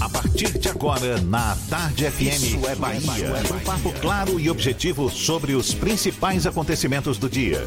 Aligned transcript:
A 0.00 0.08
partir 0.08 0.56
de 0.58 0.68
agora, 0.68 1.20
na 1.22 1.56
Tarde 1.68 2.08
FM, 2.08 2.22
Isso 2.22 2.68
é 2.68 2.76
Bahia. 2.76 3.00
Um 3.52 3.58
papo 3.64 3.92
claro 4.00 4.38
e 4.38 4.48
objetivo 4.48 5.10
sobre 5.10 5.54
os 5.54 5.74
principais 5.74 6.46
acontecimentos 6.46 7.18
do 7.18 7.28
dia. 7.28 7.66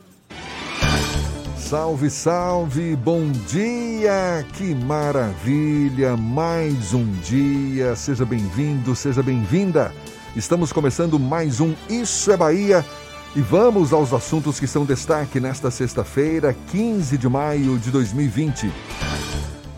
Salve, 1.71 2.09
salve, 2.09 2.97
bom 2.97 3.31
dia, 3.47 4.45
que 4.55 4.75
maravilha, 4.75 6.17
mais 6.17 6.93
um 6.93 7.09
dia, 7.21 7.95
seja 7.95 8.25
bem-vindo, 8.25 8.93
seja 8.93 9.23
bem-vinda. 9.23 9.93
Estamos 10.35 10.73
começando 10.73 11.17
mais 11.17 11.61
um 11.61 11.73
Isso 11.89 12.29
é 12.29 12.35
Bahia 12.35 12.85
e 13.33 13.39
vamos 13.39 13.93
aos 13.93 14.11
assuntos 14.11 14.59
que 14.59 14.67
são 14.67 14.83
destaque 14.83 15.39
nesta 15.39 15.71
sexta-feira, 15.71 16.53
15 16.71 17.17
de 17.17 17.29
maio 17.29 17.79
de 17.79 17.89
2020. 17.89 18.69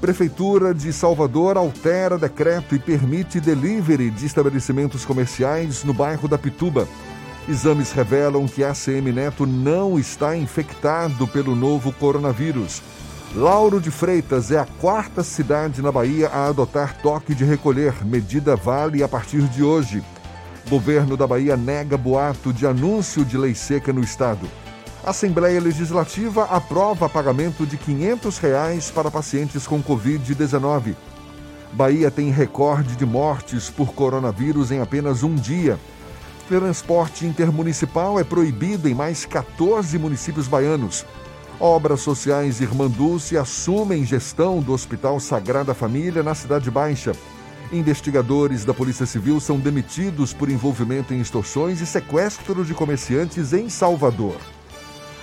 Prefeitura 0.02 0.74
de 0.74 0.92
Salvador 0.92 1.58
altera 1.58 2.18
decreto 2.18 2.74
e 2.74 2.80
permite 2.80 3.40
delivery 3.40 4.10
de 4.10 4.26
estabelecimentos 4.26 5.06
comerciais 5.06 5.84
no 5.84 5.94
bairro 5.94 6.28
da 6.28 6.40
Pituba. 6.40 6.88
Exames 7.48 7.92
revelam 7.92 8.48
que 8.48 8.64
ACM 8.64 9.12
Neto 9.12 9.46
não 9.46 10.00
está 10.00 10.36
infectado 10.36 11.28
pelo 11.28 11.56
novo 11.56 11.92
coronavírus. 11.92 12.82
Lauro 13.36 13.82
de 13.82 13.92
Freitas 13.92 14.50
é 14.50 14.58
a 14.58 14.66
quarta 14.80 15.24
cidade 15.24 15.82
na 15.82 15.92
Bahia 15.92 16.30
a 16.30 16.48
adotar 16.48 16.96
toque 17.02 17.36
de 17.36 17.44
recolher. 17.44 18.06
Medida 18.06 18.56
vale 18.56 19.04
a 19.04 19.10
partir 19.10 19.42
de 19.50 19.62
hoje. 19.62 20.02
Governo 20.70 21.18
da 21.18 21.28
Bahia 21.28 21.58
nega 21.58 21.98
boato 21.98 22.54
de 22.54 22.66
anúncio 22.66 23.26
de 23.26 23.38
lei 23.38 23.54
seca 23.54 23.92
no 23.92 24.02
estado. 24.02 24.48
Assembleia 25.04 25.60
Legislativa 25.60 26.46
aprova 26.46 27.10
pagamento 27.10 27.66
de 27.66 27.76
500 27.76 28.38
reais 28.38 28.90
para 28.90 29.12
pacientes 29.12 29.68
com 29.68 29.84
Covid-19. 29.84 30.96
Bahia 31.74 32.10
tem 32.10 32.32
recorde 32.32 32.96
de 32.96 33.06
mortes 33.06 33.70
por 33.70 33.94
coronavírus 33.94 34.72
em 34.72 34.80
apenas 34.80 35.24
um 35.24 35.36
dia. 35.36 35.78
Transporte 36.48 37.26
intermunicipal 37.26 38.20
é 38.20 38.24
proibido 38.24 38.90
em 38.90 38.94
mais 38.94 39.26
14 39.26 39.98
municípios 39.98 40.46
baianos. 40.46 41.06
Obras 41.58 42.02
Sociais 42.02 42.60
Irmã 42.60 42.90
Dulce 42.90 43.38
assumem 43.38 44.06
gestão 44.06 44.60
do 44.60 44.74
Hospital 44.74 45.22
Sagrada 45.22 45.74
Família 45.74 46.22
na 46.22 46.36
Cidade 46.36 46.70
Baixa. 46.70 47.14
Investigadores 47.72 48.66
da 48.66 48.74
Polícia 48.74 49.06
Civil 49.06 49.40
são 49.40 49.58
demitidos 49.58 50.34
por 50.34 50.50
envolvimento 50.50 51.14
em 51.14 51.22
extorsões 51.22 51.80
e 51.80 51.86
sequestro 51.86 52.66
de 52.66 52.74
comerciantes 52.74 53.54
em 53.54 53.70
Salvador. 53.70 54.36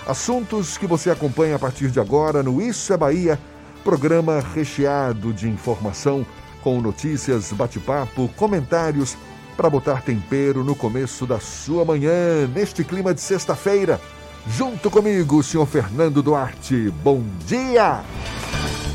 Assuntos 0.07 0.75
que 0.75 0.87
você 0.87 1.11
acompanha 1.11 1.55
a 1.55 1.59
partir 1.59 1.91
de 1.91 1.99
agora 1.99 2.41
no 2.41 2.59
Isso 2.59 2.91
é 2.91 2.97
Bahia, 2.97 3.39
programa 3.83 4.43
recheado 4.55 5.31
de 5.31 5.47
informação, 5.47 6.25
com 6.63 6.81
notícias, 6.81 7.51
bate-papo, 7.53 8.27
comentários 8.35 9.15
para 9.61 9.69
botar 9.69 10.01
tempero 10.01 10.63
no 10.63 10.73
começo 10.73 11.27
da 11.27 11.39
sua 11.39 11.85
manhã, 11.85 12.47
neste 12.47 12.83
clima 12.83 13.13
de 13.13 13.21
sexta-feira. 13.21 14.01
Junto 14.47 14.89
comigo, 14.89 15.37
o 15.37 15.43
senhor 15.43 15.67
Fernando 15.67 16.23
Duarte. 16.23 16.89
Bom 17.03 17.23
dia! 17.45 18.01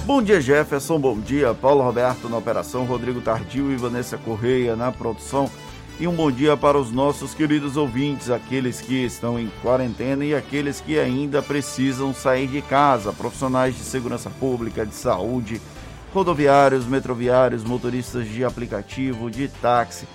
Bom 0.05 0.21
dia, 0.21 0.41
Jefferson. 0.41 0.99
Bom 0.99 1.21
dia, 1.21 1.55
Paulo 1.55 1.85
Roberto 1.85 2.29
na 2.29 2.37
operação, 2.37 2.85
Rodrigo 2.85 3.21
Tardio 3.21 3.71
e 3.71 3.77
Vanessa 3.77 4.19
Correia 4.19 4.75
na 4.75 4.91
produção. 4.91 5.49
E 6.01 6.09
um 6.09 6.13
bom 6.17 6.33
dia 6.33 6.57
para 6.57 6.77
os 6.77 6.91
nossos 6.91 7.33
queridos 7.33 7.77
ouvintes, 7.77 8.29
aqueles 8.29 8.81
que 8.81 9.05
estão 9.05 9.39
em 9.39 9.49
quarentena 9.63 10.25
e 10.25 10.35
aqueles 10.35 10.81
que 10.81 10.99
ainda 10.99 11.41
precisam 11.41 12.13
sair 12.13 12.49
de 12.49 12.61
casa, 12.61 13.13
profissionais 13.13 13.77
de 13.77 13.85
segurança 13.85 14.31
pública, 14.31 14.85
de 14.85 14.97
saúde, 14.97 15.63
rodoviários, 16.13 16.87
metroviários, 16.87 17.63
motoristas 17.63 18.27
de 18.27 18.45
aplicativo, 18.45 19.31
de 19.31 19.47
táxi, 19.47 20.09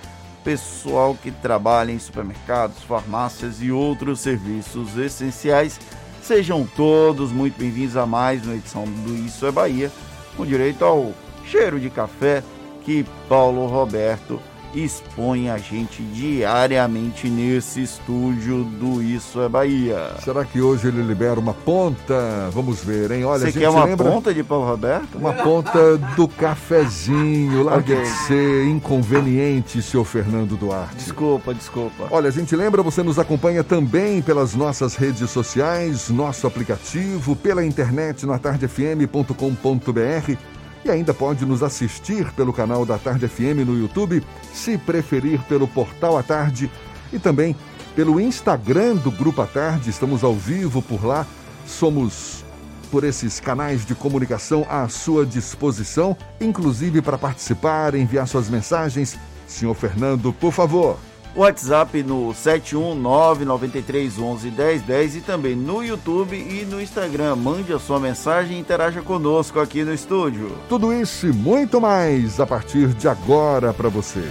pessoal 0.44 1.16
que 1.20 1.30
trabalha 1.30 1.92
em 1.92 1.98
supermercados, 1.98 2.82
farmácias 2.82 3.62
e 3.62 3.70
outros 3.70 4.20
serviços 4.20 4.96
essenciais. 4.96 5.78
Sejam 6.22 6.66
todos 6.76 7.32
muito 7.32 7.58
bem-vindos 7.58 7.96
a 7.96 8.06
mais 8.06 8.44
uma 8.44 8.54
edição 8.54 8.84
do 8.84 9.14
Isso 9.14 9.46
é 9.46 9.50
Bahia, 9.50 9.90
com 10.36 10.46
direito 10.46 10.84
ao 10.84 11.12
cheiro 11.46 11.80
de 11.80 11.90
café 11.90 12.42
que 12.84 13.04
Paulo 13.28 13.66
Roberto 13.66 14.40
expõe 14.74 15.50
a 15.50 15.58
gente 15.58 16.02
diariamente 16.02 17.28
nesse 17.28 17.82
estúdio 17.82 18.64
do 18.64 19.02
Isso 19.02 19.40
é 19.40 19.48
Bahia. 19.48 20.14
Será 20.22 20.44
que 20.44 20.60
hoje 20.60 20.88
ele 20.88 21.02
libera 21.02 21.38
uma 21.38 21.54
ponta? 21.54 22.50
Vamos 22.52 22.82
ver, 22.82 23.10
hein? 23.10 23.24
Olha, 23.24 23.50
Você 23.50 23.58
quer 23.58 23.68
uma 23.68 23.84
lembra... 23.84 24.10
ponta 24.10 24.32
de 24.32 24.42
Paulo 24.42 24.66
Roberto? 24.66 25.18
Uma 25.18 25.34
ponta 25.34 25.96
do 26.16 26.26
cafezinho, 26.26 27.64
larga 27.64 27.94
okay. 27.94 28.04
de 28.04 28.10
ser 28.26 28.66
inconveniente, 28.66 29.82
seu 29.82 30.04
Fernando 30.04 30.56
Duarte. 30.56 30.96
Desculpa, 30.96 31.54
desculpa. 31.54 32.06
Olha, 32.10 32.28
a 32.28 32.32
gente 32.32 32.54
lembra, 32.56 32.82
você 32.82 33.02
nos 33.02 33.18
acompanha 33.18 33.62
também 33.62 34.22
pelas 34.22 34.54
nossas 34.54 34.94
redes 34.94 35.30
sociais, 35.30 36.08
nosso 36.08 36.46
aplicativo, 36.46 37.36
pela 37.36 37.64
internet 37.64 38.24
no 38.24 38.32
atardefm.com.br 38.32 40.51
e 40.84 40.90
ainda 40.90 41.14
pode 41.14 41.46
nos 41.46 41.62
assistir 41.62 42.30
pelo 42.32 42.52
canal 42.52 42.84
da 42.84 42.98
Tarde 42.98 43.28
FM 43.28 43.64
no 43.66 43.78
YouTube, 43.78 44.22
se 44.52 44.76
preferir 44.76 45.40
pelo 45.42 45.68
Portal 45.68 46.16
à 46.16 46.22
Tarde 46.22 46.70
e 47.12 47.18
também 47.18 47.54
pelo 47.94 48.20
Instagram 48.20 48.96
do 48.96 49.10
Grupo 49.10 49.42
à 49.42 49.46
Tarde. 49.46 49.90
Estamos 49.90 50.24
ao 50.24 50.34
vivo 50.34 50.82
por 50.82 51.04
lá. 51.04 51.26
Somos 51.66 52.44
por 52.90 53.04
esses 53.04 53.40
canais 53.40 53.86
de 53.86 53.94
comunicação 53.94 54.66
à 54.68 54.88
sua 54.88 55.24
disposição, 55.24 56.16
inclusive 56.40 57.00
para 57.00 57.16
participar, 57.16 57.94
enviar 57.94 58.26
suas 58.26 58.50
mensagens. 58.50 59.18
Senhor 59.46 59.74
Fernando, 59.74 60.32
por 60.32 60.52
favor. 60.52 60.98
WhatsApp 61.34 62.02
no 62.02 62.34
71993111010 62.34 65.16
e 65.16 65.20
também 65.20 65.56
no 65.56 65.82
YouTube 65.82 66.36
e 66.36 66.64
no 66.64 66.80
Instagram. 66.80 67.34
Mande 67.36 67.72
a 67.72 67.78
sua 67.78 67.98
mensagem 67.98 68.56
e 68.56 68.60
interaja 68.60 69.02
conosco 69.02 69.58
aqui 69.58 69.82
no 69.84 69.94
estúdio. 69.94 70.56
Tudo 70.68 70.92
isso 70.92 71.26
e 71.26 71.32
muito 71.32 71.80
mais 71.80 72.38
a 72.38 72.46
partir 72.46 72.88
de 72.88 73.08
agora 73.08 73.72
para 73.72 73.88
você. 73.88 74.28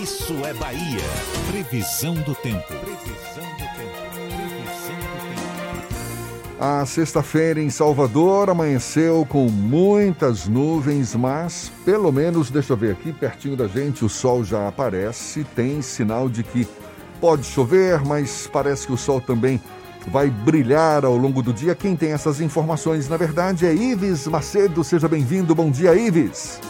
Isso 0.00 0.34
é 0.44 0.54
Bahia. 0.54 1.02
Previsão 1.50 2.14
do 2.14 2.34
tempo. 2.34 2.83
A 6.58 6.86
sexta-feira 6.86 7.60
em 7.60 7.68
Salvador 7.68 8.48
amanheceu 8.48 9.26
com 9.28 9.48
muitas 9.48 10.46
nuvens, 10.46 11.14
mas 11.14 11.72
pelo 11.84 12.12
menos, 12.12 12.48
deixa 12.48 12.72
eu 12.72 12.76
ver 12.76 12.92
aqui, 12.92 13.12
pertinho 13.12 13.56
da 13.56 13.66
gente, 13.66 14.04
o 14.04 14.08
sol 14.08 14.44
já 14.44 14.68
aparece. 14.68 15.44
Tem 15.56 15.82
sinal 15.82 16.28
de 16.28 16.44
que 16.44 16.66
pode 17.20 17.44
chover, 17.44 18.04
mas 18.04 18.48
parece 18.52 18.86
que 18.86 18.92
o 18.92 18.96
sol 18.96 19.20
também 19.20 19.60
vai 20.06 20.30
brilhar 20.30 21.04
ao 21.04 21.16
longo 21.16 21.42
do 21.42 21.52
dia. 21.52 21.74
Quem 21.74 21.96
tem 21.96 22.12
essas 22.12 22.40
informações, 22.40 23.08
na 23.08 23.16
verdade, 23.16 23.66
é 23.66 23.74
Ives 23.74 24.26
Macedo. 24.28 24.84
Seja 24.84 25.08
bem-vindo. 25.08 25.54
Bom 25.54 25.70
dia, 25.70 25.94
Ives. 25.96 26.60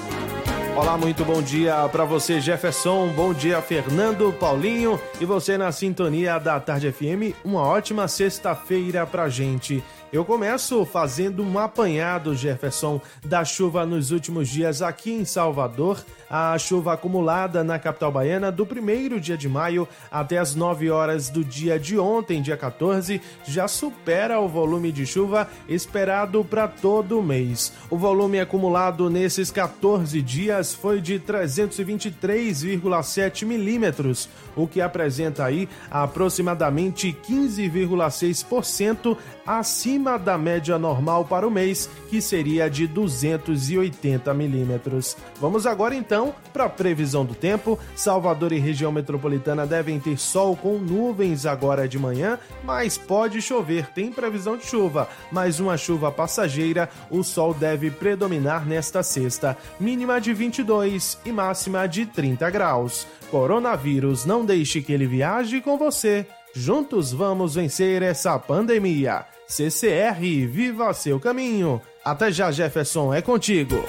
Olá, 0.77 0.99
muito 0.99 1.25
bom 1.25 1.41
dia 1.41 1.89
para 1.93 2.05
você, 2.05 2.41
Jefferson. 2.41 3.07
Bom 3.15 3.33
dia, 3.33 3.63
Fernando, 3.63 4.33
Paulinho 4.33 5.01
e 5.21 5.25
você 5.25 5.57
na 5.57 5.71
sintonia 5.71 6.37
da 6.41 6.59
Tarde 6.59 6.91
FM. 6.91 7.33
Uma 7.45 7.61
ótima 7.61 8.09
sexta-feira 8.09 9.07
pra 9.07 9.29
gente. 9.29 9.85
Eu 10.15 10.25
começo 10.25 10.83
fazendo 10.85 11.43
um 11.43 11.59
apanhado, 11.59 12.37
Jefferson, 12.37 13.01
da 13.27 13.45
chuva 13.45 13.85
nos 13.85 14.13
últimos 14.13 14.49
dias 14.49 14.81
aqui 14.81 15.11
em 15.11 15.25
Salvador. 15.25 16.05
A 16.31 16.57
chuva 16.57 16.93
acumulada 16.93 17.65
na 17.65 17.81
capital 17.81 18.13
baiana 18.13 18.53
do 18.53 18.65
primeiro 18.65 19.21
dia 19.21 19.37
de 19.37 19.49
maio 19.49 19.89
até 20.13 20.39
as 20.39 20.55
9 20.55 20.89
horas 20.89 21.31
do 21.31 21.43
dia 21.43 21.81
de 21.81 21.99
ontem, 21.99 22.41
dia 22.41 22.57
14, 22.57 23.21
já 23.45 23.67
supera 23.67 24.39
o 24.39 24.49
volume 24.49 24.93
de 24.93 25.05
chuva 25.05 25.49
esperado 25.69 26.45
para 26.45 26.69
todo 26.69 27.19
o 27.19 27.23
mês. 27.23 27.73
O 27.91 27.99
volume 27.99 28.39
acumulado 28.39 29.11
nesses 29.11 29.51
14 29.51 30.23
dias 30.23 30.73
foi 30.73 31.01
de 31.01 31.19
323,7 31.19 33.45
milímetros, 33.45 34.29
o 34.57 34.67
que 34.67 34.81
apresenta 34.81 35.45
aí 35.45 35.69
aproximadamente 35.91 37.17
15,6% 37.29 39.17
acima 39.47 40.19
da 40.19 40.39
média 40.39 40.79
normal 40.79 41.25
para 41.25 41.47
o 41.47 41.51
mês, 41.51 41.89
que 42.09 42.21
seria 42.21 42.69
de 42.69 42.87
280 42.87 44.33
milímetros. 44.35 45.17
Vamos 45.41 45.67
agora 45.67 45.95
então 45.95 46.35
para 46.53 46.65
a 46.65 46.69
previsão 46.69 47.25
do 47.25 47.35
tempo. 47.35 47.79
Salvador 47.95 48.53
e 48.53 48.59
região 48.59 48.91
metropolitana 48.91 49.67
devem 49.67 50.01
ter 50.01 50.19
sol 50.19 50.57
com 50.57 50.79
nuvens 50.79 51.47
agora 51.47 51.89
de 51.89 51.99
manhã, 51.99 52.39
mas 52.63 52.97
pode 52.97 53.43
chover. 53.43 53.87
Tem 53.89 54.11
previsão 54.11 54.57
de 54.57 54.67
chuva, 54.67 55.09
mas 55.31 55.61
uma 55.61 55.77
chuva 55.77 56.11
passageira. 56.11 56.89
O 57.11 57.23
sol 57.23 57.53
deve 57.53 57.91
predominar 57.91 58.67
nesta 58.67 59.03
sexta, 59.03 59.57
mínima 59.79 60.21
de 60.21 60.33
22 60.33 61.19
e 61.25 61.33
máxima 61.33 61.87
de 61.87 62.07
30 62.07 62.49
graus. 62.51 63.07
Coronavírus, 63.31 64.25
não 64.25 64.44
deixe 64.45 64.81
que 64.81 64.93
ele 64.93 65.07
viaje 65.07 65.61
com 65.61 65.77
você. 65.77 66.27
Juntos 66.55 67.13
vamos 67.13 67.55
vencer 67.55 68.03
essa 68.03 68.39
pandemia. 68.39 69.25
CCR, 69.47 70.21
viva 70.47 70.93
seu 70.95 71.19
caminho. 71.19 71.81
Até 72.05 72.31
já, 72.31 72.51
Jefferson, 72.51 73.13
é 73.13 73.21
contigo. 73.21 73.85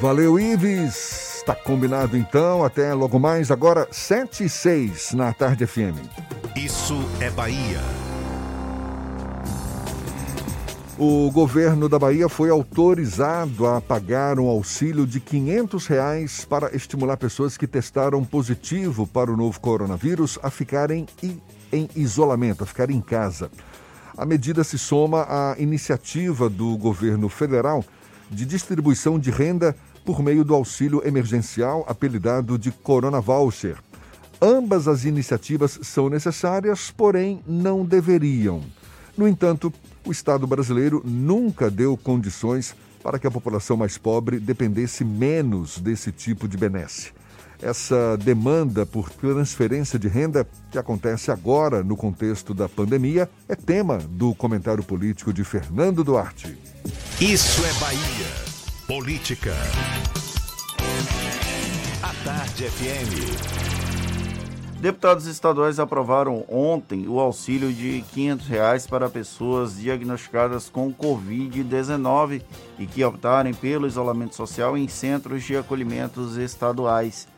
Valeu, 0.00 0.38
Ives. 0.38 1.36
Está 1.36 1.54
combinado 1.54 2.16
então. 2.16 2.64
Até 2.64 2.92
logo 2.94 3.18
mais, 3.18 3.50
agora 3.50 3.88
7 3.90 4.44
e 4.44 4.48
6 4.48 5.14
na 5.14 5.32
Tarde 5.32 5.66
FM. 5.66 5.96
Isso 6.56 6.96
é 7.20 7.30
Bahia. 7.30 8.09
O 11.02 11.30
governo 11.30 11.88
da 11.88 11.98
Bahia 11.98 12.28
foi 12.28 12.50
autorizado 12.50 13.66
a 13.66 13.80
pagar 13.80 14.38
um 14.38 14.46
auxílio 14.48 15.06
de 15.06 15.18
500 15.18 15.86
reais 15.86 16.44
para 16.44 16.76
estimular 16.76 17.16
pessoas 17.16 17.56
que 17.56 17.66
testaram 17.66 18.22
positivo 18.22 19.06
para 19.06 19.32
o 19.32 19.36
novo 19.36 19.58
coronavírus 19.60 20.38
a 20.42 20.50
ficarem 20.50 21.06
em 21.72 21.88
isolamento, 21.96 22.64
a 22.64 22.66
ficarem 22.66 22.98
em 22.98 23.00
casa. 23.00 23.50
A 24.14 24.26
medida 24.26 24.62
se 24.62 24.76
soma 24.76 25.24
à 25.26 25.56
iniciativa 25.58 26.50
do 26.50 26.76
governo 26.76 27.30
federal 27.30 27.82
de 28.30 28.44
distribuição 28.44 29.18
de 29.18 29.30
renda 29.30 29.74
por 30.04 30.22
meio 30.22 30.44
do 30.44 30.54
auxílio 30.54 31.00
emergencial 31.02 31.82
apelidado 31.88 32.58
de 32.58 32.70
Corona 32.70 33.22
Voucher. 33.22 33.78
Ambas 34.38 34.86
as 34.86 35.06
iniciativas 35.06 35.78
são 35.80 36.10
necessárias, 36.10 36.90
porém 36.90 37.40
não 37.46 37.86
deveriam. 37.86 38.60
No 39.16 39.26
entanto, 39.26 39.72
o 40.04 40.10
Estado 40.10 40.46
brasileiro 40.46 41.02
nunca 41.04 41.70
deu 41.70 41.96
condições 41.96 42.74
para 43.02 43.18
que 43.18 43.26
a 43.26 43.30
população 43.30 43.76
mais 43.76 43.96
pobre 43.96 44.38
dependesse 44.38 45.04
menos 45.04 45.78
desse 45.78 46.12
tipo 46.12 46.46
de 46.46 46.56
benesse. 46.56 47.12
Essa 47.62 48.16
demanda 48.16 48.86
por 48.86 49.10
transferência 49.10 49.98
de 49.98 50.08
renda, 50.08 50.48
que 50.70 50.78
acontece 50.78 51.30
agora 51.30 51.82
no 51.82 51.94
contexto 51.94 52.54
da 52.54 52.68
pandemia, 52.68 53.28
é 53.46 53.54
tema 53.54 53.98
do 53.98 54.34
comentário 54.34 54.82
político 54.82 55.32
de 55.32 55.44
Fernando 55.44 56.02
Duarte. 56.02 56.56
Isso 57.20 57.62
é 57.64 57.72
Bahia. 57.80 58.50
Política. 58.86 59.54
A 62.02 62.14
Tarde 62.24 62.64
FM. 62.64 63.79
Deputados 64.80 65.26
estaduais 65.26 65.78
aprovaram 65.78 66.42
ontem 66.48 67.06
o 67.06 67.20
auxílio 67.20 67.70
de 67.70 68.02
500 68.14 68.46
reais 68.46 68.86
para 68.86 69.10
pessoas 69.10 69.76
diagnosticadas 69.76 70.70
com 70.70 70.90
Covid-19 70.90 72.40
e 72.78 72.86
que 72.86 73.04
optarem 73.04 73.52
pelo 73.52 73.86
isolamento 73.86 74.34
social 74.34 74.78
em 74.78 74.88
centros 74.88 75.44
de 75.44 75.54
acolhimentos 75.54 76.38
estaduais. 76.38 77.28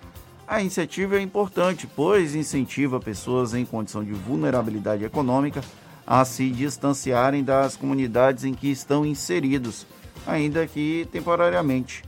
A 0.46 0.60
iniciativa 0.60 1.16
é 1.16 1.20
importante, 1.20 1.84
pois 1.84 2.36
incentiva 2.36 3.00
pessoas 3.00 3.54
em 3.54 3.64
condição 3.64 4.04
de 4.04 4.12
vulnerabilidade 4.12 5.04
econômica 5.04 5.62
a 6.06 6.24
se 6.24 6.48
distanciarem 6.48 7.42
das 7.42 7.76
comunidades 7.76 8.44
em 8.44 8.54
que 8.54 8.70
estão 8.70 9.04
inseridos, 9.04 9.84
ainda 10.24 10.64
que 10.64 11.08
temporariamente. 11.10 12.04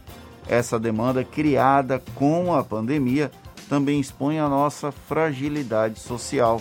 Essa 0.46 0.78
demanda, 0.78 1.24
criada 1.24 2.00
com 2.14 2.54
a 2.54 2.62
pandemia, 2.62 3.32
também 3.68 4.00
expõe 4.00 4.38
a 4.38 4.48
nossa 4.48 4.92
fragilidade 4.92 5.98
social. 6.00 6.60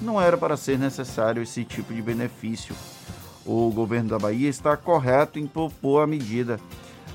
Não 0.00 0.20
era 0.20 0.36
para 0.36 0.56
ser 0.56 0.78
necessário 0.78 1.42
esse 1.42 1.64
tipo 1.64 1.94
de 1.94 2.02
benefício. 2.02 2.74
O 3.44 3.70
governo 3.70 4.10
da 4.10 4.18
Bahia 4.18 4.48
está 4.48 4.76
correto 4.76 5.38
em 5.38 5.46
propor 5.46 6.02
a 6.02 6.06
medida. 6.06 6.60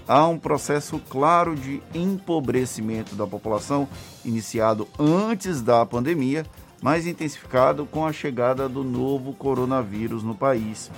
Há 0.08 0.28
um 0.28 0.38
processo 0.38 1.00
claro 1.10 1.56
de 1.56 1.82
empobrecimento 1.94 3.16
da 3.16 3.28
população, 3.28 3.88
iniciado 4.26 4.88
antes 4.98 5.62
da 5.62 5.86
pandemia, 5.86 6.46
mas 6.82 7.06
intensificado 7.06 7.86
com 7.86 8.06
a 8.06 8.12
chegada 8.12 8.68
do 8.68 8.84
novo 8.84 9.34
coronavírus 9.34 10.24
no 10.24 10.34
país. 10.34 10.90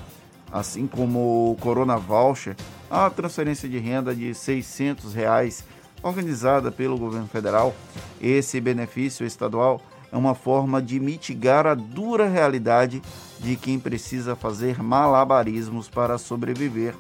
Assim 0.52 0.88
como 0.88 1.52
o 1.52 1.56
Corona 1.58 1.98
Voucher, 1.98 2.56
a 2.90 3.10
transferência 3.10 3.68
de 3.68 3.80
renda 3.80 4.16
de 4.16 4.34
600 4.34 5.14
reais 5.14 5.66
organizada 6.04 6.72
pelo 6.72 6.98
governo 6.98 7.28
federal, 7.28 7.74
esse 8.22 8.60
benefício 8.60 9.26
estadual 9.26 9.82
é 10.12 10.18
uma 10.18 10.36
forma 10.36 10.80
de 10.80 11.00
mitigar 11.00 11.66
a 11.66 11.74
dura 11.74 12.28
realidade 12.28 13.02
de 13.40 13.56
quem 13.56 13.80
precisa 13.80 14.36
fazer 14.36 14.84
malabarismos 14.84 15.90
para 15.90 16.20
sobreviver. 16.20 16.94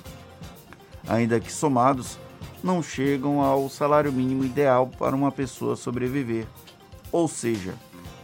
Ainda 1.07 1.39
que 1.39 1.51
somados, 1.51 2.17
não 2.63 2.81
chegam 2.81 3.41
ao 3.41 3.69
salário 3.69 4.11
mínimo 4.11 4.45
ideal 4.45 4.87
para 4.87 5.15
uma 5.15 5.31
pessoa 5.31 5.75
sobreviver. 5.75 6.47
Ou 7.11 7.27
seja, 7.27 7.75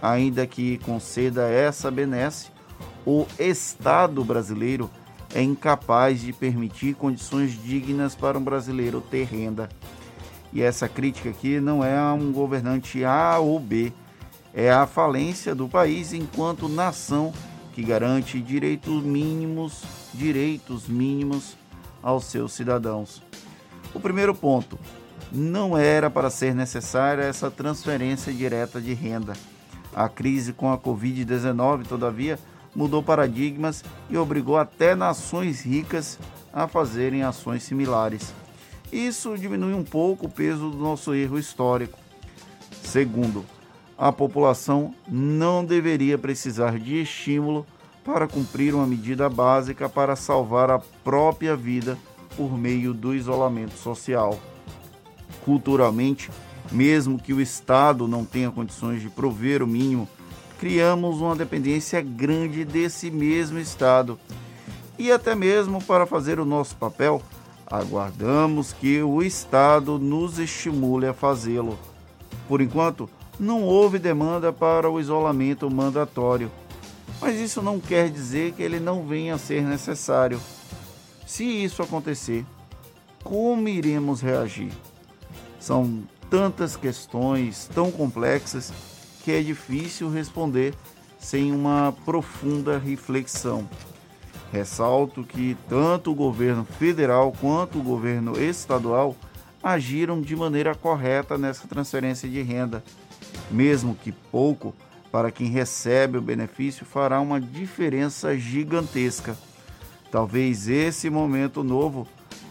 ainda 0.02 0.48
que 0.48 0.78
conceda 0.80 1.48
essa 1.50 1.92
benesse, 1.92 2.50
o 3.06 3.28
Estado 3.38 4.24
brasileiro 4.24 4.90
é 5.36 5.42
incapaz 5.42 6.22
de 6.22 6.34
permitir 6.34 6.96
condições 6.96 7.52
dignas 7.52 8.16
para 8.16 8.40
um 8.40 8.44
brasileiro 8.44 9.02
ter 9.02 9.26
renda. 9.26 9.70
E 10.52 10.62
essa 10.62 10.90
crítica 10.90 11.30
aqui 11.30 11.60
não 11.60 11.84
é 11.84 11.98
a 11.98 12.14
um 12.14 12.32
governante 12.32 13.04
A 13.06 13.38
ou 13.40 13.60
B, 13.60 13.94
é 14.54 14.72
a 14.72 14.88
falência 14.88 15.54
do 15.54 15.68
país 15.68 16.12
enquanto 16.12 16.68
nação 16.68 17.32
que 17.74 17.84
garante 17.84 18.42
direitos 18.42 19.04
mínimos, 19.04 19.84
direitos 20.14 20.88
mínimos 20.88 21.56
aos 22.02 22.26
seus 22.26 22.54
cidadãos. 22.54 23.22
O 23.94 24.00
primeiro 24.00 24.34
ponto, 24.34 24.78
não 25.32 25.78
era 25.78 26.10
para 26.10 26.30
ser 26.30 26.56
necessária 26.56 27.24
essa 27.24 27.52
transferência 27.52 28.34
direta 28.34 28.82
de 28.82 28.94
renda. 28.94 29.34
A 29.96 30.10
crise 30.10 30.54
com 30.54 30.72
a 30.72 30.78
Covid-19, 30.78 31.86
todavia, 31.88 32.40
mudou 32.76 33.02
paradigmas 33.02 33.84
e 34.10 34.18
obrigou 34.18 34.58
até 34.58 34.96
nações 34.96 35.62
ricas 35.62 36.20
a 36.54 36.68
fazerem 36.68 37.24
ações 37.24 37.64
similares. 37.64 38.34
Isso 38.92 39.38
diminui 39.38 39.74
um 39.74 39.84
pouco 39.84 40.26
o 40.26 40.30
peso 40.30 40.70
do 40.70 40.78
nosso 40.78 41.14
erro 41.14 41.38
histórico. 41.38 41.98
Segundo, 42.84 43.46
a 43.98 44.12
população 44.12 44.94
não 45.08 45.64
deveria 45.64 46.18
precisar 46.18 46.80
de 46.80 47.02
estímulo 47.02 47.66
para 48.04 48.28
cumprir 48.28 48.74
uma 48.74 48.88
medida 48.88 49.30
básica 49.30 49.88
para 49.88 50.16
salvar 50.16 50.72
a 50.72 50.80
própria 51.04 51.56
vida 51.56 51.98
por 52.36 52.58
meio 52.58 52.94
do 52.94 53.14
isolamento 53.14 53.78
social. 53.78 54.40
Culturalmente, 55.46 56.32
mesmo 56.72 57.20
que 57.20 57.34
o 57.34 57.42
Estado 57.42 58.08
não 58.08 58.26
tenha 58.26 58.50
condições 58.50 59.02
de 59.02 59.10
prover 59.10 59.62
o 59.62 59.68
mínimo, 59.68 60.08
criamos 60.60 61.22
uma 61.22 61.36
dependência 61.36 62.02
grande 62.02 62.66
desse 62.66 63.12
mesmo 63.12 63.60
Estado. 63.60 64.20
E 64.98 65.12
até 65.12 65.36
mesmo 65.36 65.82
para 65.84 66.06
fazer 66.06 66.40
o 66.40 66.46
nosso 66.46 66.76
papel, 66.76 67.22
Aguardamos 67.70 68.74
que 68.74 69.02
o 69.04 69.22
Estado 69.22 70.00
nos 70.00 70.40
estimule 70.40 71.06
a 71.06 71.14
fazê-lo. 71.14 71.78
Por 72.48 72.62
enquanto, 72.62 73.08
não 73.40 73.64
houve 73.64 74.00
demanda 74.00 74.52
para 74.52 74.90
o 74.90 75.00
isolamento 75.00 75.70
mandatório, 75.70 76.52
mas 77.22 77.40
isso 77.40 77.62
não 77.62 77.80
quer 77.80 78.10
dizer 78.10 78.54
que 78.54 78.64
ele 78.64 78.80
não 78.80 79.06
venha 79.06 79.36
a 79.36 79.38
ser 79.38 79.62
necessário. 79.62 80.42
Se 81.28 81.44
isso 81.44 81.84
acontecer, 81.84 82.44
como 83.24 83.68
iremos 83.70 84.20
reagir? 84.20 84.72
São 85.60 86.04
tantas 86.30 86.76
questões 86.76 87.70
tão 87.74 87.92
complexas 87.92 88.74
que 89.24 89.32
é 89.32 89.42
difícil 89.42 90.10
responder 90.10 90.74
sem 91.20 91.52
uma 91.52 91.94
profunda 92.04 92.80
reflexão. 92.80 93.70
Ressalto 94.52 95.24
que 95.24 95.56
tanto 95.68 96.12
o 96.12 96.16
governo 96.16 96.66
federal 96.66 97.32
quanto 97.40 97.80
o 97.80 97.84
governo 97.84 98.40
estadual 98.42 99.16
agiram 99.62 100.22
de 100.22 100.36
maneira 100.36 100.74
correta 100.74 101.38
nessa 101.38 101.68
transferência 101.68 102.28
de 102.28 102.42
renda, 102.42 102.84
mesmo 103.52 103.94
que 103.94 104.12
pouco, 104.12 104.74
para 105.12 105.32
quem 105.32 105.48
recebe 105.48 106.18
o 106.18 106.22
benefício 106.22 106.86
fará 106.86 107.20
uma 107.20 107.40
diferença 107.40 108.38
gigantesca. 108.38 109.38
Talvez 110.12 110.68
esse 110.68 111.10
momento 111.10 111.64
novo 111.64 112.08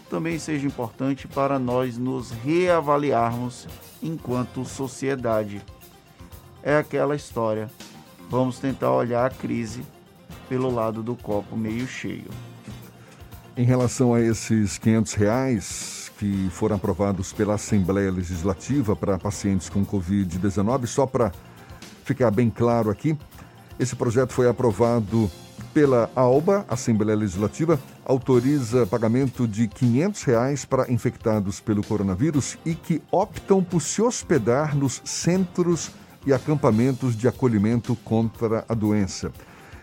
também 0.09 0.39
seja 0.39 0.65
importante 0.65 1.27
para 1.27 1.59
nós 1.59 1.97
nos 1.97 2.31
reavaliarmos 2.31 3.67
enquanto 4.01 4.63
sociedade. 4.63 5.61
É 6.63 6.77
aquela 6.77 7.15
história. 7.15 7.69
Vamos 8.29 8.59
tentar 8.59 8.91
olhar 8.91 9.25
a 9.25 9.29
crise 9.29 9.83
pelo 10.49 10.73
lado 10.73 11.03
do 11.03 11.15
copo 11.15 11.55
meio 11.55 11.87
cheio. 11.87 12.29
Em 13.55 13.63
relação 13.63 14.13
a 14.13 14.19
esses 14.19 14.79
500 14.79 15.13
reais 15.13 16.11
que 16.17 16.49
foram 16.51 16.75
aprovados 16.75 17.31
pela 17.31 17.53
Assembleia 17.53 18.11
Legislativa 18.11 18.95
para 18.95 19.17
pacientes 19.17 19.69
com 19.69 19.85
Covid-19, 19.85 20.87
só 20.87 21.05
para 21.05 21.31
ficar 22.03 22.31
bem 22.31 22.49
claro 22.49 22.89
aqui, 22.89 23.17
esse 23.79 23.95
projeto 23.95 24.33
foi 24.33 24.49
aprovado 24.49 25.29
pela 25.73 26.09
ALBA, 26.15 26.65
Assembleia 26.67 27.17
Legislativa, 27.17 27.79
autoriza 28.03 28.87
pagamento 28.87 29.47
de 29.47 29.67
500 29.67 30.23
reais 30.23 30.65
para 30.65 30.91
infectados 30.91 31.59
pelo 31.59 31.83
coronavírus 31.83 32.57
e 32.65 32.73
que 32.73 33.01
optam 33.11 33.63
por 33.63 33.81
se 33.81 34.01
hospedar 34.01 34.75
nos 34.75 35.01
centros 35.05 35.91
e 36.25 36.33
acampamentos 36.33 37.15
de 37.15 37.27
acolhimento 37.27 37.95
contra 38.03 38.65
a 38.67 38.73
doença. 38.73 39.31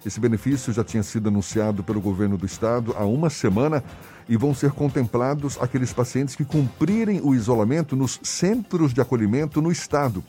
Esse 0.06 0.20
benefício 0.20 0.72
já 0.72 0.84
tinha 0.84 1.02
sido 1.02 1.28
anunciado 1.28 1.82
pelo 1.82 2.00
governo 2.00 2.38
do 2.38 2.46
estado 2.46 2.94
há 2.96 3.04
uma 3.04 3.28
semana 3.28 3.82
e 4.28 4.36
vão 4.36 4.54
ser 4.54 4.70
contemplados 4.70 5.58
aqueles 5.60 5.92
pacientes 5.92 6.36
que 6.36 6.44
cumprirem 6.44 7.20
o 7.20 7.34
isolamento 7.34 7.96
nos 7.96 8.20
centros 8.22 8.94
de 8.94 9.00
acolhimento 9.00 9.60
no 9.60 9.72
estado, 9.72 10.22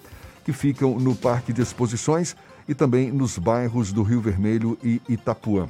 que 0.44 0.52
ficam 0.52 0.98
no 0.98 1.16
Parque 1.16 1.54
de 1.54 1.62
Exposições 1.62 2.36
e 2.68 2.74
também 2.74 3.12
nos 3.12 3.38
bairros 3.38 3.94
do 3.94 4.02
Rio 4.02 4.20
Vermelho 4.20 4.76
e 4.84 5.00
Itapuã. 5.08 5.68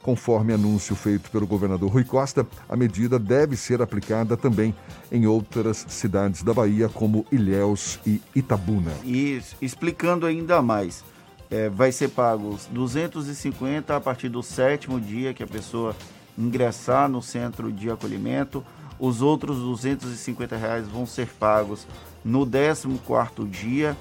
Conforme 0.00 0.54
anúncio 0.54 0.96
feito 0.96 1.30
pelo 1.30 1.46
governador 1.46 1.92
Rui 1.92 2.04
Costa, 2.04 2.46
a 2.66 2.74
medida 2.74 3.18
deve 3.18 3.58
ser 3.58 3.82
aplicada 3.82 4.38
também 4.38 4.74
em 5.12 5.26
outras 5.26 5.84
cidades 5.86 6.42
da 6.42 6.54
Bahia, 6.54 6.88
como 6.88 7.26
Ilhéus 7.30 8.00
e 8.06 8.22
Itabuna. 8.34 8.92
E 9.04 9.38
explicando 9.60 10.24
ainda 10.24 10.62
mais, 10.62 11.04
é, 11.50 11.68
vai 11.68 11.90
ser 11.90 12.08
pagos 12.08 12.66
250 12.70 13.96
a 13.96 14.00
partir 14.00 14.28
do 14.28 14.42
sétimo 14.42 15.00
dia 15.00 15.34
que 15.34 15.42
a 15.42 15.46
pessoa 15.46 15.96
ingressar 16.38 17.08
no 17.08 17.20
centro 17.20 17.72
de 17.72 17.90
acolhimento. 17.90 18.64
Os 18.98 19.20
outros 19.20 19.58
250 19.58 20.56
reais 20.56 20.86
vão 20.86 21.06
ser 21.06 21.28
pagos 21.28 21.86
no 22.24 22.46
14 22.46 22.86
quarto 23.04 23.46
dia. 23.46 23.96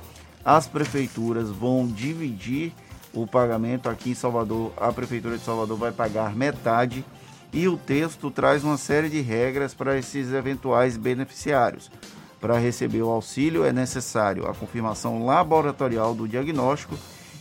As 0.45 0.67
prefeituras 0.67 1.49
vão 1.49 1.87
dividir 1.87 2.73
o 3.13 3.25
pagamento 3.25 3.89
aqui 3.89 4.11
em 4.11 4.15
Salvador. 4.15 4.71
A 4.77 4.91
prefeitura 4.91 5.37
de 5.37 5.43
Salvador 5.43 5.77
vai 5.77 5.91
pagar 5.91 6.35
metade 6.35 7.03
e 7.51 7.67
o 7.67 7.77
texto 7.77 8.29
traz 8.29 8.63
uma 8.63 8.77
série 8.77 9.09
de 9.09 9.21
regras 9.21 9.73
para 9.73 9.97
esses 9.97 10.31
eventuais 10.31 10.97
beneficiários. 10.97 11.89
Para 12.39 12.57
receber 12.57 13.01
o 13.01 13.09
auxílio 13.09 13.65
é 13.65 13.73
necessário 13.73 14.47
a 14.47 14.53
confirmação 14.53 15.25
laboratorial 15.25 16.13
do 16.13 16.27
diagnóstico 16.27 16.95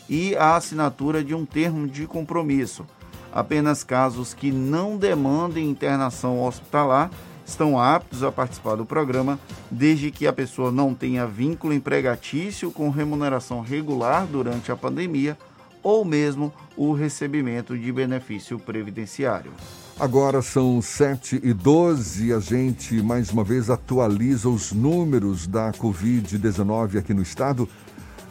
e 0.08 0.36
a 0.36 0.56
assinatura 0.56 1.22
de 1.22 1.34
um 1.34 1.44
termo 1.44 1.86
de 1.86 2.06
compromisso. 2.06 2.86
Apenas 3.32 3.84
casos 3.84 4.32
que 4.32 4.50
não 4.50 4.96
demandem 4.96 5.68
internação 5.68 6.42
hospitalar 6.42 7.10
estão 7.44 7.80
aptos 7.80 8.22
a 8.22 8.30
participar 8.30 8.76
do 8.76 8.84
programa, 8.84 9.38
desde 9.70 10.10
que 10.10 10.26
a 10.26 10.32
pessoa 10.32 10.70
não 10.70 10.94
tenha 10.94 11.26
vínculo 11.26 11.72
empregatício 11.72 12.70
com 12.70 12.90
remuneração 12.90 13.60
regular 13.60 14.26
durante 14.26 14.70
a 14.70 14.76
pandemia 14.76 15.36
ou 15.82 16.04
mesmo 16.04 16.52
o 16.76 16.92
recebimento 16.92 17.76
de 17.76 17.90
benefício 17.90 18.58
previdenciário. 18.58 19.52
Agora 19.98 20.42
são 20.42 20.80
7 20.80 21.40
e 21.42 21.52
12 21.52 22.26
e 22.26 22.32
a 22.32 22.38
gente 22.38 23.02
mais 23.02 23.30
uma 23.30 23.42
vez 23.42 23.68
atualiza 23.68 24.48
os 24.48 24.70
números 24.70 25.46
da 25.46 25.72
Covid-19 25.72 26.98
aqui 26.98 27.12
no 27.12 27.22
estado. 27.22 27.68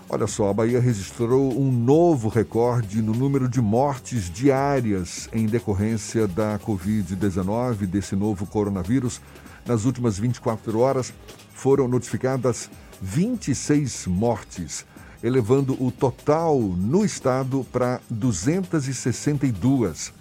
Olha 0.09 0.25
só, 0.25 0.49
a 0.49 0.53
Bahia 0.53 0.79
registrou 0.79 1.59
um 1.59 1.69
novo 1.69 2.29
recorde 2.29 3.01
no 3.01 3.11
número 3.11 3.49
de 3.49 3.59
mortes 3.59 4.29
diárias 4.29 5.27
em 5.33 5.45
decorrência 5.45 6.25
da 6.25 6.57
Covid-19, 6.59 7.85
desse 7.85 8.15
novo 8.15 8.45
coronavírus. 8.45 9.19
Nas 9.65 9.83
últimas 9.83 10.17
24 10.17 10.79
horas 10.79 11.13
foram 11.53 11.89
notificadas 11.89 12.69
26 13.01 14.07
mortes, 14.07 14.85
elevando 15.21 15.73
o 15.83 15.91
total 15.91 16.57
no 16.57 17.03
estado 17.03 17.67
para 17.69 17.99
262. 18.09 20.13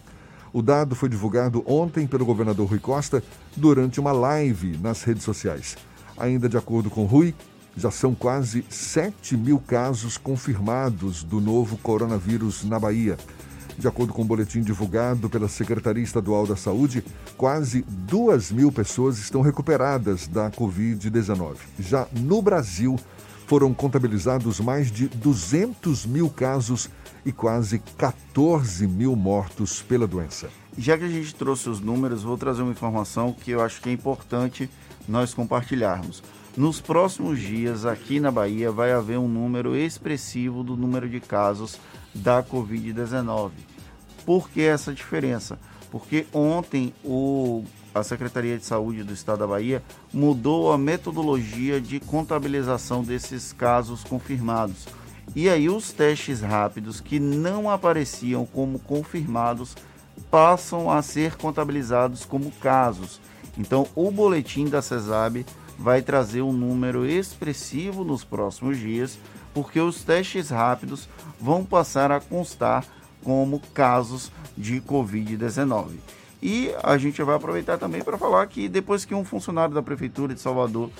O 0.52 0.62
dado 0.62 0.96
foi 0.96 1.08
divulgado 1.08 1.62
ontem 1.64 2.08
pelo 2.08 2.26
governador 2.26 2.68
Rui 2.68 2.80
Costa 2.80 3.22
durante 3.56 4.00
uma 4.00 4.10
live 4.10 4.76
nas 4.78 5.04
redes 5.04 5.22
sociais. 5.22 5.76
Ainda 6.18 6.48
de 6.48 6.56
acordo 6.56 6.90
com 6.90 7.04
Rui, 7.04 7.32
já 7.76 7.90
são 7.90 8.14
quase 8.14 8.64
7 8.70 9.36
mil 9.36 9.58
casos 9.58 10.16
confirmados 10.16 11.22
do 11.22 11.40
novo 11.40 11.76
coronavírus 11.78 12.64
na 12.64 12.78
Bahia. 12.78 13.16
De 13.78 13.86
acordo 13.86 14.14
com 14.14 14.22
o 14.22 14.24
um 14.24 14.28
boletim 14.28 14.62
divulgado 14.62 15.28
pela 15.28 15.48
Secretaria 15.48 16.02
Estadual 16.02 16.46
da 16.46 16.56
Saúde, 16.56 17.04
quase 17.36 17.82
2 17.86 18.50
mil 18.52 18.72
pessoas 18.72 19.18
estão 19.18 19.42
recuperadas 19.42 20.26
da 20.26 20.50
Covid-19. 20.50 21.56
Já 21.78 22.08
no 22.12 22.40
Brasil, 22.40 22.98
foram 23.46 23.72
contabilizados 23.72 24.60
mais 24.60 24.90
de 24.90 25.08
200 25.08 26.06
mil 26.06 26.30
casos 26.30 26.88
e 27.24 27.30
quase 27.32 27.78
14 27.98 28.86
mil 28.86 29.14
mortos 29.14 29.82
pela 29.82 30.06
doença. 30.06 30.48
Já 30.78 30.96
que 30.98 31.04
a 31.04 31.08
gente 31.08 31.34
trouxe 31.34 31.68
os 31.68 31.80
números, 31.80 32.22
vou 32.22 32.36
trazer 32.36 32.62
uma 32.62 32.72
informação 32.72 33.32
que 33.32 33.50
eu 33.50 33.60
acho 33.60 33.80
que 33.80 33.88
é 33.88 33.92
importante 33.92 34.68
nós 35.08 35.32
compartilharmos. 35.32 36.22
Nos 36.56 36.80
próximos 36.80 37.38
dias, 37.38 37.84
aqui 37.84 38.18
na 38.18 38.30
Bahia, 38.30 38.72
vai 38.72 38.90
haver 38.90 39.18
um 39.18 39.28
número 39.28 39.76
expressivo 39.76 40.64
do 40.64 40.74
número 40.74 41.06
de 41.06 41.20
casos 41.20 41.78
da 42.14 42.42
Covid-19. 42.42 43.50
Por 44.24 44.48
que 44.48 44.62
essa 44.62 44.94
diferença? 44.94 45.58
Porque 45.90 46.26
ontem 46.32 46.94
o, 47.04 47.62
a 47.94 48.02
Secretaria 48.02 48.56
de 48.56 48.64
Saúde 48.64 49.02
do 49.02 49.12
Estado 49.12 49.40
da 49.40 49.46
Bahia 49.46 49.82
mudou 50.10 50.72
a 50.72 50.78
metodologia 50.78 51.78
de 51.78 52.00
contabilização 52.00 53.02
desses 53.02 53.52
casos 53.52 54.02
confirmados. 54.02 54.86
E 55.34 55.50
aí 55.50 55.68
os 55.68 55.92
testes 55.92 56.40
rápidos 56.40 57.02
que 57.02 57.20
não 57.20 57.68
apareciam 57.68 58.46
como 58.46 58.78
confirmados 58.78 59.76
passam 60.30 60.90
a 60.90 61.02
ser 61.02 61.36
contabilizados 61.36 62.24
como 62.24 62.50
casos. 62.50 63.20
Então 63.58 63.86
o 63.94 64.10
boletim 64.10 64.64
da 64.64 64.80
CESAB 64.80 65.44
vai 65.78 66.02
trazer 66.02 66.42
um 66.42 66.52
número 66.52 67.06
expressivo 67.06 68.04
nos 68.04 68.24
próximos 68.24 68.78
dias, 68.78 69.18
porque 69.52 69.80
os 69.80 70.02
testes 70.02 70.50
rápidos 70.50 71.08
vão 71.40 71.64
passar 71.64 72.10
a 72.10 72.20
constar 72.20 72.84
como 73.22 73.60
casos 73.74 74.30
de 74.56 74.80
Covid-19. 74.80 75.96
E 76.42 76.70
a 76.82 76.96
gente 76.96 77.22
vai 77.22 77.34
aproveitar 77.34 77.78
também 77.78 78.02
para 78.02 78.18
falar 78.18 78.46
que 78.46 78.68
depois 78.68 79.04
que 79.04 79.14
um 79.14 79.24
funcionário 79.24 79.74
da 79.74 79.82
Prefeitura 79.82 80.34
de 80.34 80.40
Salvador 80.40 80.90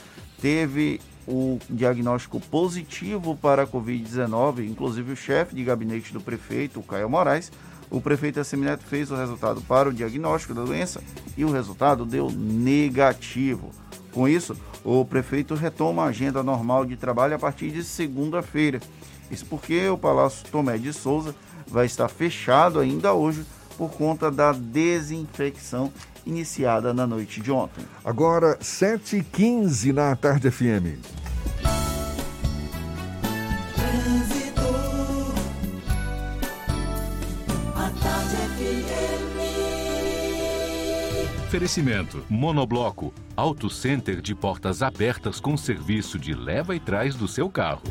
teve 0.41 1.01
o 1.27 1.59
diagnóstico 1.69 2.41
positivo 2.41 3.37
para 3.37 3.63
a 3.63 3.67
Covid-19, 3.67 4.67
inclusive 4.67 5.13
o 5.13 5.17
chefe 5.17 5.55
de 5.55 5.65
gabinete 5.65 6.13
do 6.13 6.21
prefeito, 6.21 6.81
o 6.81 6.83
Caio 6.83 7.11
Moraes, 7.11 7.51
o 7.91 8.01
prefeito 8.01 8.41
Assemineto 8.41 8.85
fez 8.85 9.11
o 9.11 9.17
resultado 9.17 9.61
para 9.63 9.89
o 9.89 9.93
diagnóstico 9.93 10.55
da 10.55 10.65
doença 10.65 11.03
e 11.37 11.45
o 11.45 11.51
resultado 11.51 12.05
deu 12.05 12.31
negativo. 12.31 13.71
Com 14.17 14.27
isso, 14.27 14.57
o 14.83 15.05
prefeito 15.05 15.55
retoma 15.55 16.05
a 16.05 16.07
agenda 16.07 16.43
normal 16.43 16.87
de 16.87 16.97
trabalho 16.97 17.35
a 17.35 17.39
partir 17.39 17.71
de 17.71 17.85
segunda-feira. 17.85 18.81
Isso 19.31 19.45
porque 19.45 19.87
o 19.91 19.99
Palácio 19.99 20.49
Tomé 20.51 20.79
de 20.79 20.91
Souza 20.91 21.35
vai 21.67 21.85
estar 21.85 22.09
fechado 22.09 22.81
ainda 22.81 23.13
hoje 23.13 23.45
por 23.77 23.91
conta 23.91 24.31
da 24.31 24.53
desinfecção 24.53 25.93
iniciada 26.25 26.95
na 26.95 27.07
noite 27.07 27.43
de 27.43 27.53
ontem. 27.53 27.85
Agora, 28.03 28.57
7h15 28.57 29.93
na 29.93 30.17
Tarde 30.17 30.51
FM. 30.51 30.97
Oferecimento: 41.47 42.25
Monobloco, 42.29 43.15
Auto 43.37 43.71
Center 43.71 44.21
de 44.21 44.35
portas 44.35 44.83
abertas 44.83 45.39
com 45.39 45.57
serviço 45.57 46.19
de 46.19 46.35
leva 46.35 46.75
e 46.75 46.81
trás 46.81 47.15
do 47.15 47.29
seu 47.29 47.49
carro. 47.49 47.83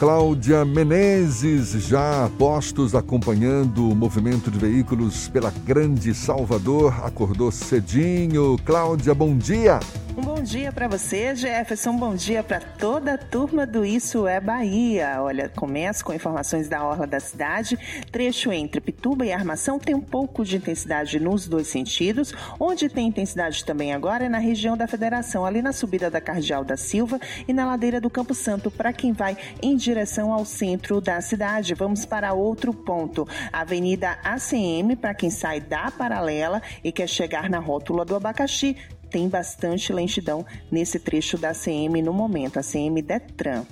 Cláudia 0.00 0.64
Menezes, 0.64 1.70
já 1.86 2.28
postos 2.36 2.96
acompanhando 2.96 3.88
o 3.88 3.94
movimento 3.94 4.50
de 4.50 4.58
veículos 4.58 5.28
pela 5.28 5.52
Grande 5.64 6.12
Salvador, 6.12 6.92
acordou 7.04 7.52
cedinho. 7.52 8.56
Cláudia, 8.64 9.14
bom 9.14 9.38
dia. 9.38 9.78
Um 10.18 10.20
bom 10.20 10.42
dia 10.42 10.72
para 10.72 10.88
você, 10.88 11.32
Jefferson. 11.36 11.90
Um 11.90 11.96
bom 11.96 12.12
dia 12.16 12.42
para 12.42 12.58
toda 12.58 13.14
a 13.14 13.16
turma 13.16 13.64
do 13.64 13.84
Isso 13.84 14.26
é 14.26 14.40
Bahia. 14.40 15.22
Olha, 15.22 15.48
começo 15.48 16.04
com 16.04 16.12
informações 16.12 16.68
da 16.68 16.84
orla 16.84 17.06
da 17.06 17.20
cidade. 17.20 17.78
Trecho 18.10 18.50
entre 18.50 18.80
Pituba 18.80 19.24
e 19.24 19.32
Armação 19.32 19.78
tem 19.78 19.94
um 19.94 20.00
pouco 20.00 20.44
de 20.44 20.56
intensidade 20.56 21.20
nos 21.20 21.46
dois 21.46 21.68
sentidos. 21.68 22.34
Onde 22.58 22.88
tem 22.88 23.06
intensidade 23.06 23.64
também 23.64 23.94
agora 23.94 24.24
é 24.24 24.28
na 24.28 24.38
região 24.38 24.76
da 24.76 24.88
Federação, 24.88 25.46
ali 25.46 25.62
na 25.62 25.72
subida 25.72 26.10
da 26.10 26.20
Cardeal 26.20 26.64
da 26.64 26.76
Silva 26.76 27.20
e 27.46 27.52
na 27.52 27.64
ladeira 27.64 28.00
do 28.00 28.10
Campo 28.10 28.34
Santo, 28.34 28.72
para 28.72 28.92
quem 28.92 29.12
vai 29.12 29.36
em 29.62 29.76
direção 29.76 30.32
ao 30.32 30.44
centro 30.44 31.00
da 31.00 31.20
cidade. 31.20 31.74
Vamos 31.74 32.04
para 32.04 32.32
outro 32.32 32.74
ponto. 32.74 33.24
Avenida 33.52 34.18
ACM, 34.24 34.96
para 35.00 35.14
quem 35.14 35.30
sai 35.30 35.60
da 35.60 35.92
paralela 35.92 36.60
e 36.82 36.90
quer 36.90 37.08
chegar 37.08 37.48
na 37.48 37.60
rótula 37.60 38.04
do 38.04 38.16
abacaxi, 38.16 38.76
tem 39.10 39.28
bastante 39.28 39.92
lentidão 39.92 40.44
nesse 40.70 40.98
trecho 40.98 41.38
da 41.38 41.52
CM 41.52 42.00
no 42.02 42.12
momento, 42.12 42.58
a 42.58 42.62
CM 42.62 43.00
Detran. 43.02 43.64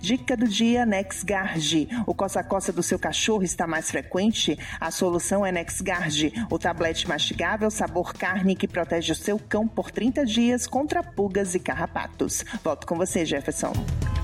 Dica 0.00 0.36
do 0.36 0.46
dia 0.46 0.84
NexGard. 0.84 1.88
O 2.06 2.14
coça-coça 2.14 2.72
do 2.72 2.82
seu 2.82 2.98
cachorro 2.98 3.42
está 3.42 3.66
mais 3.66 3.90
frequente? 3.90 4.58
A 4.80 4.90
solução 4.90 5.44
é 5.44 5.52
NexGard, 5.52 6.32
o 6.50 6.58
tablete 6.58 7.08
mastigável 7.08 7.70
sabor 7.70 8.12
carne 8.12 8.56
que 8.56 8.68
protege 8.68 9.12
o 9.12 9.16
seu 9.16 9.38
cão 9.38 9.66
por 9.66 9.90
30 9.90 10.24
dias 10.24 10.66
contra 10.66 11.02
pulgas 11.02 11.54
e 11.54 11.60
carrapatos. 11.60 12.44
Volto 12.62 12.86
com 12.86 12.96
você, 12.96 13.24
Jefferson. 13.24 13.72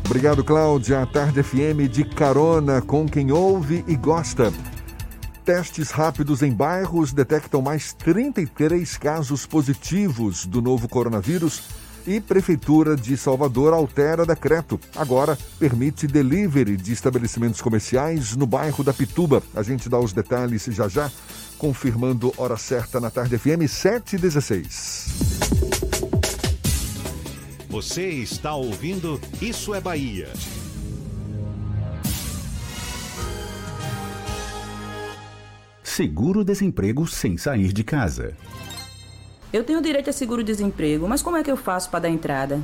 Obrigado, 0.04 0.44
Cláudia. 0.44 1.02
A 1.02 1.06
Tarde 1.06 1.42
FM 1.42 1.90
de 1.90 2.04
carona 2.04 2.82
com 2.82 3.06
quem 3.06 3.32
ouve 3.32 3.84
e 3.88 3.96
gosta. 3.96 4.52
Testes 5.44 5.90
rápidos 5.90 6.42
em 6.42 6.50
bairros 6.50 7.12
detectam 7.12 7.60
mais 7.60 7.92
33 7.92 8.96
casos 8.96 9.44
positivos 9.44 10.46
do 10.46 10.62
novo 10.62 10.88
coronavírus 10.88 11.64
e 12.06 12.18
Prefeitura 12.18 12.96
de 12.96 13.14
Salvador 13.14 13.74
altera 13.74 14.24
decreto. 14.24 14.80
Agora 14.96 15.38
permite 15.58 16.06
delivery 16.06 16.78
de 16.78 16.94
estabelecimentos 16.94 17.60
comerciais 17.60 18.34
no 18.34 18.46
bairro 18.46 18.82
da 18.82 18.94
Pituba. 18.94 19.42
A 19.54 19.62
gente 19.62 19.86
dá 19.86 19.98
os 19.98 20.14
detalhes 20.14 20.64
já 20.64 20.88
já, 20.88 21.10
confirmando 21.58 22.32
hora 22.38 22.56
certa 22.56 22.98
na 22.98 23.10
tarde 23.10 23.36
FM 23.36 23.68
716. 23.68 25.06
Você 27.68 28.08
está 28.08 28.54
ouvindo 28.54 29.20
Isso 29.42 29.74
é 29.74 29.80
Bahia. 29.80 30.32
Seguro-desemprego 35.84 37.06
sem 37.06 37.36
sair 37.36 37.70
de 37.70 37.84
casa. 37.84 38.32
Eu 39.52 39.62
tenho 39.62 39.82
direito 39.82 40.08
a 40.08 40.12
seguro-desemprego, 40.12 41.06
mas 41.06 41.20
como 41.22 41.36
é 41.36 41.44
que 41.44 41.50
eu 41.50 41.58
faço 41.58 41.90
para 41.90 42.00
dar 42.00 42.08
entrada? 42.08 42.58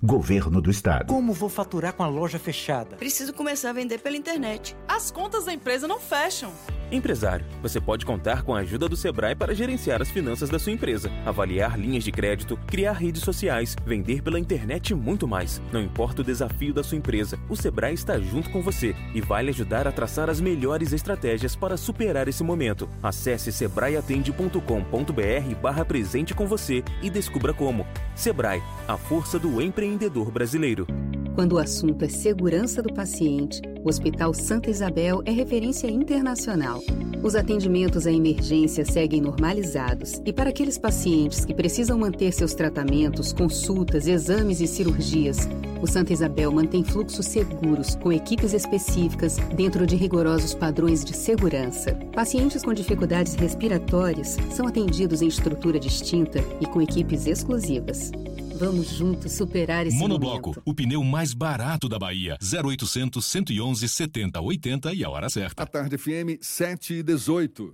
Governo 0.02 0.62
do 0.62 0.72
Estado. 0.72 1.14
Como 1.14 1.34
vou 1.34 1.50
faturar 1.50 1.92
com 1.92 2.04
a 2.04 2.08
loja 2.08 2.40
fechada? 2.40 2.96
Preciso 2.96 3.34
começar 3.34 3.72
a 3.72 3.74
vender 3.74 4.00
pela 4.00 4.16
internet. 4.16 4.74
As 4.88 5.12
contas 5.12 5.44
da 5.44 5.52
empresa 5.52 5.90
não 5.90 6.00
fecham. 6.00 6.54
Empresário, 6.92 7.46
você 7.62 7.80
pode 7.80 8.04
contar 8.04 8.42
com 8.42 8.56
a 8.56 8.60
ajuda 8.60 8.90
do 8.90 8.96
Sebrae 8.96 9.36
para 9.36 9.54
gerenciar 9.54 10.02
as 10.02 10.10
finanças 10.10 10.50
da 10.50 10.58
sua 10.58 10.72
empresa, 10.72 11.12
avaliar 11.24 11.80
linhas 11.80 12.04
de 12.04 12.12
crédito, 12.12 12.58
criar 12.66 12.94
redes 12.94 13.22
sociais, 13.22 13.76
vender 13.86 14.24
pela 14.24 14.40
internet 14.40 14.90
e 14.90 14.96
muito 14.96 15.28
mais. 15.28 15.62
Não 15.72 15.82
importa 15.82 16.22
o 16.22 16.26
desafio 16.26 16.74
da 16.74 16.84
sua 16.84 16.98
empresa, 16.98 17.38
o 17.48 17.56
Sebrae 17.56 17.94
está 17.94 18.20
junto 18.20 18.50
com 18.50 18.62
você 18.62 18.96
e 19.14 19.22
vai 19.22 19.44
lhe 19.44 19.50
ajudar 19.50 19.88
a 19.88 19.92
traçar 19.92 20.32
as 20.32 20.42
melhores 20.42 20.92
estratégias 20.92 21.56
para 21.56 21.78
superar 21.78 22.28
esse 22.28 22.44
momento. 22.44 22.90
Acesse 23.04 23.52
sebraeatende.com.br 23.52 25.56
barra 25.62 25.86
presente 25.86 26.34
com 26.34 26.48
você 26.48 26.84
e 27.04 27.10
descubra 27.10 27.54
como. 27.54 27.86
Sebrae, 28.16 28.64
a 28.88 28.98
força 28.98 29.38
do 29.38 29.62
empreendedor 29.62 30.32
brasileiro. 30.32 30.88
Quando 31.36 31.54
o 31.54 31.58
assunto 31.58 32.04
é 32.04 32.10
segurança 32.10 32.82
do 32.82 32.94
paciente, 32.94 33.62
o 33.82 33.88
Hospital 33.88 34.34
Santa 34.34 34.70
Isabel 34.70 35.22
é 35.26 35.32
referência 35.32 35.88
internacional. 35.88 36.79
Os 37.22 37.36
atendimentos 37.36 38.08
à 38.08 38.12
emergência 38.12 38.86
seguem 38.86 39.22
normalizados 39.22 40.22
e 40.26 40.32
para 40.32 40.50
aqueles 40.50 40.78
pacientes 40.78 41.44
que 41.44 41.54
precisam 41.54 41.98
manter 41.98 42.32
seus 42.32 42.54
tratamentos, 42.54 43.34
consultas, 43.34 44.08
exames 44.08 44.62
e 44.62 44.68
cirurgias, 44.68 45.48
o 45.82 45.88
Santa 45.88 46.14
Isabel 46.14 46.52
mantém 46.52 46.84
fluxos 46.84 47.26
seguros 47.26 47.96
com 47.96 48.12
equipes 48.12 48.54
específicas 48.54 49.38
dentro 49.56 49.88
de 49.88 49.96
rigorosos 49.96 50.54
padrões 50.54 51.06
de 51.06 51.16
segurança. 51.16 51.94
Pacientes 52.14 52.64
com 52.64 52.74
dificuldades 52.74 53.36
respiratórias 53.36 54.38
são 54.52 54.68
atendidos 54.68 55.22
em 55.22 55.28
estrutura 55.28 55.80
distinta 55.80 56.44
e 56.60 56.66
com 56.66 56.82
equipes 56.82 57.28
exclusivas. 57.28 58.12
Vamos 58.60 58.90
juntos 58.90 59.32
superar 59.32 59.88
esse 59.88 59.96
Monobloco, 59.98 60.50
momento. 60.50 60.62
o 60.66 60.74
pneu 60.74 61.02
mais 61.02 61.34
barato 61.34 61.88
da 61.88 61.98
Bahia. 61.98 62.38
0800 62.42 63.24
111 63.26 63.88
70 63.88 64.42
80 64.42 64.94
e 64.94 65.02
a 65.06 65.10
hora 65.10 65.30
certa. 65.30 65.64
A 65.64 65.66
Tarde 65.66 65.98
FM 65.98 66.38
7 66.42 66.96
e 66.96 67.04
18. 67.04 67.74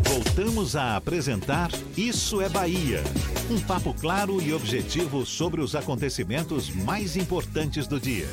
Voltamos 0.11 0.75
a 0.75 0.97
apresentar 0.97 1.71
Isso 1.95 2.41
é 2.41 2.49
Bahia. 2.49 3.01
Um 3.49 3.57
papo 3.61 3.93
claro 3.93 4.41
e 4.41 4.53
objetivo 4.53 5.25
sobre 5.25 5.61
os 5.61 5.73
acontecimentos 5.73 6.69
mais 6.69 7.15
importantes 7.15 7.87
do 7.87 7.97
dia. 7.97 8.27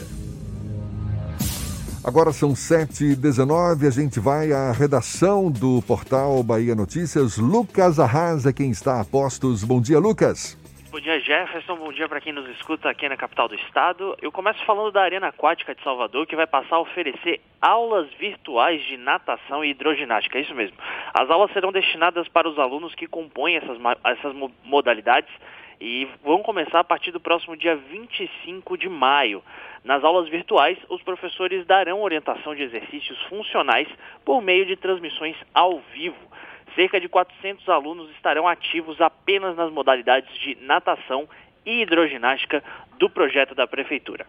Agora 2.02 2.32
são 2.32 2.52
7h19, 2.52 3.86
a 3.86 3.90
gente 3.90 4.18
vai 4.18 4.52
à 4.52 4.72
redação 4.72 5.52
do 5.52 5.80
portal 5.82 6.42
Bahia 6.42 6.74
Notícias. 6.74 7.36
Lucas 7.36 8.00
Arrasa, 8.00 8.52
quem 8.52 8.72
está 8.72 9.00
a 9.00 9.04
postos. 9.04 9.62
Bom 9.62 9.80
dia, 9.80 10.00
Lucas. 10.00 10.56
Bom 10.98 11.02
dia, 11.02 11.20
Jefferson. 11.20 11.76
Bom 11.76 11.92
dia 11.92 12.08
para 12.08 12.20
quem 12.20 12.32
nos 12.32 12.48
escuta 12.48 12.90
aqui 12.90 13.08
na 13.08 13.16
capital 13.16 13.46
do 13.46 13.54
estado. 13.54 14.16
Eu 14.20 14.32
começo 14.32 14.58
falando 14.64 14.90
da 14.90 15.00
Arena 15.00 15.28
Aquática 15.28 15.72
de 15.72 15.80
Salvador, 15.84 16.26
que 16.26 16.34
vai 16.34 16.44
passar 16.44 16.74
a 16.74 16.80
oferecer 16.80 17.40
aulas 17.62 18.12
virtuais 18.14 18.84
de 18.84 18.96
natação 18.96 19.64
e 19.64 19.70
hidroginástica. 19.70 20.38
É 20.38 20.40
isso 20.40 20.56
mesmo. 20.56 20.76
As 21.14 21.30
aulas 21.30 21.52
serão 21.52 21.70
destinadas 21.70 22.26
para 22.26 22.48
os 22.48 22.58
alunos 22.58 22.96
que 22.96 23.06
compõem 23.06 23.54
essas, 23.54 23.78
essas 24.06 24.34
modalidades 24.64 25.30
e 25.80 26.08
vão 26.24 26.42
começar 26.42 26.80
a 26.80 26.84
partir 26.84 27.12
do 27.12 27.20
próximo 27.20 27.56
dia 27.56 27.76
25 27.76 28.76
de 28.76 28.88
maio. 28.88 29.40
Nas 29.84 30.02
aulas 30.02 30.28
virtuais, 30.28 30.76
os 30.88 31.00
professores 31.02 31.64
darão 31.64 32.02
orientação 32.02 32.56
de 32.56 32.64
exercícios 32.64 33.22
funcionais 33.28 33.86
por 34.24 34.42
meio 34.42 34.66
de 34.66 34.74
transmissões 34.74 35.36
ao 35.54 35.78
vivo. 35.92 36.27
Cerca 36.74 37.00
de 37.00 37.08
400 37.08 37.68
alunos 37.68 38.10
estarão 38.10 38.46
ativos 38.46 39.00
apenas 39.00 39.56
nas 39.56 39.70
modalidades 39.72 40.32
de 40.38 40.56
natação 40.60 41.28
e 41.64 41.82
hidroginástica 41.82 42.62
do 42.98 43.10
projeto 43.10 43.54
da 43.54 43.66
Prefeitura. 43.66 44.26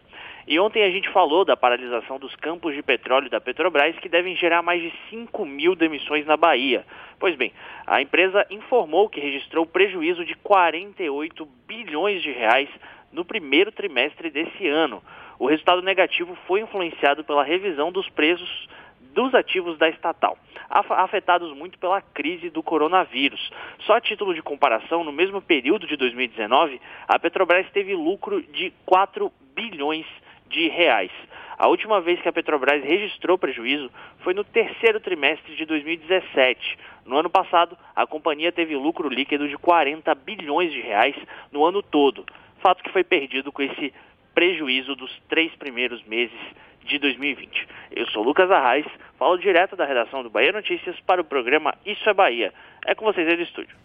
E 0.47 0.60
ontem 0.60 0.84
a 0.84 0.89
gente 0.89 1.10
falou 1.10 1.45
da 1.45 1.56
paralisação 1.56 2.17
dos 2.17 2.36
campos 2.36 2.73
de 2.73 2.82
petróleo 2.82 3.30
da 3.30 3.39
Petrobras, 3.39 3.97
que 3.99 4.10
devem 4.10 4.36
gerar 4.36 4.62
mais 4.62 4.82
de 4.82 4.91
5 5.10 5.45
mil 5.45 5.75
demissões 5.75 6.25
na 6.25 6.36
Bahia. 6.36 6.86
Pois 7.19 7.36
bem, 7.36 7.54
a 7.86 8.02
empresa 8.02 8.45
informou 8.49 9.10
que 9.10 9.19
registrou 9.19 9.65
prejuízo 9.65 10.25
de 10.25 10.36
48 10.36 11.45
bilhões 11.67 12.21
de 12.21 12.32
reais 12.32 12.69
no 13.12 13.23
primeiro 13.23 13.71
trimestre 13.71 14.30
desse 14.30 14.67
ano. 14.67 15.04
O 15.38 15.47
resultado 15.47 15.82
negativo 15.82 16.36
foi 16.47 16.62
influenciado 16.62 17.23
pela 17.23 17.43
revisão 17.43 17.91
dos 17.91 18.10
preços 18.10 18.67
dos 19.13 19.34
ativos 19.34 19.78
da 19.78 19.89
estatal, 19.89 20.38
afetados 20.69 21.56
muito 21.56 21.78
pela 21.80 22.02
crise 22.02 22.50
do 22.50 22.62
coronavírus. 22.62 23.50
Só 23.80 23.93
a 23.93 24.02
título 24.02 24.34
de 24.34 24.41
comparação, 24.41 25.04
no 25.04 25.12
mesmo 25.12 25.41
período 25.41 25.88
de 25.88 25.95
2019, 25.98 26.80
a 27.08 27.19
Petrobras 27.19 27.69
teve 27.72 27.93
lucro 27.95 28.41
de 28.41 28.72
4 28.86 29.32
bilhões 29.56 30.06
de 30.48 30.67
reais. 30.67 31.12
A 31.58 31.67
última 31.67 32.00
vez 32.00 32.22
que 32.22 32.30
a 32.30 32.34
Petrobras 32.34 32.84
registrou 32.84 33.38
prejuízo 33.38 33.91
foi 34.19 34.34
no 34.34 34.45
terceiro 34.45 35.00
trimestre 35.00 35.56
de 35.56 35.65
2017. 35.65 36.78
No 37.06 37.17
ano 37.17 37.30
passado, 37.30 37.78
a 37.95 38.08
companhia 38.08 38.52
teve 38.52 38.76
lucro 38.76 39.10
líquido 39.10 39.48
de 39.48 39.58
40 39.58 40.15
bilhões 40.15 40.72
de 40.72 40.80
reais 40.80 41.15
no 41.52 41.65
ano 41.65 41.84
todo. 41.84 42.26
Fato 42.62 42.84
que 42.84 42.91
foi 42.91 43.04
perdido 43.04 43.52
com 43.52 43.62
esse 43.62 43.93
prejuízo 44.34 44.95
dos 44.95 45.12
três 45.28 45.54
primeiros 45.56 46.02
meses 46.06 46.39
de 46.85 46.99
2020. 46.99 47.67
Eu 47.95 48.05
sou 48.07 48.23
Lucas 48.23 48.49
Arraes, 48.49 48.85
falo 49.17 49.37
direto 49.37 49.75
da 49.75 49.85
redação 49.85 50.23
do 50.23 50.29
Bahia 50.29 50.51
Notícias 50.51 50.99
para 51.05 51.21
o 51.21 51.23
programa 51.23 51.73
Isso 51.85 52.09
é 52.09 52.13
Bahia. 52.13 52.53
É 52.85 52.95
com 52.95 53.05
vocês 53.05 53.27
aí 53.27 53.35
do 53.35 53.43
estúdio. 53.43 53.75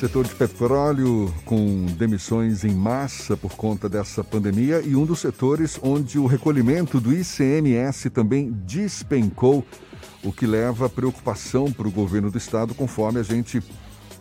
Setor 0.00 0.24
de 0.24 0.34
petróleo 0.34 1.26
com 1.44 1.84
demissões 1.98 2.64
em 2.64 2.74
massa 2.74 3.36
por 3.36 3.54
conta 3.54 3.86
dessa 3.86 4.24
pandemia 4.24 4.80
e 4.80 4.96
um 4.96 5.04
dos 5.04 5.20
setores 5.20 5.78
onde 5.82 6.18
o 6.18 6.24
recolhimento 6.24 6.98
do 6.98 7.12
ICMS 7.12 8.08
também 8.08 8.50
despencou, 8.50 9.62
o 10.24 10.32
que 10.32 10.46
leva 10.46 10.88
preocupação 10.88 11.70
para 11.70 11.86
o 11.86 11.90
governo 11.90 12.30
do 12.30 12.38
estado, 12.38 12.74
conforme 12.74 13.20
a 13.20 13.22
gente 13.22 13.60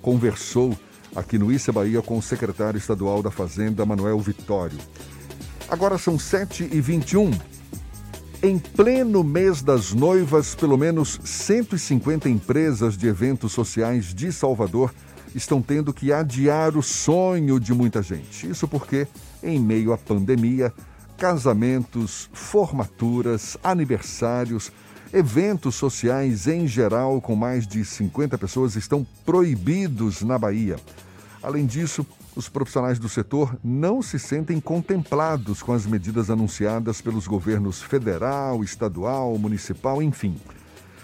conversou 0.02 0.78
aqui 1.16 1.38
no 1.38 1.52
Issa 1.52 1.72
Bahia 1.72 2.02
com 2.02 2.18
o 2.18 2.22
secretário 2.22 2.78
estadual 2.78 3.24
da 3.24 3.32
Fazenda, 3.32 3.86
Manuel 3.86 4.20
Vitório. 4.20 4.78
Agora 5.70 6.00
são 6.00 6.18
7h21. 6.18 7.40
Em 8.42 8.58
pleno 8.58 9.24
mês 9.24 9.62
das 9.62 9.94
noivas, 9.94 10.56
pelo 10.56 10.78
menos 10.78 11.20
150 11.24 12.28
empresas 12.28 12.98
de 12.98 13.08
eventos 13.08 13.52
sociais 13.52 14.14
de 14.14 14.32
Salvador 14.32 14.94
estão 15.36 15.62
tendo 15.62 15.94
que 15.94 16.12
adiar 16.12 16.76
o 16.76 16.82
sonho 16.82 17.60
de 17.60 17.72
muita 17.74 18.02
gente. 18.02 18.50
Isso 18.50 18.68
porque, 18.68 19.08
em 19.44 19.60
meio 19.60 19.94
à 19.94 19.98
pandemia, 19.98 20.74
casamentos, 21.18 22.30
formaturas, 22.34 23.56
aniversários, 23.64 24.72
eventos 25.14 25.76
sociais 25.76 26.48
em 26.48 26.66
geral 26.66 27.22
com 27.22 27.36
mais 27.36 27.68
de 27.68 27.86
50 27.86 28.38
pessoas 28.40 28.76
estão 28.76 29.06
proibidos 29.24 30.22
na 30.24 30.38
Bahia. 30.40 30.78
Além 31.44 31.66
disso, 31.66 32.06
os 32.40 32.48
profissionais 32.48 32.98
do 32.98 33.10
setor 33.10 33.60
não 33.62 34.02
se 34.02 34.18
sentem 34.18 34.62
contemplados 34.62 35.62
com 35.62 35.74
as 35.74 35.86
medidas 35.86 36.30
anunciadas 36.30 37.02
pelos 37.02 37.28
governos 37.28 37.82
federal, 37.82 38.64
estadual, 38.64 39.38
municipal, 39.38 40.02
enfim. 40.02 40.38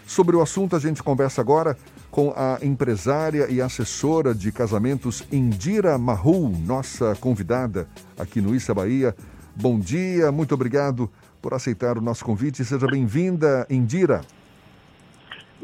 Sobre 0.07 0.35
o 0.37 0.41
assunto, 0.41 0.77
a 0.77 0.79
gente 0.79 1.03
conversa 1.03 1.41
agora 1.41 1.77
com 2.09 2.33
a 2.37 2.57
empresária 2.61 3.51
e 3.51 3.61
assessora 3.61 4.33
de 4.33 4.49
casamentos 4.49 5.23
Indira 5.29 5.97
Mahul, 5.97 6.49
nossa 6.65 7.15
convidada 7.15 7.85
aqui 8.17 8.39
no 8.39 8.55
Issa 8.55 8.73
Bahia. 8.73 9.13
Bom 9.53 9.77
dia, 9.77 10.31
muito 10.31 10.53
obrigado 10.53 11.11
por 11.41 11.53
aceitar 11.53 11.97
o 11.97 12.01
nosso 12.01 12.23
convite. 12.23 12.63
Seja 12.63 12.87
bem-vinda, 12.87 13.67
Indira. 13.69 14.21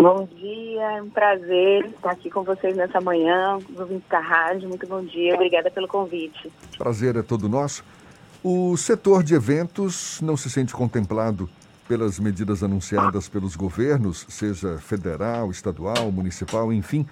Bom 0.02 0.28
dia, 0.36 0.98
é 0.98 1.02
um 1.04 1.12
prazer 1.12 1.86
estar 1.86 2.10
aqui 2.10 2.32
com 2.32 2.42
vocês 2.44 2.76
nessa 2.76 3.00
manhã, 3.00 3.60
ouvintes 3.78 4.10
da 4.10 4.20
rádio. 4.20 4.68
Muito 4.68 4.88
bom 4.88 5.06
dia, 5.06 5.36
obrigada 5.36 5.70
pelo 5.70 5.88
convite. 5.88 6.52
Prazer 6.76 7.16
é 7.18 7.22
todo 7.22 7.48
nosso. 7.48 7.84
O 8.44 8.76
setor 8.78 9.22
de 9.22 9.36
eventos 9.36 10.20
não 10.20 10.36
se 10.36 10.50
sente 10.50 10.74
contemplado 10.74 11.48
pelas 11.88 12.20
medidas 12.20 12.64
anunciadas 12.64 13.30
pelos 13.30 13.56
governos, 13.56 14.26
seja 14.28 14.80
federal, 14.80 15.52
estadual, 15.52 16.12
municipal, 16.12 16.74
enfim. 16.74 17.06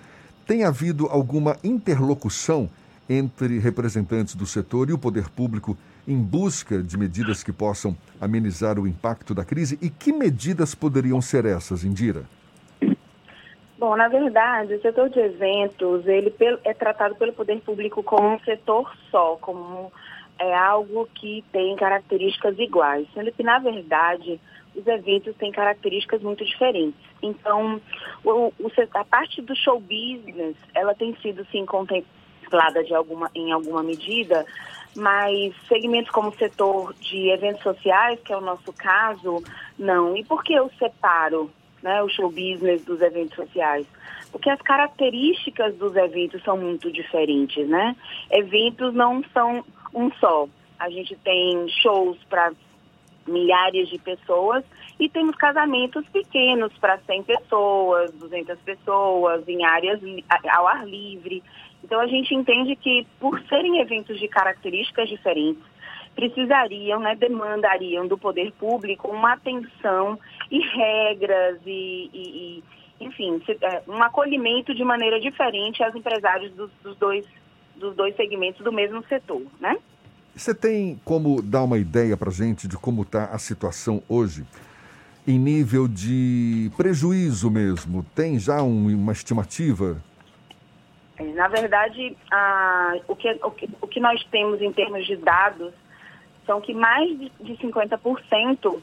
Tem 0.48 0.64
havido 0.64 1.06
alguma 1.06 1.58
interlocução 1.64 2.68
entre 3.08 3.60
representantes 3.60 4.34
do 4.34 4.48
setor 4.48 4.90
e 4.90 4.94
o 4.94 4.98
poder 4.98 5.30
público 5.30 5.78
em 6.08 6.18
busca 6.18 6.82
de 6.82 6.98
medidas 6.98 7.44
que 7.44 7.52
possam 7.52 7.96
amenizar 8.20 8.80
o 8.80 8.88
impacto 8.88 9.36
da 9.36 9.46
crise? 9.46 9.78
E 9.80 9.92
que 9.92 10.12
medidas 10.12 10.74
poderiam 10.74 11.22
ser 11.22 11.46
essas, 11.46 11.84
Indira? 11.84 12.26
Bom, 13.80 13.96
na 13.96 14.10
verdade, 14.10 14.74
o 14.74 14.82
setor 14.82 15.10
de 15.10 15.22
eventos 15.22 16.06
ele 16.06 16.36
é 16.66 16.74
tratado 16.74 17.16
pelo 17.16 17.32
poder 17.32 17.62
público 17.62 18.04
como 18.04 18.28
um 18.28 18.40
setor 18.42 18.94
só, 19.10 19.38
como 19.38 19.90
é 20.38 20.54
algo 20.54 21.08
que 21.16 21.46
tem 21.54 21.78
características 21.78 22.60
iguais, 22.60 23.08
sendo 23.14 23.32
que, 23.32 23.42
na 23.42 23.58
verdade, 23.58 24.38
os 24.76 24.86
eventos 24.86 25.34
têm 25.38 25.54
características 25.54 26.22
muito 26.22 26.44
diferentes. 26.44 27.00
Então, 27.24 27.80
o, 28.26 28.52
o, 28.60 28.72
a 28.96 29.06
parte 29.06 29.42
do 29.42 29.56
show 29.56 29.80
business, 29.80 30.58
ela 30.76 30.94
tem 30.94 31.16
sido, 31.22 31.48
sim, 31.50 31.66
contemplada 31.66 32.84
de 32.84 32.94
alguma, 32.94 33.32
em 33.34 33.54
alguma 33.54 33.82
medida, 33.82 34.46
mas 34.94 35.56
segmentos 35.70 36.12
como 36.12 36.32
o 36.32 36.38
setor 36.38 36.94
de 36.96 37.30
eventos 37.30 37.64
sociais, 37.64 38.20
que 38.26 38.34
é 38.34 38.38
o 38.38 38.42
nosso 38.42 38.74
caso, 38.74 39.42
não. 39.78 40.18
E 40.18 40.26
por 40.26 40.44
que 40.44 40.54
eu 40.54 40.70
separo 40.78 41.50
né, 41.82 42.02
o 42.04 42.10
show 42.10 42.30
business 42.30 42.84
dos 42.84 43.02
eventos 43.02 43.36
sociais. 43.36 43.86
Porque 44.32 44.50
as 44.50 44.62
características 44.62 45.76
dos 45.76 45.96
eventos 45.96 46.44
são 46.44 46.58
muito 46.58 46.92
diferentes, 46.92 47.68
né? 47.68 47.96
Eventos 48.30 48.94
não 48.94 49.24
são 49.34 49.66
um 49.94 50.12
só. 50.14 50.48
A 50.78 50.90
gente 50.90 51.16
tem 51.18 51.68
shows 51.82 52.18
para 52.30 52.52
milhares 53.28 53.90
de 53.90 53.98
pessoas 53.98 54.64
e 55.00 55.08
temos 55.10 55.36
casamentos 55.36 56.06
pequenos 56.10 56.72
para 56.78 56.98
100 57.00 57.24
pessoas, 57.24 58.12
200 58.14 58.60
pessoas, 58.60 59.48
em 59.48 59.64
áreas 59.64 60.00
ao 60.50 60.68
ar 60.68 60.86
livre. 60.86 61.42
Então 61.84 62.00
a 62.00 62.08
gente 62.08 62.36
entende 62.36 62.76
que 62.76 63.08
por 63.20 63.40
serem 63.48 63.80
eventos 63.80 64.20
de 64.20 64.28
características 64.28 65.10
diferentes, 65.10 65.64
precisariam, 66.16 67.00
né, 67.00 67.16
demandariam 67.16 68.08
do 68.08 68.18
poder 68.18 68.52
público 68.54 69.08
uma 69.08 69.34
atenção 69.34 70.20
e 70.52 70.60
regras 70.60 71.60
e, 71.66 72.10
e, 72.14 72.20
e 72.20 72.64
enfim, 73.06 73.42
é, 73.62 73.82
um 73.88 74.02
acolhimento 74.04 74.76
de 74.76 74.84
maneira 74.84 75.20
diferente 75.20 75.82
aos 75.84 75.96
empresários 75.96 76.52
dos, 76.54 76.70
dos, 76.84 76.98
dois, 76.98 77.26
dos 77.76 77.96
dois 77.96 78.16
segmentos 78.16 78.64
do 78.64 78.72
mesmo 78.72 79.04
setor, 79.08 79.42
né? 79.60 79.78
Você 80.36 80.54
tem 80.54 81.00
como 81.04 81.42
dar 81.42 81.64
uma 81.64 81.78
ideia 81.78 82.16
para 82.16 82.32
gente 82.32 82.68
de 82.68 82.78
como 82.78 83.02
está 83.02 83.26
a 83.26 83.40
situação 83.40 84.02
hoje? 84.08 84.46
Em 85.28 85.38
nível 85.38 85.88
de 85.88 86.72
prejuízo 86.76 87.52
mesmo, 87.52 88.06
tem 88.16 88.40
já 88.40 88.62
um, 88.62 88.88
uma 88.88 89.12
estimativa? 89.12 90.02
É, 91.18 91.24
na 91.34 91.48
verdade, 91.48 92.16
o, 93.08 93.16
que, 93.16 93.30
o, 93.44 93.52
que, 93.52 93.70
o 93.82 93.88
que 93.88 94.00
nós 94.00 94.24
temos 94.32 94.62
em 94.62 94.72
termos 94.72 95.06
de 95.06 95.18
dados 95.18 95.74
são 96.50 96.60
que 96.60 96.74
mais 96.74 97.16
de 97.16 97.56
50% 97.58 98.82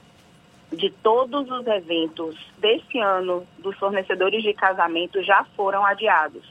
de 0.72 0.88
todos 1.02 1.50
os 1.50 1.66
eventos 1.66 2.36
desse 2.58 2.96
ano 3.00 3.44
dos 3.58 3.76
fornecedores 3.76 4.44
de 4.44 4.54
casamento 4.54 5.20
já 5.24 5.42
foram 5.56 5.84
adiados. 5.84 6.44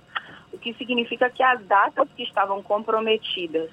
O 0.51 0.58
que 0.58 0.73
significa 0.73 1.30
que 1.30 1.41
as 1.41 1.63
datas 1.63 2.10
que 2.17 2.23
estavam 2.23 2.62
comprometidas 2.62 3.69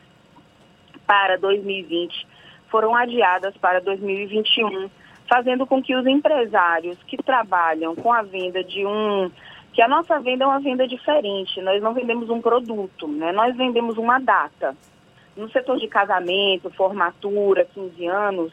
para 1.04 1.36
2020 1.36 2.28
foram 2.68 2.94
adiadas 2.94 3.56
para 3.56 3.80
2021, 3.80 4.88
fazendo 5.28 5.66
com 5.66 5.82
que 5.82 5.96
os 5.96 6.06
empresários 6.06 6.96
que 7.02 7.16
trabalham 7.16 7.96
com 7.96 8.12
a 8.12 8.22
venda 8.22 8.62
de 8.62 8.86
um 8.86 9.28
que 9.72 9.82
a 9.82 9.88
nossa 9.88 10.20
venda 10.20 10.44
é 10.44 10.46
uma 10.46 10.60
venda 10.60 10.86
diferente, 10.86 11.60
nós 11.62 11.82
não 11.82 11.92
vendemos 11.92 12.30
um 12.30 12.40
produto, 12.40 13.08
né? 13.08 13.32
Nós 13.32 13.56
vendemos 13.56 13.96
uma 13.96 14.20
data. 14.20 14.76
No 15.36 15.50
setor 15.50 15.78
de 15.78 15.88
casamento, 15.88 16.70
formatura, 16.70 17.64
15 17.64 18.06
anos, 18.06 18.52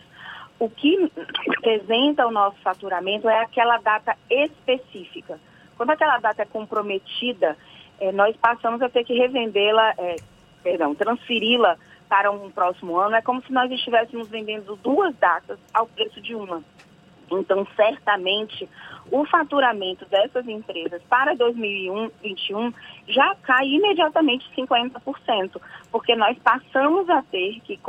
o 0.60 0.70
que 0.70 1.12
representa 1.48 2.28
o 2.28 2.32
nosso 2.32 2.58
faturamento 2.62 3.30
é 3.30 3.42
aquela 3.42 3.78
data 3.78 4.16
específica. 4.30 5.40
Quando 5.78 5.92
aquela 5.92 6.18
data 6.20 6.42
é 6.42 6.46
comprometida, 6.46 7.58
é, 8.00 8.12
nós 8.12 8.36
passamos 8.38 8.82
a 8.82 8.90
ter 8.90 9.04
que 9.04 9.14
revendê-la, 9.14 9.94
é, 9.98 10.16
perdão, 10.62 10.94
transferi-la 10.94 11.78
para 12.10 12.32
um 12.32 12.50
próximo 12.52 12.98
ano. 12.98 13.16
É 13.16 13.22
como 13.22 13.42
se 13.42 13.54
nós 13.54 13.72
estivéssemos 13.72 14.28
vendendo 14.28 14.76
duas 14.78 15.16
datas 15.16 15.58
ao 15.74 15.88
preço 15.88 16.20
de 16.20 16.36
uma. 16.36 16.62
Então, 17.32 17.66
certamente, 17.76 18.68
o 19.12 19.26
faturamento 19.26 20.06
dessas 20.06 20.48
empresas 20.48 21.02
para 21.10 21.36
2021 21.36 22.74
já 23.08 23.36
cai 23.44 23.66
imediatamente 23.68 24.50
50%, 24.56 25.60
porque 25.92 26.16
nós 26.16 26.38
passamos 26.40 27.10
a 27.10 27.22
ter 27.24 27.60
que 27.62 27.80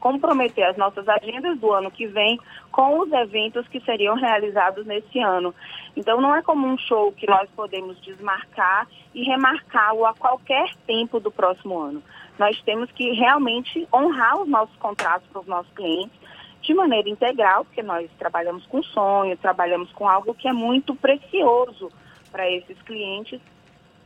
comprometer 0.00 0.64
as 0.64 0.76
nossas 0.76 1.08
agendas 1.08 1.58
do 1.58 1.72
ano 1.72 1.90
que 1.90 2.06
vem 2.06 2.38
com 2.72 2.98
os 3.00 3.12
eventos 3.12 3.66
que 3.68 3.80
seriam 3.80 4.16
realizados 4.16 4.84
nesse 4.84 5.18
ano. 5.20 5.54
Então, 5.96 6.20
não 6.20 6.34
é 6.34 6.42
como 6.42 6.66
um 6.66 6.76
show 6.76 7.12
que 7.12 7.26
nós 7.26 7.48
podemos 7.54 8.00
desmarcar 8.00 8.88
e 9.14 9.22
remarcá-lo 9.22 10.04
a 10.04 10.14
qualquer 10.14 10.74
tempo 10.86 11.20
do 11.20 11.30
próximo 11.30 11.78
ano. 11.78 12.02
Nós 12.36 12.60
temos 12.62 12.90
que 12.90 13.12
realmente 13.12 13.86
honrar 13.92 14.40
os 14.40 14.48
nossos 14.48 14.74
contratos 14.76 15.28
para 15.28 15.40
os 15.40 15.46
nossos 15.46 15.72
clientes 15.72 16.23
de 16.64 16.74
maneira 16.74 17.08
integral, 17.08 17.64
porque 17.64 17.82
nós 17.82 18.10
trabalhamos 18.18 18.64
com 18.66 18.82
sonho, 18.82 19.36
trabalhamos 19.36 19.92
com 19.92 20.08
algo 20.08 20.34
que 20.34 20.48
é 20.48 20.52
muito 20.52 20.94
precioso 20.94 21.90
para 22.32 22.50
esses 22.50 22.80
clientes. 22.82 23.40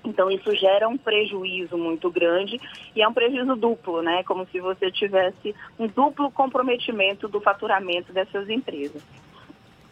Então 0.04 0.30
isso 0.30 0.54
gera 0.54 0.88
um 0.88 0.96
prejuízo 0.96 1.76
muito 1.76 2.10
grande 2.10 2.60
e 2.94 3.02
é 3.02 3.08
um 3.08 3.12
prejuízo 3.12 3.54
duplo, 3.56 4.02
né? 4.02 4.22
Como 4.24 4.46
se 4.46 4.60
você 4.60 4.90
tivesse 4.90 5.54
um 5.78 5.86
duplo 5.86 6.30
comprometimento 6.30 7.28
do 7.28 7.40
faturamento 7.40 8.12
dessas 8.12 8.48
empresas. 8.48 9.02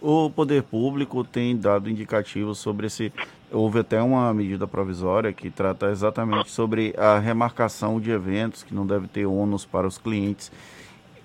O 0.01 0.31
poder 0.31 0.63
público 0.63 1.25
tem 1.25 1.57
dado 1.57 1.89
indicativos 1.89 2.59
sobre 2.59 2.87
esse. 2.87 3.13
Houve 3.51 3.81
até 3.81 4.03
uma 4.03 4.33
medida 4.35 4.67
provisória 4.67 5.33
que 5.33 5.51
trata 5.51 5.91
exatamente 5.91 6.51
sobre 6.51 6.95
a 6.99 7.19
remarcação 7.19 8.01
de 8.01 8.11
eventos, 8.11 8.63
que 8.63 8.75
não 8.75 8.87
deve 8.87 9.09
ter 9.09 9.25
ônus 9.25 9.65
para 9.65 9.87
os 9.87 9.99
clientes 9.99 10.51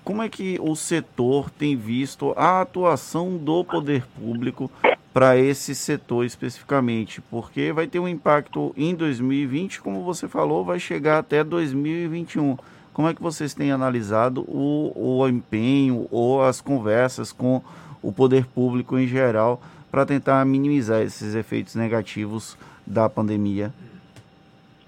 como 0.04 0.22
é 0.22 0.28
que 0.28 0.58
o 0.60 0.74
setor 0.74 1.48
tem 1.50 1.76
visto 1.76 2.32
a 2.36 2.60
atuação 2.60 3.36
do 3.36 3.64
poder 3.64 4.04
público 4.18 4.70
para 5.12 5.36
esse 5.36 5.74
setor 5.74 6.24
especificamente? 6.24 7.20
Porque 7.20 7.72
vai 7.72 7.86
ter 7.86 8.00
um 8.00 8.08
impacto 8.08 8.74
em 8.76 8.94
2020, 8.94 9.80
como 9.80 10.02
você 10.02 10.26
falou, 10.26 10.64
vai 10.64 10.80
chegar 10.80 11.18
até 11.18 11.44
2021. 11.44 12.56
Como 12.92 13.08
é 13.08 13.14
que 13.14 13.22
vocês 13.22 13.54
têm 13.54 13.70
analisado 13.70 14.42
o, 14.48 14.92
o 14.94 15.28
empenho 15.28 16.08
ou 16.10 16.42
as 16.42 16.60
conversas 16.60 17.32
com 17.32 17.62
o 18.02 18.12
poder 18.12 18.44
público 18.46 18.98
em 18.98 19.06
geral 19.06 19.62
para 19.90 20.04
tentar 20.04 20.44
minimizar 20.44 21.00
esses 21.00 21.34
efeitos 21.34 21.76
negativos 21.76 22.58
da 22.84 23.08
pandemia? 23.08 23.72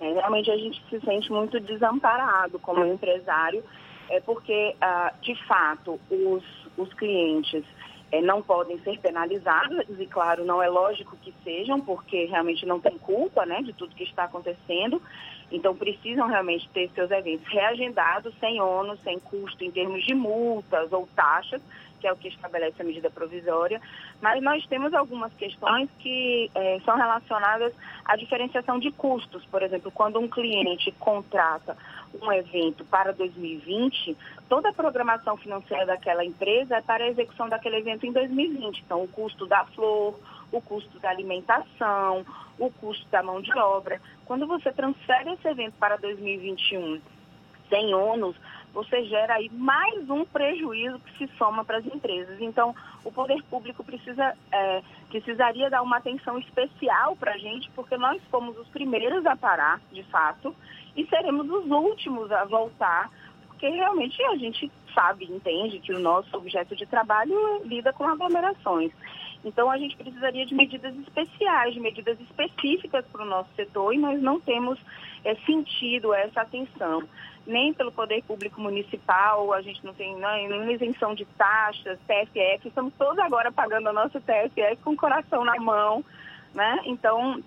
É, 0.01 0.13
realmente 0.13 0.51
a 0.51 0.57
gente 0.57 0.83
se 0.91 1.01
sente 1.01 1.31
muito 1.31 1.61
desamparado 1.61 2.59
como 2.59 2.85
empresário 2.85 3.63
é 4.11 4.21
porque, 4.21 4.75
ah, 4.81 5.13
de 5.21 5.35
fato, 5.47 6.01
os, 6.11 6.45
os 6.77 6.93
clientes 6.95 7.65
é, 8.13 8.21
não 8.21 8.43
podem 8.43 8.79
ser 8.81 8.99
penalizados, 9.01 9.85
e 9.99 10.07
claro, 10.07 10.45
não 10.45 10.63
é 10.63 10.69
lógico 10.69 11.17
que 11.17 11.35
sejam, 11.43 11.81
porque 11.81 12.27
realmente 12.27 12.65
não 12.65 12.79
tem 12.79 12.97
culpa 12.99 13.45
né, 13.45 13.61
de 13.63 13.73
tudo 13.73 13.95
que 13.95 14.05
está 14.05 14.25
acontecendo. 14.25 15.03
Então, 15.51 15.75
precisam 15.75 16.27
realmente 16.27 16.69
ter 16.71 16.89
seus 16.95 17.11
eventos 17.11 17.47
reagendados, 17.49 18.33
sem 18.41 18.61
ônus, 18.61 19.01
sem 19.03 19.19
custo 19.19 19.63
em 19.65 19.71
termos 19.71 20.05
de 20.05 20.15
multas 20.15 20.93
ou 20.93 21.09
taxas, 21.15 21.61
que 22.01 22.09
é 22.09 22.13
o 22.13 22.17
que 22.17 22.29
estabelece 22.29 22.83
a 22.83 22.85
medida 22.85 23.11
provisória, 23.11 23.81
mas 24.21 24.43
nós 24.43 24.67
temos 24.67 24.93
algumas 24.93 25.33
questões 25.35 25.89
que 25.99 26.51
é, 26.55 26.79
são 26.85 26.97
relacionadas 26.97 27.73
à 28.05 28.15
diferenciação 28.15 28.79
de 28.79 28.91
custos. 28.93 29.43
Por 29.47 29.63
exemplo, 29.63 29.91
quando 29.91 30.21
um 30.21 30.29
cliente 30.29 30.93
contrata 31.01 31.75
um 32.23 32.33
evento 32.33 32.85
para 32.85 33.13
2020, 33.13 34.17
toda 34.49 34.69
a 34.69 34.73
programação 34.73 35.37
financeira 35.37 35.87
daquela 35.87 36.25
empresa 36.25 36.77
é 36.77 36.83
para 36.83 37.05
a 37.05 37.09
execução 37.09 37.49
daquele 37.49 37.77
evento 37.77 38.07
em 38.07 38.13
2020. 38.13 38.83
Então, 38.85 39.03
o 39.03 39.09
custo 39.09 39.47
da 39.47 39.65
flor, 39.67 40.19
o 40.53 40.61
custo 40.61 40.99
da 40.99 41.11
alimentação, 41.11 42.25
o 42.59 42.71
custo 42.71 43.07
da 43.09 43.23
mão 43.23 43.41
de 43.41 43.57
obra. 43.59 44.01
Quando 44.25 44.47
você 44.47 44.73
transfere 44.73 45.33
esse 45.33 45.49
evento 45.49 45.75
para 45.79 45.97
2021 45.97 47.01
sem 47.69 47.95
ônus, 47.95 48.37
você 48.75 49.05
gera 49.05 49.35
aí 49.35 49.49
mais 49.53 50.11
um 50.11 50.25
prejuízo 50.25 50.99
que 50.99 51.17
se 51.27 51.37
soma 51.39 51.65
para 51.65 51.79
as 51.79 51.87
empresas. 51.87 52.41
Então, 52.41 52.75
o 53.05 53.13
poder 53.13 53.41
público 53.45 53.85
precisa, 53.85 54.37
é, 54.51 54.83
precisaria 55.09 55.71
dar 55.71 55.81
uma 55.81 55.99
atenção 55.99 56.39
especial 56.41 57.15
para 57.15 57.35
a 57.35 57.39
gente, 57.39 57.71
porque 57.71 57.97
nós 57.97 58.21
fomos 58.31 58.59
os 58.59 58.67
primeiros 58.69 59.25
a 59.25 59.37
parar, 59.37 59.81
de 59.93 60.03
fato, 60.05 60.55
e 60.97 61.07
seremos 61.07 61.49
os 61.49 61.71
últimos 61.71 62.31
a 62.33 62.45
voltar, 62.45 63.11
porque 63.47 63.69
realmente 63.69 64.21
a 64.25 64.37
gente 64.37 64.71
sabe, 64.93 65.25
entende 65.25 65.79
que 65.79 65.93
o 65.93 66.01
nosso 66.01 66.37
objeto 66.37 66.75
de 66.75 66.85
trabalho 66.85 67.63
lida 67.65 67.93
com 67.93 68.05
aglomerações. 68.05 68.93
Então, 69.45 69.71
a 69.71 69.77
gente 69.77 69.97
precisaria 69.97 70.47
de 70.47 70.55
medidas 70.55 70.97
especiais, 70.97 71.75
de 71.75 71.81
medidas 71.81 72.19
específicas 72.21 73.05
para 73.07 73.23
o 73.23 73.27
nosso 73.27 73.51
setor 73.55 73.95
e 73.95 73.99
nós 73.99 74.21
não 74.21 74.41
temos 74.41 74.81
é, 75.23 75.35
sentido 75.47 76.13
essa 76.13 76.41
atenção. 76.41 77.03
Nem 77.47 77.75
pelo 77.75 77.93
Poder 77.93 78.23
Público 78.23 78.61
Municipal, 78.61 79.53
a 79.53 79.61
gente 79.61 79.85
não 79.85 79.93
tem 79.93 80.17
né, 80.17 80.49
nenhuma 80.49 80.73
isenção 80.73 81.15
de 81.15 81.25
taxas, 81.25 81.99
TFF, 82.07 82.69
estamos 82.69 82.95
todos 82.95 83.19
agora 83.19 83.53
pagando 83.53 83.89
a 83.89 83.93
nossa 83.93 84.21
TFF 84.21 84.77
com 84.83 84.93
o 84.93 84.97
coração 84.97 85.45
na 85.45 85.57
mão, 85.57 86.05
né? 86.55 86.81
Então, 86.87 87.43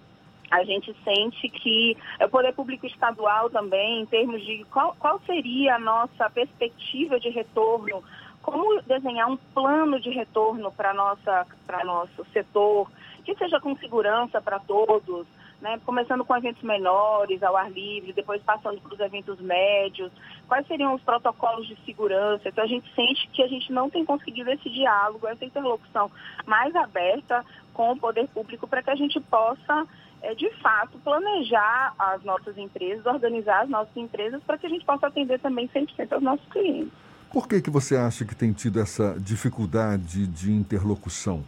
a 0.51 0.63
gente 0.63 0.95
sente 1.03 1.49
que 1.49 1.97
o 2.23 2.29
poder 2.29 2.53
público 2.53 2.85
estadual 2.85 3.49
também, 3.49 4.01
em 4.01 4.05
termos 4.05 4.45
de 4.45 4.63
qual, 4.71 4.95
qual 4.99 5.19
seria 5.25 5.75
a 5.75 5.79
nossa 5.79 6.29
perspectiva 6.29 7.19
de 7.19 7.29
retorno 7.29 8.03
como 8.41 8.81
desenhar 8.83 9.29
um 9.29 9.35
plano 9.35 9.99
de 9.99 10.09
retorno 10.09 10.71
para 10.71 10.93
nossa 10.93 11.45
para 11.65 11.83
nosso 11.83 12.25
setor 12.31 12.89
que 13.25 13.35
seja 13.35 13.59
com 13.59 13.75
segurança 13.75 14.41
para 14.41 14.57
todos, 14.57 15.27
né? 15.61 15.79
Começando 15.85 16.23
com 16.23 16.35
eventos 16.35 16.61
menores, 16.63 17.41
ao 17.41 17.57
ar 17.57 17.71
livre, 17.71 18.13
depois 18.13 18.41
passando 18.43 18.79
para 18.79 18.93
os 18.93 18.99
eventos 18.99 19.39
médios. 19.39 20.11
Quais 20.47 20.67
seriam 20.67 20.93
os 20.93 21.01
protocolos 21.01 21.67
de 21.67 21.75
segurança? 21.85 22.49
Então 22.49 22.63
a 22.63 22.67
gente 22.67 22.93
sente 22.93 23.27
que 23.29 23.41
a 23.41 23.47
gente 23.47 23.71
não 23.71 23.89
tem 23.89 24.05
conseguido 24.05 24.49
esse 24.51 24.69
diálogo, 24.69 25.27
essa 25.27 25.45
interlocução 25.45 26.11
mais 26.45 26.75
aberta 26.75 27.43
com 27.73 27.91
o 27.91 27.97
poder 27.97 28.27
público 28.29 28.67
para 28.67 28.81
que 28.81 28.89
a 28.89 28.95
gente 28.95 29.19
possa 29.19 29.87
é, 30.21 30.33
de 30.33 30.49
fato, 30.61 30.97
planejar 30.99 31.93
as 31.97 32.23
nossas 32.23 32.57
empresas, 32.57 33.05
organizar 33.05 33.63
as 33.63 33.69
nossas 33.69 33.95
empresas 33.95 34.41
para 34.43 34.57
que 34.57 34.65
a 34.65 34.69
gente 34.69 34.85
possa 34.85 35.07
atender 35.07 35.39
também 35.39 35.67
100% 35.67 36.11
aos 36.11 36.23
nossos 36.23 36.47
clientes. 36.47 36.91
Por 37.31 37.47
que, 37.47 37.61
que 37.61 37.69
você 37.69 37.95
acha 37.95 38.25
que 38.25 38.33
tem 38.33 38.51
tido 38.53 38.79
essa 38.79 39.15
dificuldade 39.19 40.25
de 40.27 40.51
interlocução? 40.51 41.43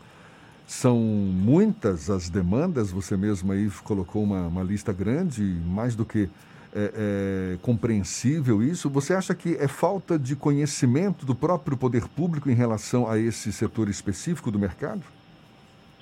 São 0.69 0.99
muitas 0.99 2.11
as 2.11 2.29
demandas, 2.29 2.91
você 2.91 3.17
mesmo 3.17 3.51
aí 3.51 3.67
colocou 3.83 4.21
uma, 4.21 4.45
uma 4.45 4.61
lista 4.61 4.93
grande, 4.93 5.41
mais 5.41 5.95
do 5.95 6.05
que 6.05 6.29
é, 6.71 7.55
é, 7.55 7.57
compreensível 7.63 8.61
isso. 8.61 8.87
Você 8.87 9.15
acha 9.15 9.33
que 9.33 9.55
é 9.55 9.67
falta 9.67 10.17
de 10.19 10.35
conhecimento 10.35 11.25
do 11.25 11.33
próprio 11.33 11.75
poder 11.75 12.07
público 12.07 12.51
em 12.51 12.53
relação 12.53 13.09
a 13.09 13.17
esse 13.17 13.51
setor 13.51 13.89
específico 13.89 14.51
do 14.51 14.59
mercado? 14.59 15.01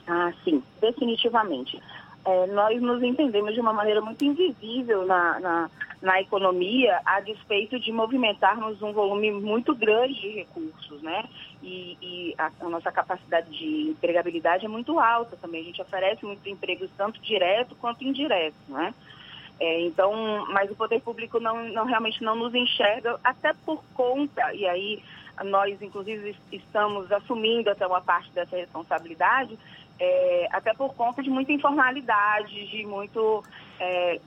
Ah, 0.05 0.33
sim, 0.43 0.61
definitivamente 0.81 1.81
é, 2.27 2.45
nós 2.47 2.81
nos 2.81 3.01
entendemos 3.01 3.53
de 3.53 3.61
uma 3.61 3.71
maneira 3.71 4.01
muito 4.01 4.25
invisível 4.25 5.05
na, 5.05 5.39
na, 5.39 5.69
na, 6.01 6.19
economia, 6.19 6.99
a 7.05 7.21
despeito 7.21 7.79
de 7.79 7.89
movimentarmos 7.89 8.81
um 8.81 8.91
volume 8.91 9.31
muito 9.31 9.73
grande 9.73 10.19
de 10.19 10.29
recursos, 10.31 11.01
né? 11.01 11.23
E, 11.63 11.97
e 12.01 12.35
a, 12.37 12.51
a, 12.59 12.67
nossa 12.67 12.91
capacidade 12.91 13.49
de 13.49 13.91
empregabilidade 13.91 14.65
é 14.65 14.67
muito 14.67 14.99
alta 14.99 15.37
também. 15.37 15.61
A 15.61 15.65
gente 15.65 15.81
oferece 15.81 16.25
muitos 16.25 16.45
empregos 16.45 16.89
tanto 16.97 17.21
direto 17.21 17.75
quanto 17.75 18.03
indireto, 18.03 18.57
né? 18.67 18.93
É, 19.57 19.79
então, 19.85 20.45
mas 20.51 20.69
o 20.69 20.75
poder 20.75 20.99
público 20.99 21.39
não, 21.39 21.63
não 21.69 21.85
realmente 21.85 22.21
não 22.21 22.35
nos 22.35 22.53
enxerga, 22.53 23.17
até 23.23 23.53
por 23.65 23.81
conta, 23.93 24.53
e 24.53 24.67
aí 24.67 25.01
nós 25.45 25.81
inclusive 25.81 26.35
estamos 26.51 27.09
assumindo 27.11 27.69
até 27.69 27.87
uma 27.87 28.01
parte 28.01 28.29
dessa 28.31 28.57
responsabilidade, 28.57 29.57
é, 29.99 30.47
até 30.51 30.73
por 30.73 30.93
conta 30.95 31.23
de 31.23 31.29
muita 31.29 31.51
informalidade, 31.51 32.67
de 32.67 32.85
muito 32.85 33.43
é, 33.79 34.19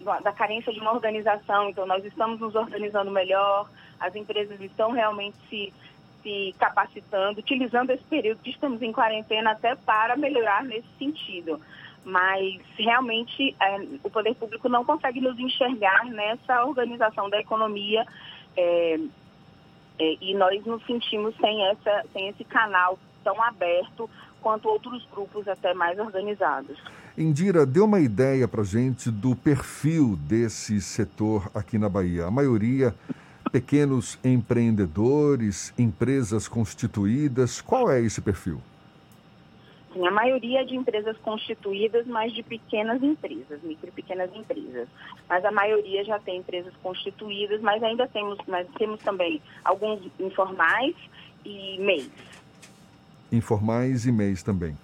da, 0.00 0.20
da, 0.20 0.32
carência 0.32 0.72
de 0.72 0.80
uma 0.80 0.92
organização. 0.92 1.68
Então, 1.68 1.86
nós 1.86 2.04
estamos 2.04 2.40
nos 2.40 2.54
organizando 2.54 3.10
melhor, 3.10 3.68
as 4.00 4.14
empresas 4.14 4.60
estão 4.60 4.90
realmente 4.92 5.36
se, 5.48 5.72
se 6.22 6.54
capacitando, 6.58 7.40
utilizando 7.40 7.90
esse 7.90 8.04
período 8.04 8.42
que 8.42 8.50
estamos 8.50 8.82
em 8.82 8.92
quarentena 8.92 9.52
até 9.52 9.74
para 9.74 10.16
melhorar 10.16 10.64
nesse 10.64 10.88
sentido. 10.98 11.60
Mas 12.04 12.60
realmente 12.78 13.54
é, 13.60 13.78
o 14.04 14.10
poder 14.10 14.34
público 14.34 14.68
não 14.68 14.84
consegue 14.84 15.20
nos 15.20 15.38
enxergar 15.38 16.04
nessa 16.04 16.64
organização 16.64 17.28
da 17.28 17.40
economia 17.40 18.06
é, 18.56 19.00
é, 19.98 20.16
e 20.20 20.34
nós 20.34 20.64
nos 20.64 20.84
sentimos 20.86 21.34
sem, 21.36 21.66
essa, 21.66 22.04
sem 22.12 22.28
esse 22.28 22.44
canal 22.44 22.98
tão 23.24 23.42
aberto 23.42 24.08
quanto 24.46 24.68
outros 24.68 25.04
grupos 25.10 25.48
até 25.48 25.74
mais 25.74 25.98
organizados. 25.98 26.78
Indira, 27.18 27.66
dê 27.66 27.80
uma 27.80 27.98
ideia 27.98 28.46
para 28.46 28.62
gente 28.62 29.10
do 29.10 29.34
perfil 29.34 30.14
desse 30.16 30.80
setor 30.80 31.50
aqui 31.52 31.76
na 31.76 31.88
Bahia. 31.88 32.26
A 32.26 32.30
maioria 32.30 32.94
pequenos 33.50 34.16
empreendedores, 34.22 35.74
empresas 35.76 36.46
constituídas? 36.46 37.60
Qual 37.60 37.90
é 37.90 38.00
esse 38.00 38.20
perfil? 38.20 38.60
Sim, 39.92 40.06
a 40.06 40.12
maioria 40.12 40.60
é 40.60 40.64
de 40.64 40.76
empresas 40.76 41.16
constituídas, 41.16 42.06
mas 42.06 42.32
de 42.32 42.44
pequenas 42.44 43.02
empresas, 43.02 43.60
micro 43.64 43.88
e 43.88 43.90
pequenas 43.90 44.30
empresas. 44.32 44.86
Mas 45.28 45.44
a 45.44 45.50
maioria 45.50 46.04
já 46.04 46.20
tem 46.20 46.38
empresas 46.38 46.72
constituídas, 46.84 47.60
mas 47.60 47.82
ainda 47.82 48.06
temos, 48.06 48.38
mas 48.46 48.68
temos 48.78 49.00
também 49.00 49.42
alguns 49.64 50.08
informais 50.20 50.94
e 51.44 51.78
MEIs. 51.80 52.45
Informais 53.36 54.06
e 54.06 54.12
MEIs 54.12 54.42
também. 54.42 54.76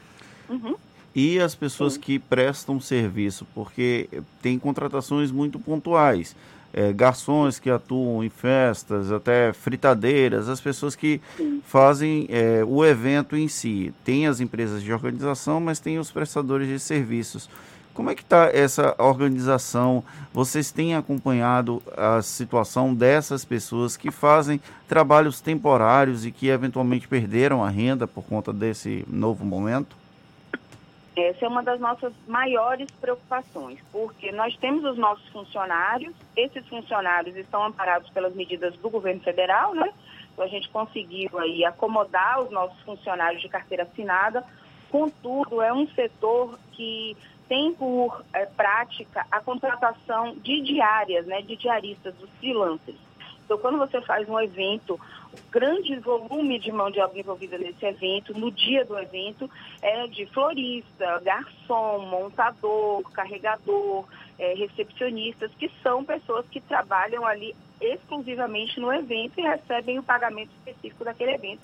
Uhum. 0.48 0.76
E 1.14 1.38
as 1.40 1.54
pessoas 1.54 1.94
Sim. 1.94 2.00
que 2.00 2.18
prestam 2.18 2.80
serviço, 2.80 3.46
porque 3.54 4.08
tem 4.40 4.58
contratações 4.58 5.30
muito 5.30 5.58
pontuais 5.58 6.34
é, 6.72 6.92
garçons 6.92 7.58
que 7.58 7.68
atuam 7.68 8.24
em 8.24 8.30
festas, 8.30 9.12
até 9.12 9.52
fritadeiras, 9.52 10.48
as 10.48 10.60
pessoas 10.60 10.96
que 10.96 11.20
Sim. 11.36 11.60
fazem 11.66 12.26
é, 12.30 12.64
o 12.66 12.84
evento 12.84 13.36
em 13.36 13.46
si. 13.46 13.92
Tem 14.04 14.26
as 14.26 14.40
empresas 14.40 14.82
de 14.82 14.92
organização, 14.92 15.60
mas 15.60 15.78
tem 15.78 15.98
os 15.98 16.10
prestadores 16.10 16.66
de 16.66 16.78
serviços. 16.78 17.48
Como 17.94 18.08
é 18.08 18.14
que 18.14 18.22
está 18.22 18.48
essa 18.52 18.94
organização? 18.98 20.02
Vocês 20.32 20.72
têm 20.72 20.94
acompanhado 20.94 21.82
a 21.94 22.22
situação 22.22 22.94
dessas 22.94 23.44
pessoas 23.44 23.98
que 23.98 24.10
fazem 24.10 24.60
trabalhos 24.88 25.42
temporários 25.42 26.24
e 26.24 26.32
que 26.32 26.48
eventualmente 26.48 27.06
perderam 27.06 27.62
a 27.62 27.68
renda 27.68 28.06
por 28.06 28.24
conta 28.24 28.50
desse 28.50 29.04
novo 29.06 29.44
momento? 29.44 29.94
Essa 31.14 31.44
é 31.44 31.48
uma 31.48 31.62
das 31.62 31.78
nossas 31.78 32.14
maiores 32.26 32.90
preocupações, 32.92 33.78
porque 33.92 34.32
nós 34.32 34.56
temos 34.56 34.82
os 34.84 34.96
nossos 34.96 35.28
funcionários, 35.28 36.14
esses 36.34 36.66
funcionários 36.68 37.36
estão 37.36 37.66
amparados 37.66 38.08
pelas 38.08 38.34
medidas 38.34 38.74
do 38.78 38.88
governo 38.88 39.20
federal, 39.20 39.74
né? 39.74 39.92
Então 40.32 40.46
a 40.46 40.48
gente 40.48 40.70
conseguiu 40.70 41.38
aí 41.38 41.62
acomodar 41.66 42.40
os 42.40 42.50
nossos 42.50 42.80
funcionários 42.80 43.42
de 43.42 43.48
carteira 43.50 43.82
assinada, 43.82 44.42
contudo 44.90 45.60
é 45.60 45.70
um 45.70 45.86
setor 45.88 46.58
que 46.72 47.14
tem 47.48 47.74
por 47.74 48.24
é, 48.32 48.46
prática 48.46 49.26
a 49.30 49.40
contratação 49.40 50.34
de 50.36 50.60
diárias, 50.62 51.26
né, 51.26 51.42
de 51.42 51.56
diaristas, 51.56 52.14
dos 52.14 52.30
freelancers. 52.38 52.98
Então, 53.44 53.58
quando 53.58 53.78
você 53.78 54.00
faz 54.00 54.28
um 54.28 54.40
evento, 54.40 54.94
o 55.32 55.50
grande 55.50 55.96
volume 55.96 56.58
de 56.58 56.72
mão 56.72 56.90
de 56.90 57.00
obra 57.00 57.18
envolvida 57.18 57.58
nesse 57.58 57.84
evento, 57.84 58.32
no 58.32 58.50
dia 58.50 58.84
do 58.84 58.98
evento, 58.98 59.50
é 59.82 60.06
de 60.06 60.24
florista, 60.26 61.20
garçom, 61.22 62.06
montador, 62.06 63.02
carregador, 63.12 64.06
é, 64.38 64.54
recepcionistas, 64.54 65.50
que 65.58 65.70
são 65.82 66.04
pessoas 66.04 66.46
que 66.48 66.60
trabalham 66.60 67.26
ali 67.26 67.54
exclusivamente 67.80 68.80
no 68.80 68.92
evento 68.92 69.38
e 69.38 69.42
recebem 69.42 69.98
o 69.98 70.02
pagamento 70.02 70.50
específico 70.58 71.04
daquele 71.04 71.32
evento 71.32 71.60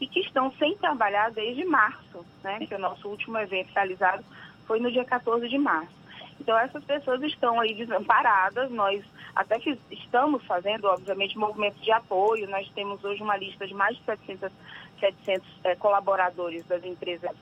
e 0.00 0.06
que 0.06 0.20
estão 0.20 0.52
sem 0.58 0.76
trabalhar 0.76 1.30
desde 1.30 1.64
março, 1.64 2.26
né? 2.42 2.58
Que 2.66 2.74
o 2.74 2.78
nosso 2.78 3.08
último 3.08 3.38
evento 3.38 3.70
realizado 3.72 4.24
foi 4.72 4.80
no 4.80 4.90
dia 4.90 5.04
14 5.04 5.46
de 5.50 5.58
março. 5.58 5.92
Então, 6.40 6.58
essas 6.58 6.82
pessoas 6.84 7.22
estão 7.24 7.60
aí 7.60 7.74
desamparadas. 7.74 8.70
Nós 8.70 9.04
até 9.36 9.58
que 9.58 9.78
estamos 9.90 10.42
fazendo, 10.46 10.86
obviamente, 10.86 11.36
movimentos 11.36 11.82
de 11.82 11.92
apoio. 11.92 12.48
Nós 12.48 12.66
temos 12.70 13.04
hoje 13.04 13.22
uma 13.22 13.36
lista 13.36 13.66
de 13.66 13.74
mais 13.74 13.94
de 13.98 14.04
700, 14.04 14.50
700 14.98 15.46
é, 15.64 15.76
colaboradores 15.76 16.64
das 16.64 16.82
empresas 16.86 17.32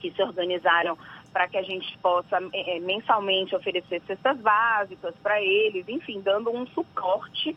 que 0.00 0.10
se 0.10 0.22
organizaram 0.22 0.96
para 1.30 1.46
que 1.46 1.58
a 1.58 1.62
gente 1.62 1.98
possa 1.98 2.38
é, 2.54 2.80
mensalmente 2.80 3.54
oferecer 3.54 4.00
cestas 4.06 4.38
básicas 4.38 5.14
para 5.22 5.42
eles, 5.42 5.86
enfim, 5.90 6.22
dando 6.22 6.50
um 6.50 6.66
suporte 6.68 7.54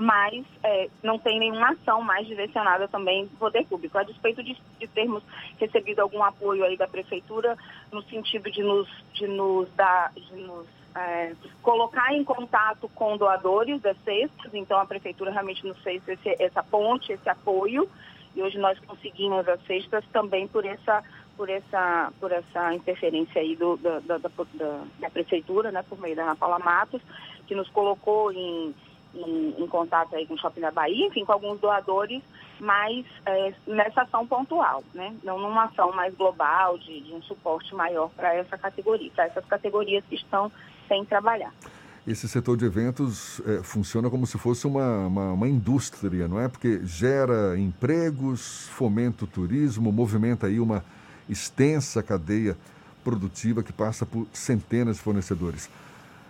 mas 0.00 0.46
é, 0.62 0.88
não 1.02 1.18
tem 1.18 1.38
nenhuma 1.38 1.72
ação 1.72 2.00
mais 2.00 2.26
direcionada 2.26 2.88
também 2.88 3.26
do 3.26 3.36
poder 3.36 3.66
público. 3.66 3.98
A 3.98 4.02
despeito 4.02 4.42
de, 4.42 4.56
de, 4.78 4.86
termos 4.88 5.22
recebido 5.58 6.00
algum 6.00 6.24
apoio 6.24 6.64
aí 6.64 6.74
da 6.74 6.88
prefeitura 6.88 7.54
no 7.92 8.02
sentido 8.04 8.50
de 8.50 8.62
nos, 8.62 8.88
de 9.12 9.28
nos 9.28 9.68
dar, 9.74 10.10
de 10.14 10.36
nos 10.36 10.66
é, 10.96 11.34
colocar 11.60 12.14
em 12.14 12.24
contato 12.24 12.88
com 12.94 13.18
doadores 13.18 13.78
das 13.82 13.96
cestas, 14.02 14.54
então 14.54 14.80
a 14.80 14.86
prefeitura 14.86 15.30
realmente 15.30 15.66
nos 15.66 15.76
fez 15.82 16.02
esse, 16.08 16.34
essa 16.42 16.62
ponte, 16.62 17.12
esse 17.12 17.28
apoio, 17.28 17.86
e 18.34 18.42
hoje 18.42 18.56
nós 18.56 18.78
conseguimos 18.78 19.46
as 19.46 19.62
cestas 19.66 20.02
também 20.10 20.48
por 20.48 20.64
essa 20.64 21.04
por 21.36 21.50
essa 21.50 22.10
por 22.18 22.32
essa 22.32 22.74
interferência 22.74 23.40
aí 23.40 23.54
do, 23.54 23.76
da, 23.76 23.98
da, 24.00 24.16
da, 24.18 24.80
da 24.98 25.10
prefeitura, 25.10 25.70
né, 25.70 25.84
por 25.86 26.00
meio 26.00 26.16
da 26.16 26.22
Ana 26.22 26.36
Paula 26.36 26.58
Matos, 26.58 27.02
que 27.46 27.54
nos 27.54 27.68
colocou 27.68 28.32
em 28.32 28.74
em, 29.14 29.54
em, 29.58 29.66
contato 29.66 30.14
aí 30.14 30.26
com 30.26 30.34
o 30.34 30.38
Shopping 30.38 30.60
da 30.60 30.70
Bahia, 30.70 31.06
enfim, 31.06 31.24
com 31.24 31.32
alguns 31.32 31.60
doadores, 31.60 32.22
mas 32.58 33.04
é, 33.26 33.54
nessa 33.66 34.02
ação 34.02 34.26
pontual, 34.26 34.84
né? 34.94 35.14
Não 35.24 35.38
numa 35.38 35.64
ação 35.64 35.92
mais 35.92 36.14
global, 36.14 36.78
de, 36.78 37.00
de 37.00 37.12
um 37.12 37.22
suporte 37.22 37.74
maior 37.74 38.10
para 38.10 38.34
essa 38.34 38.56
categoria, 38.56 39.10
para 39.14 39.26
essas 39.26 39.44
categorias 39.46 40.04
que 40.08 40.14
estão 40.14 40.50
sem 40.86 41.04
trabalhar. 41.04 41.52
Esse 42.06 42.28
setor 42.28 42.56
de 42.56 42.64
eventos 42.64 43.40
é, 43.46 43.62
funciona 43.62 44.08
como 44.08 44.26
se 44.26 44.38
fosse 44.38 44.66
uma, 44.66 45.06
uma, 45.06 45.32
uma, 45.32 45.48
indústria, 45.48 46.26
não 46.26 46.40
é? 46.40 46.48
Porque 46.48 46.80
gera 46.84 47.58
empregos, 47.58 48.68
fomenta 48.68 49.24
o 49.24 49.28
turismo, 49.28 49.92
movimenta 49.92 50.46
aí 50.46 50.58
uma 50.58 50.82
extensa 51.28 52.02
cadeia 52.02 52.56
produtiva 53.04 53.62
que 53.62 53.72
passa 53.72 54.06
por 54.06 54.26
centenas 54.32 54.96
de 54.96 55.02
fornecedores. 55.02 55.68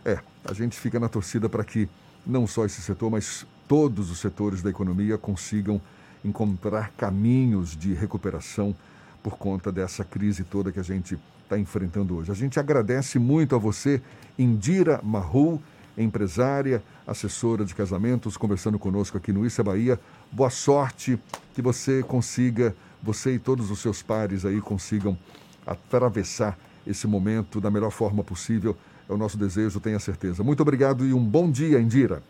É, 0.04 0.18
a 0.44 0.52
gente 0.52 0.78
fica 0.78 0.98
na 0.98 1.08
torcida 1.08 1.48
para 1.48 1.64
que 1.64 1.88
não 2.30 2.46
só 2.46 2.64
esse 2.64 2.80
setor, 2.80 3.10
mas 3.10 3.46
todos 3.68 4.10
os 4.10 4.18
setores 4.18 4.62
da 4.62 4.70
economia 4.70 5.18
consigam 5.18 5.80
encontrar 6.24 6.92
caminhos 6.96 7.76
de 7.76 7.92
recuperação 7.92 8.74
por 9.22 9.36
conta 9.36 9.70
dessa 9.70 10.04
crise 10.04 10.44
toda 10.44 10.72
que 10.72 10.80
a 10.80 10.84
gente 10.84 11.18
está 11.42 11.58
enfrentando 11.58 12.16
hoje. 12.16 12.30
A 12.30 12.34
gente 12.34 12.58
agradece 12.58 13.18
muito 13.18 13.54
a 13.54 13.58
você, 13.58 14.00
Indira 14.38 15.00
Marru, 15.02 15.60
empresária, 15.98 16.82
assessora 17.06 17.64
de 17.64 17.74
casamentos, 17.74 18.36
conversando 18.36 18.78
conosco 18.78 19.18
aqui 19.18 19.32
no 19.32 19.44
Issa 19.44 19.62
Bahia. 19.62 19.98
Boa 20.30 20.50
sorte, 20.50 21.18
que 21.52 21.60
você 21.60 22.02
consiga, 22.02 22.74
você 23.02 23.34
e 23.34 23.38
todos 23.38 23.70
os 23.70 23.80
seus 23.80 24.02
pares 24.02 24.44
aí 24.44 24.60
consigam 24.60 25.18
atravessar 25.66 26.56
esse 26.86 27.06
momento 27.06 27.60
da 27.60 27.70
melhor 27.70 27.90
forma 27.90 28.22
possível 28.22 28.76
é 29.10 29.14
o 29.14 29.16
nosso 29.16 29.36
desejo, 29.36 29.80
tenha 29.80 29.98
certeza. 29.98 30.42
Muito 30.42 30.60
obrigado 30.60 31.04
e 31.04 31.12
um 31.12 31.22
bom 31.22 31.50
dia, 31.50 31.80
Indira. 31.80 32.22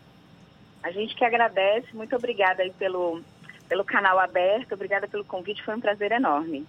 A 0.81 0.91
gente 0.91 1.15
que 1.15 1.23
agradece, 1.23 1.87
muito 1.93 2.15
obrigada 2.15 2.63
aí 2.63 2.71
pelo, 2.71 3.21
pelo 3.69 3.85
canal 3.85 4.19
aberto, 4.19 4.73
obrigada 4.73 5.07
pelo 5.07 5.23
convite, 5.23 5.63
foi 5.63 5.75
um 5.75 5.79
prazer 5.79 6.11
enorme. 6.11 6.65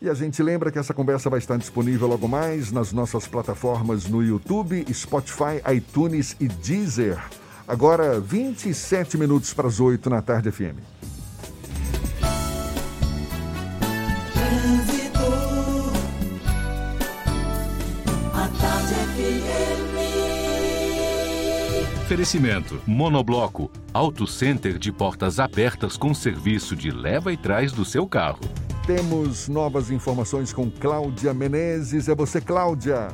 E 0.00 0.08
a 0.08 0.14
gente 0.14 0.42
lembra 0.42 0.70
que 0.70 0.78
essa 0.78 0.94
conversa 0.94 1.28
vai 1.28 1.40
estar 1.40 1.58
disponível 1.58 2.06
logo 2.06 2.26
mais 2.26 2.72
nas 2.72 2.92
nossas 2.92 3.26
plataformas 3.26 4.08
no 4.08 4.22
YouTube, 4.22 4.86
Spotify, 4.94 5.60
iTunes 5.74 6.36
e 6.40 6.48
Deezer. 6.48 7.22
Agora, 7.68 8.18
27 8.18 9.18
minutos 9.18 9.52
para 9.52 9.66
as 9.66 9.78
8 9.78 10.08
na 10.08 10.22
tarde 10.22 10.50
FM. 10.50 10.78
Oferecimento: 22.10 22.82
Monobloco, 22.88 23.70
Auto 23.94 24.26
Center 24.26 24.80
de 24.80 24.90
portas 24.90 25.38
abertas 25.38 25.96
com 25.96 26.12
serviço 26.12 26.74
de 26.74 26.90
leva 26.90 27.32
e 27.32 27.36
trás 27.36 27.70
do 27.70 27.84
seu 27.84 28.04
carro. 28.04 28.40
Temos 28.84 29.46
novas 29.46 29.92
informações 29.92 30.52
com 30.52 30.68
Cláudia 30.68 31.32
Menezes. 31.32 32.08
É 32.08 32.14
você, 32.16 32.40
Cláudia. 32.40 33.06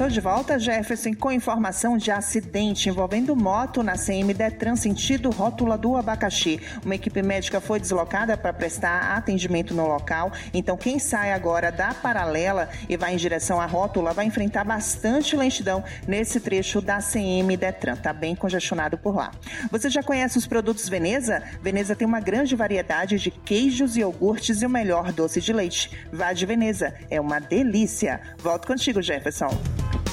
Estou 0.00 0.08
de 0.08 0.20
volta, 0.22 0.58
Jefferson, 0.58 1.12
com 1.12 1.30
informação 1.30 1.98
de 1.98 2.10
acidente 2.10 2.88
envolvendo 2.88 3.36
moto 3.36 3.82
na 3.82 3.98
CM 3.98 4.32
Detran 4.32 4.74
sentido 4.74 5.28
rótula 5.28 5.76
do 5.76 5.94
Abacaxi. 5.94 6.58
Uma 6.82 6.94
equipe 6.94 7.20
médica 7.20 7.60
foi 7.60 7.78
deslocada 7.78 8.34
para 8.34 8.50
prestar 8.50 9.14
atendimento 9.14 9.74
no 9.74 9.86
local. 9.86 10.32
Então, 10.54 10.74
quem 10.74 10.98
sai 10.98 11.32
agora 11.32 11.70
da 11.70 11.92
paralela 11.92 12.70
e 12.88 12.96
vai 12.96 13.12
em 13.12 13.18
direção 13.18 13.60
à 13.60 13.66
rótula 13.66 14.14
vai 14.14 14.24
enfrentar 14.24 14.64
bastante 14.64 15.36
lentidão 15.36 15.84
nesse 16.08 16.40
trecho 16.40 16.80
da 16.80 17.00
CM 17.02 17.54
Detran. 17.54 17.92
Está 17.92 18.14
bem 18.14 18.34
congestionado 18.34 18.96
por 18.96 19.14
lá. 19.14 19.32
Você 19.70 19.90
já 19.90 20.02
conhece 20.02 20.38
os 20.38 20.46
produtos 20.46 20.88
Veneza? 20.88 21.42
Veneza 21.60 21.94
tem 21.94 22.08
uma 22.08 22.20
grande 22.20 22.56
variedade 22.56 23.18
de 23.18 23.30
queijos 23.30 23.98
e 23.98 24.00
iogurtes 24.00 24.62
e 24.62 24.64
o 24.64 24.70
melhor 24.70 25.12
doce 25.12 25.42
de 25.42 25.52
leite. 25.52 25.90
Vá 26.10 26.32
de 26.32 26.46
Veneza, 26.46 26.94
é 27.10 27.20
uma 27.20 27.38
delícia. 27.38 28.18
Volto 28.38 28.66
contigo, 28.66 29.02
Jefferson. 29.02 29.50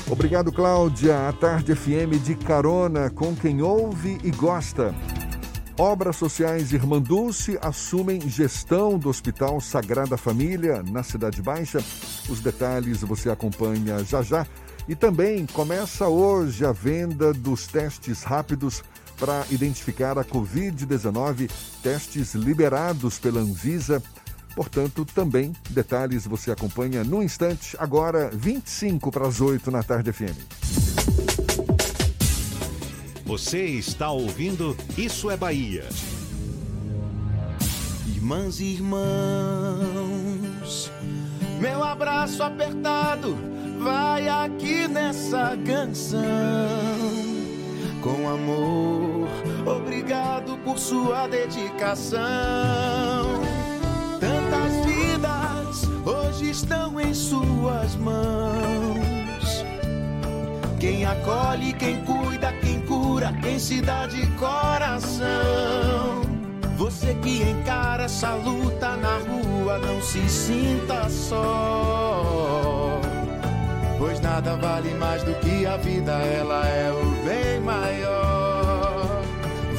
Obrigado, 0.10 0.53
Cláudia. 0.53 1.28
A 1.28 1.34
Tarde 1.34 1.76
FM 1.76 2.24
de 2.24 2.34
carona 2.36 3.10
com 3.10 3.36
quem 3.36 3.62
ouve 3.62 4.18
e 4.24 4.32
gosta. 4.32 4.95
Obras 5.78 6.16
Sociais 6.16 6.72
Irmã 6.72 7.01
Dulce 7.01 7.60
assumem 7.62 8.22
gestão 8.22 8.97
do 8.97 9.10
Hospital 9.10 9.60
Sagrada 9.60 10.18
Família 10.18 10.82
na 10.82 11.03
Cidade 11.03 11.41
Baixa. 11.41 11.80
Os 12.30 12.39
detalhes 12.39 13.01
você 13.01 13.30
acompanha 13.30 14.03
já 14.03 14.22
já. 14.22 14.47
E 14.88 14.95
também 14.95 15.45
começa 15.45 16.08
hoje 16.08 16.66
a 16.66 16.72
venda 16.72 17.34
dos 17.34 17.68
testes 17.68 18.24
rápidos 18.24 18.84
para 19.20 19.45
identificar 19.51 20.18
a 20.18 20.24
Covid-19, 20.24 21.49
testes 21.84 22.34
liberados 22.34 23.20
pela 23.20 23.41
Anvisa. 23.41 24.01
Portanto, 24.58 25.05
também 25.05 25.53
detalhes 25.70 26.26
você 26.26 26.49
acompanha 26.49 27.03
no 27.03 27.22
instante, 27.22 27.78
agora 27.80 28.32
25 28.34 29.12
para 29.12 29.28
as 29.28 29.39
8 29.39 29.70
na 29.70 29.84
tarde 29.84 30.12
FM. 30.12 30.34
Você 33.24 33.66
está 33.66 34.10
ouvindo 34.10 34.76
Isso 34.97 35.30
é 35.30 35.38
Bahia. 35.38 35.88
Irmãs 38.08 38.60
e 38.60 38.74
irmãos, 38.74 39.01
meu 41.62 41.84
abraço 41.84 42.41
apertado 42.41 43.38
vai 43.80 44.28
aqui 44.28 44.88
nessa 44.88 45.55
canção. 45.68 46.20
Com 48.01 48.28
amor, 48.28 49.30
obrigado 49.68 50.58
por 50.64 50.80
sua 50.80 51.28
dedicação. 51.28 52.18
Tantas 54.20 54.86
vidas 54.86 55.89
hoje 56.05 56.49
estão 56.51 56.99
em 56.99 57.13
suas 57.13 57.95
mãos. 57.95 59.65
Quem 60.80 61.05
acolhe, 61.05 61.74
quem 61.74 62.03
cuida, 62.05 62.53
quem 62.61 62.80
cura, 62.82 63.34
quem 63.41 63.57
se 63.59 63.82
dá 63.82 64.05
de 64.07 64.26
coração. 64.38 66.22
Você 66.78 67.15
que 67.15 67.41
encara 67.41 68.03
essa 68.03 68.36
luta 68.36 68.95
na 68.97 69.18
rua, 69.18 69.80
não 69.80 69.99
se 70.01 70.30
sinta 70.30 71.09
só. 71.09 73.01
Pois 73.97 74.20
nada 74.22 74.55
vale 74.57 74.93
mais 74.93 75.24
do 75.24 75.34
que 75.36 75.65
a 75.65 75.76
vida, 75.78 76.11
ela 76.11 76.68
é 76.68 76.91
o 76.91 77.26
bem 77.26 77.59
maior. 77.61 79.24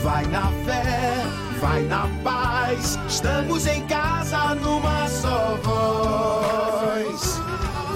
Vai 0.03 0.27
na 0.27 0.49
fé, 0.65 1.25
vai 1.61 1.83
na 1.85 2.09
paz, 2.23 2.99
estamos 3.09 3.67
em 3.67 3.85
casa 3.87 4.55
numa 4.57 5.09
só 5.09 5.57
voz. 5.63 7.41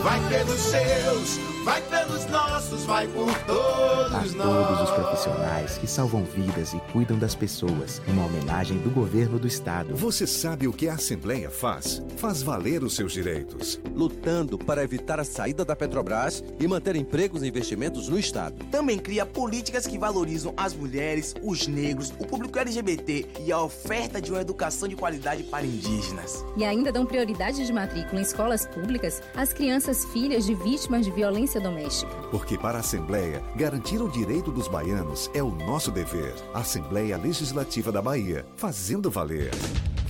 Vai 0.02 0.20
pelos 0.28 0.60
seus, 0.60 1.38
vai 1.62 1.80
pelos 1.82 2.26
nossos, 2.26 2.84
vai 2.84 3.06
por 3.08 3.32
todos 3.44 4.12
a 4.12 4.20
todos 4.20 4.34
nós. 4.34 4.88
os 4.88 4.90
profissionais 4.90 5.78
que 5.78 5.86
salvam 5.86 6.24
vidas 6.24 6.72
e 6.74 6.80
cuidam 6.92 7.18
das 7.18 7.34
pessoas. 7.34 8.02
Uma 8.06 8.26
homenagem 8.26 8.78
do 8.78 8.90
governo 8.90 9.38
do 9.38 9.46
estado. 9.46 9.94
Você 9.94 10.26
sabe 10.26 10.66
o 10.66 10.72
que 10.72 10.88
a 10.88 10.94
Assembleia 10.94 11.50
faz? 11.50 12.02
Faz 12.16 12.42
valer 12.42 12.82
os 12.82 12.94
seus 12.94 13.12
direitos. 13.12 13.80
Lutando 13.94 14.58
para 14.58 14.82
evitar 14.82 15.20
a 15.20 15.24
saída 15.24 15.64
da 15.64 15.76
Petrobras 15.76 16.42
e 16.58 16.66
manter 16.66 16.96
empregos 16.96 17.42
e 17.42 17.48
investimentos 17.48 18.08
no 18.08 18.18
Estado. 18.18 18.64
Também 18.70 18.98
cria 18.98 19.24
políticas 19.24 19.86
que 19.86 19.98
valorizam 19.98 20.52
as 20.56 20.74
mulheres, 20.74 21.34
os 21.42 21.66
negros, 21.66 22.12
o 22.18 22.26
público 22.26 22.58
LGBT 22.58 23.26
e 23.40 23.52
a 23.52 23.60
oferta 23.60 24.20
de 24.20 24.30
uma 24.30 24.40
educação 24.40 24.88
de 24.88 24.96
qualidade 24.96 25.44
para 25.44 25.64
indígenas. 25.64 26.44
E 26.56 26.64
ainda 26.64 26.90
dão 26.90 27.06
prioridade 27.06 27.64
de 27.64 27.72
matrícula 27.72 28.20
em 28.20 28.24
escolas 28.24 28.66
públicas 28.66 29.22
às 29.34 29.52
crianças 29.52 30.04
filhas 30.06 30.44
de 30.44 30.54
vítimas 30.54 31.04
de 31.04 31.10
violência 31.10 31.51
doméstica. 31.60 32.12
Porque 32.30 32.56
para 32.58 32.78
a 32.78 32.80
Assembleia, 32.80 33.42
garantir 33.56 34.00
o 34.00 34.08
direito 34.08 34.50
dos 34.50 34.68
baianos 34.68 35.30
é 35.34 35.42
o 35.42 35.50
nosso 35.50 35.90
dever. 35.90 36.34
Assembleia 36.54 37.16
Legislativa 37.16 37.90
da 37.90 38.02
Bahia, 38.02 38.46
fazendo 38.56 39.10
valer. 39.10 39.50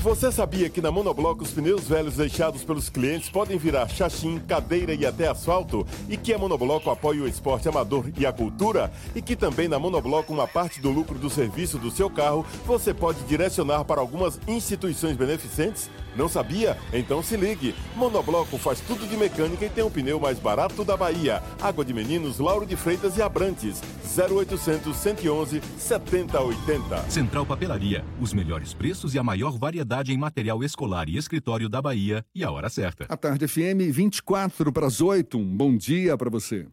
Você 0.02 0.32
sabia 0.32 0.68
que 0.68 0.80
na 0.80 0.90
Monobloco 0.90 1.44
os 1.44 1.52
pneus 1.52 1.86
velhos 1.86 2.16
deixados 2.16 2.64
pelos 2.64 2.88
clientes 2.88 3.30
podem 3.30 3.56
virar 3.56 3.86
chachim, 3.86 4.40
cadeira 4.48 4.92
e 4.92 5.06
até 5.06 5.28
asfalto? 5.28 5.86
E 6.08 6.16
que 6.16 6.34
a 6.34 6.38
Monobloco 6.38 6.90
apoia 6.90 7.22
o 7.22 7.28
esporte 7.28 7.68
amador 7.68 8.06
e 8.18 8.26
a 8.26 8.32
cultura? 8.32 8.90
E 9.14 9.22
que 9.22 9.36
também 9.36 9.68
na 9.68 9.78
Monobloco 9.78 10.32
uma 10.32 10.48
parte 10.48 10.80
do 10.80 10.90
lucro 10.90 11.20
do 11.20 11.30
serviço 11.30 11.78
do 11.78 11.88
seu 11.88 12.10
carro 12.10 12.44
você 12.66 12.92
pode 12.92 13.20
direcionar 13.26 13.84
para 13.84 14.00
algumas 14.00 14.40
instituições 14.48 15.16
beneficentes? 15.16 15.88
Não 16.16 16.28
sabia? 16.28 16.76
Então 16.92 17.22
se 17.22 17.36
ligue. 17.36 17.74
Monobloco 17.96 18.58
faz 18.58 18.80
tudo 18.80 19.06
de 19.06 19.16
mecânica 19.16 19.64
e 19.64 19.70
tem 19.70 19.84
o 19.84 19.90
pneu 19.90 20.20
mais 20.20 20.38
barato 20.38 20.84
da 20.84 20.96
Bahia. 20.96 21.42
Água 21.60 21.84
de 21.84 21.92
Meninos, 21.94 22.38
Lauro 22.38 22.66
de 22.66 22.76
Freitas 22.76 23.16
e 23.16 23.22
Abrantes. 23.22 23.80
0800 24.16 24.96
111 24.96 25.60
7080. 25.78 27.10
Central 27.10 27.46
Papelaria, 27.46 28.04
os 28.20 28.32
melhores 28.32 28.74
preços 28.74 29.14
e 29.14 29.18
a 29.18 29.22
maior 29.22 29.58
variedade 29.58 30.12
em 30.12 30.18
material 30.18 30.62
escolar 30.62 31.08
e 31.08 31.16
escritório 31.16 31.68
da 31.68 31.80
Bahia 31.80 32.24
e 32.34 32.44
a 32.44 32.50
hora 32.50 32.68
certa. 32.68 33.06
A 33.08 33.16
tarde 33.16 33.46
FM 33.48 33.90
24 33.90 34.72
para 34.72 34.86
as 34.86 35.00
8. 35.00 35.38
Um 35.38 35.56
bom 35.56 35.76
dia 35.76 36.16
para 36.16 36.30
você. 36.30 36.66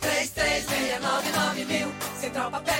3369 0.00 1.64
mil. 1.64 1.88
Central 2.20 2.50
Papelaria, 2.50 2.79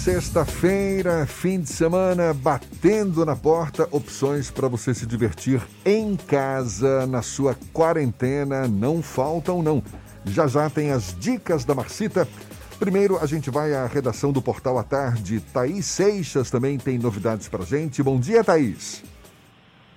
Sexta-feira, 0.00 1.26
fim 1.26 1.60
de 1.60 1.68
semana, 1.68 2.32
batendo 2.32 3.22
na 3.26 3.36
porta, 3.36 3.86
opções 3.94 4.50
para 4.50 4.66
você 4.66 4.94
se 4.94 5.06
divertir 5.06 5.60
em 5.84 6.16
casa, 6.16 7.06
na 7.06 7.20
sua 7.20 7.54
quarentena, 7.70 8.66
não 8.66 9.02
faltam 9.02 9.62
não. 9.62 9.82
Já 10.24 10.46
já 10.46 10.70
tem 10.70 10.90
as 10.90 11.14
dicas 11.20 11.66
da 11.66 11.74
Marcita. 11.74 12.26
Primeiro, 12.78 13.18
a 13.22 13.26
gente 13.26 13.50
vai 13.50 13.74
à 13.74 13.84
redação 13.84 14.32
do 14.32 14.40
Portal 14.40 14.78
à 14.78 14.82
Tarde. 14.82 15.38
Thaís 15.52 15.84
Seixas 15.84 16.50
também 16.50 16.78
tem 16.78 16.98
novidades 16.98 17.46
para 17.46 17.62
gente. 17.62 18.02
Bom 18.02 18.18
dia, 18.18 18.42
Thaís. 18.42 19.04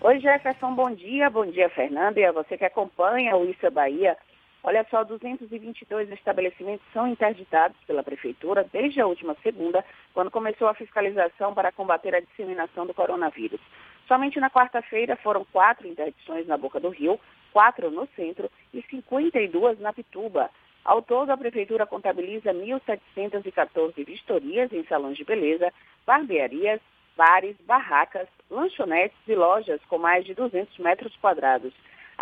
Oi, 0.02 0.20
Jefferson, 0.20 0.76
bom 0.76 0.92
dia. 0.92 1.30
Bom 1.30 1.46
dia, 1.46 1.70
Fernando, 1.70 2.18
e 2.18 2.26
a 2.26 2.34
você 2.34 2.58
que 2.58 2.66
acompanha 2.66 3.38
o 3.38 3.46
Isso 3.46 3.72
Bahia. 3.72 4.18
Olha 4.66 4.86
só, 4.90 5.04
222 5.04 6.10
estabelecimentos 6.12 6.86
são 6.94 7.06
interditados 7.06 7.76
pela 7.86 8.02
Prefeitura 8.02 8.66
desde 8.72 9.02
a 9.02 9.06
última 9.06 9.36
segunda, 9.44 9.84
quando 10.14 10.32
começou 10.32 10.70
a 10.70 10.74
fiscalização 10.74 11.54
para 11.54 11.72
combater 11.72 12.16
a 12.16 12.22
disseminação 12.22 12.86
do 12.86 12.94
coronavírus. 12.94 13.60
Somente 14.08 14.40
na 14.40 14.50
quarta-feira 14.50 15.18
foram 15.18 15.46
quatro 15.52 15.86
interdições 15.86 16.48
na 16.48 16.58
Boca 16.58 16.80
do 16.80 16.88
Rio, 16.88 17.20
quatro 17.52 17.92
no 17.92 18.08
centro 18.16 18.50
e 18.74 18.82
52 18.84 19.80
na 19.82 19.92
Pituba. 19.92 20.50
Ao 20.86 21.02
todo, 21.02 21.30
a 21.30 21.38
Prefeitura 21.38 21.86
contabiliza 21.86 22.54
1.714 22.54 24.06
vistorias 24.06 24.72
em 24.72 24.86
salões 24.86 25.18
de 25.18 25.26
beleza, 25.26 25.74
barbearias, 26.06 26.80
bares, 27.18 27.58
barracas, 27.66 28.30
lanchonetes 28.50 29.18
e 29.28 29.36
lojas 29.36 29.82
com 29.90 29.98
mais 29.98 30.26
de 30.26 30.34
200 30.34 30.78
metros 30.80 31.14
quadrados. 31.18 31.74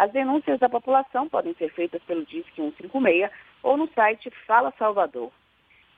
As 0.02 0.12
denúncias 0.12 0.60
da 0.60 0.68
população 0.68 1.30
podem 1.30 1.54
ser 1.54 1.70
feitas 1.74 2.02
pelo 2.06 2.26
Disque 2.26 2.56
156 2.56 3.30
ou 3.62 3.78
no 3.78 3.88
site 3.94 4.32
Fala 4.48 4.74
Salvador. 4.80 5.32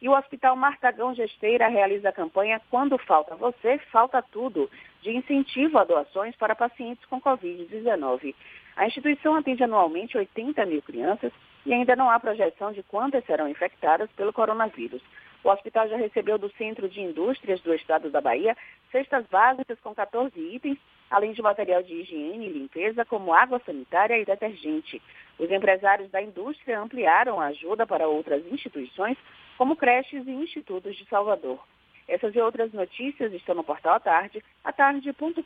E 0.01 0.09
o 0.09 0.11
Hospital 0.11 0.57
Martagão 0.57 1.15
Gesteira 1.15 1.69
realiza 1.69 2.09
a 2.09 2.11
campanha 2.11 2.59
Quando 2.69 2.97
Falta 2.97 3.33
Você, 3.37 3.77
Falta 3.93 4.21
Tudo, 4.21 4.69
de 5.01 5.15
incentivo 5.15 5.77
a 5.77 5.85
doações 5.85 6.35
para 6.35 6.53
pacientes 6.53 7.05
com 7.05 7.21
Covid-19. 7.21 8.35
A 8.75 8.85
instituição 8.85 9.35
atende 9.35 9.63
anualmente 9.63 10.17
80 10.17 10.65
mil 10.65 10.81
crianças 10.81 11.31
e 11.65 11.73
ainda 11.73 11.95
não 11.95 12.09
há 12.09 12.19
projeção 12.19 12.73
de 12.73 12.83
quantas 12.83 13.23
serão 13.23 13.47
infectadas 13.47 14.11
pelo 14.17 14.33
coronavírus. 14.33 15.01
O 15.45 15.49
hospital 15.49 15.87
já 15.87 15.95
recebeu 15.95 16.37
do 16.37 16.51
Centro 16.57 16.89
de 16.89 16.99
Indústrias 16.99 17.61
do 17.61 17.73
Estado 17.73 18.09
da 18.09 18.19
Bahia 18.19 18.57
cestas 18.91 19.25
básicas 19.27 19.79
com 19.79 19.95
14 19.95 20.37
itens, 20.37 20.77
além 21.13 21.31
de 21.31 21.43
material 21.43 21.83
de 21.83 21.93
higiene 21.93 22.47
e 22.47 22.51
limpeza, 22.51 23.05
como 23.05 23.31
água 23.31 23.61
sanitária 23.63 24.17
e 24.17 24.25
detergente. 24.25 24.99
Os 25.37 25.49
empresários 25.51 26.09
da 26.09 26.19
indústria 26.19 26.79
ampliaram 26.79 27.39
a 27.39 27.45
ajuda 27.47 27.85
para 27.85 28.07
outras 28.07 28.43
instituições, 28.51 29.15
como 29.55 29.75
creches 29.75 30.25
e 30.25 30.31
institutos 30.31 30.95
de 30.95 31.05
Salvador. 31.05 31.59
Essas 32.07 32.35
e 32.35 32.39
outras 32.39 32.73
notícias 32.73 33.31
estão 33.31 33.53
no 33.53 33.63
portal 33.63 33.99
tarde, 33.99 34.43
atarde.com.br. 34.63 35.43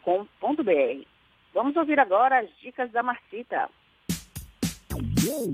Vamos 1.54 1.76
ouvir 1.76 2.00
agora 2.00 2.40
as 2.40 2.50
dicas 2.62 2.90
da 2.92 3.04
Marcita. 3.04 3.70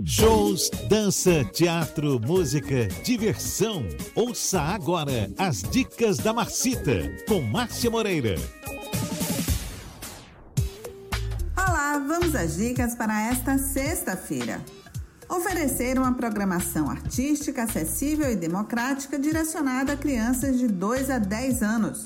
Shows, 0.06 0.70
dança, 0.88 1.44
teatro, 1.52 2.20
música, 2.20 2.88
diversão. 3.04 3.84
Ouça 4.16 4.62
agora 4.62 5.28
as 5.40 5.64
dicas 5.64 6.18
da 6.20 6.32
Marcita 6.32 7.10
com 7.28 7.42
Márcia 7.42 7.90
Moreira. 7.90 8.36
Olá, 11.66 11.98
vamos 11.98 12.36
às 12.36 12.58
dicas 12.58 12.94
para 12.94 13.30
esta 13.30 13.58
sexta-feira. 13.58 14.62
Oferecer 15.30 15.98
uma 15.98 16.14
programação 16.14 16.90
artística 16.90 17.64
acessível 17.64 18.30
e 18.30 18.36
democrática 18.36 19.18
direcionada 19.18 19.94
a 19.94 19.98
crianças 19.98 20.60
de 20.60 20.68
2 20.68 21.10
a 21.10 21.20
10 21.20 21.64
anos. 21.64 22.04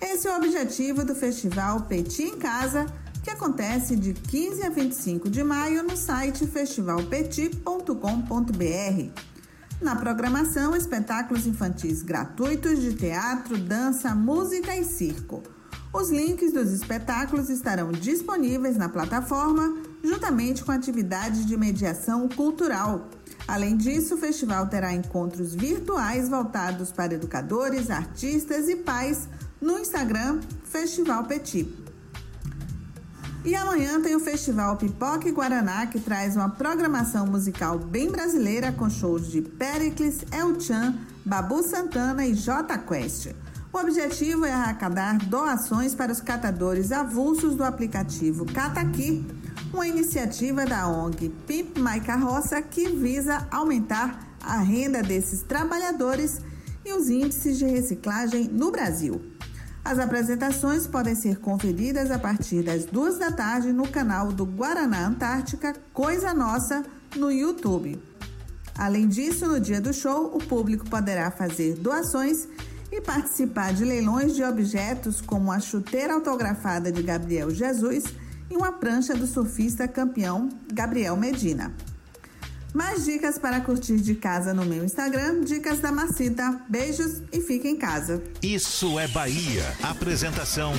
Esse 0.00 0.26
é 0.26 0.32
o 0.32 0.36
objetivo 0.36 1.04
do 1.04 1.14
Festival 1.14 1.82
Petit 1.82 2.24
em 2.24 2.36
Casa, 2.36 2.84
que 3.22 3.30
acontece 3.30 3.94
de 3.94 4.12
15 4.12 4.66
a 4.66 4.70
25 4.70 5.30
de 5.30 5.44
maio 5.44 5.84
no 5.84 5.96
site 5.96 6.44
festivalpetit.com.br. 6.48 9.20
Na 9.80 9.94
programação, 9.94 10.74
espetáculos 10.74 11.46
infantis 11.46 12.02
gratuitos 12.02 12.80
de 12.80 12.92
teatro, 12.94 13.56
dança, 13.56 14.16
música 14.16 14.76
e 14.76 14.84
circo. 14.84 15.44
Os 15.92 16.08
links 16.08 16.52
dos 16.52 16.72
espetáculos 16.72 17.50
estarão 17.50 17.90
disponíveis 17.90 18.76
na 18.76 18.88
plataforma, 18.88 19.76
juntamente 20.04 20.64
com 20.64 20.70
atividades 20.70 21.44
de 21.44 21.56
mediação 21.56 22.28
cultural. 22.28 23.08
Além 23.48 23.76
disso, 23.76 24.14
o 24.14 24.18
festival 24.18 24.68
terá 24.68 24.94
encontros 24.94 25.52
virtuais 25.52 26.28
voltados 26.28 26.92
para 26.92 27.14
educadores, 27.14 27.90
artistas 27.90 28.68
e 28.68 28.76
pais 28.76 29.28
no 29.60 29.80
Instagram 29.80 30.38
Festival 30.62 31.24
Petit. 31.24 31.68
E 33.44 33.56
amanhã 33.56 34.00
tem 34.00 34.14
o 34.14 34.20
Festival 34.20 34.76
Pipoca 34.76 35.28
e 35.28 35.32
Guaraná, 35.32 35.86
que 35.86 35.98
traz 35.98 36.36
uma 36.36 36.50
programação 36.50 37.26
musical 37.26 37.78
bem 37.78 38.10
brasileira 38.10 38.70
com 38.70 38.88
shows 38.88 39.28
de 39.28 39.42
Pericles, 39.42 40.24
El 40.30 40.60
Chan, 40.60 40.94
Babu 41.24 41.62
Santana 41.64 42.24
e 42.24 42.34
J 42.34 42.78
Quest. 42.78 43.34
O 43.72 43.78
objetivo 43.78 44.44
é 44.44 44.52
arrecadar 44.52 45.16
doações 45.18 45.94
para 45.94 46.10
os 46.10 46.20
catadores 46.20 46.90
avulsos 46.90 47.54
do 47.54 47.62
aplicativo 47.62 48.44
Cataqui, 48.44 49.24
uma 49.72 49.86
iniciativa 49.86 50.66
da 50.66 50.88
ONG 50.88 51.28
Pimp 51.46 51.78
My 51.78 52.00
Carroça 52.00 52.60
que 52.60 52.88
visa 52.88 53.46
aumentar 53.48 54.26
a 54.42 54.58
renda 54.58 55.04
desses 55.04 55.42
trabalhadores 55.42 56.40
e 56.84 56.92
os 56.92 57.08
índices 57.08 57.58
de 57.58 57.64
reciclagem 57.64 58.48
no 58.48 58.72
Brasil. 58.72 59.22
As 59.84 60.00
apresentações 60.00 60.88
podem 60.88 61.14
ser 61.14 61.38
conferidas 61.38 62.10
a 62.10 62.18
partir 62.18 62.64
das 62.64 62.84
duas 62.86 63.18
da 63.18 63.30
tarde 63.30 63.72
no 63.72 63.86
canal 63.86 64.32
do 64.32 64.44
Guaraná 64.44 65.06
Antártica 65.06 65.76
Coisa 65.94 66.34
Nossa 66.34 66.82
no 67.14 67.30
YouTube. 67.30 68.02
Além 68.76 69.06
disso, 69.06 69.46
no 69.46 69.60
dia 69.60 69.80
do 69.80 69.92
show, 69.92 70.34
o 70.34 70.38
público 70.38 70.88
poderá 70.90 71.30
fazer 71.30 71.76
doações 71.76 72.48
e 72.90 73.00
participar 73.00 73.72
de 73.72 73.84
leilões 73.84 74.34
de 74.34 74.42
objetos 74.42 75.20
como 75.20 75.52
a 75.52 75.60
chuteira 75.60 76.14
autografada 76.14 76.90
de 76.90 77.02
Gabriel 77.02 77.50
Jesus 77.50 78.04
e 78.50 78.56
uma 78.56 78.72
prancha 78.72 79.14
do 79.14 79.26
surfista 79.26 79.86
campeão 79.86 80.48
Gabriel 80.72 81.16
Medina. 81.16 81.72
Mais 82.72 83.04
dicas 83.04 83.36
para 83.36 83.60
curtir 83.60 83.96
de 83.96 84.14
casa 84.14 84.54
no 84.54 84.64
meu 84.64 84.84
Instagram, 84.84 85.42
Dicas 85.42 85.80
da 85.80 85.90
Macita. 85.90 86.60
Beijos 86.68 87.20
e 87.32 87.40
fique 87.40 87.66
em 87.66 87.76
casa. 87.76 88.22
Isso 88.40 88.98
é 88.98 89.08
Bahia. 89.08 89.64
Apresentação: 89.82 90.72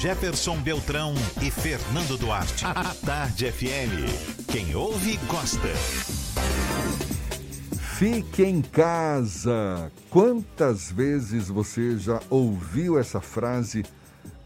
Jefferson 0.00 0.60
Beltrão 0.60 1.14
e 1.40 1.50
Fernando 1.50 2.18
Duarte. 2.18 2.64
A 2.64 2.94
Tarde 2.94 3.52
FM. 3.52 4.46
Quem 4.48 4.74
ouve, 4.74 5.18
gosta. 5.28 5.68
Fique 7.98 8.42
em 8.42 8.60
casa. 8.60 9.90
Quantas 10.10 10.92
vezes 10.92 11.48
você 11.48 11.96
já 11.96 12.20
ouviu 12.28 12.98
essa 12.98 13.22
frase 13.22 13.86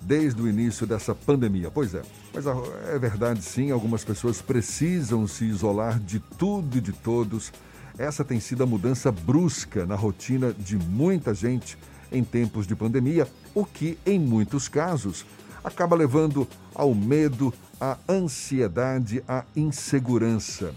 desde 0.00 0.40
o 0.40 0.48
início 0.48 0.86
dessa 0.86 1.16
pandemia? 1.16 1.68
Pois 1.68 1.92
é. 1.92 2.02
Mas 2.32 2.44
é 2.46 2.96
verdade, 2.96 3.42
sim, 3.42 3.72
algumas 3.72 4.04
pessoas 4.04 4.40
precisam 4.40 5.26
se 5.26 5.46
isolar 5.46 5.98
de 5.98 6.20
tudo 6.20 6.78
e 6.78 6.80
de 6.80 6.92
todos. 6.92 7.52
Essa 7.98 8.24
tem 8.24 8.38
sido 8.38 8.62
a 8.62 8.66
mudança 8.66 9.10
brusca 9.10 9.84
na 9.84 9.96
rotina 9.96 10.52
de 10.52 10.76
muita 10.76 11.34
gente 11.34 11.76
em 12.12 12.22
tempos 12.22 12.68
de 12.68 12.76
pandemia, 12.76 13.26
o 13.52 13.64
que, 13.64 13.98
em 14.06 14.20
muitos 14.20 14.68
casos, 14.68 15.26
acaba 15.64 15.96
levando 15.96 16.46
ao 16.72 16.94
medo, 16.94 17.52
à 17.80 17.98
ansiedade, 18.08 19.24
à 19.26 19.44
insegurança. 19.56 20.72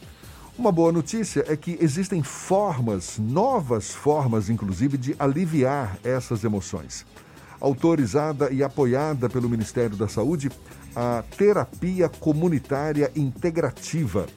Uma 0.56 0.72
boa 0.72 0.92
notícia 0.92 1.44
é 1.48 1.58
que 1.58 1.80
existem 1.82 2.22
formas, 2.22 3.18
novas 3.18 3.90
formas, 3.90 4.52
inclusive, 4.52 5.00
de 5.00 5.16
aliviar 5.18 5.98
essas 6.04 6.44
emoções. 6.44 7.08
Autorizada 7.60 8.52
e 8.52 8.62
apoiada 8.62 9.28
pelo 9.28 9.50
Ministério 9.50 9.98
da 9.98 10.08
Saúde, 10.08 10.52
a 10.96 11.24
terapia 11.38 12.08
comunitária 12.08 13.12
integrativa. 13.16 14.28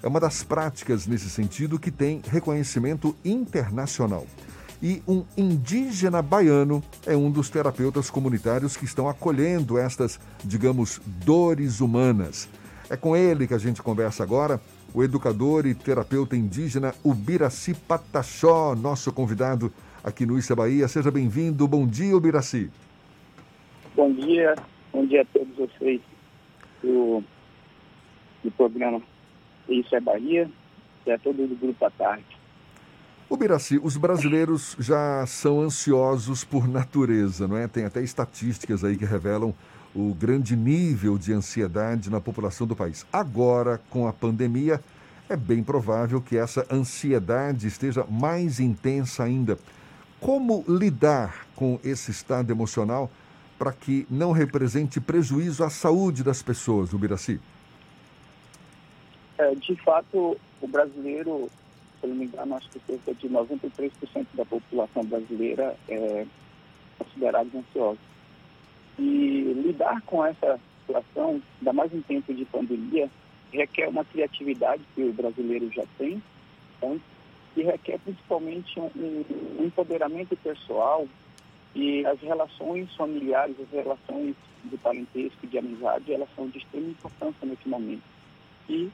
É 0.00 0.06
uma 0.06 0.20
das 0.20 0.44
práticas 0.44 1.08
nesse 1.08 1.28
sentido 1.28 1.76
que 1.76 1.90
tem 1.90 2.22
reconhecimento 2.28 3.16
internacional. 3.24 4.26
E 4.80 5.02
um 5.08 5.24
indígena 5.36 6.22
baiano 6.22 6.84
é 7.04 7.16
um 7.16 7.32
dos 7.32 7.50
terapeutas 7.50 8.10
comunitários 8.10 8.76
que 8.76 8.84
estão 8.84 9.08
acolhendo 9.08 9.76
estas, 9.76 10.20
digamos, 10.44 11.00
dores 11.04 11.80
humanas. 11.80 12.48
É 12.88 12.96
com 12.96 13.16
ele 13.16 13.48
que 13.48 13.54
a 13.54 13.58
gente 13.58 13.82
conversa 13.82 14.22
agora, 14.22 14.60
o 14.94 15.02
educador 15.02 15.66
e 15.66 15.74
terapeuta 15.74 16.36
indígena 16.36 16.94
Ubiraci 17.02 17.74
Pataxó, 17.74 18.74
nosso 18.74 19.12
convidado 19.12 19.72
aqui 20.02 20.24
no 20.24 20.38
Issa 20.38 20.54
Bahia. 20.54 20.86
Seja 20.86 21.10
bem-vindo. 21.10 21.66
Bom 21.66 21.86
dia, 21.86 22.16
Ubiraci. 22.16 22.70
Bom 23.96 24.12
dia, 24.12 24.54
Bom 24.94 25.04
dia 25.06 25.22
a 25.22 25.24
todos 25.24 25.56
vocês 25.56 26.00
do, 26.80 27.20
do 28.44 28.50
programa 28.52 29.02
Isso 29.68 29.92
é 29.96 30.00
Bahia 30.00 30.48
e 31.04 31.10
a 31.10 31.18
todo 31.18 31.42
o 31.42 31.48
Grupo 31.48 31.84
à 31.84 31.90
Tarde. 31.90 32.24
O 33.28 33.36
Biraci, 33.36 33.80
os 33.82 33.96
brasileiros 33.96 34.76
já 34.78 35.26
são 35.26 35.60
ansiosos 35.60 36.44
por 36.44 36.68
natureza, 36.68 37.48
não 37.48 37.56
é? 37.56 37.66
Tem 37.66 37.84
até 37.84 38.02
estatísticas 38.02 38.84
aí 38.84 38.96
que 38.96 39.04
revelam 39.04 39.52
o 39.94 40.12
grande 40.12 40.56
nível 40.56 41.16
de 41.16 41.32
ansiedade 41.32 42.10
na 42.10 42.20
população 42.20 42.66
do 42.66 42.74
país. 42.74 43.06
Agora, 43.12 43.80
com 43.90 44.08
a 44.08 44.12
pandemia, 44.12 44.80
é 45.28 45.36
bem 45.36 45.62
provável 45.62 46.20
que 46.20 46.36
essa 46.36 46.66
ansiedade 46.70 47.66
esteja 47.66 48.04
mais 48.04 48.58
intensa 48.60 49.22
ainda. 49.22 49.58
Como 50.20 50.64
lidar 50.66 51.46
com 51.54 51.78
esse 51.84 52.10
estado 52.10 52.50
emocional 52.50 53.10
para 53.58 53.72
que 53.72 54.06
não 54.10 54.32
represente 54.32 55.00
prejuízo 55.00 55.62
à 55.62 55.70
saúde 55.70 56.24
das 56.24 56.42
pessoas, 56.42 56.92
o 56.92 56.98
Biraci? 56.98 57.40
É, 59.38 59.54
de 59.54 59.76
fato, 59.76 60.36
o 60.60 60.68
brasileiro, 60.68 61.48
se 62.00 62.06
não 62.06 62.14
me 62.14 62.24
engano, 62.24 62.56
acho 62.56 62.68
que 62.70 62.80
cerca 62.86 63.14
de 63.14 63.28
93% 63.28 64.26
da 64.34 64.44
população 64.44 65.04
brasileira 65.04 65.76
é 65.88 66.26
considerada 66.98 67.48
ansiosa. 67.54 67.98
E 68.98 69.52
lidar 69.64 70.00
com 70.02 70.24
essa 70.24 70.60
situação, 70.80 71.42
ainda 71.58 71.72
mais 71.72 71.92
em 71.92 72.00
tempo 72.02 72.32
de 72.32 72.44
pandemia, 72.44 73.10
requer 73.52 73.88
uma 73.88 74.04
criatividade 74.04 74.82
que 74.94 75.02
o 75.02 75.12
brasileiro 75.12 75.70
já 75.72 75.84
tem, 75.98 76.22
então, 76.76 77.00
e 77.56 77.62
requer 77.62 77.98
principalmente 78.00 78.78
um, 78.78 78.90
um 79.58 79.64
empoderamento 79.64 80.36
pessoal 80.36 81.06
e 81.74 82.04
as 82.06 82.20
relações 82.20 82.94
familiares, 82.94 83.56
as 83.60 83.70
relações 83.70 84.34
de 84.64 84.76
parentesco, 84.78 85.46
de 85.46 85.58
amizade, 85.58 86.12
elas 86.12 86.28
são 86.34 86.48
de 86.48 86.58
extrema 86.58 86.88
importância 86.88 87.46
nesse 87.46 87.68
momento. 87.68 88.02
E 88.68 88.90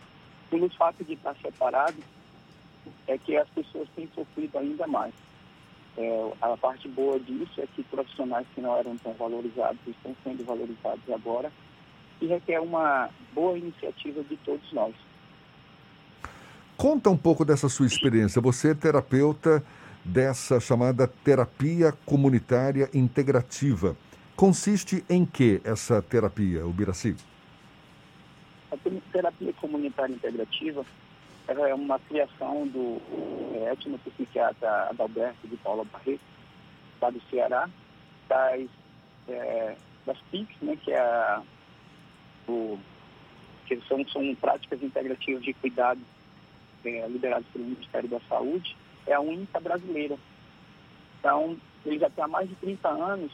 pelo 0.50 0.68
fato 0.70 1.04
de 1.04 1.14
estar 1.14 1.34
separado, 1.36 1.96
é 3.06 3.16
que 3.18 3.36
as 3.36 3.48
pessoas 3.50 3.88
têm 3.94 4.08
sofrido 4.14 4.58
ainda 4.58 4.86
mais. 4.86 5.14
É, 5.96 6.32
a 6.40 6.56
parte 6.56 6.88
boa 6.88 7.18
disso 7.18 7.60
é 7.60 7.66
que 7.74 7.82
profissionais 7.84 8.46
que 8.54 8.60
não 8.60 8.76
eram 8.76 8.96
tão 8.98 9.12
valorizados 9.14 9.78
estão 9.86 10.14
sendo 10.22 10.44
valorizados 10.44 11.02
agora 11.12 11.52
e 12.20 12.26
requer 12.26 12.60
uma 12.60 13.10
boa 13.34 13.58
iniciativa 13.58 14.22
de 14.22 14.36
todos 14.38 14.72
nós. 14.72 14.94
Conta 16.76 17.10
um 17.10 17.16
pouco 17.16 17.44
dessa 17.44 17.68
sua 17.68 17.86
experiência. 17.86 18.40
Você 18.40 18.70
é 18.70 18.74
terapeuta 18.74 19.62
dessa 20.04 20.58
chamada 20.60 21.06
terapia 21.06 21.92
comunitária 22.06 22.88
integrativa. 22.94 23.96
Consiste 24.34 25.04
em 25.08 25.26
que 25.26 25.60
essa 25.64 26.00
terapia, 26.00 26.64
o 26.64 26.72
Biraci? 26.72 27.14
A 28.72 28.76
terapia 29.12 29.52
comunitária 29.60 30.14
integrativa 30.14 30.84
é 31.58 31.74
uma 31.74 31.98
criação 31.98 32.66
do 32.68 33.00
é, 33.54 33.72
etnopsiquiatra 33.72 34.90
Adalberto 34.90 35.48
de 35.48 35.56
Paula 35.56 35.84
Barreto, 35.84 36.20
lá 37.00 37.10
do 37.10 37.20
Ceará, 37.30 37.68
das, 38.28 38.68
é, 39.28 39.76
das 40.06 40.18
PICs, 40.30 40.56
né, 40.62 40.76
que, 40.76 40.92
é 40.92 40.98
a, 40.98 41.42
o, 42.48 42.78
que 43.66 43.80
são, 43.88 44.06
são 44.08 44.34
práticas 44.36 44.82
integrativas 44.82 45.42
de 45.42 45.52
cuidado 45.54 46.00
é, 46.84 47.06
lideradas 47.08 47.46
pelo 47.52 47.64
Ministério 47.64 48.08
da 48.08 48.20
Saúde, 48.28 48.76
é 49.06 49.14
a 49.14 49.20
única 49.20 49.58
brasileira. 49.60 50.16
Então, 51.18 51.56
ele 51.84 51.98
já 51.98 52.08
tem 52.10 52.24
há 52.24 52.28
mais 52.28 52.48
de 52.48 52.54
30 52.56 52.88
anos 52.88 53.32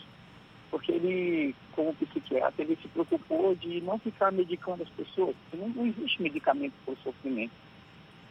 porque 0.70 0.92
ele, 0.92 1.54
como 1.72 1.94
psiquiatra, 1.94 2.62
ele 2.62 2.76
se 2.80 2.88
preocupou 2.88 3.54
de 3.54 3.80
não 3.80 3.98
ficar 3.98 4.32
medicando 4.32 4.82
as 4.82 4.88
pessoas, 4.90 5.34
porque 5.36 5.56
não, 5.56 5.68
não 5.70 5.86
existe 5.86 6.22
medicamento 6.22 6.74
para 6.84 6.94
o 6.94 6.98
sofrimento. 6.98 7.52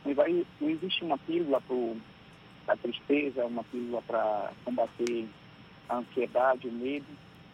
Não, 0.05 0.69
existe 0.69 1.03
uma 1.03 1.17
pílula 1.17 1.59
para 1.61 2.73
a 2.73 2.77
tristeza, 2.77 3.45
uma 3.45 3.63
pílula 3.63 4.01
para 4.03 4.51
combater 4.63 5.27
a 5.89 5.97
ansiedade, 5.97 6.67
o 6.67 6.71
medo. 6.71 7.05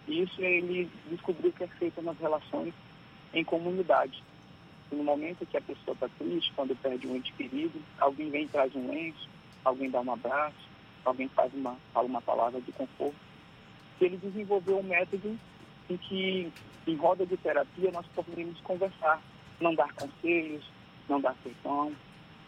E 0.08 0.22
isso 0.22 0.42
ele 0.42 0.90
descobriu 1.10 1.52
que 1.54 1.64
é 1.64 1.68
feito 1.68 2.02
nas 2.02 2.18
relações 2.18 2.74
em 3.34 3.44
comunidade. 3.44 4.22
E 4.92 4.96
no 4.96 5.04
momento 5.04 5.46
que 5.46 5.58
a 5.58 5.62
pessoa 5.62 5.94
está 5.94 6.10
triste, 6.20 6.52
quando 6.56 6.76
perde 6.76 7.08
um 7.08 7.16
ente 7.16 7.32
querido, 7.34 7.80
alguém 7.98 8.30
vem 8.30 8.44
e 8.44 8.48
traz 8.50 8.76
um 8.76 8.90
lenço, 8.90 9.30
alguém 9.64 9.90
dá 9.90 10.02
um 10.02 10.12
abraço, 10.12 10.70
alguém 11.06 11.30
faz 11.30 11.54
uma, 11.54 11.78
fala 11.94 12.08
uma 12.08 12.22
palavra 12.22 12.60
de 12.60 12.72
conforto. 12.74 13.16
E 14.00 14.06
ele 14.06 14.18
desenvolveu 14.18 14.80
um 14.80 14.84
método 14.84 15.38
em 15.90 15.98
que, 15.98 16.52
em 16.88 16.96
roda 16.96 17.26
de 17.26 17.38
terapia, 17.38 17.92
nós 17.92 18.06
poderíamos 18.08 18.60
conversar, 18.62 19.22
não 19.62 19.74
dar 19.74 19.94
conselhos, 19.94 20.66
não 21.08 21.22
dar 21.22 21.36
perdão, 21.44 21.94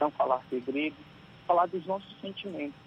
não 0.04 0.12
falar 0.12 0.42
segredos, 0.50 1.00
falar 1.48 1.66
dos 1.68 1.86
nossos 1.86 2.20
sentimentos. 2.20 2.80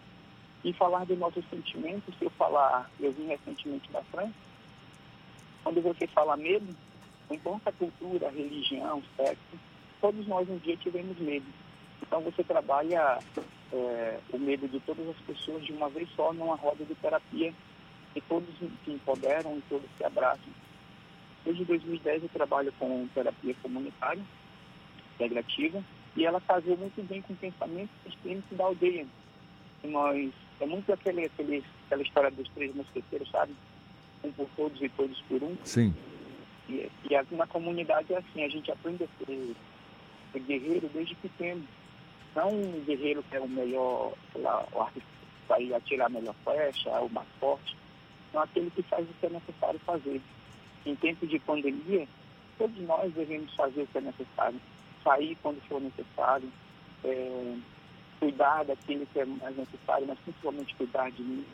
E 0.65 0.73
falar 0.73 1.07
dos 1.07 1.19
nossos 1.19 1.45
sentimentos, 1.49 2.15
se 2.19 2.25
eu 2.25 2.31
falar, 2.31 2.91
eu 2.99 3.13
vim 3.13 3.27
recentemente 3.27 3.91
da 3.91 4.03
França, 4.05 4.35
quando 5.63 5.81
você 5.81 6.07
fala 6.09 6.37
medo, 6.37 6.67
importa 7.31 7.71
a 7.71 7.73
cultura, 7.73 8.29
a 8.29 8.31
religião, 8.31 8.99
o 8.99 9.05
sexo, 9.17 9.59
todos 10.01 10.27
nós 10.27 10.49
um 10.49 10.59
dia 10.59 10.77
tivemos 10.77 11.19
medo. 11.19 11.47
Então 12.03 12.21
você 12.21 12.43
trabalha 12.43 13.19
é, 13.73 14.19
o 14.33 14.39
medo 14.39 14.69
de 14.69 14.81
todas 14.81 15.09
as 15.09 15.17
pessoas 15.19 15.65
de 15.65 15.73
uma 15.73 15.89
vez 15.89 16.09
só 16.17 16.33
numa 16.33 16.57
roda 16.57 16.85
de 16.85 16.95
terapia 16.97 17.53
e 18.15 18.21
todos 18.23 18.49
se 18.59 18.91
empoderam 18.91 19.57
e 19.57 19.63
todos 19.69 19.89
se 19.97 20.05
abraçam. 20.05 20.53
Desde 21.45 21.65
2010 21.65 22.25
eu 22.25 22.29
trabalho 22.29 22.73
com 22.79 23.07
terapia 23.15 23.55
comunitária, 23.63 24.23
integrativa, 25.15 25.83
e 26.17 26.25
ela 26.25 26.41
casou 26.41 26.77
muito 26.77 27.03
bem 27.07 27.21
com 27.23 27.35
o 27.35 27.37
pensamento 27.37 27.91
sistêmico 28.05 28.55
da 28.55 28.65
aldeia. 28.65 29.07
E 29.85 29.87
nós, 29.87 30.33
é 30.61 30.67
muito 30.67 30.91
aquele, 30.93 31.27
aquele, 31.27 31.63
aquela 31.87 32.03
história 32.03 32.31
dos 32.31 32.49
três 32.51 32.75
mosqueteiros, 32.75 33.31
sabe? 33.31 33.55
Um 34.25 34.33
por 34.33 34.49
todos 34.57 34.81
e 34.81 34.89
todos 34.89 35.21
por 35.23 35.43
um. 35.43 35.57
Sim. 35.63 35.95
E, 36.69 36.91
e 37.09 37.35
na 37.37 37.47
comunidade 37.47 38.13
é 38.15 38.19
assim, 38.19 38.43
a 38.43 38.49
gente 38.49 38.71
aprende 38.73 39.05
a 39.05 39.07
ser, 39.19 39.55
ser 40.33 40.41
guerreiro 40.41 40.89
desde 40.93 41.15
pequeno. 41.17 41.63
Não 42.35 42.49
um 42.49 42.85
guerreiro 42.85 43.23
que 43.23 43.37
é 43.37 43.41
o 43.41 43.49
melhor, 43.49 44.15
sei 44.33 44.43
lá, 44.43 44.67
o 44.73 44.81
artista 44.81 45.09
vai 45.49 45.73
atirar 45.73 46.07
a 46.07 46.11
melhor 46.11 46.35
flecha, 46.43 46.91
o 47.01 47.11
mais 47.11 47.29
forte. 47.39 47.77
Não 48.33 48.43
aquele 48.43 48.71
que 48.71 48.83
faz 48.83 49.09
o 49.09 49.15
que 49.21 49.27
é 49.27 49.31
necessário 49.31 49.79
fazer. 49.81 50.21
Em 50.85 50.95
tempo 50.97 51.27
de 51.27 51.39
pandemia, 51.41 52.07
todos 52.59 52.79
nós 52.83 53.13
devemos 53.13 53.55
fazer 53.55 53.83
o 53.83 53.87
que 53.87 53.99
é 53.99 54.01
necessário. 54.01 54.61
Sair 55.07 55.37
quando 55.41 55.61
for 55.69 55.81
necessário, 55.81 56.51
é, 57.05 57.57
cuidar 58.19 58.65
daquilo 58.65 59.07
que 59.07 59.21
é 59.21 59.25
mais 59.25 59.57
necessário, 59.57 60.07
mas 60.09 60.19
principalmente 60.19 60.75
cuidar 60.75 61.11
de 61.13 61.23
mim. 61.23 61.47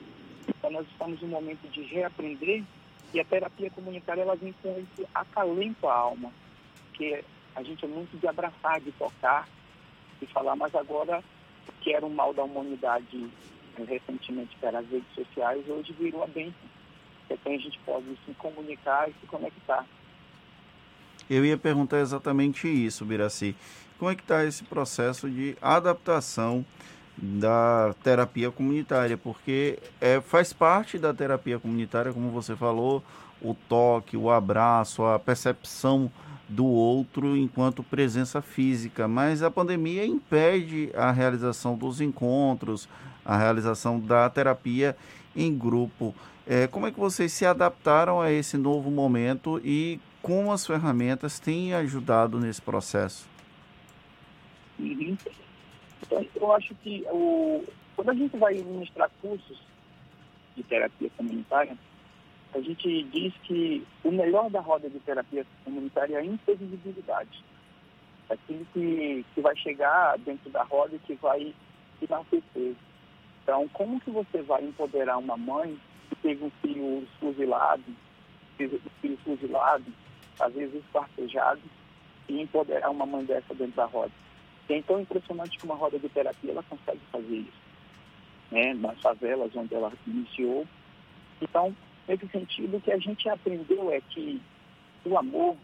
Então 0.49 0.71
nós 0.71 0.87
estamos 0.89 1.23
em 1.23 1.27
um 1.27 1.29
momento 1.29 1.69
de 1.71 1.83
reaprender 1.83 2.65
e 3.13 3.21
a 3.21 3.25
terapia 3.25 3.71
comunitária 3.71 4.23
ela 4.23 4.37
vem 4.37 4.55
com 4.63 4.71
esse 4.79 5.07
acalento 5.15 5.87
à 5.87 5.95
alma, 5.95 6.33
que 6.95 7.23
a 7.55 7.63
gente 7.63 7.85
é 7.85 7.89
muito 7.89 8.19
de 8.19 8.27
abraçar, 8.27 8.81
de 8.81 8.91
tocar, 8.93 9.47
de 10.19 10.27
falar, 10.29 10.57
mas 10.57 10.75
agora 10.75 11.23
que 11.83 11.93
era 11.93 12.07
um 12.07 12.15
mal 12.15 12.33
da 12.33 12.45
humanidade 12.45 13.29
eh, 13.77 13.85
recentemente 13.85 14.57
era 14.63 14.79
as 14.79 14.89
redes 14.89 15.15
sociais, 15.15 15.69
hoje 15.69 15.93
virou 15.93 16.23
a 16.23 16.27
bênção. 16.27 16.71
Então 17.29 17.53
a 17.53 17.59
gente 17.59 17.79
pode 17.81 18.07
se 18.25 18.33
comunicar 18.35 19.11
e 19.11 19.15
se 19.21 19.27
conectar. 19.27 19.87
Eu 21.35 21.47
ia 21.47 21.57
perguntar 21.57 21.99
exatamente 22.01 22.69
isso, 22.69 23.07
Biraci. 23.07 23.57
Como 23.99 24.11
é 24.11 24.15
que 24.15 24.21
está 24.21 24.45
esse 24.45 24.63
processo 24.65 25.31
de 25.31 25.57
adaptação 25.63 26.63
da 27.17 27.95
terapia 28.05 28.51
comunitária, 28.51 29.17
porque 29.17 29.79
é, 29.99 30.21
faz 30.21 30.53
parte 30.53 30.99
da 30.99 31.15
terapia 31.15 31.59
comunitária, 31.59 32.13
como 32.13 32.29
você 32.29 32.55
falou, 32.55 33.03
o 33.41 33.55
toque, 33.55 34.15
o 34.15 34.31
abraço, 34.31 35.05
a 35.05 35.19
percepção 35.19 36.13
do 36.47 36.67
outro 36.67 37.35
enquanto 37.35 37.83
presença 37.83 38.43
física, 38.43 39.09
mas 39.09 39.43
a 39.43 39.51
pandemia 39.51 40.05
impede 40.05 40.91
a 40.95 41.11
realização 41.11 41.79
dos 41.79 42.03
encontros, 42.03 42.87
a 43.25 43.39
realização 43.39 43.99
da 43.99 44.29
terapia 44.29 44.95
em 45.35 45.57
grupo. 45.57 46.15
É, 46.47 46.67
como 46.67 46.87
é 46.87 46.91
que 46.91 47.01
vocês 47.01 47.33
se 47.33 47.47
adaptaram 47.47 48.21
a 48.21 48.31
esse 48.31 48.59
novo 48.59 48.91
momento 48.91 49.59
e 49.65 49.99
como 50.23 50.53
as 50.53 50.67
ferramentas 50.67 51.41
têm 51.41 51.75
ajudado 51.75 52.39
nesse 52.39 52.63
processo? 52.63 53.29
Uhum. 54.79 55.17
Então, 56.03 56.27
eu 56.37 56.53
acho 56.53 56.75
que 56.77 57.05
o, 57.11 57.65
quando 57.97 58.11
a 58.11 58.15
gente 58.15 58.37
vai 58.37 58.55
ministrar 58.55 59.11
cursos 59.21 59.59
de 60.57 60.63
terapia 60.63 61.11
comunitária, 61.17 61.77
a 62.55 62.61
gente 62.61 63.03
diz 63.05 63.33
que 63.45 63.85
o 64.05 64.13
melhor 64.13 64.51
da 64.51 64.61
roda 64.61 64.89
de 64.89 65.01
terapia 65.01 65.45
comunitária 65.65 66.17
é 66.17 66.21
a 66.21 66.25
imprevisibilidade. 66.25 67.43
Aquilo 68.31 68.67
que, 68.73 69.25
que 69.35 69.41
vai 69.41 69.57
chegar 69.57 70.19
dentro 70.19 70.51
da 70.51 70.63
roda 70.63 70.95
e 70.95 70.99
que 71.01 71.15
vai 71.15 71.55
enaltecer. 72.01 72.75
Então, 73.43 73.69
como 73.69 74.01
que 74.01 74.11
você 74.11 74.43
vai 74.43 74.63
empoderar 74.65 75.19
uma 75.19 75.37
mãe 75.37 75.79
que 76.09 76.17
teve 76.17 76.45
um 76.45 76.51
filho 76.63 77.07
fuzilado, 77.19 77.83
filho 78.57 79.19
fuzilado, 79.25 79.85
às 80.39 80.53
vezes 80.53 80.75
esquartejado, 80.75 81.61
e 82.29 82.41
empoderar 82.41 82.91
uma 82.91 83.07
mãe 83.07 83.25
dessa 83.25 83.55
dentro 83.55 83.77
da 83.77 83.85
roda? 83.85 84.13
é 84.69 84.83
tão 84.83 85.01
impressionante 85.01 85.59
que 85.59 85.65
uma 85.65 85.75
roda 85.75 85.99
de 85.99 86.09
terapia 86.09 86.51
ela 86.51 86.63
consegue 86.63 87.01
fazer 87.11 87.37
isso, 87.37 87.61
né? 88.51 88.75
nas 88.75 88.99
favelas 89.01 89.55
onde 89.55 89.75
ela 89.75 89.93
iniciou. 90.07 90.67
Então, 91.41 91.77
nesse 92.09 92.27
sentido, 92.29 92.77
o 92.77 92.81
que 92.81 92.91
a 92.91 92.99
gente 92.99 93.29
aprendeu 93.29 93.91
é 93.91 94.01
que 94.01 94.41
o 95.05 95.19
amor, 95.19 95.57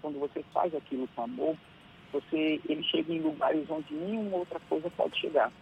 quando 0.00 0.18
você 0.18 0.42
faz 0.52 0.74
aquilo 0.74 1.08
com 1.14 1.22
amor, 1.22 1.56
você, 2.12 2.60
ele 2.68 2.82
chega 2.84 3.12
em 3.12 3.20
lugares 3.20 3.68
onde 3.68 3.92
nenhuma 3.94 4.38
outra 4.38 4.60
coisa 4.68 4.90
pode 4.90 5.18
chegar. 5.18 5.52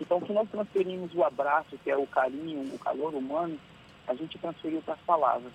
Então, 0.00 0.20
que 0.20 0.32
nós 0.32 0.48
transferimos 0.48 1.14
o 1.14 1.22
abraço, 1.22 1.76
que 1.84 1.90
é 1.90 1.96
o 1.96 2.06
carinho, 2.06 2.74
o 2.74 2.78
calor 2.78 3.14
humano, 3.14 3.58
a 4.06 4.14
gente 4.14 4.38
transferiu 4.38 4.80
para 4.82 4.94
as 4.94 5.00
palavras. 5.00 5.52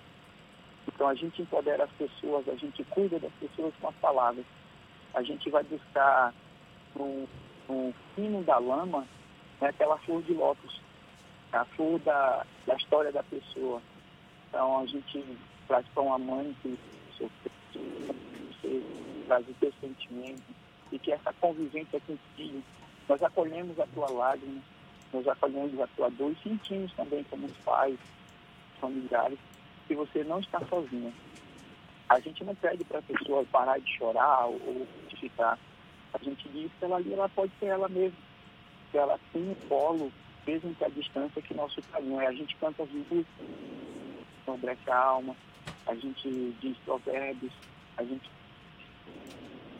Então, 0.86 1.08
a 1.08 1.14
gente 1.14 1.42
empodera 1.42 1.84
as 1.84 1.90
pessoas, 1.92 2.48
a 2.48 2.54
gente 2.54 2.82
cuida 2.84 3.18
das 3.18 3.32
pessoas 3.34 3.74
com 3.80 3.88
as 3.88 3.94
palavras. 3.96 4.44
A 5.14 5.22
gente 5.22 5.50
vai 5.50 5.62
buscar 5.64 6.32
no, 6.94 7.28
no 7.68 7.94
fino 8.14 8.42
da 8.42 8.58
lama 8.58 9.06
né, 9.60 9.68
aquela 9.68 9.98
flor 9.98 10.22
de 10.22 10.32
lótus, 10.32 10.80
a 11.52 11.64
flor 11.64 11.98
da, 12.00 12.44
da 12.66 12.74
história 12.74 13.12
da 13.12 13.22
pessoa. 13.22 13.80
Então 14.48 14.80
a 14.80 14.86
gente 14.86 15.24
traz 15.66 15.86
para 15.88 16.02
uma 16.02 16.18
mãe 16.18 16.56
que 16.62 16.78
você 17.18 17.30
traz 19.26 19.46
o 19.48 19.54
seu 19.58 19.72
sentimento 19.80 20.42
e 20.92 20.98
que 20.98 21.12
essa 21.12 21.32
convivência 21.34 22.00
com 22.06 22.12
o 22.12 22.18
filho, 22.36 22.62
nós 23.08 23.22
acolhemos 23.22 23.78
a 23.80 23.86
tua 23.88 24.10
lágrima, 24.10 24.60
nós 25.12 25.26
acolhemos 25.26 25.80
a 25.80 25.86
tua 25.88 26.10
dor 26.10 26.32
e 26.32 26.48
sentimos 26.48 26.92
também 26.92 27.24
como 27.24 27.46
os 27.46 27.56
pais, 27.58 27.98
familiares, 28.80 29.38
que 29.86 29.94
você 29.94 30.24
não 30.24 30.40
está 30.40 30.60
sozinha. 30.66 31.12
A 32.08 32.20
gente 32.20 32.44
não 32.44 32.54
pede 32.54 32.84
para 32.84 32.98
a 32.98 33.02
pessoa 33.02 33.44
parar 33.50 33.78
de 33.78 33.96
chorar 33.96 34.46
ou 34.46 34.86
justificar. 35.02 35.58
A 36.14 36.18
gente 36.18 36.48
diz 36.48 36.70
que 36.78 36.84
ela 36.84 36.96
ali 36.96 37.12
ela 37.12 37.28
pode 37.28 37.52
ser 37.58 37.66
ela 37.66 37.88
mesma. 37.88 38.18
Que 38.90 38.98
ela 38.98 39.18
tem 39.32 39.42
um 39.42 39.54
polo, 39.68 40.12
mesmo 40.46 40.74
que 40.74 40.84
a 40.84 40.88
distância 40.88 41.42
que 41.42 41.54
nosso 41.54 41.82
caminho 41.90 42.20
é. 42.20 42.26
A 42.26 42.32
gente 42.32 42.54
canta 42.56 42.84
as 42.84 42.90
músicas, 42.90 43.26
sobre 44.46 44.70
a 44.70 44.96
alma, 44.96 45.36
a 45.86 45.94
gente 45.94 46.54
diz 46.60 46.76
provérbios, 46.84 47.52
a 47.96 48.04
gente 48.04 48.30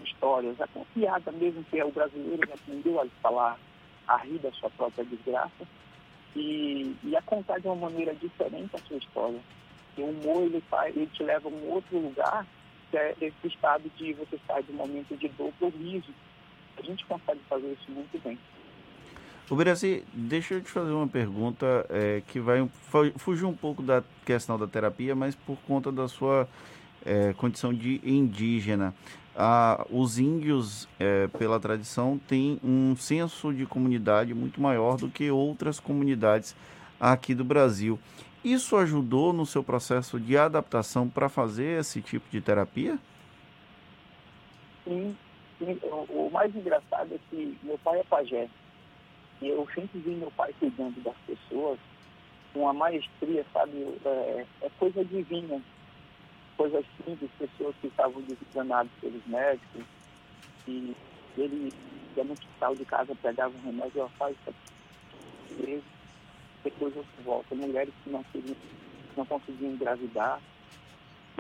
histórias, 0.05 0.61
a 0.61 0.67
piada 0.95 1.33
mesmo 1.33 1.63
que 1.65 1.79
é 1.79 1.85
o 1.85 1.91
brasileiro 1.91 2.47
que 2.47 2.53
aprendeu 2.53 3.01
a 3.01 3.07
falar, 3.23 3.59
a 4.09 4.17
rir 4.19 4.39
da 4.39 4.51
sua 4.53 4.71
própria 4.71 5.05
desgraça 5.05 5.67
e, 6.35 6.95
e 7.05 7.17
a 7.17 7.23
contar 7.23 7.59
de 7.59 7.67
uma 7.67 7.77
maneira 7.77 8.15
diferente 8.15 8.75
a 8.75 8.79
sua 8.81 8.97
história. 8.97 9.41
E 9.97 10.03
o 10.03 10.11
humor 10.11 10.43
ele, 10.43 10.63
faz, 10.69 10.97
ele 10.97 11.07
te 11.07 11.23
leva 11.23 11.49
a 11.49 11.53
um 11.53 11.71
outro 11.71 11.99
lugar 11.99 12.47
que 12.91 12.97
é 12.97 13.15
esse 13.21 13.47
estado 13.47 13.91
de 13.97 14.13
você 14.13 14.39
sair 14.47 14.63
do 14.65 14.73
momento 14.73 15.17
de 15.17 15.29
dor 15.29 15.53
para 15.59 15.69
o 15.69 15.71
riso. 15.71 16.13
A 16.79 16.83
gente 16.83 17.05
consegue 17.07 17.41
fazer 17.49 17.73
isso 17.73 17.91
muito 17.91 18.23
bem. 18.23 18.39
Brasil, 19.55 20.03
deixa 20.13 20.55
eu 20.55 20.61
te 20.61 20.71
fazer 20.71 20.91
uma 20.91 21.07
pergunta 21.07 21.87
é, 21.89 22.23
que 22.27 22.41
vai 22.41 22.69
fugir 23.17 23.45
um 23.45 23.55
pouco 23.55 23.83
da 23.83 24.03
questão 24.25 24.59
da 24.59 24.67
terapia, 24.67 25.15
mas 25.15 25.35
por 25.35 25.57
conta 25.67 25.93
da 25.93 26.09
sua 26.09 26.49
é, 27.05 27.33
condição 27.35 27.73
de 27.73 28.01
indígena. 28.05 28.93
Ah, 29.37 29.87
os 29.91 30.19
índios, 30.19 30.89
é, 30.99 31.29
pela 31.29 31.61
tradição, 31.61 32.19
têm 32.27 32.59
um 32.65 32.97
senso 32.97 33.53
de 33.53 33.67
comunidade 33.67 34.35
muito 34.35 34.61
maior 34.61 34.97
do 34.97 35.09
que 35.09 35.31
outras 35.31 35.79
comunidades 35.79 36.57
aqui 36.99 37.35
do 37.35 37.45
Brasil. 37.45 37.99
Isso 38.47 38.77
ajudou 38.77 39.33
no 39.33 39.45
seu 39.45 39.65
processo 39.65 40.21
de 40.21 40.39
adaptação 40.39 41.09
para 41.09 41.29
fazer 41.29 41.81
esse 41.81 42.01
tipo 42.01 42.31
de 42.31 42.41
terapia? 42.41 42.97
Sim, 44.85 45.17
sim. 45.59 45.77
O, 45.83 46.27
o 46.29 46.31
mais 46.31 46.55
engraçado 46.55 47.13
é 47.13 47.19
que 47.29 47.59
meu 47.65 47.77
pai 47.79 47.99
é 47.99 48.05
pajé. 48.05 48.49
E 49.43 49.49
eu 49.49 49.67
sempre 49.75 49.99
vi 49.99 50.11
meu 50.11 50.31
pai 50.31 50.55
cuidando 50.61 51.03
das 51.03 51.17
pessoas 51.27 51.77
com 52.55 52.69
a 52.69 52.73
maestria, 52.73 53.45
sabe? 53.53 53.85
É, 54.05 54.47
é 54.63 54.71
coisa 54.79 55.05
divina. 55.05 55.61
Coisas 56.57 56.87
simples, 57.05 57.29
pessoas 57.41 57.75
que 57.81 57.89
estavam 57.89 58.23
desengaнаdas 58.23 58.93
pelos 59.01 59.27
médicos. 59.27 59.83
E 60.69 60.95
ele 61.37 61.73
ia 62.17 62.23
no 62.23 62.33
hospital 62.33 62.77
de 62.77 62.85
casa, 62.85 63.13
pegava 63.21 63.53
um 63.59 63.67
remédio, 63.67 64.05
ó, 64.05 64.09
faz 64.11 64.37
isso 64.37 64.51
aqui. 64.51 65.83
Depois 66.67 66.93
você 66.93 67.23
volta. 67.25 67.55
Mulheres 67.55 67.95
que 68.03 68.11
não, 68.11 68.25
não 69.17 69.25
conseguiam 69.25 69.71
engravidar. 69.71 70.41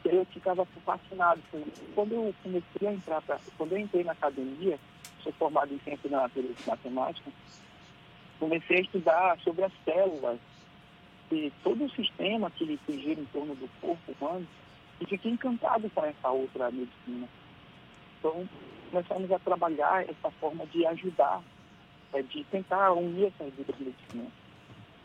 Eu 0.04 0.24
ficava 0.26 0.64
fascinado 0.84 1.42
com 1.50 1.58
isso. 1.58 1.82
Quando 1.96 2.12
eu 2.12 2.34
comecei 2.44 2.86
a 2.86 2.92
entrar, 2.92 3.20
pra, 3.22 3.40
quando 3.58 3.72
eu 3.72 3.78
entrei 3.78 4.04
na 4.04 4.12
academia, 4.12 4.78
sou 5.24 5.32
formado 5.32 5.74
em 5.74 5.80
ciência 5.80 6.08
da 6.08 6.22
natureza 6.22 6.54
e 6.64 6.70
matemática, 6.70 7.30
comecei 8.38 8.76
a 8.76 8.80
estudar 8.82 9.38
sobre 9.40 9.64
as 9.64 9.72
células 9.84 10.38
e 11.32 11.52
todo 11.64 11.84
o 11.84 11.90
sistema 11.90 12.48
que, 12.52 12.76
que 12.86 13.00
gira 13.00 13.20
em 13.20 13.24
torno 13.26 13.56
do 13.56 13.68
corpo 13.80 14.12
humano 14.20 14.46
e 15.00 15.06
fiquei 15.06 15.32
encantado 15.32 15.90
com 15.90 16.04
essa 16.04 16.30
outra 16.30 16.70
medicina. 16.70 17.28
Então, 18.20 18.48
começamos 18.92 19.32
a 19.32 19.40
trabalhar 19.40 20.08
essa 20.08 20.30
forma 20.38 20.64
de 20.66 20.86
ajudar, 20.86 21.42
é, 22.12 22.22
de 22.22 22.44
tentar 22.44 22.92
unir 22.92 23.26
essas 23.26 23.52
duas 23.54 23.76
medicinas. 23.80 24.45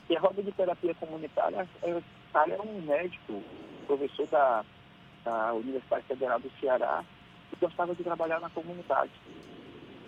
E 0.10 0.18
a 0.18 0.20
roda 0.20 0.42
de 0.44 0.52
terapia 0.52 0.94
comunitária, 0.96 1.68
é, 1.82 1.94
o 1.94 2.04
cara 2.34 2.54
é 2.54 2.62
um 2.62 2.82
médico, 2.82 3.42
professor 3.88 4.28
da, 4.28 4.66
da 5.24 5.54
Universidade 5.54 6.06
Federal 6.06 6.40
do 6.40 6.52
Ceará, 6.60 7.04
e 7.52 7.56
gostava 7.58 7.96
de 7.96 8.04
trabalhar 8.04 8.40
na 8.40 8.50
comunidade. 8.50 9.12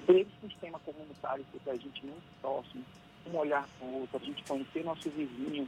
Esse 0.08 0.32
sistema 0.42 0.80
comunitário 0.80 1.46
que 1.52 1.70
a 1.70 1.76
gente 1.76 2.06
muito 2.06 2.24
próximo, 2.42 2.84
um 3.32 3.38
olhar 3.38 3.66
para 3.80 3.88
o 3.88 4.02
outro, 4.02 4.20
a 4.22 4.26
gente 4.26 4.44
conhecer 4.44 4.84
nosso 4.84 5.10
vizinho 5.10 5.68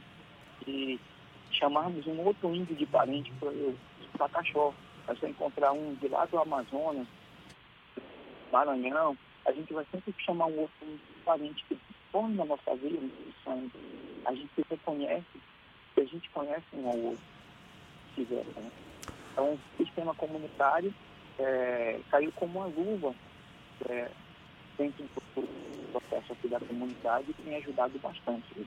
e 0.66 1.00
chamarmos 1.50 2.06
um 2.06 2.20
outro 2.20 2.54
índio 2.54 2.76
de 2.76 2.86
parente 2.86 3.32
para 3.40 3.50
para 4.18 4.28
cachorro. 4.28 4.74
É 5.08 5.14
só 5.14 5.26
encontrar 5.26 5.72
um 5.72 5.94
de 5.94 6.08
lá 6.08 6.26
do 6.26 6.38
Amazonas, 6.38 7.06
Maranhão, 8.52 9.16
a 9.44 9.52
gente 9.52 9.72
vai 9.72 9.84
sempre 9.90 10.14
chamar 10.18 10.46
um 10.46 10.60
outro 10.60 11.00
parente 11.24 11.64
que 11.68 11.78
põe 12.16 12.34
na 12.34 12.46
nossa 12.46 12.74
vida. 12.76 12.98
A 14.24 14.32
gente 14.32 14.48
se 14.54 14.64
reconhece, 14.70 15.40
que 15.94 16.00
a 16.00 16.04
gente 16.04 16.30
conhece 16.30 16.64
um 16.72 16.88
ao 16.88 16.96
outro. 16.96 17.24
Né? 18.16 18.70
Então, 19.32 19.52
o 19.52 19.58
sistema 19.76 20.14
comunitário 20.14 20.94
é, 21.38 22.00
caiu 22.10 22.32
como 22.32 22.58
uma 22.58 22.66
luva 22.68 23.14
é, 23.90 24.10
dentro 24.78 25.04
do 25.34 25.46
processo 25.92 26.32
aqui 26.32 26.48
da 26.48 26.58
comunidade 26.58 27.26
e 27.28 27.34
tem 27.34 27.56
ajudado 27.56 27.98
bastante. 27.98 28.66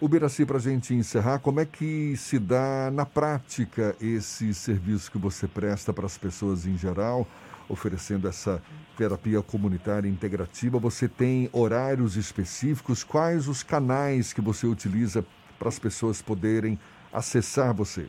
O 0.00 0.08
Biraci, 0.08 0.46
para 0.46 0.58
a 0.58 0.60
gente 0.60 0.94
encerrar, 0.94 1.40
como 1.40 1.58
é 1.58 1.66
que 1.66 2.16
se 2.16 2.38
dá 2.38 2.90
na 2.92 3.04
prática 3.04 3.96
esse 4.00 4.54
serviço 4.54 5.10
que 5.10 5.18
você 5.18 5.48
presta 5.48 5.92
para 5.92 6.06
as 6.06 6.16
pessoas 6.16 6.64
em 6.64 6.76
geral, 6.76 7.26
oferecendo 7.68 8.26
essa 8.28 8.62
terapia 8.96 9.42
comunitária 9.42 10.08
integrativa? 10.08 10.78
Você 10.78 11.08
tem 11.08 11.50
horários 11.52 12.16
específicos? 12.16 13.04
Quais 13.04 13.48
os 13.48 13.62
canais 13.62 14.32
que 14.32 14.40
você 14.40 14.66
utiliza 14.66 15.24
para 15.58 15.68
as 15.68 15.78
pessoas 15.78 16.20
poderem 16.20 16.78
acessar 17.12 17.72
você? 17.74 18.08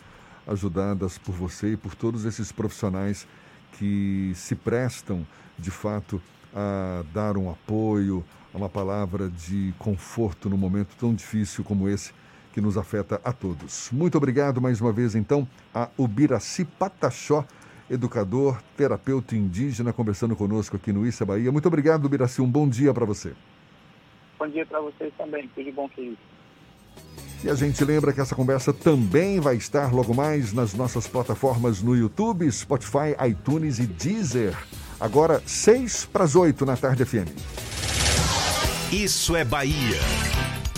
ajudadas 0.47 1.19
por 1.19 1.33
você 1.33 1.75
e 1.75 1.77
por 1.77 1.95
todos 1.95 2.25
esses 2.25 2.51
profissionais 2.51 3.29
que 3.79 4.33
se 4.35 4.57
prestam, 4.57 5.27
de 5.59 5.71
fato, 5.71 6.21
a 6.55 7.05
dar 7.13 7.37
um 7.37 7.51
apoio, 7.51 8.25
a 8.53 8.59
uma 8.59 8.69
palavra 8.69 9.29
de 9.29 9.73
conforto 9.79 10.49
num 10.49 10.57
momento 10.57 10.97
tão 10.99 11.15
difícil 11.15 11.65
como 11.65 11.89
esse 11.89 12.13
que 12.53 12.61
nos 12.61 12.77
afeta 12.77 13.21
a 13.23 13.33
todos. 13.33 13.91
Muito 13.93 14.17
obrigado 14.17 14.61
mais 14.61 14.81
uma 14.81 14.93
vez, 14.93 15.15
então, 15.15 15.47
a 15.75 15.89
Ubiraci 15.97 16.65
Pataxó, 16.65 17.45
educador, 17.91 18.61
terapeuta 18.77 19.37
indígena, 19.37 19.93
conversando 19.93 20.35
conosco 20.35 20.77
aqui 20.77 20.93
no 20.93 21.07
Issa 21.07 21.25
Bahia. 21.25 21.53
Muito 21.53 21.67
obrigado, 21.67 22.05
Ubiraci. 22.05 22.43
Um 22.43 22.51
bom 22.51 22.69
dia 22.69 22.93
para 22.93 23.05
você. 23.05 23.33
Bom 24.39 24.49
dia 24.49 24.67
para 24.67 24.81
vocês 24.81 25.13
também. 25.17 25.49
Tudo 25.55 25.73
bom, 25.73 25.89
querido. 25.89 26.19
E 27.45 27.49
a 27.49 27.55
gente 27.55 27.85
lembra 27.85 28.13
que 28.13 28.21
essa 28.21 28.35
conversa 28.35 28.73
também 28.73 29.39
vai 29.39 29.55
estar 29.55 29.95
logo 29.95 30.13
mais 30.13 30.53
nas 30.53 30.75
nossas 30.75 31.07
plataformas 31.07 31.81
no 31.81 31.95
YouTube, 31.95 32.51
Spotify, 32.51 33.15
iTunes 33.29 33.79
e 33.79 33.87
Deezer. 33.87 34.57
Agora, 35.01 35.41
6 35.47 36.07
para 36.13 36.25
as 36.25 36.35
8 36.35 36.67
na 36.67 36.77
tarde 36.77 37.05
FM. 37.05 37.29
Isso 38.93 39.37
é 39.37 39.45
Bahia. 39.45 39.99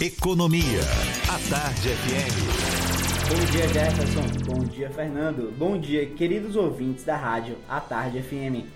Economia. 0.00 0.80
A 1.28 1.38
tarde 1.48 1.88
FM. 1.88 3.30
Bom 3.30 3.44
dia, 3.50 3.68
Jefferson. 3.68 4.26
Bom 4.44 4.64
dia, 4.64 4.90
Fernando. 4.90 5.52
Bom 5.56 5.78
dia, 5.78 6.04
queridos 6.04 6.56
ouvintes 6.56 7.04
da 7.04 7.16
rádio 7.16 7.56
A 7.68 7.80
Tarde 7.80 8.20
FM. 8.20 8.66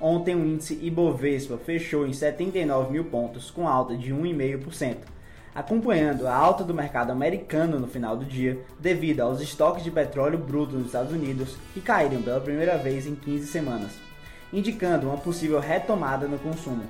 Ontem 0.00 0.34
o 0.34 0.44
índice 0.44 0.78
Ibovespa 0.82 1.56
fechou 1.58 2.06
em 2.06 2.12
79 2.12 2.92
mil 2.92 3.04
pontos, 3.04 3.50
com 3.50 3.66
alta 3.66 3.96
de 3.96 4.12
1,5% 4.12 4.98
acompanhando 5.54 6.26
a 6.26 6.34
alta 6.34 6.64
do 6.64 6.72
mercado 6.72 7.10
americano 7.10 7.78
no 7.78 7.86
final 7.86 8.16
do 8.16 8.24
dia, 8.24 8.58
devido 8.78 9.20
aos 9.20 9.40
estoques 9.40 9.84
de 9.84 9.90
petróleo 9.90 10.38
bruto 10.38 10.74
nos 10.74 10.86
Estados 10.86 11.12
Unidos 11.12 11.56
que 11.74 11.80
caíram 11.80 12.22
pela 12.22 12.40
primeira 12.40 12.78
vez 12.78 13.06
em 13.06 13.14
15 13.14 13.46
semanas, 13.46 13.92
indicando 14.52 15.08
uma 15.08 15.16
possível 15.16 15.58
retomada 15.58 16.26
no 16.26 16.38
consumo. 16.38 16.84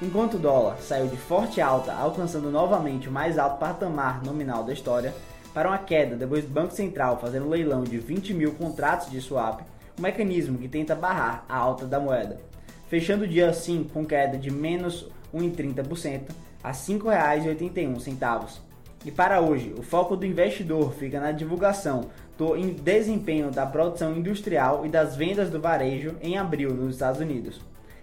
Enquanto 0.00 0.34
o 0.34 0.38
dólar 0.38 0.78
saiu 0.80 1.06
de 1.06 1.16
forte 1.16 1.60
alta, 1.60 1.92
alcançando 1.92 2.50
novamente 2.50 3.08
o 3.08 3.12
mais 3.12 3.38
alto 3.38 3.58
patamar 3.58 4.22
nominal 4.24 4.64
da 4.64 4.72
história, 4.72 5.14
para 5.54 5.68
uma 5.68 5.78
queda 5.78 6.16
depois 6.16 6.44
do 6.44 6.50
Banco 6.50 6.74
Central 6.74 7.20
fazer 7.20 7.40
um 7.40 7.48
leilão 7.48 7.84
de 7.84 7.98
20 7.98 8.34
mil 8.34 8.52
contratos 8.54 9.10
de 9.10 9.20
swap, 9.20 9.60
um 9.98 10.02
mecanismo 10.02 10.58
que 10.58 10.66
tenta 10.66 10.94
barrar 10.94 11.44
a 11.48 11.56
alta 11.56 11.86
da 11.86 12.00
moeda. 12.00 12.40
Fechando 12.88 13.24
o 13.24 13.28
dia 13.28 13.50
assim 13.50 13.84
com 13.84 14.04
queda 14.04 14.36
de 14.36 14.50
menos 14.50 15.06
1,30% 15.34 16.30
a 16.64 16.68
R$ 16.68 16.74
5,81. 16.74 18.58
E 19.04 19.10
para 19.10 19.40
hoje, 19.40 19.74
o 19.76 19.82
foco 19.82 20.16
do 20.16 20.24
investidor 20.24 20.92
fica 20.92 21.20
na 21.20 21.32
divulgação 21.32 22.10
do 22.42 22.56
desempenho 22.72 23.52
da 23.52 23.64
produção 23.64 24.16
industrial 24.16 24.84
e 24.84 24.88
das 24.88 25.14
vendas 25.14 25.48
do 25.48 25.60
varejo 25.60 26.16
em 26.20 26.36
abril 26.36 26.74
nos 26.74 26.94
Estados 26.94 27.20
Unidos. 27.20 27.60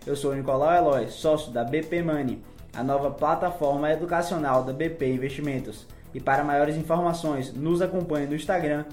Eu 0.07 0.15
sou 0.15 0.33
Nicolau 0.33 0.73
Eloy, 0.73 1.09
sócio 1.09 1.51
da 1.51 1.65
BP 1.65 2.01
Money, 2.01 2.41
a 2.73 2.81
nova 2.81 3.11
plataforma 3.11 3.91
educacional 3.91 4.63
da 4.63 4.71
BP 4.71 5.07
Investimentos. 5.07 5.85
E 6.13 6.21
para 6.21 6.43
maiores 6.43 6.77
informações, 6.77 7.53
nos 7.53 7.81
acompanhe 7.81 8.27
no 8.27 8.35
Instagram, 8.35 8.85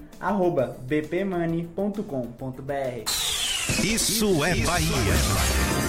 bpmoney.com.br. 0.84 2.02
Isso 3.84 4.44
é 4.44 4.54
Bahia. 4.56 5.85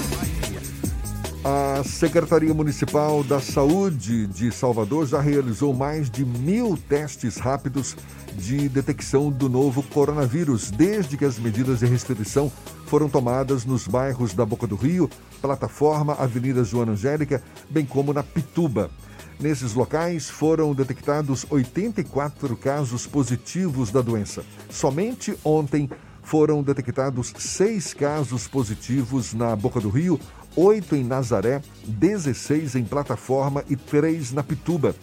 A 1.50 1.82
Secretaria 1.82 2.54
Municipal 2.54 3.24
da 3.24 3.40
Saúde 3.40 4.28
de 4.28 4.52
Salvador 4.52 5.08
já 5.08 5.22
realizou 5.22 5.74
mais 5.74 6.10
de 6.10 6.26
mil 6.26 6.76
testes 6.76 7.38
rápidos 7.38 7.96
de 8.36 8.68
detecção 8.68 9.32
do 9.32 9.48
novo 9.48 9.82
coronavírus, 9.82 10.70
desde 10.70 11.16
que 11.16 11.24
as 11.24 11.40
medidas 11.40 11.80
de 11.80 11.86
restrição 11.86 12.52
foram 12.88 13.08
tomadas 13.08 13.64
nos 13.64 13.88
bairros 13.88 14.34
da 14.34 14.46
Boca 14.46 14.68
do 14.68 14.76
Rio, 14.76 15.10
Plataforma, 15.42 16.16
Avenida 16.16 16.66
Joana 16.66 16.92
Angélica, 16.92 17.42
bem 17.70 17.86
como 17.86 18.12
na 18.12 18.24
Pituba. 18.24 18.92
Nesses 19.40 19.74
locais 19.74 20.30
foram 20.30 20.74
detectados 20.74 21.46
84 21.50 22.58
casos 22.58 23.08
positivos 23.08 23.90
da 23.90 24.02
doença. 24.02 24.44
Somente 24.70 25.34
ontem 25.46 25.90
foram 26.28 26.62
detectados 26.62 27.34
seis 27.38 27.94
casos 27.94 28.50
positivos 28.50 29.34
na 29.34 29.56
Boca 29.56 29.80
do 29.80 29.88
Rio, 29.88 30.20
oito 30.58 30.96
em 30.96 31.04
Nazaré, 31.04 31.62
16 31.86 32.76
em 32.76 32.84
Plataforma 32.84 33.64
e 33.70 33.76
três 33.76 34.34
na 34.34 34.44
Pituba. 34.44 34.96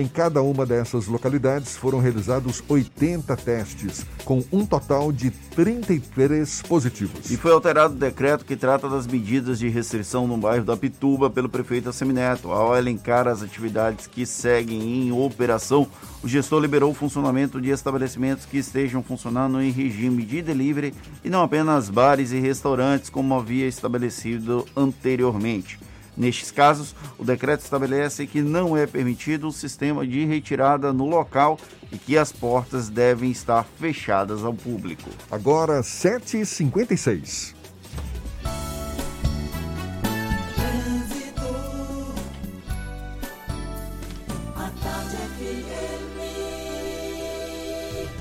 Em 0.00 0.08
cada 0.08 0.40
uma 0.40 0.64
dessas 0.64 1.06
localidades 1.06 1.76
foram 1.76 1.98
realizados 1.98 2.64
80 2.66 3.36
testes, 3.36 4.06
com 4.24 4.42
um 4.50 4.64
total 4.64 5.12
de 5.12 5.30
33 5.30 6.62
positivos. 6.62 7.30
E 7.30 7.36
foi 7.36 7.52
alterado 7.52 7.92
o 7.92 7.98
decreto 7.98 8.46
que 8.46 8.56
trata 8.56 8.88
das 8.88 9.06
medidas 9.06 9.58
de 9.58 9.68
restrição 9.68 10.26
no 10.26 10.38
bairro 10.38 10.64
da 10.64 10.74
Pituba 10.74 11.28
pelo 11.28 11.50
prefeito 11.50 11.90
Assemineto. 11.90 12.50
Ao 12.50 12.74
elencar 12.74 13.28
as 13.28 13.42
atividades 13.42 14.06
que 14.06 14.24
seguem 14.24 14.80
em 14.80 15.12
operação, 15.12 15.86
o 16.22 16.28
gestor 16.28 16.62
liberou 16.62 16.92
o 16.92 16.94
funcionamento 16.94 17.60
de 17.60 17.68
estabelecimentos 17.68 18.46
que 18.46 18.56
estejam 18.56 19.02
funcionando 19.02 19.60
em 19.60 19.70
regime 19.70 20.24
de 20.24 20.40
delivery 20.40 20.94
e 21.22 21.28
não 21.28 21.42
apenas 21.42 21.90
bares 21.90 22.32
e 22.32 22.40
restaurantes, 22.40 23.10
como 23.10 23.34
havia 23.34 23.68
estabelecido 23.68 24.64
anteriormente. 24.74 25.89
Nestes 26.20 26.50
casos, 26.50 26.94
o 27.16 27.24
decreto 27.24 27.62
estabelece 27.62 28.26
que 28.26 28.42
não 28.42 28.76
é 28.76 28.86
permitido 28.86 29.48
o 29.48 29.52
sistema 29.52 30.06
de 30.06 30.26
retirada 30.26 30.92
no 30.92 31.06
local 31.06 31.58
e 31.90 31.96
que 31.96 32.18
as 32.18 32.30
portas 32.30 32.90
devem 32.90 33.30
estar 33.30 33.64
fechadas 33.64 34.44
ao 34.44 34.52
público. 34.52 35.08
Agora, 35.30 35.80
7h56. 35.80 37.54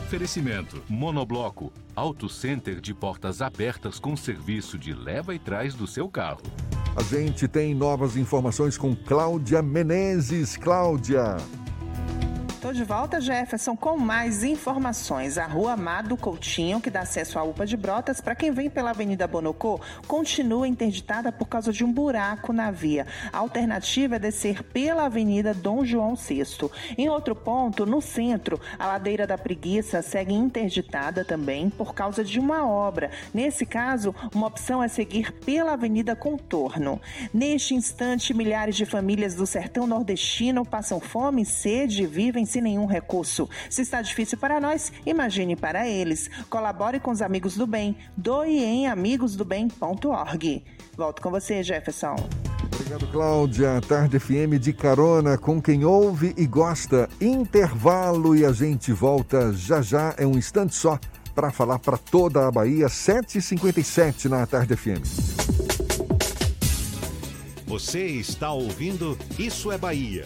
Oferecimento: 0.06 0.82
Monobloco, 0.88 1.74
Auto 1.94 2.30
Center 2.30 2.80
de 2.80 2.94
portas 2.94 3.42
abertas 3.42 4.00
com 4.00 4.16
serviço 4.16 4.78
de 4.78 4.94
leva 4.94 5.36
e 5.36 5.40
trás 5.40 5.74
do 5.74 5.86
seu 5.86 6.08
carro. 6.08 6.44
A 7.00 7.02
gente 7.02 7.48
tem 7.48 7.74
novas 7.74 8.18
informações 8.18 8.78
com 8.78 8.94
Cláudia 8.94 9.62
Menezes. 9.62 10.58
Cláudia. 10.58 11.38
Estou 12.70 12.84
de 12.86 12.88
volta, 12.88 13.20
Jefferson, 13.20 13.76
com 13.76 13.98
mais 13.98 14.44
informações. 14.44 15.40
A 15.40 15.48
rua 15.48 15.74
Amado 15.74 16.16
Coutinho, 16.16 16.80
que 16.80 16.92
dá 16.92 17.00
acesso 17.00 17.40
à 17.40 17.44
UPA 17.44 17.66
de 17.66 17.76
Brotas, 17.76 18.22
para 18.22 18.36
quem 18.36 18.52
vem 18.52 18.70
pela 18.70 18.92
Avenida 18.92 19.26
Bonocô, 19.26 19.82
continua 20.08 20.68
interditada 20.68 21.32
por 21.32 21.48
causa 21.48 21.74
de 21.74 21.84
um 21.84 21.92
buraco 21.92 22.54
na 22.54 22.70
via. 22.70 23.08
A 23.34 23.40
alternativa 23.40 24.18
é 24.18 24.20
descer 24.20 24.62
pela 24.62 25.06
Avenida 25.06 25.52
Dom 25.52 25.84
João 25.84 26.14
VI. 26.14 26.44
Em 26.96 27.10
outro 27.10 27.36
ponto, 27.36 27.88
no 27.88 28.02
centro, 28.02 28.62
a 28.78 28.86
ladeira 28.86 29.26
da 29.26 29.36
Preguiça 29.36 30.04
segue 30.04 30.36
interditada 30.36 31.26
também 31.26 31.72
por 31.72 31.96
causa 31.96 32.24
de 32.24 32.40
uma 32.40 32.68
obra. 32.68 33.10
Nesse 33.34 33.66
caso, 33.66 34.14
uma 34.32 34.46
opção 34.46 34.84
é 34.84 34.88
seguir 34.88 35.32
pela 35.32 35.74
Avenida 35.74 36.16
Contorno. 36.16 37.02
Neste 37.34 37.74
instante, 37.74 38.32
milhares 38.32 38.76
de 38.76 38.86
famílias 38.86 39.34
do 39.34 39.48
sertão 39.48 39.88
nordestino 39.88 40.64
passam 40.64 41.00
fome 41.00 41.44
sede 41.44 42.04
e 42.04 42.06
vivem 42.06 42.46
sem 42.60 42.62
nenhum 42.62 42.86
recurso. 42.86 43.50
Se 43.70 43.82
está 43.82 44.02
difícil 44.02 44.38
para 44.38 44.60
nós, 44.60 44.92
imagine 45.06 45.56
para 45.56 45.88
eles. 45.88 46.30
Colabore 46.50 47.00
com 47.00 47.12
os 47.12 47.22
amigos 47.22 47.56
do 47.56 47.66
bem. 47.66 47.96
Doe 48.16 48.64
em 48.64 48.88
amigosdobem.org. 48.88 50.64
Volto 50.96 51.22
com 51.22 51.32
você, 51.32 51.64
Jefferson. 51.64 52.16
Obrigado, 52.74 53.08
Cláudia. 53.08 53.82
Tarde 53.88 54.20
FM 54.20 54.60
de 54.60 54.74
carona 54.74 55.38
com 55.38 55.62
quem 55.62 55.86
ouve 55.86 56.34
e 56.38 56.46
gosta. 56.46 57.10
Intervalo 57.20 58.36
e 58.36 58.46
a 58.46 58.52
gente 58.52 58.92
volta 58.92 59.54
já 59.54 59.82
já. 59.82 60.14
É 60.18 60.26
um 60.26 60.38
instante 60.38 60.76
só 60.76 61.00
para 61.34 61.52
falar 61.52 61.80
para 61.80 61.98
toda 61.98 62.48
a 62.48 62.52
Bahia. 62.52 62.88
7h57 62.88 64.26
na 64.26 64.46
Tarde 64.46 64.76
FM. 64.76 65.04
Você 67.66 68.06
está 68.08 68.52
ouvindo 68.52 69.18
Isso 69.38 69.72
é 69.72 69.78
Bahia. 69.78 70.26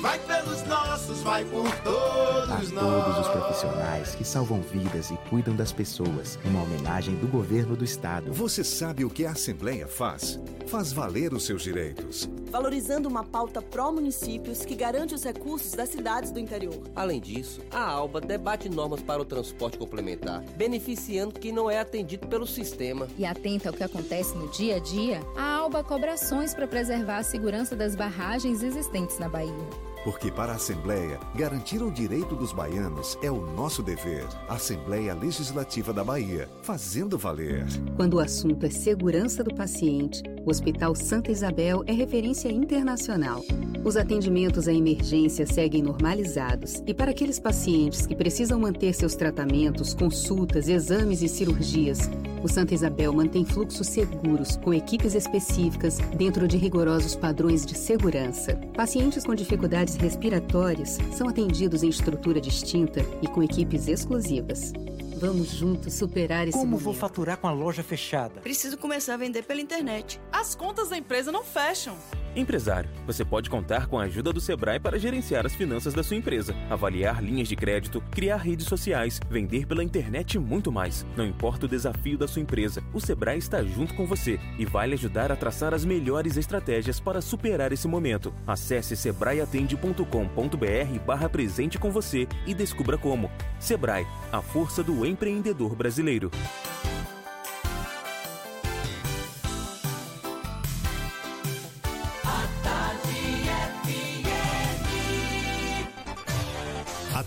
vai 0.00 0.18
pelos 0.20 0.62
nossos, 0.64 1.20
vai 1.20 1.44
por 1.44 1.70
todos 1.82 2.72
a 2.72 2.74
nós. 2.74 3.04
todos 3.04 3.18
os 3.18 3.28
profissionais 3.28 4.14
que 4.14 4.24
salvam 4.24 4.60
vidas 4.62 5.10
e 5.10 5.16
cuidam 5.28 5.54
das 5.54 5.72
pessoas. 5.72 6.38
Uma 6.44 6.62
homenagem 6.62 7.14
do 7.16 7.28
governo 7.28 7.76
do 7.76 7.84
estado. 7.84 8.32
Você 8.32 8.64
sabe 8.64 9.04
o 9.04 9.10
que 9.10 9.26
a 9.26 9.32
Assembleia 9.32 9.86
faz? 9.86 10.40
Faz 10.66 10.92
valer 10.92 11.32
os 11.34 11.44
seus 11.44 11.62
direitos. 11.62 12.28
Valorizando 12.50 13.08
uma 13.08 13.22
pauta 13.24 13.60
pró-municípios 13.60 14.64
que 14.64 14.74
garante 14.74 15.14
os 15.14 15.22
recursos 15.22 15.72
das 15.72 15.90
cidades 15.90 16.30
do 16.30 16.40
interior. 16.40 16.80
Além 16.96 17.20
disso, 17.20 17.60
a 17.70 17.82
ALBA 17.82 18.20
debate 18.20 18.68
normas 18.68 19.02
para 19.02 19.20
o 19.20 19.24
transporte 19.24 19.78
complementar, 19.78 20.42
beneficiando 20.56 21.38
quem 21.38 21.52
não 21.52 21.70
é 21.70 21.78
atendido 21.78 22.26
pelo 22.26 22.46
sistema. 22.46 23.06
E 23.18 23.26
atenta 23.26 23.68
ao 23.68 23.74
que 23.74 23.84
acontece 23.84 24.34
no 24.34 24.48
dia 24.48 24.76
a 24.76 24.78
dia, 24.78 25.20
a 25.36 25.56
ALBA 25.56 25.84
cobra 25.84 26.14
ações 26.14 26.54
para 26.54 26.66
preservar 26.66 27.18
a 27.18 27.22
segurança 27.22 27.76
das 27.76 27.94
barragens 27.94 28.62
existentes 28.62 29.18
na 29.18 29.28
Bahia. 29.28 29.89
Porque 30.04 30.30
para 30.30 30.52
a 30.52 30.56
Assembleia, 30.56 31.18
garantir 31.34 31.82
o 31.82 31.90
direito 31.90 32.34
dos 32.34 32.52
baianos 32.52 33.18
é 33.22 33.30
o 33.30 33.40
nosso 33.54 33.82
dever. 33.82 34.26
Assembleia 34.48 35.14
Legislativa 35.14 35.92
da 35.92 36.02
Bahia, 36.02 36.48
fazendo 36.62 37.18
valer. 37.18 37.66
Quando 37.96 38.14
o 38.14 38.20
assunto 38.20 38.64
é 38.64 38.70
segurança 38.70 39.44
do 39.44 39.54
paciente, 39.54 40.22
o 40.44 40.50
Hospital 40.50 40.94
Santa 40.94 41.30
Isabel 41.30 41.82
é 41.86 41.92
referência 41.92 42.50
internacional. 42.50 43.42
Os 43.84 43.96
atendimentos 43.96 44.68
à 44.68 44.72
emergência 44.72 45.46
seguem 45.46 45.82
normalizados 45.82 46.82
e 46.86 46.94
para 46.94 47.10
aqueles 47.10 47.38
pacientes 47.38 48.06
que 48.06 48.14
precisam 48.14 48.58
manter 48.60 48.94
seus 48.94 49.14
tratamentos, 49.14 49.94
consultas, 49.94 50.68
exames 50.68 51.22
e 51.22 51.28
cirurgias, 51.28 52.10
o 52.42 52.48
Santa 52.48 52.74
Isabel 52.74 53.12
mantém 53.12 53.44
fluxos 53.44 53.86
seguros 53.86 54.56
com 54.56 54.72
equipes 54.72 55.14
específicas 55.14 55.98
dentro 56.16 56.48
de 56.48 56.56
rigorosos 56.56 57.14
padrões 57.14 57.66
de 57.66 57.76
segurança. 57.76 58.56
Pacientes 58.74 59.24
com 59.24 59.34
dificuldades 59.34 59.89
respiratórias 59.96 60.98
são 61.12 61.28
atendidos 61.28 61.82
em 61.82 61.88
estrutura 61.88 62.40
distinta 62.40 63.00
e 63.22 63.28
com 63.28 63.42
equipes 63.42 63.88
exclusivas. 63.88 64.72
Vamos 65.16 65.48
juntos 65.50 65.92
superar 65.94 66.48
esse 66.48 66.56
Como 66.56 66.70
momento. 66.70 66.84
vou 66.84 66.94
faturar 66.94 67.36
com 67.36 67.46
a 67.46 67.52
loja 67.52 67.82
fechada? 67.82 68.40
Preciso 68.40 68.78
começar 68.78 69.14
a 69.14 69.16
vender 69.18 69.42
pela 69.42 69.60
internet. 69.60 70.18
As 70.32 70.54
contas 70.54 70.88
da 70.88 70.96
empresa 70.96 71.30
não 71.30 71.44
fecham. 71.44 71.94
Empresário, 72.34 72.88
você 73.04 73.24
pode 73.24 73.50
contar 73.50 73.88
com 73.88 73.98
a 73.98 74.04
ajuda 74.04 74.32
do 74.32 74.40
Sebrae 74.40 74.78
para 74.78 74.98
gerenciar 74.98 75.44
as 75.44 75.54
finanças 75.54 75.92
da 75.92 76.02
sua 76.02 76.16
empresa, 76.16 76.54
avaliar 76.70 77.22
linhas 77.22 77.48
de 77.48 77.56
crédito, 77.56 78.00
criar 78.10 78.36
redes 78.36 78.66
sociais, 78.66 79.20
vender 79.28 79.66
pela 79.66 79.82
internet 79.82 80.34
e 80.34 80.38
muito 80.38 80.70
mais. 80.70 81.04
Não 81.16 81.26
importa 81.26 81.66
o 81.66 81.68
desafio 81.68 82.16
da 82.16 82.28
sua 82.28 82.42
empresa, 82.42 82.82
o 82.94 83.00
Sebrae 83.00 83.38
está 83.38 83.64
junto 83.64 83.94
com 83.94 84.06
você 84.06 84.38
e 84.58 84.64
vai 84.64 84.86
lhe 84.86 84.94
ajudar 84.94 85.32
a 85.32 85.36
traçar 85.36 85.74
as 85.74 85.84
melhores 85.84 86.36
estratégias 86.36 87.00
para 87.00 87.20
superar 87.20 87.72
esse 87.72 87.88
momento. 87.88 88.32
Acesse 88.46 88.96
sebraeatende.com.br 88.96 90.98
barra 91.04 91.28
presente 91.28 91.78
com 91.78 91.90
você 91.90 92.28
e 92.46 92.54
descubra 92.54 92.96
como. 92.96 93.28
Sebrae, 93.58 94.06
a 94.32 94.40
força 94.40 94.84
do 94.84 95.04
empreendedor 95.04 95.74
brasileiro. 95.74 96.30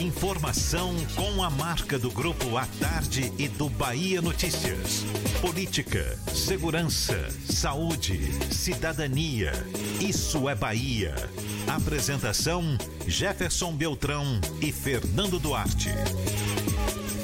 Informação 0.00 0.94
com 1.14 1.42
a 1.42 1.48
marca 1.48 1.98
do 1.98 2.10
Grupo 2.10 2.58
A 2.58 2.66
Tarde 2.78 3.32
e 3.38 3.48
do 3.48 3.70
Bahia 3.70 4.20
Notícias. 4.20 5.06
Política, 5.40 6.18
segurança, 6.28 7.28
saúde, 7.48 8.30
cidadania. 8.52 9.52
Isso 9.98 10.50
é 10.50 10.54
Bahia. 10.54 11.14
Apresentação: 11.66 12.76
Jefferson 13.06 13.72
Beltrão 13.72 14.38
e 14.60 14.70
Fernando 14.70 15.38
Duarte. 15.38 15.90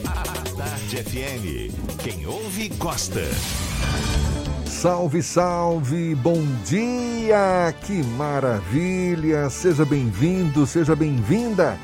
A 0.06 0.56
Tarde 0.56 0.96
FM. 0.96 2.02
Quem 2.02 2.26
ouve, 2.26 2.70
gosta. 2.70 3.20
Salve, 4.64 5.22
salve, 5.22 6.14
bom 6.14 6.42
dia! 6.64 7.72
Que 7.84 8.02
maravilha! 8.02 9.48
Seja 9.50 9.84
bem-vindo, 9.84 10.66
seja 10.66 10.96
bem-vinda! 10.96 11.78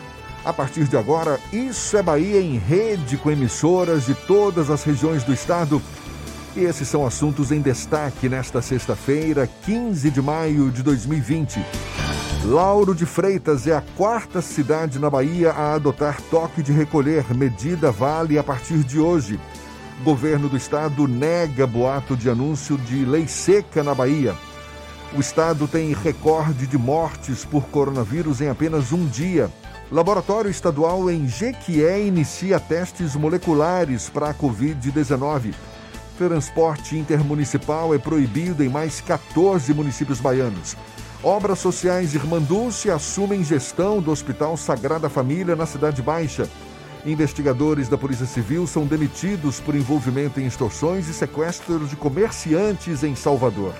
A 0.48 0.52
partir 0.54 0.84
de 0.84 0.96
agora, 0.96 1.38
Isso 1.52 1.94
é 1.94 2.02
Bahia 2.02 2.40
em 2.40 2.56
rede 2.56 3.18
com 3.18 3.30
emissoras 3.30 4.06
de 4.06 4.14
todas 4.14 4.70
as 4.70 4.82
regiões 4.82 5.22
do 5.22 5.30
estado. 5.30 5.82
E 6.56 6.60
esses 6.60 6.88
são 6.88 7.06
assuntos 7.06 7.52
em 7.52 7.60
destaque 7.60 8.30
nesta 8.30 8.62
sexta-feira, 8.62 9.46
15 9.66 10.10
de 10.10 10.22
maio 10.22 10.70
de 10.70 10.82
2020. 10.82 11.62
Lauro 12.46 12.94
de 12.94 13.04
Freitas 13.04 13.66
é 13.66 13.76
a 13.76 13.84
quarta 13.94 14.40
cidade 14.40 14.98
na 14.98 15.10
Bahia 15.10 15.50
a 15.52 15.74
adotar 15.74 16.18
toque 16.30 16.62
de 16.62 16.72
recolher. 16.72 17.26
Medida 17.34 17.92
vale 17.92 18.38
a 18.38 18.42
partir 18.42 18.78
de 18.78 18.98
hoje. 18.98 19.38
Governo 20.02 20.48
do 20.48 20.56
estado 20.56 21.06
nega 21.06 21.66
boato 21.66 22.16
de 22.16 22.30
anúncio 22.30 22.78
de 22.78 23.04
lei 23.04 23.28
seca 23.28 23.82
na 23.84 23.94
Bahia. 23.94 24.34
O 25.14 25.20
estado 25.20 25.68
tem 25.68 25.92
recorde 25.92 26.66
de 26.66 26.78
mortes 26.78 27.44
por 27.44 27.64
coronavírus 27.66 28.40
em 28.40 28.48
apenas 28.48 28.92
um 28.92 29.04
dia. 29.04 29.50
Laboratório 29.90 30.50
estadual 30.50 31.10
em 31.10 31.26
Jequié 31.26 32.02
inicia 32.02 32.60
testes 32.60 33.16
moleculares 33.16 34.10
para 34.10 34.28
a 34.28 34.34
Covid-19. 34.34 35.54
Transporte 36.18 36.98
intermunicipal 36.98 37.94
é 37.94 37.98
proibido 37.98 38.62
em 38.62 38.68
mais 38.68 39.00
14 39.00 39.72
municípios 39.72 40.20
baianos. 40.20 40.76
Obras 41.22 41.60
sociais 41.60 42.14
Irmandulce 42.14 42.90
assumem 42.90 43.42
gestão 43.42 44.02
do 44.02 44.10
Hospital 44.10 44.58
Sagrada 44.58 45.08
Família 45.08 45.56
na 45.56 45.64
Cidade 45.64 46.02
Baixa. 46.02 46.46
Investigadores 47.06 47.88
da 47.88 47.96
Polícia 47.96 48.26
Civil 48.26 48.66
são 48.66 48.84
demitidos 48.84 49.58
por 49.58 49.74
envolvimento 49.74 50.38
em 50.38 50.46
extorsões 50.46 51.08
e 51.08 51.14
sequestros 51.14 51.88
de 51.88 51.96
comerciantes 51.96 53.02
em 53.02 53.14
Salvador. 53.14 53.72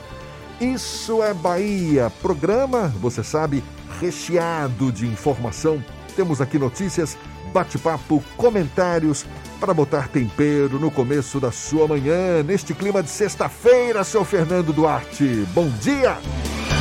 Isso 0.58 1.22
é 1.22 1.34
Bahia, 1.34 2.10
programa, 2.22 2.88
você 2.98 3.22
sabe, 3.22 3.62
recheado 4.00 4.90
de 4.90 5.06
informação. 5.06 5.84
Temos 6.18 6.40
aqui 6.40 6.58
notícias, 6.58 7.16
bate-papo, 7.52 8.20
comentários 8.36 9.24
para 9.60 9.72
botar 9.72 10.08
tempero 10.08 10.76
no 10.80 10.90
começo 10.90 11.38
da 11.38 11.52
sua 11.52 11.86
manhã, 11.86 12.42
neste 12.42 12.74
clima 12.74 13.04
de 13.04 13.08
sexta-feira, 13.08 14.02
seu 14.02 14.24
Fernando 14.24 14.72
Duarte. 14.72 15.46
Bom 15.54 15.68
dia! 15.80 16.18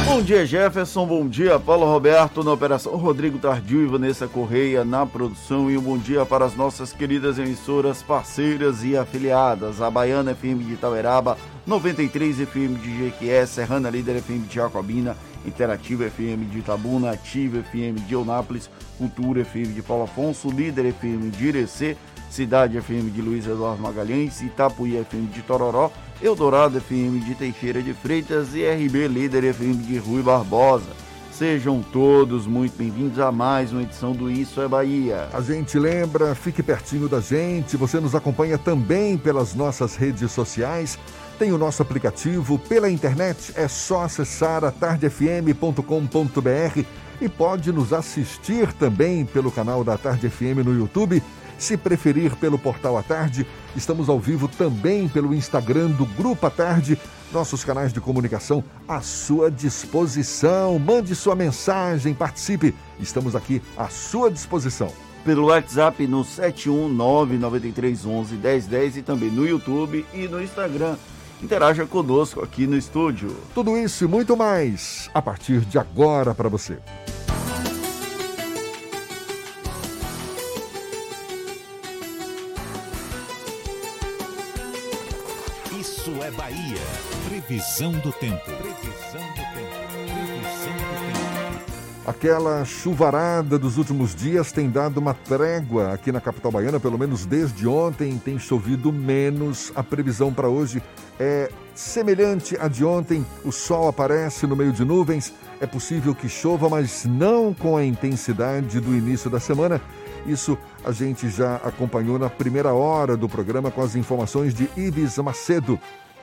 Bom 0.05 0.21
dia, 0.21 0.45
Jefferson. 0.45 1.05
Bom 1.05 1.27
dia, 1.27 1.59
Paulo 1.59 1.85
Roberto 1.85 2.43
na 2.43 2.51
operação, 2.51 2.95
Rodrigo 2.95 3.37
Tardio 3.37 3.83
e 3.83 3.85
Vanessa 3.85 4.27
Correia 4.27 4.83
na 4.83 5.05
produção. 5.05 5.69
E 5.69 5.77
um 5.77 5.81
bom 5.81 5.97
dia 5.97 6.25
para 6.25 6.45
as 6.45 6.55
nossas 6.55 6.93
queridas 6.93 7.37
emissoras 7.37 8.01
parceiras 8.01 8.83
e 8.83 8.97
afiliadas: 8.97 9.81
a 9.81 9.91
Baiana 9.91 10.33
FM 10.33 10.65
de 10.65 10.73
Itaberaba, 10.73 11.37
93 11.65 12.37
FM 12.37 12.81
de 12.81 12.97
Jequié, 13.03 13.45
Serrana 13.45 13.89
Líder 13.89 14.21
FM 14.21 14.47
de 14.47 14.55
Jacobina, 14.55 15.15
Interativa 15.47 16.09
FM 16.09 16.49
de 16.51 16.59
Itabuna, 16.59 17.11
Ativa 17.11 17.63
FM 17.63 18.05
de 18.05 18.13
Eunápolis, 18.13 18.69
Cultura 18.97 19.43
FM 19.45 19.73
de 19.73 19.81
Paulo 19.81 20.03
Afonso, 20.03 20.49
Líder 20.49 20.93
FM 20.93 21.29
de 21.31 21.47
Irecê, 21.47 21.95
Cidade 22.29 22.79
FM 22.79 23.09
de 23.13 23.21
Luiz 23.21 23.47
Eduardo 23.47 23.81
Magalhães, 23.81 24.41
Itapuí 24.41 25.03
FM 25.03 25.31
de 25.33 25.41
Tororó, 25.41 25.91
Eldorado 26.21 26.79
FM 26.81 27.23
de 27.25 27.35
Teixeira 27.35 27.81
de 27.81 27.93
Freitas 27.93 28.53
e 28.53 28.63
RB 28.65 29.07
Líder 29.07 29.53
FM 29.53 29.85
de 29.87 29.97
Rui 29.97 30.21
Barbosa. 30.21 31.07
Sejam 31.31 31.83
todos 31.93 32.47
muito 32.47 32.75
bem-vindos 32.75 33.19
a 33.19 33.31
mais 33.31 33.71
uma 33.71 33.83
edição 33.83 34.11
do 34.11 34.29
Isso 34.29 34.59
é 34.59 34.67
Bahia. 34.67 35.29
A 35.31 35.39
gente 35.39 35.77
lembra, 35.77 36.33
fique 36.33 36.63
pertinho 36.63 37.07
da 37.07 37.21
gente, 37.21 37.77
você 37.77 37.99
nos 37.99 38.15
acompanha 38.15 38.57
também 38.57 39.15
pelas 39.19 39.53
nossas 39.53 39.95
redes 39.95 40.31
sociais. 40.31 40.97
Tem 41.37 41.51
o 41.51 41.57
nosso 41.57 41.81
aplicativo 41.83 42.57
pela 42.57 42.89
internet, 42.89 43.53
é 43.55 43.67
só 43.67 44.01
acessar 44.01 44.63
a 44.63 44.71
tardefm.com.br 44.71 45.81
e 47.21 47.29
pode 47.29 47.71
nos 47.71 47.93
assistir 47.93 48.73
também 48.73 49.23
pelo 49.23 49.51
canal 49.51 49.83
da 49.83 49.95
Tarde 49.99 50.31
FM 50.31 50.65
no 50.65 50.75
YouTube. 50.75 51.21
Se 51.59 51.77
preferir 51.77 52.35
pelo 52.37 52.57
portal 52.57 52.97
à 52.97 53.03
tarde, 53.03 53.45
estamos 53.75 54.09
ao 54.09 54.19
vivo 54.19 54.47
também 54.47 55.07
pelo 55.07 55.31
Instagram 55.31 55.91
do 55.91 56.07
Grupo 56.07 56.47
à 56.47 56.49
Tarde, 56.49 56.97
nossos 57.31 57.63
canais 57.63 57.93
de 57.93 58.01
comunicação 58.01 58.63
à 58.87 58.99
sua 59.01 59.51
disposição. 59.51 60.79
Mande 60.79 61.13
sua 61.13 61.35
mensagem, 61.35 62.15
participe, 62.15 62.73
estamos 62.99 63.35
aqui 63.35 63.61
à 63.77 63.89
sua 63.89 64.31
disposição. 64.31 64.91
Pelo 65.23 65.45
WhatsApp 65.47 66.07
no 66.07 66.25
71993111010 66.25 68.95
e 68.95 69.03
também 69.03 69.29
no 69.29 69.47
YouTube 69.47 70.03
e 70.11 70.27
no 70.27 70.41
Instagram. 70.41 70.97
Interaja 71.41 71.85
conosco 71.85 72.41
aqui 72.41 72.65
no 72.65 72.75
estúdio. 72.75 73.35
Tudo 73.53 73.77
isso 73.77 74.03
e 74.03 74.07
muito 74.07 74.35
mais 74.35 75.09
a 75.13 75.21
partir 75.21 75.61
de 75.61 75.77
agora 75.77 76.33
para 76.33 76.49
você. 76.49 76.79
Isso 85.79 86.11
é 86.23 86.31
Bahia. 86.31 86.81
Previsão 87.29 87.91
do 87.91 88.11
tempo. 88.13 88.43
Previsão 88.43 89.21
do 89.21 89.43
tempo. 89.53 89.77
Previsão 89.93 90.73
do 90.73 91.13
tempo. 91.13 91.37
Aquela 92.07 92.63
chuvarada 92.63 93.59
dos 93.59 93.77
últimos 93.77 94.15
dias 94.15 94.53
tem 94.53 94.69
dado 94.69 94.97
uma 94.97 95.13
trégua 95.13 95.91
aqui 95.91 96.09
na 96.09 96.21
capital 96.21 96.49
baiana, 96.49 96.79
pelo 96.79 96.97
menos 96.97 97.25
desde 97.25 97.67
ontem 97.67 98.17
tem 98.17 98.39
chovido 98.39 98.93
menos. 98.93 99.73
A 99.75 99.83
previsão 99.83 100.33
para 100.33 100.47
hoje 100.47 100.81
é 101.19 101.49
semelhante 101.73 102.57
à 102.59 102.67
de 102.67 102.83
ontem. 102.83 103.25
O 103.43 103.51
sol 103.51 103.87
aparece 103.87 104.47
no 104.47 104.55
meio 104.55 104.71
de 104.71 104.83
nuvens. 104.83 105.33
É 105.59 105.65
possível 105.65 106.13
que 106.13 106.29
chova, 106.29 106.69
mas 106.69 107.05
não 107.05 107.53
com 107.53 107.77
a 107.77 107.83
intensidade 107.83 108.79
do 108.79 108.95
início 108.95 109.29
da 109.29 109.39
semana. 109.39 109.81
Isso 110.25 110.57
a 110.83 110.91
gente 110.91 111.29
já 111.29 111.55
acompanhou 111.57 112.19
na 112.19 112.29
primeira 112.29 112.73
hora 112.73 113.15
do 113.15 113.29
programa 113.29 113.71
com 113.71 113.81
as 113.81 113.95
informações 113.95 114.53
de 114.53 114.69
Ives 114.75 115.17
Macedo. 115.17 115.79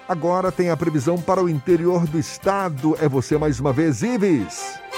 Agora 0.08 0.52
tem 0.52 0.70
a 0.70 0.76
previsão 0.76 1.18
para 1.18 1.42
o 1.42 1.48
interior 1.48 2.06
do 2.06 2.18
estado. 2.18 2.96
É 3.00 3.08
você 3.08 3.38
mais 3.38 3.58
uma 3.58 3.72
vez, 3.72 4.02
Ives. 4.02 4.93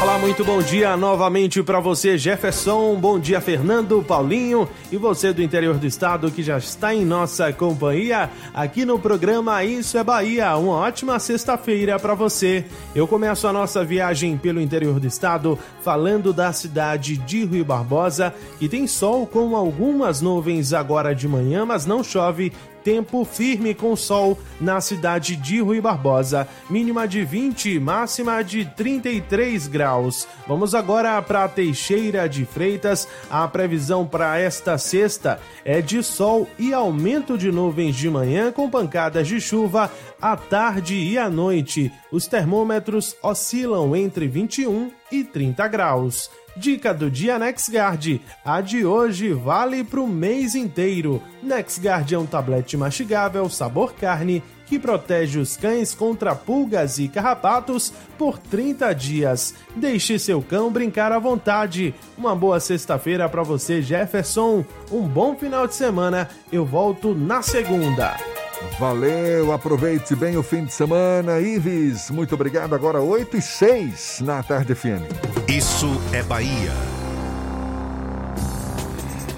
Olá, 0.00 0.16
muito 0.18 0.44
bom 0.44 0.62
dia 0.62 0.96
novamente 0.96 1.62
para 1.62 1.80
você, 1.80 2.16
Jefferson. 2.16 2.94
Bom 2.96 3.18
dia, 3.18 3.40
Fernando, 3.40 4.02
Paulinho 4.02 4.68
e 4.92 4.96
você 4.96 5.32
do 5.32 5.42
interior 5.42 5.76
do 5.76 5.86
estado 5.86 6.30
que 6.30 6.42
já 6.42 6.56
está 6.56 6.94
em 6.94 7.04
nossa 7.04 7.52
companhia 7.52 8.30
aqui 8.54 8.84
no 8.84 8.98
programa 8.98 9.64
Isso 9.64 9.98
é 9.98 10.04
Bahia. 10.04 10.56
Uma 10.56 10.76
ótima 10.76 11.18
sexta-feira 11.18 11.98
para 11.98 12.14
você. 12.14 12.64
Eu 12.94 13.08
começo 13.08 13.46
a 13.48 13.52
nossa 13.52 13.84
viagem 13.84 14.36
pelo 14.36 14.60
interior 14.60 15.00
do 15.00 15.06
estado 15.06 15.58
falando 15.82 16.32
da 16.32 16.52
cidade 16.52 17.16
de 17.18 17.44
Rio 17.44 17.64
Barbosa, 17.64 18.32
que 18.58 18.68
tem 18.68 18.86
sol 18.86 19.26
com 19.26 19.56
algumas 19.56 20.20
nuvens 20.20 20.72
agora 20.72 21.14
de 21.14 21.26
manhã, 21.26 21.66
mas 21.66 21.86
não 21.86 22.04
chove 22.04 22.52
tempo 22.82 23.24
firme 23.24 23.74
com 23.74 23.94
sol 23.94 24.38
na 24.60 24.80
cidade 24.80 25.36
de 25.36 25.60
Rui 25.60 25.80
Barbosa, 25.80 26.48
mínima 26.68 27.06
de 27.06 27.24
20, 27.24 27.78
máxima 27.78 28.42
de 28.42 28.64
33 28.64 29.66
graus. 29.66 30.26
Vamos 30.46 30.74
agora 30.74 31.20
para 31.22 31.48
Teixeira 31.48 32.28
de 32.28 32.44
Freitas. 32.44 33.08
A 33.30 33.46
previsão 33.46 34.06
para 34.06 34.38
esta 34.38 34.78
sexta 34.78 35.40
é 35.64 35.80
de 35.80 36.02
sol 36.02 36.48
e 36.58 36.72
aumento 36.72 37.36
de 37.36 37.50
nuvens 37.52 37.96
de 37.96 38.08
manhã 38.08 38.50
com 38.50 38.70
pancadas 38.70 39.28
de 39.28 39.40
chuva 39.40 39.90
à 40.20 40.36
tarde 40.36 40.94
e 40.94 41.18
à 41.18 41.28
noite. 41.28 41.92
Os 42.10 42.26
termômetros 42.26 43.16
oscilam 43.22 43.94
entre 43.94 44.26
21 44.26 44.90
e 45.10 45.24
30 45.24 45.68
graus. 45.68 46.30
Dica 46.58 46.92
do 46.92 47.08
dia 47.08 47.38
NexGard. 47.38 48.20
A 48.44 48.60
de 48.60 48.84
hoje 48.84 49.32
vale 49.32 49.84
para 49.84 50.00
o 50.00 50.08
mês 50.08 50.56
inteiro. 50.56 51.22
NexGard 51.40 52.12
é 52.12 52.18
um 52.18 52.26
tablete 52.26 52.76
mastigável 52.76 53.48
sabor 53.48 53.94
carne 53.94 54.42
que 54.66 54.76
protege 54.76 55.38
os 55.38 55.56
cães 55.56 55.94
contra 55.94 56.34
pulgas 56.34 56.98
e 56.98 57.06
carrapatos 57.06 57.92
por 58.18 58.38
30 58.38 58.92
dias. 58.92 59.54
Deixe 59.76 60.18
seu 60.18 60.42
cão 60.42 60.70
brincar 60.70 61.12
à 61.12 61.18
vontade. 61.20 61.94
Uma 62.16 62.34
boa 62.34 62.58
sexta-feira 62.58 63.28
para 63.28 63.44
você, 63.44 63.80
Jefferson. 63.80 64.64
Um 64.90 65.02
bom 65.02 65.36
final 65.36 65.66
de 65.66 65.76
semana. 65.76 66.28
Eu 66.50 66.66
volto 66.66 67.14
na 67.14 67.40
segunda. 67.40 68.16
Valeu, 68.78 69.52
aproveite 69.52 70.14
bem 70.14 70.36
o 70.36 70.42
fim 70.42 70.64
de 70.64 70.72
semana. 70.72 71.40
Ives, 71.40 72.10
muito 72.10 72.34
obrigado. 72.34 72.74
Agora 72.74 73.00
8 73.00 73.36
e 73.36 73.42
6 73.42 74.20
na 74.20 74.42
Tarde 74.42 74.74
FM. 74.74 75.02
Isso 75.48 75.88
é 76.12 76.22
Bahia. 76.22 76.72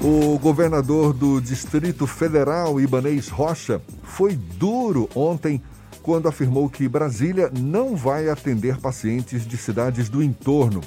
O 0.03 0.39
governador 0.39 1.12
do 1.12 1.41
Distrito 1.41 2.07
Federal, 2.07 2.81
Ibanês 2.81 3.29
Rocha, 3.29 3.81
foi 4.03 4.35
duro 4.35 5.09
ontem 5.14 5.62
quando 6.03 6.27
afirmou 6.27 6.68
que 6.71 6.89
Brasília 6.89 7.51
não 7.59 7.95
vai 7.95 8.31
atender 8.31 8.79
pacientes 8.79 9.47
de 9.47 9.57
cidades 9.59 10.09
do 10.09 10.23
entorno. 10.23 10.81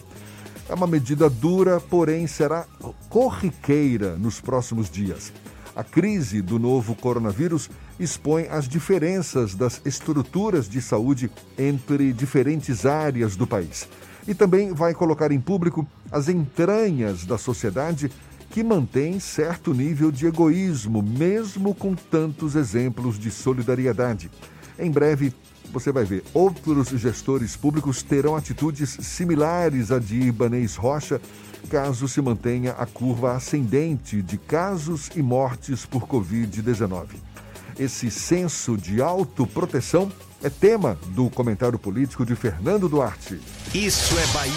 É 0.67 0.73
uma 0.73 0.87
medida 0.87 1.29
dura, 1.29 1.79
porém 1.79 2.25
será 2.25 2.65
corriqueira 3.09 4.15
nos 4.15 4.41
próximos 4.41 4.89
dias. 4.89 5.31
A 5.75 5.83
crise 5.83 6.41
do 6.41 6.57
novo 6.57 6.95
coronavírus 6.95 7.69
expõe 7.99 8.47
as 8.49 8.67
diferenças 8.67 9.55
das 9.55 9.81
estruturas 9.85 10.67
de 10.67 10.81
saúde 10.81 11.29
entre 11.57 12.11
diferentes 12.13 12.85
áreas 12.85 13.35
do 13.35 13.45
país. 13.45 13.87
E 14.27 14.33
também 14.33 14.73
vai 14.73 14.93
colocar 14.93 15.31
em 15.31 15.39
público 15.39 15.85
as 16.11 16.29
entranhas 16.29 17.25
da 17.25 17.37
sociedade 17.37 18.11
que 18.49 18.63
mantém 18.63 19.19
certo 19.19 19.73
nível 19.73 20.11
de 20.11 20.27
egoísmo, 20.27 21.01
mesmo 21.01 21.73
com 21.73 21.95
tantos 21.95 22.55
exemplos 22.55 23.17
de 23.17 23.31
solidariedade. 23.31 24.29
Em 24.77 24.91
breve, 24.91 25.33
você 25.71 25.91
vai 25.91 26.05
ver, 26.05 26.23
outros 26.35 26.89
gestores 26.89 27.55
públicos 27.55 28.03
terão 28.03 28.35
atitudes 28.35 28.91
similares 29.01 29.91
à 29.91 29.97
de 29.97 30.21
Ibanês 30.21 30.75
Rocha, 30.75 31.19
caso 31.67 32.07
se 32.07 32.21
mantenha 32.21 32.73
a 32.73 32.85
curva 32.85 33.35
ascendente 33.35 34.21
de 34.21 34.37
casos 34.37 35.09
e 35.15 35.21
mortes 35.23 35.83
por 35.83 36.03
Covid-19. 36.03 37.32
Esse 37.77 38.11
senso 38.11 38.77
de 38.77 39.01
autoproteção 39.01 40.11
é 40.43 40.49
tema 40.49 40.97
do 41.07 41.29
comentário 41.29 41.79
político 41.79 42.25
de 42.25 42.35
Fernando 42.35 42.87
Duarte. 42.87 43.39
Isso 43.73 44.15
é 44.19 44.27
Bahia. 44.27 44.53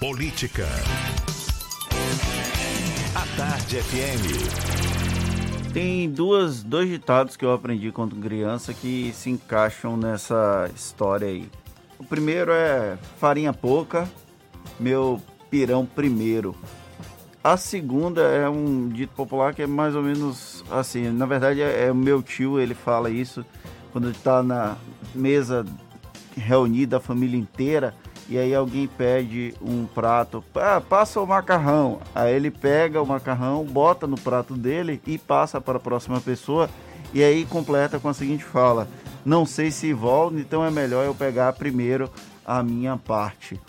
Política. 0.00 0.66
A 3.14 3.36
Tarde 3.36 3.82
FM. 3.82 5.72
Tem 5.72 6.10
duas, 6.10 6.62
dois 6.62 6.88
ditados 6.88 7.36
que 7.36 7.44
eu 7.44 7.52
aprendi 7.52 7.92
quando 7.92 8.16
criança 8.16 8.72
que 8.72 9.12
se 9.14 9.30
encaixam 9.30 9.96
nessa 9.96 10.70
história 10.74 11.28
aí. 11.28 11.48
O 11.98 12.04
primeiro 12.04 12.52
é 12.52 12.98
farinha 13.18 13.52
pouca, 13.52 14.08
meu 14.78 15.20
pirão 15.50 15.84
primeiro. 15.84 16.54
A 17.44 17.56
segunda 17.56 18.20
é 18.22 18.48
um 18.48 18.88
dito 18.88 19.12
popular 19.16 19.52
que 19.52 19.62
é 19.62 19.66
mais 19.66 19.96
ou 19.96 20.02
menos 20.02 20.64
assim. 20.70 21.10
Na 21.10 21.26
verdade, 21.26 21.60
é, 21.60 21.86
é 21.86 21.90
o 21.90 21.94
meu 21.94 22.22
tio, 22.22 22.60
ele 22.60 22.72
fala 22.72 23.10
isso 23.10 23.44
quando 23.90 24.10
está 24.10 24.44
na 24.44 24.76
mesa 25.12 25.66
reunida, 26.36 26.98
a 26.98 27.00
família 27.00 27.38
inteira, 27.38 27.94
e 28.28 28.38
aí 28.38 28.54
alguém 28.54 28.86
pede 28.86 29.54
um 29.60 29.86
prato, 29.86 30.42
ah, 30.54 30.80
passa 30.80 31.20
o 31.20 31.26
macarrão. 31.26 32.00
Aí 32.14 32.32
ele 32.32 32.50
pega 32.50 33.02
o 33.02 33.06
macarrão, 33.06 33.64
bota 33.64 34.06
no 34.06 34.18
prato 34.18 34.54
dele 34.54 35.00
e 35.04 35.18
passa 35.18 35.60
para 35.60 35.78
a 35.78 35.80
próxima 35.80 36.20
pessoa, 36.20 36.70
e 37.12 37.24
aí 37.24 37.44
completa 37.44 37.98
com 37.98 38.08
a 38.08 38.14
seguinte 38.14 38.44
fala: 38.44 38.86
Não 39.24 39.44
sei 39.44 39.72
se 39.72 39.92
volta, 39.92 40.38
então 40.38 40.64
é 40.64 40.70
melhor 40.70 41.04
eu 41.04 41.14
pegar 41.14 41.52
primeiro 41.54 42.08
a 42.46 42.62
minha 42.62 42.96
parte. 42.96 43.60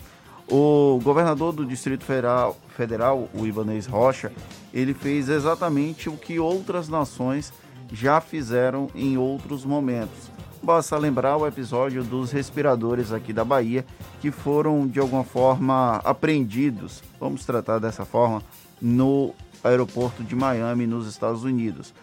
O 0.48 1.00
governador 1.02 1.52
do 1.52 1.64
Distrito 1.64 2.04
Federal, 2.04 2.56
Federal, 2.76 3.28
o 3.34 3.46
Ibanez 3.46 3.86
Rocha, 3.86 4.30
ele 4.72 4.92
fez 4.92 5.28
exatamente 5.28 6.08
o 6.08 6.16
que 6.16 6.38
outras 6.38 6.88
nações 6.88 7.52
já 7.92 8.20
fizeram 8.20 8.88
em 8.94 9.16
outros 9.16 9.64
momentos. 9.64 10.30
Basta 10.62 10.96
lembrar 10.96 11.36
o 11.36 11.46
episódio 11.46 12.02
dos 12.02 12.32
respiradores 12.32 13.12
aqui 13.12 13.32
da 13.32 13.44
Bahia, 13.44 13.84
que 14.20 14.30
foram 14.30 14.86
de 14.86 14.98
alguma 14.98 15.22
forma 15.22 15.96
apreendidos, 16.04 17.02
vamos 17.20 17.44
tratar 17.44 17.78
dessa 17.78 18.04
forma, 18.04 18.42
no 18.80 19.34
aeroporto 19.62 20.22
de 20.22 20.34
Miami, 20.34 20.86
nos 20.86 21.06
Estados 21.06 21.44
Unidos. 21.44 21.94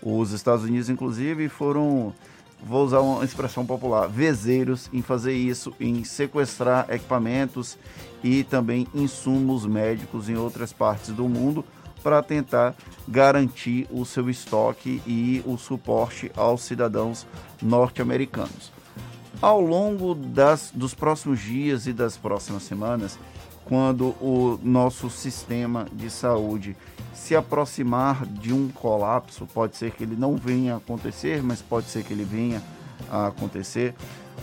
Os 0.00 0.32
Estados 0.32 0.64
Unidos, 0.64 0.88
inclusive, 0.88 1.48
foram 1.48 2.12
vou 2.64 2.84
usar 2.84 3.00
uma 3.00 3.24
expressão 3.24 3.66
popular, 3.66 4.08
vezeiros 4.08 4.88
em 4.92 5.02
fazer 5.02 5.34
isso, 5.34 5.74
em 5.78 6.02
sequestrar 6.02 6.86
equipamentos 6.88 7.78
e 8.22 8.42
também 8.42 8.86
insumos 8.94 9.66
médicos 9.66 10.28
em 10.28 10.36
outras 10.36 10.72
partes 10.72 11.10
do 11.10 11.28
mundo 11.28 11.64
para 12.02 12.22
tentar 12.22 12.74
garantir 13.06 13.86
o 13.90 14.04
seu 14.04 14.28
estoque 14.28 15.02
e 15.06 15.42
o 15.46 15.56
suporte 15.56 16.30
aos 16.36 16.62
cidadãos 16.62 17.26
norte-americanos. 17.62 18.72
Ao 19.40 19.60
longo 19.60 20.14
das, 20.14 20.70
dos 20.74 20.94
próximos 20.94 21.40
dias 21.40 21.86
e 21.86 21.92
das 21.92 22.16
próximas 22.16 22.62
semanas, 22.62 23.18
quando 23.64 24.08
o 24.20 24.58
nosso 24.62 25.08
sistema 25.08 25.86
de 25.92 26.10
saúde 26.10 26.76
se 27.14 27.34
aproximar 27.34 28.26
de 28.26 28.52
um 28.52 28.68
colapso, 28.68 29.46
pode 29.46 29.76
ser 29.76 29.92
que 29.92 30.02
ele 30.02 30.16
não 30.16 30.36
venha 30.36 30.74
a 30.74 30.76
acontecer, 30.76 31.42
mas 31.42 31.62
pode 31.62 31.86
ser 31.86 32.04
que 32.04 32.12
ele 32.12 32.24
venha 32.24 32.62
a 33.10 33.28
acontecer, 33.28 33.94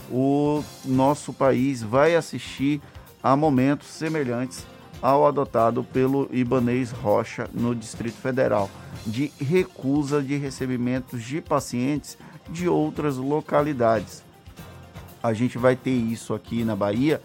o 0.09 0.63
nosso 0.85 1.31
país 1.33 1.83
vai 1.83 2.15
assistir 2.15 2.81
a 3.21 3.35
momentos 3.35 3.87
semelhantes 3.87 4.65
ao 5.01 5.27
adotado 5.27 5.83
pelo 5.83 6.29
Ibanês 6.31 6.91
Rocha 6.91 7.49
no 7.53 7.75
Distrito 7.75 8.17
Federal, 8.17 8.69
de 9.05 9.31
recusa 9.39 10.21
de 10.21 10.37
recebimentos 10.37 11.23
de 11.23 11.41
pacientes 11.41 12.17
de 12.49 12.67
outras 12.67 13.17
localidades. 13.17 14.23
A 15.21 15.33
gente 15.33 15.57
vai 15.57 15.75
ter 15.75 15.91
isso 15.91 16.33
aqui 16.33 16.63
na 16.63 16.75
Bahia 16.75 17.21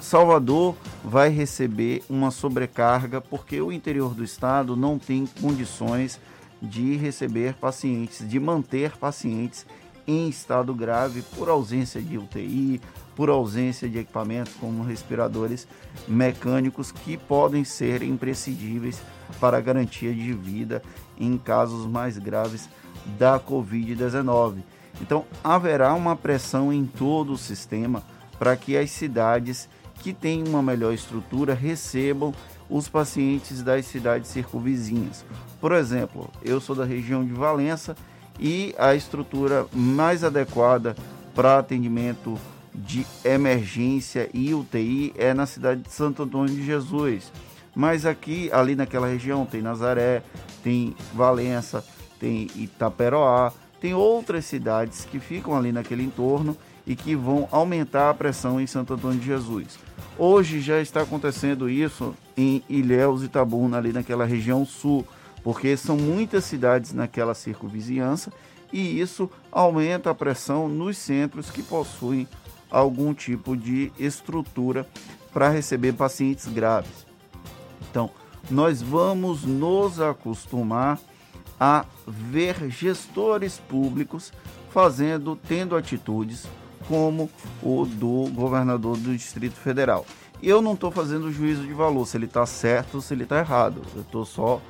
Salvador 0.00 0.74
vai 1.04 1.28
receber 1.28 2.02
uma 2.08 2.30
sobrecarga 2.30 3.20
porque 3.20 3.60
o 3.60 3.70
interior 3.70 4.14
do 4.14 4.24
estado 4.24 4.76
não 4.76 4.98
tem 4.98 5.26
condições 5.40 6.18
de 6.60 6.96
receber 6.96 7.54
pacientes, 7.54 8.26
de 8.26 8.38
manter 8.38 8.96
pacientes 8.96 9.66
em 10.06 10.28
estado 10.28 10.74
grave 10.74 11.22
por 11.36 11.48
ausência 11.48 12.00
de 12.00 12.18
UTI, 12.18 12.80
por 13.14 13.28
ausência 13.28 13.88
de 13.88 13.98
equipamentos 13.98 14.54
como 14.54 14.82
respiradores 14.82 15.66
mecânicos 16.08 16.90
que 16.90 17.16
podem 17.16 17.64
ser 17.64 18.02
imprescindíveis 18.02 19.02
para 19.40 19.60
garantia 19.60 20.12
de 20.12 20.32
vida 20.32 20.82
em 21.18 21.36
casos 21.36 21.86
mais 21.86 22.18
graves 22.18 22.68
da 23.18 23.38
Covid-19. 23.38 24.62
Então, 25.00 25.24
haverá 25.42 25.94
uma 25.94 26.16
pressão 26.16 26.72
em 26.72 26.86
todo 26.86 27.32
o 27.32 27.38
sistema 27.38 28.02
para 28.38 28.56
que 28.56 28.76
as 28.76 28.90
cidades 28.90 29.68
que 30.00 30.12
têm 30.12 30.46
uma 30.46 30.62
melhor 30.62 30.92
estrutura 30.92 31.54
recebam 31.54 32.34
os 32.68 32.88
pacientes 32.88 33.62
das 33.62 33.86
cidades 33.86 34.30
circunvizinhas. 34.30 35.24
Por 35.60 35.72
exemplo, 35.72 36.30
eu 36.42 36.60
sou 36.60 36.74
da 36.74 36.84
região 36.84 37.24
de 37.24 37.32
Valença 37.32 37.96
e 38.38 38.74
a 38.78 38.94
estrutura 38.94 39.66
mais 39.72 40.24
adequada 40.24 40.96
para 41.34 41.58
atendimento 41.58 42.38
de 42.74 43.06
emergência 43.24 44.28
e 44.32 44.54
UTI 44.54 45.12
é 45.16 45.34
na 45.34 45.46
cidade 45.46 45.82
de 45.82 45.92
Santo 45.92 46.22
Antônio 46.22 46.54
de 46.54 46.64
Jesus. 46.64 47.30
Mas 47.74 48.04
aqui, 48.04 48.50
ali 48.52 48.74
naquela 48.74 49.06
região, 49.06 49.46
tem 49.46 49.62
Nazaré, 49.62 50.22
tem 50.62 50.94
Valença, 51.14 51.84
tem 52.18 52.48
Itaperoá, 52.54 53.52
tem 53.80 53.94
outras 53.94 54.44
cidades 54.44 55.04
que 55.04 55.18
ficam 55.18 55.56
ali 55.56 55.72
naquele 55.72 56.02
entorno 56.02 56.56
e 56.86 56.96
que 56.96 57.14
vão 57.14 57.48
aumentar 57.50 58.10
a 58.10 58.14
pressão 58.14 58.60
em 58.60 58.66
Santo 58.66 58.94
Antônio 58.94 59.18
de 59.18 59.26
Jesus. 59.26 59.78
Hoje 60.18 60.60
já 60.60 60.80
está 60.80 61.02
acontecendo 61.02 61.68
isso 61.68 62.14
em 62.36 62.62
Ilhéus 62.68 63.22
e 63.22 63.26
Itabuna, 63.26 63.78
ali 63.78 63.92
naquela 63.92 64.24
região 64.24 64.64
sul, 64.64 65.06
porque 65.42 65.76
são 65.76 65.96
muitas 65.96 66.44
cidades 66.44 66.92
naquela 66.92 67.34
circunvizinhança 67.34 68.32
e 68.72 69.00
isso 69.00 69.30
aumenta 69.50 70.10
a 70.10 70.14
pressão 70.14 70.68
nos 70.68 70.96
centros 70.96 71.50
que 71.50 71.62
possuem 71.62 72.26
algum 72.70 73.12
tipo 73.12 73.56
de 73.56 73.92
estrutura 73.98 74.86
para 75.32 75.50
receber 75.50 75.92
pacientes 75.92 76.46
graves. 76.46 77.06
Então, 77.90 78.10
nós 78.50 78.80
vamos 78.80 79.44
nos 79.44 80.00
acostumar 80.00 80.98
a 81.60 81.84
ver 82.06 82.70
gestores 82.70 83.58
públicos 83.58 84.32
fazendo, 84.70 85.36
tendo 85.36 85.76
atitudes 85.76 86.46
como 86.88 87.30
o 87.62 87.84
do 87.86 88.30
governador 88.32 88.96
do 88.96 89.16
Distrito 89.16 89.56
Federal. 89.56 90.06
Eu 90.42 90.60
não 90.60 90.74
estou 90.74 90.90
fazendo 90.90 91.32
juízo 91.32 91.62
de 91.62 91.72
valor 91.72 92.06
se 92.06 92.16
ele 92.16 92.26
está 92.26 92.44
certo 92.44 92.96
ou 92.96 93.00
se 93.00 93.14
ele 93.14 93.22
está 93.22 93.38
errado. 93.38 93.82
Eu 93.94 94.02
estou 94.02 94.24
só 94.24 94.60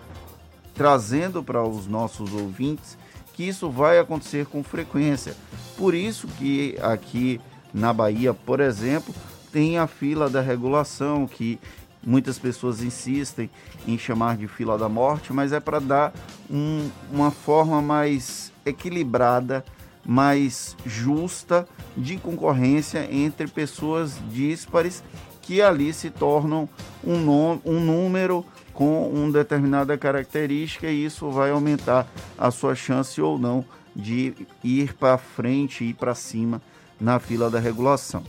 trazendo 0.74 1.43
para 1.43 1.62
os 1.62 1.86
nossos 1.86 2.32
ouvintes 2.32 2.98
que 3.32 3.44
isso 3.44 3.70
vai 3.70 3.98
acontecer 3.98 4.47
com 4.47 4.62
frequência. 4.62 5.34
Por 5.76 5.94
isso 5.94 6.28
que 6.39 6.76
aqui 6.82 7.40
na 7.72 7.93
Bahia, 7.93 8.34
por 8.34 8.60
exemplo, 8.60 9.14
tem 9.51 9.78
a 9.78 9.86
fila 9.86 10.28
da 10.28 10.40
regulação 10.40 11.26
que 11.26 11.59
muitas 12.05 12.39
pessoas 12.39 12.82
insistem 12.82 13.48
em 13.86 13.97
chamar 13.97 14.36
de 14.36 14.48
fila 14.48 14.76
da 14.76 14.89
morte, 14.89 15.32
mas 15.32 15.52
é 15.52 15.60
para 15.60 15.78
dar 15.78 16.12
um, 16.51 16.90
uma 17.10 17.30
forma 17.30 17.80
mais 17.80 18.52
equilibrada, 18.66 19.64
mais 20.04 20.76
justa 20.84 21.66
de 21.96 22.16
concorrência 22.16 23.08
entre 23.10 23.46
pessoas 23.46 24.18
díspares 24.30 25.02
que 25.40 25.60
ali 25.60 25.92
se 25.92 26.10
tornam 26.10 26.68
um, 27.04 27.18
um 27.64 27.80
número 27.80 28.44
com 28.72 29.08
uma 29.08 29.30
determinada 29.30 29.98
característica 29.98 30.88
e 30.88 31.04
isso 31.04 31.30
vai 31.30 31.50
aumentar 31.50 32.06
a 32.38 32.50
sua 32.50 32.74
chance 32.74 33.20
ou 33.20 33.38
não 33.38 33.64
de 33.94 34.34
ir 34.64 34.94
para 34.94 35.18
frente 35.18 35.84
e 35.84 35.92
para 35.92 36.14
cima 36.14 36.62
na 37.00 37.18
fila 37.18 37.50
da 37.50 37.58
regulação. 37.58 38.22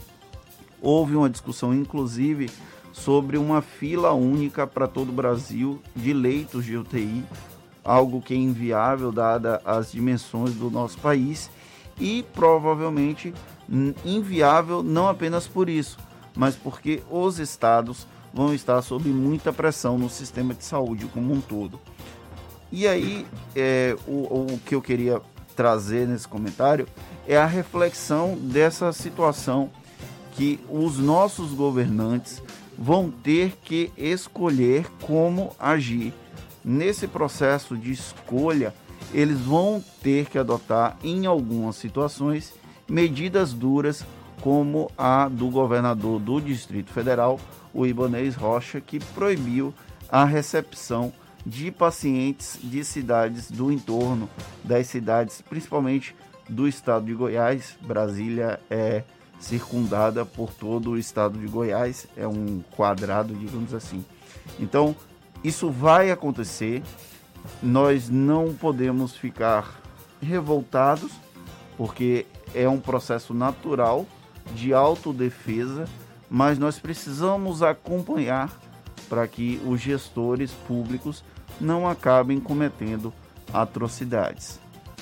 Houve 0.82 1.16
uma 1.16 1.30
discussão, 1.30 1.72
inclusive, 1.72 2.50
sobre 2.92 3.38
uma 3.38 3.62
fila 3.62 4.12
única 4.12 4.66
para 4.66 4.86
todo 4.86 5.08
o 5.08 5.12
Brasil 5.12 5.80
de 5.96 6.12
leitos 6.12 6.64
de 6.64 6.76
UTI, 6.76 7.24
algo 7.82 8.20
que 8.20 8.34
é 8.34 8.36
inviável 8.36 9.10
dada 9.10 9.62
as 9.64 9.92
dimensões 9.92 10.54
do 10.54 10.70
nosso 10.70 10.98
país 10.98 11.50
e 11.98 12.24
provavelmente 12.34 13.32
inviável 14.04 14.82
não 14.82 15.08
apenas 15.08 15.46
por 15.46 15.68
isso, 15.68 15.98
mas 16.36 16.54
porque 16.54 17.02
os 17.10 17.38
estados 17.38 18.06
vão 18.32 18.52
estar 18.52 18.82
sob 18.82 19.08
muita 19.08 19.52
pressão 19.52 19.96
no 19.96 20.10
sistema 20.10 20.52
de 20.52 20.64
saúde 20.64 21.06
como 21.06 21.32
um 21.32 21.40
todo. 21.40 21.80
E 22.72 22.88
aí, 22.88 23.24
é, 23.54 23.96
o, 24.06 24.52
o 24.52 24.60
que 24.66 24.74
eu 24.74 24.82
queria 24.82 25.22
trazer 25.54 26.08
nesse 26.08 26.26
comentário 26.26 26.88
é 27.26 27.36
a 27.36 27.46
reflexão 27.46 28.36
dessa 28.36 28.92
situação 28.92 29.70
que 30.32 30.58
os 30.68 30.98
nossos 30.98 31.52
governantes 31.52 32.42
vão 32.76 33.10
ter 33.10 33.56
que 33.62 33.92
escolher 33.96 34.86
como 35.00 35.54
agir. 35.58 36.12
Nesse 36.64 37.06
processo 37.06 37.76
de 37.76 37.92
escolha, 37.92 38.74
eles 39.14 39.40
vão 39.40 39.82
ter 40.02 40.26
que 40.26 40.36
adotar, 40.36 40.98
em 41.02 41.24
algumas 41.24 41.76
situações, 41.76 42.52
medidas 42.88 43.52
duras, 43.52 44.04
como 44.40 44.90
a 44.98 45.28
do 45.28 45.48
governador 45.48 46.20
do 46.20 46.40
Distrito 46.40 46.92
Federal, 46.92 47.40
o 47.72 47.86
Ibanez 47.86 48.34
Rocha, 48.34 48.80
que 48.80 48.98
proibiu 48.98 49.72
a 50.10 50.24
recepção 50.24 51.12
de 51.46 51.70
pacientes 51.70 52.58
de 52.62 52.84
cidades 52.84 53.50
do 53.50 53.70
entorno 53.70 54.28
das 54.62 54.88
cidades, 54.88 55.42
principalmente 55.42 56.14
do 56.48 56.66
estado 56.66 57.06
de 57.06 57.14
Goiás. 57.14 57.76
Brasília 57.80 58.60
é 58.68 59.04
circundada 59.38 60.24
por 60.24 60.52
todo 60.52 60.90
o 60.90 60.98
estado 60.98 61.38
de 61.38 61.46
Goiás, 61.46 62.06
é 62.16 62.26
um 62.26 62.62
quadrado, 62.76 63.34
digamos 63.34 63.74
assim. 63.74 64.04
Então, 64.58 64.96
isso 65.42 65.70
vai 65.70 66.10
acontecer. 66.10 66.82
Nós 67.62 68.08
não 68.08 68.54
podemos 68.54 69.16
ficar 69.16 69.80
revoltados, 70.20 71.12
porque 71.76 72.26
é 72.54 72.68
um 72.68 72.80
processo 72.80 73.34
natural 73.34 74.06
de 74.54 74.72
autodefesa, 74.72 75.86
mas 76.30 76.58
nós 76.58 76.78
precisamos 76.78 77.62
acompanhar 77.62 78.50
para 79.08 79.26
que 79.26 79.60
os 79.66 79.80
gestores 79.80 80.52
públicos 80.66 81.24
não 81.60 81.88
acabem 81.88 82.40
cometendo 82.40 83.12
atrocidades. 83.52 84.58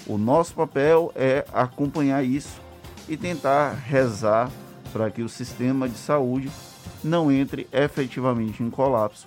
O 0.06 0.18
nosso 0.18 0.54
papel 0.54 1.12
é 1.14 1.44
acompanhar 1.52 2.24
isso 2.24 2.60
e 3.08 3.16
tentar 3.16 3.72
rezar 3.72 4.50
para 4.92 5.10
que 5.10 5.22
o 5.22 5.28
sistema 5.28 5.88
de 5.88 5.96
saúde 5.96 6.50
não 7.02 7.30
entre 7.32 7.68
efetivamente 7.72 8.62
em 8.62 8.70
colapso, 8.70 9.26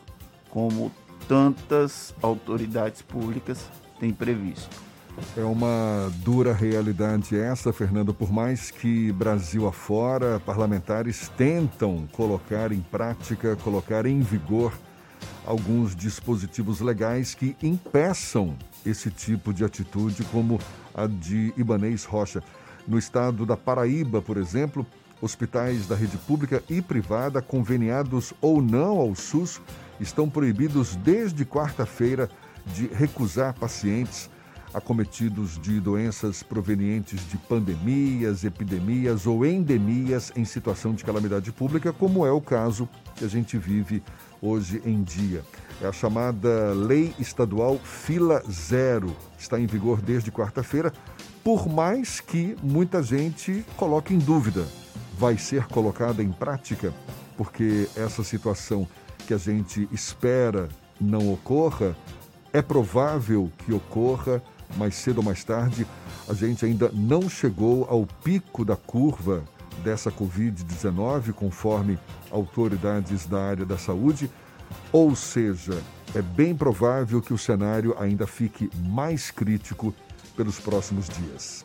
como 0.50 0.92
tantas 1.28 2.14
autoridades 2.22 3.02
públicas 3.02 3.66
têm 4.00 4.14
previsto. 4.14 4.84
É 5.38 5.44
uma 5.44 6.12
dura 6.18 6.54
realidade 6.54 7.38
essa, 7.38 7.72
Fernando. 7.72 8.14
Por 8.14 8.32
mais 8.32 8.70
que 8.70 9.12
Brasil 9.14 9.66
afora, 9.68 10.42
parlamentares 10.42 11.30
tentam 11.38 12.06
colocar 12.12 12.72
em 12.72 12.82
prática, 12.82 13.56
colocar 13.56 14.06
em 14.06 14.20
vigor 14.20 14.74
alguns 15.46 15.96
dispositivos 15.96 16.82
legais 16.82 17.34
que 17.34 17.56
impeçam 17.64 18.56
esse 18.86 19.10
tipo 19.10 19.54
de 19.54 19.64
atitude, 19.64 20.24
como 20.26 20.60
a 20.94 21.08
de 21.08 21.54
Ibanês 21.56 22.04
Rocha. 22.04 22.44
No 22.88 22.98
estado 22.98 23.46
da 23.46 23.56
Paraíba, 23.56 24.22
por 24.22 24.38
exemplo, 24.38 24.86
hospitais 25.22 25.88
da 25.88 25.96
rede 25.96 26.18
pública 26.18 26.62
e 26.70 26.82
privada, 26.82 27.42
conveniados 27.42 28.34
ou 28.42 28.62
não 28.62 28.98
ao 29.00 29.16
SUS, 29.16 29.62
estão 30.00 30.30
proibidos 30.30 30.96
desde 30.96 31.46
quarta-feira 31.46 32.30
de 32.74 32.88
recusar 32.88 33.54
pacientes 33.54 34.30
acometidos 34.76 35.58
de 35.58 35.80
doenças 35.80 36.44
provenientes 36.44 37.22
de 37.30 37.38
pandemias, 37.38 38.44
epidemias 38.44 39.26
ou 39.26 39.46
endemias 39.46 40.34
em 40.36 40.44
situação 40.44 40.94
de 40.94 41.02
calamidade 41.06 41.50
pública, 41.54 41.94
como 41.94 42.26
é 42.26 42.32
o 42.32 42.42
caso 42.42 42.90
que 43.16 43.24
a 43.24 43.28
gente 43.30 43.58
vive 43.58 44.04
hoje 44.42 44.82
em 44.86 45.02
dia. 45.02 45.44
É 45.82 45.88
a 45.88 45.94
chamada 45.94 46.74
Lei 46.74 47.14
Estadual 47.18 47.80
Fila 47.80 48.44
Zero. 48.52 49.16
Está 49.40 49.58
em 49.58 49.66
vigor 49.66 50.02
desde 50.02 50.30
quarta-feira, 50.30 50.92
por 51.42 51.70
mais 51.70 52.20
que 52.20 52.58
muita 52.62 53.02
gente 53.02 53.66
coloque 53.78 54.14
em 54.14 54.20
dúvida. 54.20 54.66
Vai 55.18 55.38
ser 55.38 55.68
colocada 55.68 56.22
em 56.22 56.34
prática? 56.34 56.94
Porque 57.38 57.88
essa 57.96 58.26
situação 58.26 58.86
que 59.26 59.34
a 59.34 59.38
gente 59.38 59.88
espera 59.92 60.70
não 61.00 61.32
ocorra, 61.34 61.96
é 62.54 62.62
provável 62.62 63.52
que 63.58 63.74
ocorra 63.74 64.42
mais 64.78 64.96
cedo 64.96 65.18
ou 65.18 65.24
mais 65.24 65.44
tarde, 65.44 65.86
a 66.28 66.34
gente 66.34 66.66
ainda 66.66 66.90
não 66.94 67.30
chegou 67.30 67.86
ao 67.90 68.06
pico 68.24 68.64
da 68.64 68.76
curva 68.76 69.44
dessa 69.84 70.12
Covid-19, 70.12 71.34
conforme 71.34 72.00
autoridades 72.32 73.26
da 73.26 73.42
área 73.42 73.66
da 73.66 73.78
saúde, 73.78 74.30
ou 74.92 75.16
seja, 75.16 75.82
é 76.14 76.22
bem 76.22 76.56
provável 76.56 77.22
que 77.22 77.34
o 77.34 77.38
cenário 77.38 77.96
ainda 78.00 78.26
fique 78.26 78.70
mais 78.88 79.32
crítico 79.32 79.94
pelos 80.36 80.60
próximos 80.60 81.08
dias. 81.10 81.65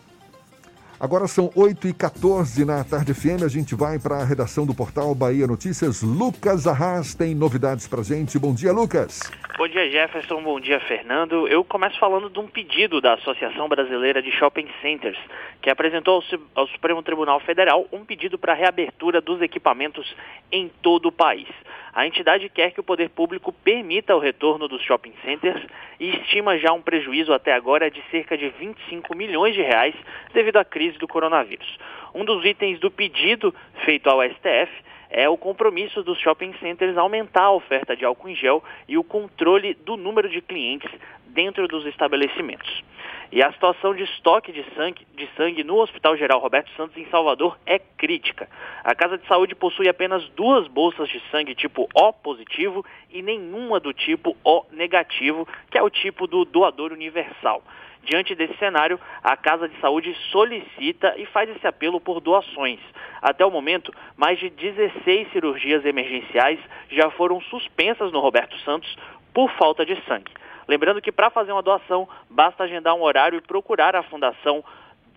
Agora 1.00 1.26
são 1.26 1.48
8h14 1.52 2.66
na 2.66 2.84
Tarde 2.84 3.14
FM. 3.14 3.42
A 3.42 3.48
gente 3.48 3.74
vai 3.74 3.98
para 3.98 4.16
a 4.16 4.24
redação 4.24 4.66
do 4.66 4.74
portal 4.74 5.14
Bahia 5.14 5.46
Notícias. 5.46 6.02
Lucas 6.02 6.66
Arras 6.66 7.14
tem 7.14 7.34
novidades 7.34 7.88
para 7.88 8.02
gente. 8.02 8.38
Bom 8.38 8.52
dia, 8.52 8.70
Lucas. 8.70 9.18
Bom 9.56 9.66
dia, 9.66 9.90
Jefferson. 9.90 10.42
Bom 10.42 10.60
dia, 10.60 10.78
Fernando. 10.80 11.48
Eu 11.48 11.64
começo 11.64 11.98
falando 11.98 12.28
de 12.28 12.38
um 12.38 12.46
pedido 12.46 13.00
da 13.00 13.14
Associação 13.14 13.66
Brasileira 13.66 14.20
de 14.20 14.30
Shopping 14.30 14.68
Centers, 14.82 15.16
que 15.62 15.70
apresentou 15.70 16.22
ao 16.54 16.66
Supremo 16.66 17.02
Tribunal 17.02 17.40
Federal 17.40 17.86
um 17.90 18.04
pedido 18.04 18.38
para 18.38 18.52
reabertura 18.52 19.22
dos 19.22 19.40
equipamentos 19.40 20.14
em 20.52 20.70
todo 20.82 21.06
o 21.06 21.12
país. 21.12 21.48
A 21.92 22.06
entidade 22.06 22.48
quer 22.48 22.70
que 22.70 22.80
o 22.80 22.84
poder 22.84 23.10
público 23.10 23.52
permita 23.52 24.14
o 24.14 24.20
retorno 24.20 24.68
dos 24.68 24.82
shopping 24.82 25.12
centers 25.24 25.60
e 25.98 26.10
estima 26.10 26.56
já 26.56 26.72
um 26.72 26.80
prejuízo 26.80 27.32
até 27.32 27.52
agora 27.52 27.90
de 27.90 28.00
cerca 28.10 28.38
de 28.38 28.48
25 28.48 29.16
milhões 29.16 29.54
de 29.54 29.62
reais 29.62 29.94
devido 30.32 30.58
à 30.58 30.64
crise 30.64 30.98
do 30.98 31.08
coronavírus. 31.08 31.78
Um 32.14 32.24
dos 32.24 32.44
itens 32.44 32.78
do 32.78 32.90
pedido 32.90 33.54
feito 33.84 34.08
ao 34.08 34.22
STF 34.22 34.70
é 35.10 35.28
o 35.28 35.36
compromisso 35.36 36.04
dos 36.04 36.18
shopping 36.20 36.54
centers 36.60 36.96
aumentar 36.96 37.44
a 37.44 37.52
oferta 37.52 37.96
de 37.96 38.04
álcool 38.04 38.28
em 38.28 38.36
gel 38.36 38.62
e 38.88 38.96
o 38.96 39.02
controle 39.02 39.74
do 39.74 39.96
número 39.96 40.28
de 40.28 40.40
clientes 40.40 40.90
dentro 41.26 41.66
dos 41.66 41.84
estabelecimentos. 41.86 42.84
E 43.32 43.44
a 43.44 43.52
situação 43.52 43.94
de 43.94 44.02
estoque 44.02 44.50
de 44.50 44.64
sangue, 44.74 45.06
de 45.14 45.28
sangue 45.36 45.62
no 45.62 45.76
Hospital 45.76 46.16
Geral 46.16 46.40
Roberto 46.40 46.68
Santos, 46.76 46.96
em 46.96 47.06
Salvador, 47.10 47.56
é 47.64 47.78
crítica. 47.78 48.48
A 48.82 48.92
Casa 48.92 49.16
de 49.16 49.26
Saúde 49.28 49.54
possui 49.54 49.88
apenas 49.88 50.28
duas 50.30 50.66
bolsas 50.66 51.08
de 51.08 51.22
sangue 51.30 51.54
tipo 51.54 51.88
O 51.94 52.12
positivo 52.12 52.84
e 53.08 53.22
nenhuma 53.22 53.78
do 53.78 53.92
tipo 53.92 54.36
O 54.44 54.64
negativo, 54.72 55.46
que 55.70 55.78
é 55.78 55.82
o 55.82 55.88
tipo 55.88 56.26
do 56.26 56.44
doador 56.44 56.92
universal. 56.92 57.62
Diante 58.02 58.34
desse 58.34 58.56
cenário, 58.56 58.98
a 59.22 59.36
Casa 59.36 59.68
de 59.68 59.78
Saúde 59.80 60.12
solicita 60.32 61.14
e 61.16 61.24
faz 61.26 61.48
esse 61.50 61.66
apelo 61.66 62.00
por 62.00 62.20
doações. 62.20 62.80
Até 63.22 63.46
o 63.46 63.50
momento, 63.50 63.94
mais 64.16 64.40
de 64.40 64.50
16 64.50 65.30
cirurgias 65.30 65.84
emergenciais 65.84 66.58
já 66.90 67.10
foram 67.10 67.40
suspensas 67.42 68.10
no 68.10 68.18
Roberto 68.18 68.58
Santos 68.64 68.96
por 69.32 69.52
falta 69.52 69.86
de 69.86 69.94
sangue. 70.06 70.32
Lembrando 70.70 71.02
que 71.02 71.10
para 71.10 71.30
fazer 71.30 71.50
uma 71.50 71.64
doação, 71.64 72.08
basta 72.28 72.62
agendar 72.62 72.94
um 72.94 73.02
horário 73.02 73.36
e 73.36 73.40
procurar 73.40 73.96
a 73.96 74.04
Fundação 74.04 74.62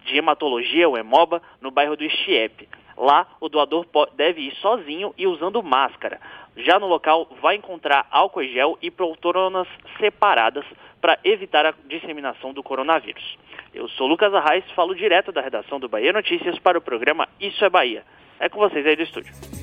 de 0.03 0.17
Hematologia, 0.17 0.89
o 0.89 0.97
Hemoba, 0.97 1.43
no 1.61 1.69
bairro 1.69 1.95
do 1.95 2.03
Estiepe. 2.03 2.67
Lá, 2.97 3.27
o 3.39 3.47
doador 3.47 3.85
deve 4.15 4.41
ir 4.41 4.55
sozinho 4.55 5.13
e 5.15 5.27
usando 5.27 5.61
máscara. 5.61 6.19
Já 6.57 6.79
no 6.79 6.87
local, 6.87 7.27
vai 7.39 7.55
encontrar 7.55 8.07
álcool 8.09 8.41
e 8.41 8.51
gel 8.51 8.79
e 8.81 8.89
poltronas 8.89 9.67
separadas 9.99 10.65
para 10.99 11.19
evitar 11.23 11.67
a 11.67 11.73
disseminação 11.85 12.51
do 12.51 12.63
coronavírus. 12.63 13.37
Eu 13.75 13.87
sou 13.89 14.07
Lucas 14.07 14.33
Arraes, 14.33 14.65
falo 14.71 14.95
direto 14.95 15.31
da 15.31 15.41
redação 15.41 15.79
do 15.79 15.87
Bahia 15.87 16.11
Notícias 16.11 16.57
para 16.57 16.79
o 16.79 16.81
programa 16.81 17.29
Isso 17.39 17.63
é 17.63 17.69
Bahia. 17.69 18.03
É 18.39 18.49
com 18.49 18.57
vocês 18.57 18.83
aí 18.87 18.95
do 18.95 19.03
estúdio. 19.03 19.62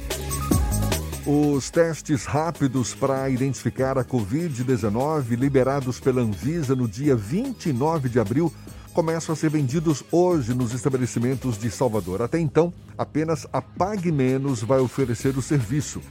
Os 1.32 1.70
testes 1.70 2.24
rápidos 2.24 2.92
para 2.92 3.30
identificar 3.30 3.96
a 3.96 4.04
Covid-19, 4.04 5.38
liberados 5.38 6.00
pela 6.00 6.22
Anvisa 6.22 6.74
no 6.74 6.88
dia 6.88 7.14
29 7.14 8.08
de 8.08 8.18
abril, 8.18 8.52
começam 8.92 9.32
a 9.32 9.36
ser 9.36 9.48
vendidos 9.48 10.02
hoje 10.10 10.52
nos 10.54 10.74
estabelecimentos 10.74 11.56
de 11.56 11.70
Salvador. 11.70 12.20
Até 12.20 12.40
então, 12.40 12.72
apenas 12.98 13.46
a 13.52 13.62
Pague 13.62 14.10
Menos 14.10 14.60
vai 14.60 14.80
oferecer 14.80 15.38
o 15.38 15.42
serviço. 15.42 16.02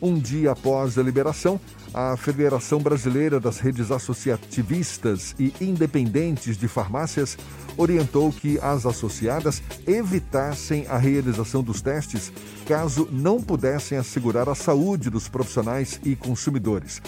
Um 0.00 0.18
dia 0.18 0.52
após 0.52 0.96
a 0.96 1.02
liberação, 1.02 1.60
a 1.94 2.16
Federação 2.16 2.78
Brasileira 2.78 3.38
das 3.38 3.58
Redes 3.58 3.90
Associativistas 3.90 5.34
e 5.38 5.52
Independentes 5.60 6.56
de 6.56 6.66
Farmácias 6.66 7.36
orientou 7.76 8.32
que 8.32 8.58
as 8.60 8.86
associadas 8.86 9.62
evitassem 9.86 10.86
a 10.88 10.96
realização 10.96 11.62
dos 11.62 11.82
testes 11.82 12.32
caso 12.66 13.08
não 13.10 13.42
pudessem 13.42 13.98
assegurar 13.98 14.48
a 14.48 14.54
saúde 14.54 15.10
dos 15.10 15.28
profissionais 15.28 16.00
e 16.04 16.16
consumidores. 16.16 17.00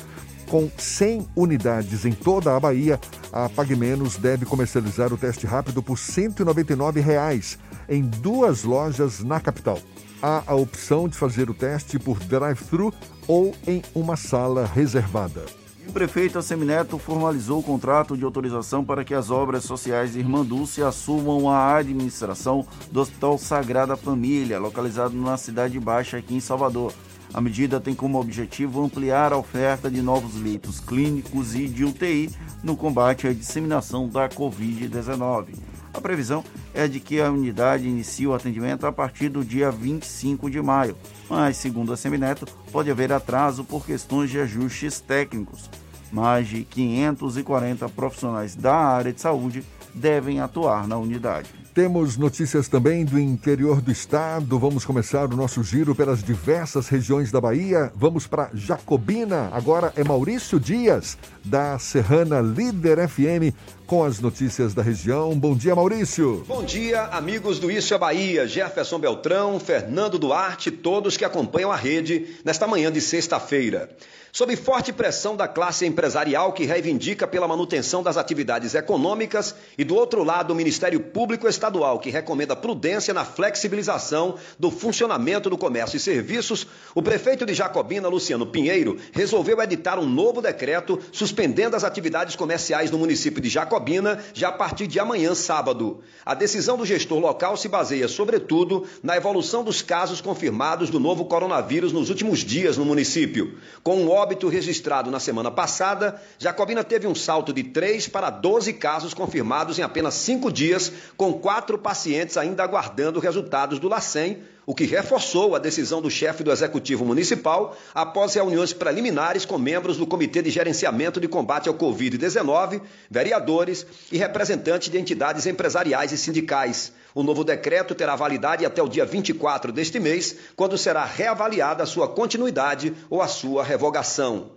Com 0.48 0.70
100 0.76 1.26
unidades 1.34 2.04
em 2.04 2.12
toda 2.12 2.54
a 2.54 2.60
Bahia, 2.60 3.00
a 3.32 3.48
PagMenos 3.48 4.16
deve 4.16 4.44
comercializar 4.44 5.12
o 5.12 5.16
teste 5.16 5.46
rápido 5.46 5.82
por 5.82 5.98
199 5.98 7.00
reais, 7.00 7.58
em 7.88 8.02
duas 8.02 8.62
lojas 8.62 9.20
na 9.20 9.40
capital. 9.40 9.80
Há 10.26 10.42
a 10.46 10.54
opção 10.54 11.06
de 11.06 11.18
fazer 11.18 11.50
o 11.50 11.54
teste 11.54 11.98
por 11.98 12.18
drive-thru 12.18 12.94
ou 13.28 13.54
em 13.66 13.82
uma 13.94 14.16
sala 14.16 14.64
reservada. 14.64 15.44
O 15.86 15.92
prefeito 15.92 16.38
Assemineto 16.38 16.98
formalizou 16.98 17.58
o 17.58 17.62
contrato 17.62 18.16
de 18.16 18.24
autorização 18.24 18.82
para 18.82 19.04
que 19.04 19.12
as 19.12 19.30
obras 19.30 19.64
sociais 19.64 20.14
de 20.14 20.20
Irmã 20.20 20.42
Dulce 20.42 20.82
assumam 20.82 21.50
a 21.50 21.76
administração 21.76 22.66
do 22.90 23.00
Hospital 23.02 23.36
Sagrada 23.36 23.98
Família, 23.98 24.58
localizado 24.58 25.14
na 25.14 25.36
Cidade 25.36 25.78
Baixa, 25.78 26.16
aqui 26.16 26.34
em 26.34 26.40
Salvador. 26.40 26.94
A 27.34 27.38
medida 27.38 27.78
tem 27.78 27.94
como 27.94 28.18
objetivo 28.18 28.82
ampliar 28.82 29.30
a 29.30 29.36
oferta 29.36 29.90
de 29.90 30.00
novos 30.00 30.40
leitos 30.40 30.80
clínicos 30.80 31.54
e 31.54 31.68
de 31.68 31.84
UTI 31.84 32.30
no 32.62 32.78
combate 32.78 33.28
à 33.28 33.32
disseminação 33.34 34.08
da 34.08 34.26
Covid-19. 34.30 35.73
A 35.94 36.00
previsão 36.00 36.44
é 36.74 36.88
de 36.88 36.98
que 36.98 37.20
a 37.20 37.30
unidade 37.30 37.86
inicie 37.86 38.26
o 38.26 38.34
atendimento 38.34 38.84
a 38.84 38.92
partir 38.92 39.28
do 39.28 39.44
dia 39.44 39.70
25 39.70 40.50
de 40.50 40.60
maio, 40.60 40.96
mas, 41.30 41.56
segundo 41.56 41.92
a 41.92 41.96
Semineto, 41.96 42.46
pode 42.72 42.90
haver 42.90 43.12
atraso 43.12 43.62
por 43.62 43.86
questões 43.86 44.28
de 44.28 44.40
ajustes 44.40 45.00
técnicos. 45.00 45.70
Mais 46.10 46.48
de 46.48 46.64
540 46.64 47.88
profissionais 47.90 48.56
da 48.56 48.74
área 48.74 49.12
de 49.12 49.20
saúde 49.20 49.64
devem 49.94 50.40
atuar 50.40 50.88
na 50.88 50.98
unidade. 50.98 51.63
Temos 51.74 52.16
notícias 52.16 52.68
também 52.68 53.04
do 53.04 53.18
interior 53.18 53.80
do 53.80 53.90
estado. 53.90 54.56
Vamos 54.60 54.84
começar 54.84 55.24
o 55.24 55.36
nosso 55.36 55.60
giro 55.64 55.92
pelas 55.92 56.22
diversas 56.22 56.86
regiões 56.86 57.32
da 57.32 57.40
Bahia. 57.40 57.90
Vamos 57.96 58.28
para 58.28 58.48
Jacobina. 58.54 59.48
Agora 59.50 59.92
é 59.96 60.04
Maurício 60.04 60.60
Dias, 60.60 61.18
da 61.44 61.76
Serrana 61.80 62.40
Líder 62.40 63.08
FM, 63.08 63.52
com 63.88 64.04
as 64.04 64.20
notícias 64.20 64.72
da 64.72 64.82
região. 64.82 65.36
Bom 65.36 65.56
dia, 65.56 65.74
Maurício. 65.74 66.44
Bom 66.46 66.62
dia, 66.62 67.06
amigos 67.06 67.58
do 67.58 67.68
Isso 67.68 67.92
é 67.92 67.98
Bahia. 67.98 68.46
Jefferson 68.46 69.00
Beltrão, 69.00 69.58
Fernando 69.58 70.16
Duarte, 70.16 70.70
todos 70.70 71.16
que 71.16 71.24
acompanham 71.24 71.72
a 71.72 71.76
rede 71.76 72.36
nesta 72.44 72.68
manhã 72.68 72.92
de 72.92 73.00
sexta-feira. 73.00 73.90
Sob 74.36 74.56
forte 74.56 74.92
pressão 74.92 75.36
da 75.36 75.46
classe 75.46 75.86
empresarial 75.86 76.52
que 76.52 76.64
reivindica 76.64 77.24
pela 77.24 77.46
manutenção 77.46 78.02
das 78.02 78.16
atividades 78.16 78.74
econômicas 78.74 79.54
e 79.78 79.84
do 79.84 79.94
outro 79.94 80.24
lado 80.24 80.52
o 80.52 80.56
Ministério 80.56 80.98
Público 80.98 81.46
Estadual 81.46 82.00
que 82.00 82.10
recomenda 82.10 82.56
prudência 82.56 83.14
na 83.14 83.24
flexibilização 83.24 84.34
do 84.58 84.72
funcionamento 84.72 85.48
do 85.48 85.56
comércio 85.56 85.98
e 85.98 86.00
serviços, 86.00 86.66
o 86.96 87.00
prefeito 87.00 87.46
de 87.46 87.54
Jacobina, 87.54 88.08
Luciano 88.08 88.44
Pinheiro, 88.44 88.98
resolveu 89.12 89.62
editar 89.62 90.00
um 90.00 90.08
novo 90.08 90.42
decreto 90.42 90.98
suspendendo 91.12 91.76
as 91.76 91.84
atividades 91.84 92.34
comerciais 92.34 92.90
no 92.90 92.98
município 92.98 93.40
de 93.40 93.48
Jacobina 93.48 94.18
já 94.34 94.48
a 94.48 94.52
partir 94.52 94.88
de 94.88 94.98
amanhã, 94.98 95.32
sábado. 95.36 96.00
A 96.26 96.34
decisão 96.34 96.76
do 96.76 96.84
gestor 96.84 97.20
local 97.20 97.56
se 97.56 97.68
baseia, 97.68 98.08
sobretudo, 98.08 98.84
na 99.00 99.16
evolução 99.16 99.62
dos 99.62 99.80
casos 99.80 100.20
confirmados 100.20 100.90
do 100.90 100.98
novo 100.98 101.24
coronavírus 101.26 101.92
nos 101.92 102.10
últimos 102.10 102.40
dias 102.40 102.76
no 102.76 102.84
município. 102.84 103.56
Com 103.84 103.98
um 103.98 104.08
óbito 104.24 104.48
registrado 104.48 105.10
na 105.10 105.20
semana 105.20 105.50
passada, 105.50 106.18
Jacobina 106.38 106.82
teve 106.82 107.06
um 107.06 107.14
salto 107.14 107.52
de 107.52 107.62
3 107.62 108.08
para 108.08 108.30
12 108.30 108.72
casos 108.72 109.12
confirmados 109.12 109.78
em 109.78 109.82
apenas 109.82 110.14
cinco 110.14 110.50
dias, 110.50 110.90
com 111.14 111.34
quatro 111.34 111.76
pacientes 111.76 112.38
ainda 112.38 112.64
aguardando 112.64 113.20
resultados 113.20 113.78
do 113.78 113.86
LACEN, 113.86 114.38
o 114.66 114.74
que 114.74 114.84
reforçou 114.84 115.54
a 115.54 115.58
decisão 115.58 116.00
do 116.00 116.10
chefe 116.10 116.42
do 116.42 116.50
Executivo 116.50 117.04
Municipal 117.04 117.76
após 117.94 118.34
reuniões 118.34 118.72
preliminares 118.72 119.44
com 119.44 119.58
membros 119.58 119.96
do 119.96 120.06
Comitê 120.06 120.42
de 120.42 120.50
Gerenciamento 120.50 121.20
de 121.20 121.28
Combate 121.28 121.68
ao 121.68 121.74
Covid-19, 121.74 122.80
vereadores 123.10 123.86
e 124.10 124.16
representantes 124.16 124.90
de 124.90 124.98
entidades 124.98 125.46
empresariais 125.46 126.12
e 126.12 126.18
sindicais. 126.18 126.92
O 127.14 127.22
novo 127.22 127.44
decreto 127.44 127.94
terá 127.94 128.16
validade 128.16 128.66
até 128.66 128.82
o 128.82 128.88
dia 128.88 129.04
24 129.04 129.70
deste 129.70 130.00
mês, 130.00 130.36
quando 130.56 130.76
será 130.76 131.04
reavaliada 131.04 131.82
a 131.82 131.86
sua 131.86 132.08
continuidade 132.08 132.94
ou 133.08 133.22
a 133.22 133.28
sua 133.28 133.62
revogação. 133.62 134.50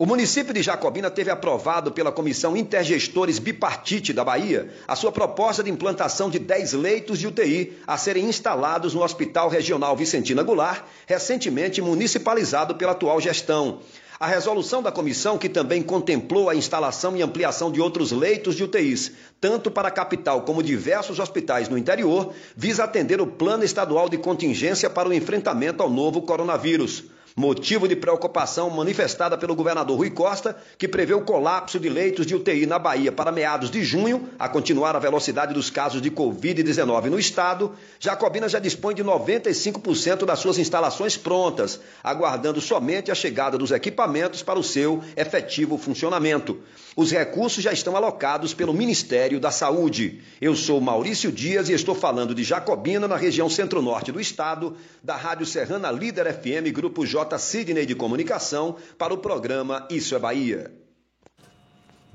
O 0.00 0.06
município 0.06 0.54
de 0.54 0.62
Jacobina 0.62 1.10
teve 1.10 1.30
aprovado 1.30 1.92
pela 1.92 2.10
Comissão 2.10 2.56
Intergestores 2.56 3.38
Bipartite 3.38 4.14
da 4.14 4.24
Bahia 4.24 4.70
a 4.88 4.96
sua 4.96 5.12
proposta 5.12 5.62
de 5.62 5.70
implantação 5.70 6.30
de 6.30 6.38
10 6.38 6.72
leitos 6.72 7.18
de 7.18 7.26
UTI 7.26 7.76
a 7.86 7.98
serem 7.98 8.24
instalados 8.24 8.94
no 8.94 9.02
Hospital 9.02 9.50
Regional 9.50 9.94
Vicentina 9.94 10.42
Goulart, 10.42 10.84
recentemente 11.06 11.82
municipalizado 11.82 12.76
pela 12.76 12.92
atual 12.92 13.20
gestão. 13.20 13.80
A 14.18 14.26
resolução 14.26 14.82
da 14.82 14.90
comissão, 14.90 15.36
que 15.36 15.50
também 15.50 15.82
contemplou 15.82 16.48
a 16.48 16.54
instalação 16.54 17.14
e 17.14 17.20
ampliação 17.20 17.70
de 17.70 17.78
outros 17.78 18.10
leitos 18.10 18.56
de 18.56 18.64
UTIs, 18.64 19.12
tanto 19.38 19.70
para 19.70 19.88
a 19.88 19.90
capital 19.90 20.40
como 20.46 20.62
diversos 20.62 21.18
hospitais 21.18 21.68
no 21.68 21.76
interior, 21.76 22.32
visa 22.56 22.84
atender 22.84 23.20
o 23.20 23.26
plano 23.26 23.64
estadual 23.64 24.08
de 24.08 24.16
contingência 24.16 24.88
para 24.88 25.10
o 25.10 25.12
enfrentamento 25.12 25.82
ao 25.82 25.90
novo 25.90 26.22
coronavírus 26.22 27.04
motivo 27.36 27.88
de 27.88 27.96
preocupação 27.96 28.70
manifestada 28.70 29.36
pelo 29.36 29.54
governador 29.54 29.96
Rui 29.96 30.10
Costa, 30.10 30.56
que 30.78 30.88
prevê 30.88 31.14
o 31.14 31.22
colapso 31.22 31.78
de 31.78 31.88
leitos 31.88 32.26
de 32.26 32.34
UTI 32.34 32.66
na 32.66 32.78
Bahia 32.78 33.12
para 33.12 33.32
meados 33.32 33.70
de 33.70 33.84
junho, 33.84 34.28
a 34.38 34.48
continuar 34.48 34.96
a 34.96 34.98
velocidade 34.98 35.54
dos 35.54 35.70
casos 35.70 36.02
de 36.02 36.10
Covid-19 36.10 37.04
no 37.06 37.18
estado. 37.18 37.72
Jacobina 37.98 38.48
já 38.48 38.58
dispõe 38.58 38.94
de 38.94 39.04
95% 39.04 40.24
das 40.24 40.38
suas 40.38 40.58
instalações 40.58 41.16
prontas, 41.16 41.80
aguardando 42.02 42.60
somente 42.60 43.10
a 43.10 43.14
chegada 43.14 43.56
dos 43.56 43.70
equipamentos 43.70 44.42
para 44.42 44.58
o 44.58 44.64
seu 44.64 45.02
efetivo 45.16 45.78
funcionamento. 45.78 46.58
Os 46.96 47.12
recursos 47.12 47.62
já 47.62 47.72
estão 47.72 47.96
alocados 47.96 48.52
pelo 48.52 48.74
Ministério 48.74 49.38
da 49.38 49.50
Saúde. 49.50 50.20
Eu 50.40 50.56
sou 50.56 50.80
Maurício 50.80 51.30
Dias 51.30 51.68
e 51.68 51.72
estou 51.72 51.94
falando 51.94 52.34
de 52.34 52.42
Jacobina, 52.42 53.06
na 53.06 53.16
região 53.16 53.48
centro-norte 53.48 54.10
do 54.10 54.20
estado, 54.20 54.76
da 55.02 55.16
Rádio 55.16 55.46
Serrana 55.46 55.90
Líder 55.90 56.34
FM, 56.34 56.72
Grupo 56.72 57.06
J. 57.06 57.19
Sidney 57.38 57.86
de 57.86 57.94
Comunicação, 57.94 58.76
para 58.98 59.14
o 59.14 59.18
programa 59.18 59.86
Isso 59.90 60.14
é 60.14 60.18
Bahia. 60.18 60.70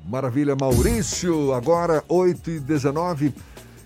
Maravilha, 0.08 0.56
Maurício. 0.56 1.52
Agora, 1.54 2.04
8 2.08 2.52
e 2.52 2.60
19 2.60 3.34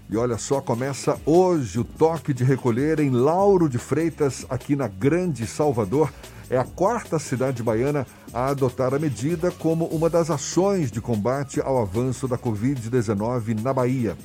E 0.10 0.18
olha 0.18 0.38
só, 0.38 0.60
começa 0.60 1.20
hoje 1.26 1.80
o 1.80 1.84
toque 1.84 2.34
de 2.34 2.44
recolher 2.44 3.00
em 3.00 3.10
Lauro 3.10 3.70
de 3.70 3.78
Freitas, 3.78 4.46
aqui 4.50 4.76
na 4.76 4.88
Grande 4.88 5.48
Salvador. 5.48 6.12
É 6.50 6.58
a 6.58 6.66
quarta 6.66 7.20
cidade 7.20 7.62
baiana 7.62 8.08
a 8.34 8.48
adotar 8.48 8.94
a 8.94 9.00
medida 9.00 9.52
como 9.52 9.86
uma 9.86 10.10
das 10.10 10.30
ações 10.30 10.92
de 10.92 11.00
combate 11.00 11.62
ao 11.62 11.80
avanço 11.80 12.28
da 12.28 12.38
Covid-19 12.38 13.62
na 13.62 13.72
Bahia. 13.72 14.18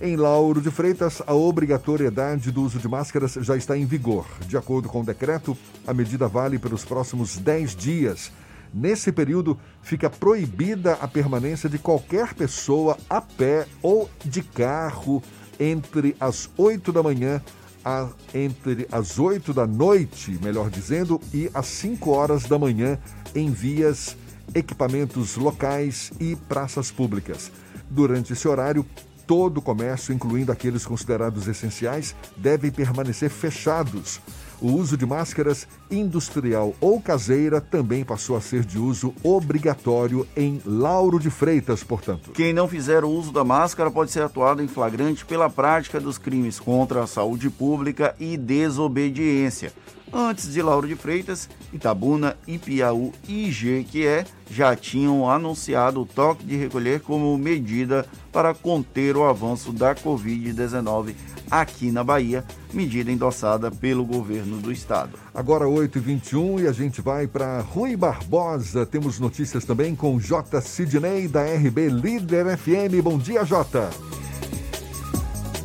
Em 0.00 0.16
Lauro 0.16 0.60
de 0.60 0.70
Freitas, 0.70 1.22
a 1.26 1.34
obrigatoriedade 1.34 2.50
do 2.50 2.62
uso 2.62 2.78
de 2.78 2.88
máscaras 2.88 3.34
já 3.40 3.56
está 3.56 3.76
em 3.76 3.84
vigor. 3.84 4.26
De 4.46 4.56
acordo 4.56 4.88
com 4.88 5.00
o 5.00 5.04
decreto, 5.04 5.56
a 5.86 5.94
medida 5.94 6.26
vale 6.26 6.58
pelos 6.58 6.84
próximos 6.84 7.36
10 7.36 7.76
dias. 7.76 8.32
Nesse 8.74 9.12
período, 9.12 9.58
fica 9.82 10.08
proibida 10.08 10.94
a 10.94 11.06
permanência 11.06 11.68
de 11.68 11.78
qualquer 11.78 12.34
pessoa 12.34 12.96
a 13.08 13.20
pé 13.20 13.66
ou 13.82 14.10
de 14.24 14.42
carro 14.42 15.22
entre 15.60 16.16
as 16.18 16.48
8 16.56 16.90
da 16.90 17.02
manhã 17.02 17.40
a, 17.84 18.08
entre 18.34 18.86
as 18.90 19.18
8 19.18 19.52
da 19.52 19.66
noite, 19.66 20.38
melhor 20.42 20.70
dizendo, 20.70 21.20
e 21.34 21.50
as 21.52 21.66
5 21.66 22.10
horas 22.10 22.44
da 22.44 22.58
manhã 22.58 22.98
em 23.34 23.50
vias, 23.50 24.16
equipamentos 24.54 25.36
locais 25.36 26.12
e 26.18 26.34
praças 26.34 26.90
públicas. 26.90 27.50
Durante 27.90 28.32
esse 28.32 28.48
horário, 28.48 28.86
todo 29.32 29.56
o 29.56 29.62
comércio, 29.62 30.12
incluindo 30.12 30.52
aqueles 30.52 30.84
considerados 30.84 31.48
essenciais, 31.48 32.14
deve 32.36 32.70
permanecer 32.70 33.30
fechados. 33.30 34.20
O 34.60 34.72
uso 34.72 34.94
de 34.94 35.06
máscaras 35.06 35.66
industrial 35.90 36.74
ou 36.78 37.00
caseira 37.00 37.58
também 37.58 38.04
passou 38.04 38.36
a 38.36 38.42
ser 38.42 38.62
de 38.62 38.78
uso 38.78 39.14
obrigatório 39.22 40.28
em 40.36 40.60
Lauro 40.66 41.18
de 41.18 41.30
Freitas, 41.30 41.82
portanto. 41.82 42.32
Quem 42.32 42.52
não 42.52 42.68
fizer 42.68 43.04
o 43.04 43.08
uso 43.08 43.32
da 43.32 43.42
máscara 43.42 43.90
pode 43.90 44.10
ser 44.10 44.22
atuado 44.22 44.62
em 44.62 44.68
flagrante 44.68 45.24
pela 45.24 45.48
prática 45.48 45.98
dos 45.98 46.18
crimes 46.18 46.60
contra 46.60 47.02
a 47.02 47.06
saúde 47.06 47.48
pública 47.48 48.14
e 48.20 48.36
desobediência. 48.36 49.72
Antes 50.12 50.52
de 50.52 50.60
Lauro 50.60 50.86
de 50.86 50.94
Freitas, 50.94 51.48
Itabuna, 51.72 52.36
Ipiaú 52.46 53.12
e 53.26 53.50
Jequié 53.50 54.26
já 54.50 54.76
tinham 54.76 55.28
anunciado 55.28 56.02
o 56.02 56.06
toque 56.06 56.44
de 56.44 56.54
recolher 56.54 57.00
como 57.00 57.36
medida 57.38 58.04
para 58.30 58.52
conter 58.52 59.16
o 59.16 59.24
avanço 59.24 59.72
da 59.72 59.94
Covid-19 59.94 61.14
aqui 61.50 61.90
na 61.90 62.04
Bahia, 62.04 62.44
medida 62.72 63.10
endossada 63.10 63.70
pelo 63.70 64.04
governo 64.04 64.58
do 64.58 64.70
estado. 64.70 65.18
Agora 65.34 65.64
8h21 65.64 66.62
e 66.62 66.66
a 66.66 66.72
gente 66.72 67.00
vai 67.00 67.26
para 67.26 67.60
Rui 67.60 67.96
Barbosa. 67.96 68.84
Temos 68.84 69.18
notícias 69.18 69.64
também 69.64 69.94
com 69.94 70.20
J. 70.20 70.60
Sidney 70.60 71.26
da 71.26 71.42
RB 71.42 71.88
Líder 71.88 72.56
FM. 72.58 73.02
Bom 73.02 73.16
dia, 73.16 73.44
Jota. 73.44 73.90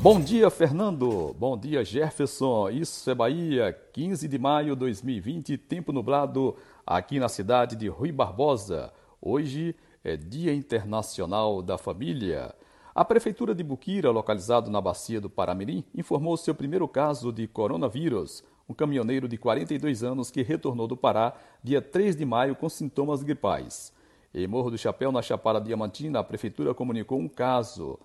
Bom 0.09 0.21
dia, 0.21 0.49
Fernando. 0.49 1.35
Bom 1.37 1.57
dia, 1.57 1.83
Jefferson. 1.83 2.69
Isso 2.69 3.11
é 3.11 3.13
Bahia, 3.13 3.77
15 3.91 4.25
de 4.25 4.39
maio 4.39 4.73
de 4.73 4.79
2020, 4.79 5.57
tempo 5.57 5.91
nublado 5.91 6.55
aqui 6.85 7.19
na 7.19 7.27
cidade 7.27 7.75
de 7.75 7.89
Rui 7.89 8.09
Barbosa. 8.09 8.93
Hoje 9.21 9.75
é 10.05 10.15
Dia 10.15 10.53
Internacional 10.53 11.61
da 11.61 11.77
Família. 11.77 12.55
A 12.95 13.03
Prefeitura 13.03 13.53
de 13.53 13.61
Buquira, 13.65 14.09
localizado 14.09 14.71
na 14.71 14.79
bacia 14.79 15.19
do 15.19 15.29
Paramirim, 15.29 15.83
informou 15.93 16.37
seu 16.37 16.55
primeiro 16.55 16.87
caso 16.87 17.33
de 17.33 17.45
coronavírus. 17.45 18.45
Um 18.69 18.73
caminhoneiro 18.73 19.27
de 19.27 19.37
42 19.37 20.05
anos 20.05 20.31
que 20.31 20.41
retornou 20.41 20.87
do 20.87 20.95
Pará 20.95 21.33
dia 21.61 21.81
3 21.81 22.15
de 22.15 22.23
maio 22.23 22.55
com 22.55 22.69
sintomas 22.69 23.23
gripais. 23.23 23.91
Em 24.33 24.47
Morro 24.47 24.71
do 24.71 24.77
Chapéu, 24.77 25.11
na 25.11 25.21
Chapada 25.21 25.59
Diamantina, 25.59 26.19
a 26.19 26.23
Prefeitura 26.23 26.73
comunicou 26.73 27.19
um 27.19 27.27
caso 27.27 27.99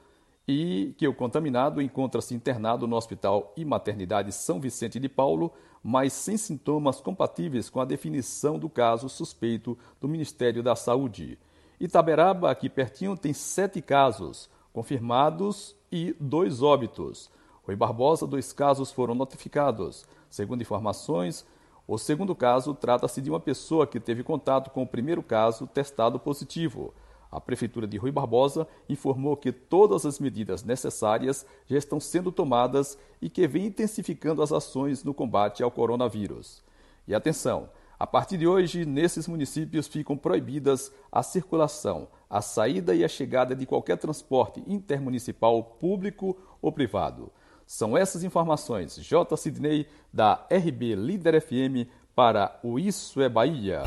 e 0.46 0.94
que 0.98 1.06
o 1.06 1.14
contaminado 1.14 1.80
encontra-se 1.80 2.34
internado 2.34 2.86
no 2.86 2.96
Hospital 2.96 3.52
e 3.56 3.64
Maternidade 3.64 4.32
São 4.32 4.60
Vicente 4.60 4.98
de 4.98 5.08
Paulo, 5.08 5.52
mas 5.82 6.12
sem 6.12 6.36
sintomas 6.36 7.00
compatíveis 7.00 7.70
com 7.70 7.80
a 7.80 7.84
definição 7.84 8.58
do 8.58 8.68
caso 8.68 9.08
suspeito 9.08 9.78
do 10.00 10.08
Ministério 10.08 10.62
da 10.62 10.74
Saúde. 10.74 11.38
Itaberaba, 11.80 12.50
aqui 12.50 12.68
pertinho, 12.68 13.16
tem 13.16 13.32
sete 13.32 13.80
casos 13.80 14.48
confirmados 14.72 15.76
e 15.90 16.14
dois 16.18 16.62
óbitos. 16.62 17.30
Rui 17.64 17.76
Barbosa, 17.76 18.26
dois 18.26 18.52
casos 18.52 18.90
foram 18.90 19.14
notificados. 19.14 20.06
Segundo 20.28 20.62
informações, 20.62 21.44
o 21.86 21.98
segundo 21.98 22.34
caso 22.34 22.74
trata-se 22.74 23.20
de 23.20 23.30
uma 23.30 23.40
pessoa 23.40 23.86
que 23.86 24.00
teve 24.00 24.22
contato 24.22 24.70
com 24.70 24.82
o 24.82 24.86
primeiro 24.86 25.22
caso 25.22 25.66
testado 25.66 26.18
positivo. 26.18 26.94
A 27.32 27.40
Prefeitura 27.40 27.86
de 27.86 27.96
Rui 27.96 28.12
Barbosa 28.12 28.68
informou 28.86 29.38
que 29.38 29.50
todas 29.50 30.04
as 30.04 30.20
medidas 30.20 30.62
necessárias 30.62 31.46
já 31.66 31.78
estão 31.78 31.98
sendo 31.98 32.30
tomadas 32.30 32.98
e 33.22 33.30
que 33.30 33.48
vem 33.48 33.64
intensificando 33.66 34.42
as 34.42 34.52
ações 34.52 35.02
no 35.02 35.14
combate 35.14 35.62
ao 35.62 35.70
coronavírus. 35.70 36.62
E 37.08 37.14
atenção! 37.14 37.70
A 37.98 38.06
partir 38.06 38.36
de 38.36 38.48
hoje, 38.48 38.84
nesses 38.84 39.28
municípios 39.28 39.86
ficam 39.86 40.16
proibidas 40.16 40.92
a 41.10 41.22
circulação, 41.22 42.08
a 42.28 42.42
saída 42.42 42.94
e 42.94 43.04
a 43.04 43.08
chegada 43.08 43.54
de 43.54 43.64
qualquer 43.64 43.96
transporte 43.96 44.62
intermunicipal, 44.66 45.62
público 45.62 46.36
ou 46.60 46.72
privado. 46.72 47.32
São 47.64 47.96
essas 47.96 48.24
informações, 48.24 48.96
J. 48.96 49.36
Sidney, 49.36 49.86
da 50.12 50.46
RB 50.50 50.96
Líder 50.96 51.40
FM, 51.40 51.88
para 52.14 52.58
o 52.62 52.78
Isso 52.78 53.22
é 53.22 53.28
Bahia. 53.28 53.82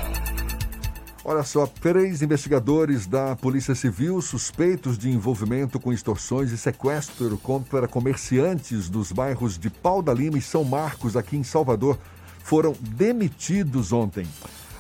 Olha 1.28 1.42
só, 1.42 1.66
três 1.66 2.22
investigadores 2.22 3.08
da 3.08 3.36
Polícia 3.36 3.74
Civil 3.74 4.22
suspeitos 4.22 4.96
de 4.96 5.10
envolvimento 5.10 5.80
com 5.80 5.92
extorsões 5.92 6.52
e 6.52 6.58
sequestro 6.58 7.36
contra 7.40 7.88
comerciantes 7.88 8.90
dos 8.90 9.12
bairros 9.12 9.58
de 9.58 9.72
Pau 9.72 10.04
da 10.04 10.14
Lima 10.14 10.38
e 10.38 10.42
São 10.42 10.64
Marcos, 10.64 11.18
aqui 11.18 11.36
em 11.36 11.44
Salvador, 11.44 11.98
foram 12.44 12.76
demitidos 12.80 13.92
ontem. 13.92 14.28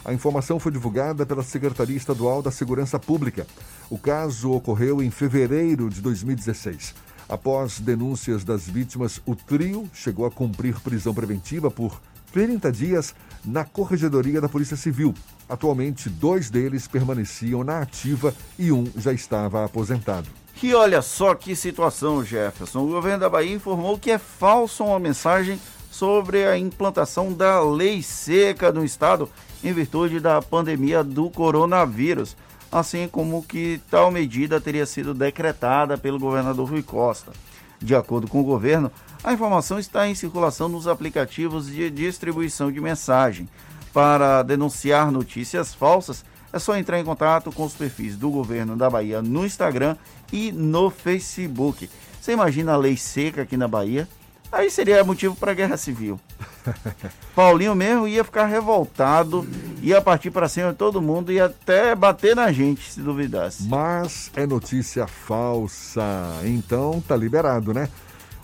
A 0.05 0.13
informação 0.13 0.59
foi 0.59 0.71
divulgada 0.71 1.25
pela 1.25 1.41
Secretaria 1.41 1.97
Estadual 1.97 2.43
da 2.43 2.51
Segurança 2.51 2.99
Pública. 2.99 3.47
O 3.89 3.97
caso 3.97 4.51
ocorreu 4.51 5.01
em 5.01 5.09
fevereiro 5.09 5.89
de 5.89 5.99
2016. 5.99 6.93
Após 7.27 7.79
denúncias 7.79 8.43
das 8.43 8.67
vítimas, 8.67 9.19
o 9.25 9.35
trio 9.35 9.89
chegou 9.91 10.27
a 10.27 10.31
cumprir 10.31 10.79
prisão 10.79 11.11
preventiva 11.11 11.71
por 11.71 11.99
30 12.35 12.69
dias 12.69 13.15
na 13.45 13.63
Corregedoria 13.63 14.41
da 14.41 14.49
Polícia 14.49 14.75
Civil. 14.75 15.13
Atualmente, 15.47 16.09
dois 16.09 16.49
deles 16.49 16.85
permaneciam 16.85 17.63
na 17.63 17.79
ativa 17.79 18.35
e 18.59 18.73
um 18.73 18.85
já 18.97 19.13
estava 19.13 19.63
aposentado. 19.63 20.27
E 20.61 20.75
olha 20.75 21.01
só 21.01 21.33
que 21.33 21.55
situação, 21.55 22.25
Jefferson. 22.25 22.81
O 22.81 22.89
governo 22.89 23.19
da 23.19 23.29
Bahia 23.29 23.55
informou 23.55 23.97
que 23.97 24.11
é 24.11 24.17
falsa 24.17 24.83
uma 24.83 24.99
mensagem 24.99 25.57
sobre 25.89 26.45
a 26.45 26.57
implantação 26.57 27.31
da 27.31 27.63
lei 27.63 28.03
seca 28.03 28.69
no 28.69 28.83
estado 28.83 29.29
em 29.63 29.71
virtude 29.71 30.19
da 30.19 30.41
pandemia 30.41 31.05
do 31.05 31.29
coronavírus, 31.29 32.35
assim 32.69 33.07
como 33.07 33.43
que 33.43 33.79
tal 33.89 34.11
medida 34.11 34.59
teria 34.59 34.85
sido 34.85 35.13
decretada 35.13 35.97
pelo 35.97 36.19
governador 36.19 36.69
Rui 36.69 36.83
Costa. 36.83 37.31
De 37.79 37.95
acordo 37.95 38.27
com 38.27 38.41
o 38.41 38.43
governo, 38.43 38.91
a 39.25 39.33
informação 39.33 39.79
está 39.79 40.07
em 40.07 40.13
circulação 40.13 40.69
nos 40.69 40.87
aplicativos 40.87 41.65
de 41.65 41.89
distribuição 41.89 42.71
de 42.71 42.79
mensagem. 42.79 43.49
Para 43.91 44.43
denunciar 44.43 45.11
notícias 45.11 45.73
falsas, 45.73 46.23
é 46.53 46.59
só 46.59 46.77
entrar 46.77 46.99
em 46.99 47.03
contato 47.03 47.51
com 47.51 47.63
os 47.63 47.73
perfis 47.73 48.15
do 48.15 48.29
governo 48.29 48.75
da 48.75 48.87
Bahia 48.87 49.23
no 49.23 49.43
Instagram 49.43 49.97
e 50.31 50.51
no 50.51 50.91
Facebook. 50.91 51.89
Você 52.21 52.33
imagina 52.33 52.73
a 52.73 52.77
lei 52.77 52.95
seca 52.95 53.41
aqui 53.41 53.57
na 53.57 53.67
Bahia? 53.67 54.07
Aí 54.51 54.69
seria 54.69 55.03
motivo 55.03 55.35
para 55.35 55.55
guerra 55.55 55.75
civil. 55.75 56.19
Paulinho 57.35 57.73
mesmo 57.73 58.07
ia 58.07 58.23
ficar 58.23 58.45
revoltado, 58.45 59.45
ia 59.81 59.99
partir 60.01 60.29
para 60.29 60.47
cima 60.47 60.71
de 60.71 60.77
todo 60.77 61.01
mundo 61.01 61.31
e 61.31 61.39
até 61.39 61.95
bater 61.95 62.35
na 62.35 62.51
gente, 62.51 62.91
se 62.91 63.01
duvidasse. 63.01 63.67
Mas 63.67 64.31
é 64.35 64.45
notícia 64.45 65.07
falsa, 65.07 66.03
então 66.43 67.03
tá 67.07 67.15
liberado, 67.15 67.73
né? 67.73 67.89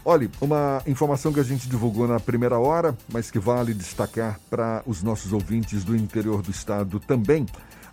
Olha, 0.04 0.28
uma 0.42 0.82
informação 0.88 1.32
que 1.32 1.40
a 1.40 1.44
gente 1.44 1.70
divulgou 1.70 2.08
na 2.08 2.20
primeira 2.20 2.58
hora, 2.58 2.98
mas 3.14 3.30
que 3.30 3.38
vale 3.38 3.72
destacar 3.72 4.40
para 4.50 4.82
os 4.88 5.04
nossos 5.04 5.32
ouvintes 5.32 5.84
do 5.84 5.96
interior 5.96 6.42
do 6.42 6.50
estado 6.50 7.00
também. 7.00 7.46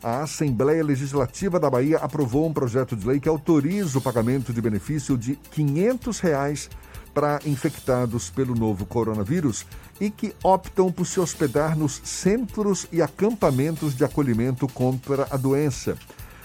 A 0.02 0.22
Assembleia 0.22 0.82
Legislativa 0.82 1.60
da 1.60 1.68
Bahia 1.68 1.98
aprovou 1.98 2.46
um 2.46 2.52
projeto 2.52 2.96
de 2.96 3.06
lei 3.06 3.20
que 3.20 3.28
autoriza 3.28 3.98
o 3.98 4.00
pagamento 4.00 4.54
de 4.54 4.60
benefício 4.62 5.18
de 5.18 5.36
500 5.36 6.20
reais 6.20 6.70
para 7.12 7.40
infectados 7.44 8.30
pelo 8.30 8.54
novo 8.54 8.86
coronavírus 8.86 9.66
e 10.00 10.08
que 10.08 10.34
optam 10.42 10.90
por 10.90 11.04
se 11.04 11.20
hospedar 11.20 11.76
nos 11.76 12.00
centros 12.04 12.86
e 12.90 13.02
acampamentos 13.02 13.94
de 13.94 14.04
acolhimento 14.04 14.66
contra 14.68 15.26
a 15.30 15.36
doença. 15.36 15.98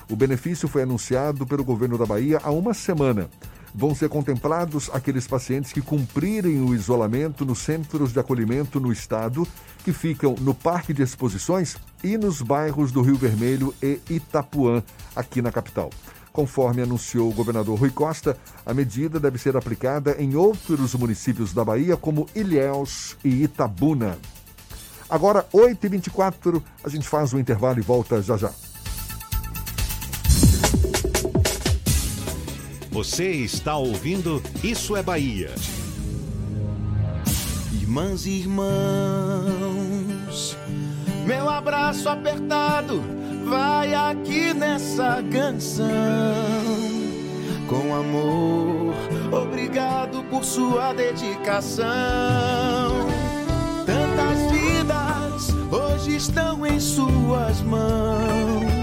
O 0.10 0.16
benefício 0.16 0.68
foi 0.68 0.82
anunciado 0.82 1.46
pelo 1.46 1.64
governo 1.64 1.98
da 1.98 2.06
Bahia 2.06 2.42
há 2.44 2.52
uma 2.52 2.74
semana 2.74 3.30
vão 3.74 3.96
ser 3.96 4.10
contemplados 4.10 4.90
aqueles 4.94 5.26
pacientes 5.28 5.74
que 5.74 5.82
cumprirem 5.82 6.62
o 6.62 6.74
isolamento 6.76 7.46
nos 7.46 7.60
centros 7.60 8.14
de 8.14 8.20
acolhimento 8.20 8.80
no 8.80 8.92
estado, 8.92 9.48
que 9.84 9.92
ficam 9.92 10.36
no 10.40 10.54
Parque 10.54 10.94
de 10.94 11.02
Exposições 11.02 11.76
e 12.04 12.18
nos 12.18 12.42
bairros 12.42 12.92
do 12.92 13.02
Rio 13.02 13.16
Vermelho 13.16 13.74
e 13.82 14.00
Itapuã, 14.10 14.84
aqui 15.16 15.42
na 15.42 15.52
capital. 15.52 15.90
Conforme 16.32 16.82
anunciou 16.82 17.30
o 17.30 17.34
governador 17.34 17.78
Rui 17.78 17.92
Costa, 17.92 18.36
a 18.66 18.74
medida 18.74 19.20
deve 19.20 19.38
ser 19.38 19.56
aplicada 19.56 20.16
em 20.20 20.36
outros 20.36 20.96
municípios 20.96 21.54
da 21.54 21.64
Bahia, 21.64 21.96
como 21.96 22.28
Ilhéus 22.34 23.16
e 23.24 23.44
Itabuna. 23.44 24.18
Agora, 25.08 25.46
8h24, 25.54 26.62
a 26.84 26.90
gente 26.90 27.08
faz 27.08 27.34
o 27.34 27.40
intervalo 27.40 27.78
e 27.78 27.84
volta 27.84 28.20
já 28.22 28.36
já. 28.36 28.52
Você 32.94 33.32
está 33.32 33.76
ouvindo 33.76 34.40
Isso 34.64 34.96
é 34.96 35.02
Bahia. 35.02 35.50
Irmãs 37.74 38.28
e 38.28 38.42
irmãos, 38.42 38.68
meu 41.26 41.50
abraço 41.50 42.08
apertado 42.08 43.02
vai 43.46 43.96
aqui 43.96 44.54
nessa 44.54 45.24
canção. 45.32 45.88
Com 47.68 47.96
amor, 47.96 48.94
obrigado 49.32 50.24
por 50.30 50.44
sua 50.44 50.94
dedicação. 50.94 51.88
Tantas 53.88 54.52
vidas 54.52 55.50
hoje 55.72 56.16
estão 56.16 56.64
em 56.64 56.80
suas 56.80 57.60
mãos. 57.64 58.83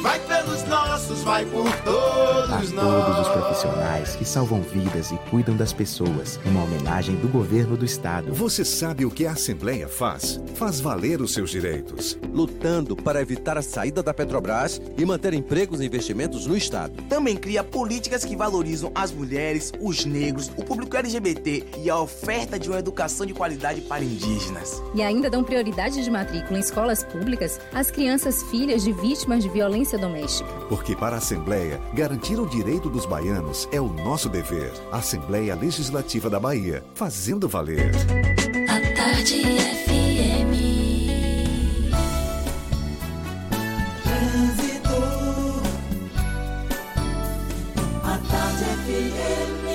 vai 0.00 0.18
pelos 0.20 0.64
nossos, 0.64 1.20
vai 1.22 1.44
por 1.44 1.70
todos 1.82 2.50
a 2.50 2.74
nós. 2.74 3.04
todos 3.04 3.18
os 3.20 3.28
profissionais 3.28 4.16
que 4.16 4.24
salvam 4.24 4.62
vidas 4.62 5.10
e 5.10 5.16
cuidam 5.30 5.56
das 5.56 5.72
pessoas. 5.72 6.40
Uma 6.44 6.64
homenagem 6.64 7.16
do 7.16 7.28
governo 7.28 7.76
do 7.76 7.84
estado. 7.84 8.32
Você 8.32 8.64
sabe 8.64 9.04
o 9.04 9.10
que 9.10 9.26
a 9.26 9.32
Assembleia 9.32 9.88
faz? 9.88 10.40
Faz 10.54 10.80
valer 10.80 11.20
os 11.20 11.32
seus 11.32 11.50
direitos. 11.50 12.18
Lutando 12.32 12.96
para 12.96 13.20
evitar 13.20 13.58
a 13.58 13.62
saída 13.62 14.02
da 14.02 14.14
Petrobras 14.14 14.80
e 14.96 15.04
manter 15.04 15.34
empregos 15.34 15.80
e 15.80 15.86
investimentos 15.86 16.46
no 16.46 16.56
estado. 16.56 17.02
Também 17.08 17.36
cria 17.36 17.62
políticas 17.62 18.24
que 18.24 18.36
valorizam 18.36 18.90
as 18.94 19.12
mulheres, 19.12 19.72
os 19.80 20.04
negros, 20.04 20.50
o 20.56 20.64
público 20.64 20.96
LGBT 20.96 21.64
e 21.78 21.90
a 21.90 21.98
oferta 21.98 22.58
de 22.58 22.68
uma 22.68 22.78
educação 22.78 23.26
de 23.26 23.34
qualidade 23.34 23.82
para 23.82 24.02
indígenas. 24.02 24.82
E 24.94 25.02
ainda 25.02 25.28
dão 25.28 25.44
prioridade 25.44 26.02
de 26.02 26.10
matrícula 26.10 26.58
em 26.58 26.60
escolas 26.60 27.04
públicas 27.04 27.60
às 27.72 27.90
crianças 27.90 28.42
filhas 28.44 28.82
de 28.82 28.92
vítimas 28.92 29.42
de 29.42 29.48
violência 29.48 29.89
doméstica. 29.98 30.50
Porque 30.68 30.94
para 30.96 31.16
a 31.16 31.18
Assembleia, 31.18 31.80
garantir 31.92 32.38
o 32.38 32.46
direito 32.46 32.88
dos 32.88 33.06
baianos 33.06 33.68
é 33.72 33.80
o 33.80 33.88
nosso 33.88 34.28
dever. 34.28 34.72
Assembleia 34.90 35.54
Legislativa 35.54 36.28
da 36.30 36.40
Bahia, 36.40 36.84
fazendo 36.94 37.48
valer. 37.48 37.92
A 38.68 38.80
tarde 38.94 39.42
FM. 39.44 40.52
Trânsito. 44.02 44.96
A 48.02 48.18
tarde 48.30 48.64
FM. 48.64 49.70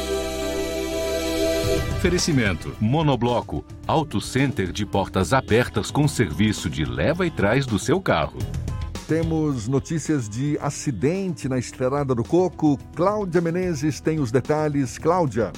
Oferecimento: 1.97 2.75
Monobloco, 2.79 3.65
Auto 3.87 4.19
Center 4.21 4.71
de 4.71 4.85
portas 4.85 5.33
abertas 5.33 5.89
com 5.91 6.07
serviço 6.07 6.69
de 6.69 6.85
leva 6.85 7.25
e 7.25 7.31
trás 7.31 7.65
do 7.65 7.79
seu 7.79 8.01
carro. 8.01 8.39
Temos 9.07 9.67
notícias 9.67 10.27
de 10.27 10.57
acidente 10.59 11.47
na 11.47 11.59
Estrada 11.59 12.15
do 12.15 12.23
Coco. 12.23 12.75
Cláudia 12.95 13.39
Menezes 13.39 14.01
tem 14.01 14.19
os 14.19 14.31
detalhes. 14.31 14.97
Cláudia. 14.97 15.53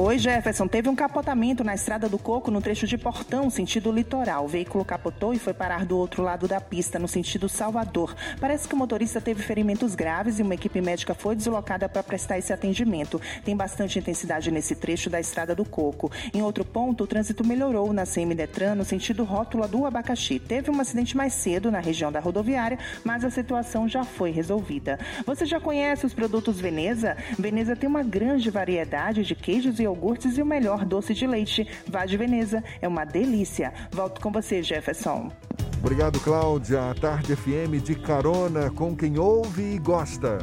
Oi, 0.00 0.16
Jefferson. 0.16 0.68
Teve 0.68 0.88
um 0.88 0.94
capotamento 0.94 1.64
na 1.64 1.74
Estrada 1.74 2.08
do 2.08 2.18
Coco, 2.18 2.52
no 2.52 2.60
trecho 2.60 2.86
de 2.86 2.96
Portão, 2.96 3.50
sentido 3.50 3.90
litoral. 3.90 4.44
O 4.44 4.48
veículo 4.48 4.84
capotou 4.84 5.34
e 5.34 5.40
foi 5.40 5.52
parar 5.52 5.84
do 5.84 5.98
outro 5.98 6.22
lado 6.22 6.46
da 6.46 6.60
pista, 6.60 7.00
no 7.00 7.08
sentido 7.08 7.48
Salvador. 7.48 8.14
Parece 8.40 8.68
que 8.68 8.74
o 8.74 8.78
motorista 8.78 9.20
teve 9.20 9.42
ferimentos 9.42 9.96
graves 9.96 10.38
e 10.38 10.42
uma 10.42 10.54
equipe 10.54 10.80
médica 10.80 11.14
foi 11.14 11.34
deslocada 11.34 11.88
para 11.88 12.00
prestar 12.04 12.38
esse 12.38 12.52
atendimento. 12.52 13.20
Tem 13.44 13.56
bastante 13.56 13.98
intensidade 13.98 14.52
nesse 14.52 14.76
trecho 14.76 15.10
da 15.10 15.18
Estrada 15.18 15.52
do 15.52 15.64
Coco. 15.64 16.12
Em 16.32 16.42
outro 16.42 16.64
ponto, 16.64 17.02
o 17.02 17.06
trânsito 17.06 17.44
melhorou 17.44 17.92
na 17.92 18.06
CM 18.06 18.36
Detran, 18.36 18.76
no 18.76 18.84
sentido 18.84 19.24
rótula 19.24 19.66
do 19.66 19.84
Abacaxi. 19.84 20.38
Teve 20.38 20.70
um 20.70 20.80
acidente 20.80 21.16
mais 21.16 21.32
cedo 21.32 21.72
na 21.72 21.80
região 21.80 22.12
da 22.12 22.20
rodoviária, 22.20 22.78
mas 23.02 23.24
a 23.24 23.30
situação 23.30 23.88
já 23.88 24.04
foi 24.04 24.30
resolvida. 24.30 24.96
Você 25.26 25.44
já 25.44 25.58
conhece 25.58 26.06
os 26.06 26.14
produtos 26.14 26.60
Veneza? 26.60 27.16
Veneza 27.36 27.74
tem 27.74 27.88
uma 27.88 28.04
grande 28.04 28.48
variedade 28.48 29.24
de 29.24 29.34
queijos 29.34 29.80
e 29.80 29.87
iogurtes 29.88 30.36
e 30.36 30.42
o 30.42 30.46
melhor 30.46 30.84
doce 30.84 31.14
de 31.14 31.26
leite. 31.26 31.66
Vá 31.86 32.04
de 32.04 32.16
Veneza, 32.16 32.62
é 32.80 32.86
uma 32.86 33.04
delícia. 33.04 33.72
Volto 33.90 34.20
com 34.20 34.30
você, 34.30 34.62
Jefferson. 34.62 35.32
Obrigado, 35.80 36.20
Cláudia. 36.20 36.90
A 36.90 36.94
Tarde 36.94 37.34
FM 37.34 37.82
de 37.82 37.94
carona 37.94 38.70
com 38.70 38.94
quem 38.96 39.18
ouve 39.18 39.74
e 39.74 39.78
gosta. 39.78 40.38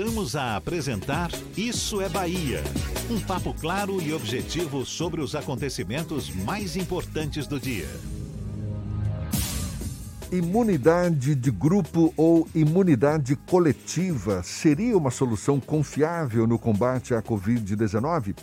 Voltamos 0.00 0.34
a 0.34 0.56
apresentar 0.56 1.30
Isso 1.54 2.00
é 2.00 2.08
Bahia. 2.08 2.64
Um 3.10 3.20
papo 3.20 3.52
claro 3.52 4.00
e 4.00 4.14
objetivo 4.14 4.86
sobre 4.86 5.20
os 5.20 5.34
acontecimentos 5.34 6.34
mais 6.34 6.74
importantes 6.74 7.46
do 7.46 7.60
dia. 7.60 7.86
Imunidade 10.32 11.34
de 11.34 11.50
grupo 11.50 12.14
ou 12.16 12.48
imunidade 12.54 13.36
coletiva 13.36 14.42
seria 14.42 14.96
uma 14.96 15.10
solução 15.10 15.60
confiável 15.60 16.46
no 16.46 16.58
combate 16.58 17.14
à 17.14 17.20
Covid-19? 17.20 18.34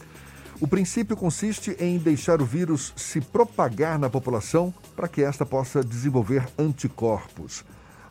O 0.62 0.68
princípio 0.68 1.18
consiste 1.18 1.76
em 1.80 1.98
deixar 1.98 2.40
o 2.40 2.46
vírus 2.46 2.94
se 2.96 3.20
propagar 3.20 3.98
na 3.98 4.12
população 4.12 4.72
para 4.96 5.08
que 5.08 5.24
esta 5.24 5.44
possa 5.44 5.84
desenvolver 5.84 6.48
anticorpos. 6.56 7.66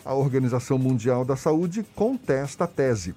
A 0.05 0.14
Organização 0.14 0.78
Mundial 0.78 1.24
da 1.24 1.36
Saúde 1.36 1.86
contesta 1.94 2.64
a 2.64 2.66
tese. 2.66 3.14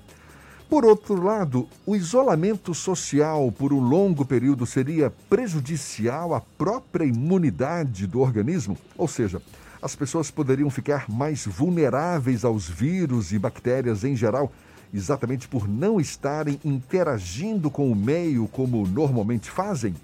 Por 0.70 0.86
outro 0.86 1.20
lado, 1.20 1.68
o 1.84 1.96
isolamento 1.96 2.76
social 2.76 3.52
por 3.52 3.74
um 3.74 3.80
longo 3.80 4.24
período 4.24 4.68
seria 4.68 5.12
prejudicial 5.28 6.32
à 6.32 6.40
própria 6.40 7.06
imunidade 7.06 8.06
do 8.06 8.20
organismo? 8.20 8.78
Ou 8.96 9.08
seja, 9.08 9.42
as 9.82 9.96
pessoas 9.96 10.30
poderiam 10.30 10.70
ficar 10.70 11.10
mais 11.10 11.44
vulneráveis 11.44 12.46
aos 12.46 12.70
vírus 12.70 13.32
e 13.32 13.40
bactérias 13.40 14.04
em 14.04 14.16
geral, 14.16 14.52
exatamente 14.94 15.48
por 15.48 15.68
não 15.68 16.00
estarem 16.00 16.60
interagindo 16.64 17.72
com 17.72 17.92
o 17.92 17.96
meio 17.96 18.48
como 18.48 18.86
normalmente 18.86 19.50
fazem? 19.50 19.96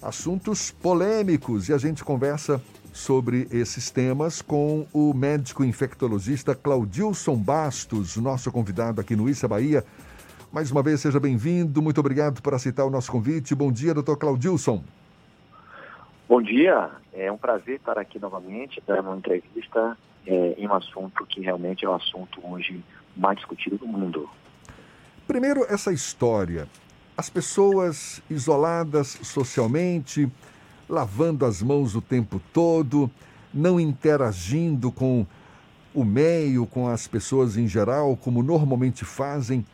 Assuntos 0.00 0.70
polêmicos 0.70 1.68
e 1.68 1.72
a 1.74 1.76
gente 1.78 2.02
conversa 2.02 2.62
sobre 2.92 3.48
esses 3.50 3.90
temas 3.90 4.42
com 4.42 4.86
o 4.92 5.14
médico 5.14 5.64
infectologista 5.64 6.54
Claudilson 6.54 7.36
Bastos, 7.36 8.16
nosso 8.16 8.52
convidado 8.52 9.00
aqui 9.00 9.16
no 9.16 9.28
Issa 9.28 9.48
Bahia. 9.48 9.84
Mais 10.52 10.70
uma 10.70 10.82
vez, 10.82 11.00
seja 11.00 11.18
bem-vindo. 11.18 11.80
Muito 11.80 11.98
obrigado 11.98 12.42
por 12.42 12.52
aceitar 12.52 12.84
o 12.84 12.90
nosso 12.90 13.10
convite. 13.10 13.54
Bom 13.54 13.72
dia, 13.72 13.94
doutor 13.94 14.18
Claudilson. 14.18 14.84
Bom 16.28 16.42
dia. 16.42 16.90
É 17.12 17.32
um 17.32 17.38
prazer 17.38 17.76
estar 17.76 17.98
aqui 17.98 18.18
novamente, 18.18 18.82
dando 18.86 19.08
uma 19.08 19.16
entrevista 19.16 19.96
é, 20.26 20.54
em 20.58 20.66
um 20.68 20.74
assunto 20.74 21.24
que 21.26 21.40
realmente 21.40 21.84
é 21.84 21.88
o 21.88 21.94
assunto 21.94 22.40
hoje 22.46 22.84
mais 23.16 23.38
discutido 23.38 23.78
do 23.78 23.86
mundo. 23.86 24.28
Primeiro, 25.26 25.64
essa 25.68 25.92
história. 25.92 26.68
As 27.16 27.30
pessoas 27.30 28.22
isoladas 28.28 29.18
socialmente, 29.22 30.30
lavando 30.92 31.46
as 31.46 31.62
mãos 31.62 31.94
o 31.96 32.02
tempo 32.02 32.38
todo, 32.52 33.10
não 33.52 33.80
interagindo 33.80 34.92
com 34.92 35.26
o 35.94 36.04
meio, 36.04 36.66
com 36.66 36.86
as 36.86 37.06
pessoas 37.06 37.56
em 37.56 37.66
geral, 37.66 38.14
como 38.14 38.42
normalmente 38.42 39.02
fazem. 39.02 39.64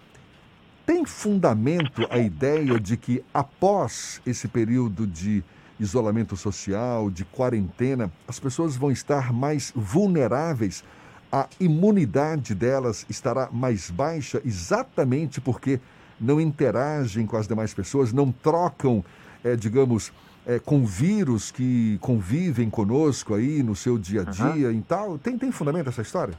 Tem 0.86 1.04
fundamento 1.04 2.06
a 2.08 2.18
ideia 2.18 2.78
de 2.78 2.96
que 2.96 3.24
após 3.34 4.22
esse 4.24 4.46
período 4.46 5.08
de 5.08 5.42
isolamento 5.80 6.36
social, 6.36 7.10
de 7.10 7.24
quarentena, 7.24 8.12
as 8.26 8.38
pessoas 8.38 8.76
vão 8.76 8.92
estar 8.92 9.32
mais 9.32 9.72
vulneráveis, 9.74 10.84
a 11.32 11.48
imunidade 11.58 12.54
delas 12.54 13.04
estará 13.08 13.48
mais 13.50 13.90
baixa 13.90 14.40
exatamente 14.44 15.40
porque 15.40 15.80
não 16.20 16.40
interagem 16.40 17.26
com 17.26 17.36
as 17.36 17.48
demais 17.48 17.74
pessoas, 17.74 18.12
não 18.12 18.30
trocam, 18.30 19.04
é, 19.42 19.56
digamos, 19.56 20.12
é, 20.48 20.58
com 20.58 20.86
vírus 20.86 21.50
que 21.50 21.98
convivem 21.98 22.70
conosco 22.70 23.34
aí 23.34 23.62
no 23.62 23.76
seu 23.76 23.98
dia 23.98 24.22
a 24.22 24.24
dia 24.24 24.68
uhum. 24.68 24.72
e 24.72 24.82
tal. 24.82 25.18
Tem, 25.18 25.36
tem 25.36 25.52
fundamento 25.52 25.90
essa 25.90 26.00
história? 26.00 26.34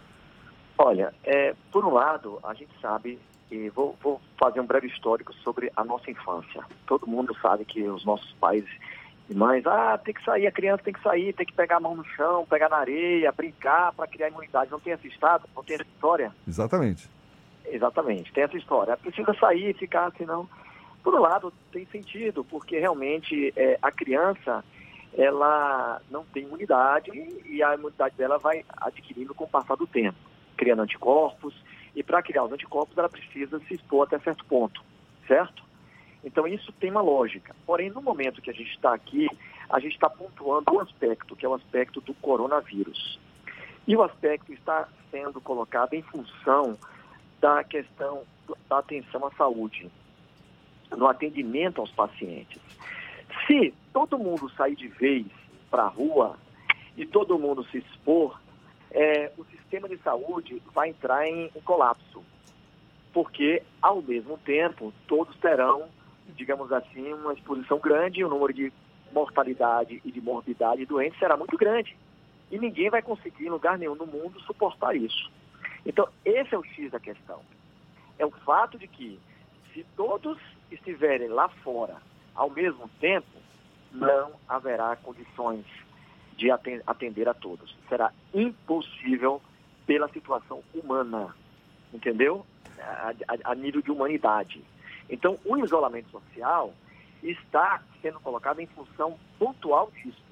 Olha, 0.76 1.14
é, 1.24 1.54
por 1.72 1.86
um 1.86 1.94
lado, 1.94 2.40
a 2.44 2.56
gente 2.56 2.72
sabe, 2.82 3.20
e 3.52 3.70
vou, 3.70 3.96
vou 4.02 4.20
fazer 4.40 4.60
um 4.60 4.66
breve 4.66 4.88
histórico 4.88 5.32
sobre 5.44 5.72
a 5.76 5.84
nossa 5.84 6.10
infância. 6.10 6.64
Todo 6.88 7.06
mundo 7.06 7.36
sabe 7.40 7.66
que 7.66 7.84
os 7.84 8.04
nossos 8.04 8.32
pais 8.40 8.66
e 9.30 9.36
mães, 9.36 9.64
ah, 9.68 10.00
tem 10.04 10.14
que 10.14 10.24
sair, 10.24 10.48
a 10.48 10.52
criança 10.52 10.82
tem 10.84 10.94
que 10.94 11.04
sair, 11.04 11.32
tem 11.34 11.46
que 11.46 11.54
pegar 11.54 11.78
a 11.78 11.80
mão 11.80 11.96
no 11.96 12.04
chão, 12.04 12.48
pegar 12.50 12.68
na 12.68 12.78
areia, 12.78 13.32
brincar 13.32 13.94
para 13.94 14.08
criar 14.08 14.30
imunidade. 14.30 14.72
Não 14.72 14.80
tem 14.80 14.94
essa 14.94 15.06
estado, 15.06 15.48
não 15.56 15.64
tem 15.64 15.76
essa 15.76 15.84
história? 15.84 16.34
Exatamente. 16.48 17.08
Exatamente, 17.68 18.34
tem 18.34 18.44
essa 18.44 18.58
história. 18.58 18.98
Precisa 18.98 19.32
sair, 19.36 19.76
ficar, 19.76 20.12
senão. 20.18 20.50
Por 21.04 21.16
um 21.16 21.22
lado, 21.22 21.54
tem 21.72 21.86
sentido, 21.88 22.44
porque 22.44 22.78
realmente 22.78 23.54
é, 23.56 23.78
a 23.82 23.92
criança 23.92 24.64
ela 25.14 26.02
não 26.10 26.24
tem 26.26 26.44
imunidade 26.44 27.12
e 27.46 27.64
a 27.64 27.74
imunidade 27.74 28.16
dela 28.16 28.38
vai 28.38 28.64
adquirindo 28.78 29.34
com 29.34 29.46
o 29.46 29.50
passar 29.50 29.76
do 29.76 29.88
tempo, 29.88 30.18
criando 30.56 30.82
anticorpos. 30.82 31.56
E 31.96 32.04
para 32.04 32.22
criar 32.22 32.44
os 32.44 32.52
anticorpos, 32.52 32.98
ela 32.98 33.10
precisa 33.10 33.60
se 33.62 33.74
expor 33.74 34.06
até 34.06 34.20
certo 34.20 34.46
ponto, 34.46 34.84
certo? 35.28 35.64
Então 36.24 36.48
isso 36.48 36.72
tem 36.74 36.92
uma 36.92 37.02
lógica. 37.02 37.56
Porém, 37.66 37.90
no 37.90 38.02
momento 38.02 38.42
que 38.42 38.50
a 38.50 38.54
gente 38.54 38.72
está 38.72 38.94
aqui, 38.94 39.28
a 39.70 39.80
gente 39.80 39.94
está 39.94 40.10
pontuando 40.10 40.74
um 40.74 40.80
aspecto, 40.80 41.36
que 41.36 41.46
é 41.46 41.50
o 41.50 41.54
aspecto 41.54 42.02
do 42.02 42.14
coronavírus. 42.16 43.20
E 43.88 43.96
o 43.96 44.04
aspecto 44.04 44.54
está 44.54 44.88
sendo 45.10 45.42
colocado 45.42 45.94
em 45.94 46.02
função 46.04 46.78
da 47.40 47.64
questão 47.64 48.24
da 48.68 48.80
atenção 48.80 49.26
à 49.26 49.32
saúde, 49.32 49.90
no 50.96 51.08
atendimento 51.08 51.82
aos 51.82 51.92
pacientes. 51.92 52.60
Se 53.46 53.74
todo 53.94 54.18
mundo 54.18 54.50
sair 54.52 54.76
de 54.76 54.88
vez 54.88 55.26
para 55.70 55.84
a 55.84 55.88
rua 55.88 56.38
e 56.98 57.06
todo 57.06 57.40
mundo 57.40 57.64
se 57.66 57.78
expor, 57.78 58.40
é, 58.92 59.32
o 59.38 59.46
sistema 59.46 59.88
de 59.88 59.98
saúde 59.98 60.62
vai 60.74 60.90
entrar 60.90 61.28
em, 61.28 61.50
colapso. 61.64 62.24
Porque, 63.14 63.64
ao 63.82 64.02
mesmo 64.02 64.38
tempo, 64.38 64.94
todos 65.08 65.36
terão 65.38 65.88
digamos 66.36 66.72
assim, 66.72 67.14
uma 67.14 67.34
exposição 67.34 67.80
grande, 67.80 68.24
o 68.24 68.30
número 68.30 68.54
de 68.54 68.72
mortalidade 69.12 70.02
e 70.06 70.12
de 70.12 70.22
morbidade 70.22 70.86
doentes 70.86 71.20
será 71.20 71.36
muito 71.36 71.58
grande. 71.58 71.98
E 72.52 72.58
ninguém 72.58 72.90
vai 72.90 73.02
conseguir, 73.02 73.46
em 73.46 73.50
lugar 73.50 73.78
nenhum 73.78 73.96
no 73.96 74.06
mundo, 74.06 74.40
suportar 74.42 74.96
isso. 74.96 75.30
Então, 75.86 76.08
esse 76.26 76.54
é 76.54 76.58
o 76.58 76.64
X 76.64 76.92
da 76.92 77.00
questão. 77.00 77.42
É 78.18 78.26
o 78.26 78.32
fato 78.32 78.78
de 78.78 78.88
que, 78.88 79.20
se 79.74 79.86
todos 79.96 80.38
estiverem 80.72 81.28
lá 81.28 81.50
fora 81.50 81.98
ao 82.36 82.50
mesmo 82.50 82.90
tempo, 83.00 83.28
não 83.92 84.32
haverá 84.48 84.96
condições 84.96 85.66
de 86.38 86.50
atender 86.86 87.28
a 87.28 87.34
todos. 87.34 87.76
Será 87.90 88.14
impossível 88.34 89.42
pela 89.86 90.08
situação 90.10 90.64
humana, 90.74 91.36
entendeu? 91.94 92.46
A, 92.80 93.14
a, 93.28 93.52
a 93.52 93.56
nível 93.56 93.82
de 93.82 93.92
humanidade. 93.92 94.64
Então, 95.10 95.38
o 95.44 95.58
isolamento 95.58 96.10
social 96.12 96.74
está 97.22 97.82
sendo 98.02 98.20
colocado 98.20 98.60
em 98.60 98.68
função 98.68 99.20
pontual 99.38 99.92
disso, 99.92 100.24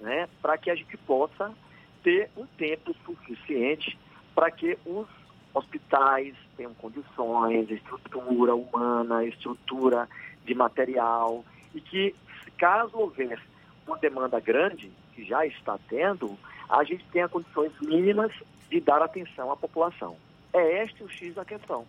né, 0.00 0.28
para 0.40 0.56
que 0.56 0.70
a 0.70 0.74
gente 0.74 0.96
possa 0.98 1.52
ter 2.04 2.30
um 2.36 2.46
tempo 2.46 2.94
suficiente 3.04 3.98
para 4.34 4.50
que 4.50 4.78
os 4.84 5.08
hospitais 5.56 6.34
tenham 6.56 6.74
condições, 6.74 7.70
estrutura 7.70 8.54
humana, 8.54 9.24
estrutura 9.24 10.08
de 10.44 10.54
material, 10.54 11.44
e 11.74 11.80
que, 11.80 12.14
caso 12.58 12.96
houver 12.98 13.40
uma 13.86 13.96
demanda 13.96 14.38
grande, 14.38 14.92
que 15.14 15.24
já 15.24 15.46
está 15.46 15.78
tendo, 15.88 16.36
a 16.68 16.84
gente 16.84 17.04
tenha 17.10 17.28
condições 17.28 17.72
mínimas 17.80 18.32
de 18.70 18.80
dar 18.80 19.00
atenção 19.00 19.50
à 19.50 19.56
população. 19.56 20.16
É 20.52 20.84
este 20.84 21.02
o 21.02 21.08
X 21.08 21.34
da 21.34 21.44
questão. 21.44 21.86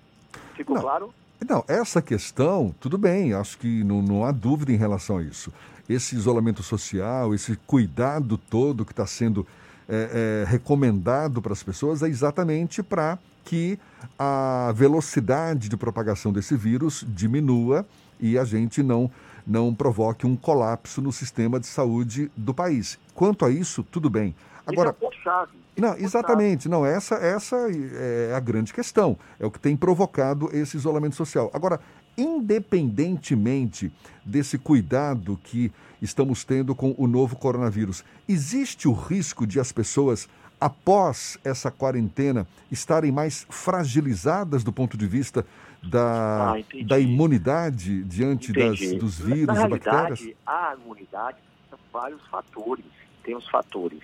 Ficou 0.55 0.75
Não. 0.75 0.81
claro? 0.81 1.13
Não, 1.47 1.63
essa 1.67 2.01
questão, 2.01 2.73
tudo 2.79 2.97
bem, 2.97 3.33
acho 3.33 3.57
que 3.57 3.83
não, 3.83 4.01
não 4.01 4.25
há 4.25 4.31
dúvida 4.31 4.71
em 4.71 4.77
relação 4.77 5.17
a 5.17 5.23
isso. 5.23 5.53
Esse 5.87 6.15
isolamento 6.15 6.63
social, 6.63 7.33
esse 7.33 7.55
cuidado 7.57 8.37
todo 8.37 8.85
que 8.85 8.91
está 8.91 9.05
sendo 9.05 9.45
é, 9.87 10.43
é, 10.43 10.49
recomendado 10.49 11.41
para 11.41 11.53
as 11.53 11.63
pessoas 11.63 12.01
é 12.01 12.07
exatamente 12.07 12.81
para 12.81 13.19
que 13.47 13.79
a 14.19 14.73
velocidade 14.75 15.69
de 15.69 15.77
propagação 15.77 16.33
desse 16.33 16.53
vírus 16.57 17.05
diminua 17.07 17.87
e 18.19 18.37
a 18.37 18.43
gente 18.43 18.83
não, 18.83 19.09
não 19.45 19.73
provoque 19.73 20.27
um 20.27 20.35
colapso 20.35 21.01
no 21.01 21.13
sistema 21.13 21.57
de 21.57 21.65
saúde 21.65 22.29
do 22.35 22.53
país. 22.53 22.99
Quanto 23.15 23.45
a 23.45 23.49
isso, 23.49 23.83
tudo 23.83 24.09
bem. 24.09 24.35
Agora, 24.65 24.93
é 25.01 25.11
chave. 25.23 25.53
Não, 25.77 25.95
exatamente. 25.95 26.67
Não, 26.67 26.85
essa, 26.85 27.15
essa 27.15 27.55
é 27.71 28.33
a 28.35 28.39
grande 28.41 28.73
questão. 28.73 29.17
É 29.39 29.45
o 29.45 29.51
que 29.51 29.59
tem 29.59 29.77
provocado 29.77 30.49
esse 30.51 30.75
isolamento 30.75 31.15
social. 31.15 31.49
Agora, 31.53 31.79
independentemente 32.17 33.93
desse 34.25 34.57
cuidado 34.57 35.39
que 35.41 35.71
estamos 36.01 36.43
tendo 36.43 36.75
com 36.75 36.93
o 36.97 37.07
novo 37.07 37.37
coronavírus, 37.37 38.03
existe 38.27 38.89
o 38.89 38.93
risco 38.93 39.47
de 39.47 39.57
as 39.57 39.71
pessoas, 39.71 40.27
após 40.59 41.39
essa 41.43 41.69
quarentena, 41.71 42.47
estarem 42.71 43.11
mais 43.11 43.45
fragilizadas 43.49 44.63
do 44.63 44.73
ponto 44.73 44.97
de 44.97 45.07
vista 45.07 45.45
da, 45.83 46.53
ah, 46.53 46.55
da 46.85 46.99
imunidade 46.99 48.03
diante 48.03 48.51
das, 48.51 48.79
dos 48.93 49.19
vírus 49.19 49.55
Na 49.55 49.65
e 49.65 49.69
bactérias? 49.69 50.29
A 50.45 50.75
imunidade 50.81 51.37
são 51.69 51.79
vários 51.91 52.25
fatores. 52.27 52.85
Tem 53.23 53.35
os 53.35 53.47
fatores 53.49 54.01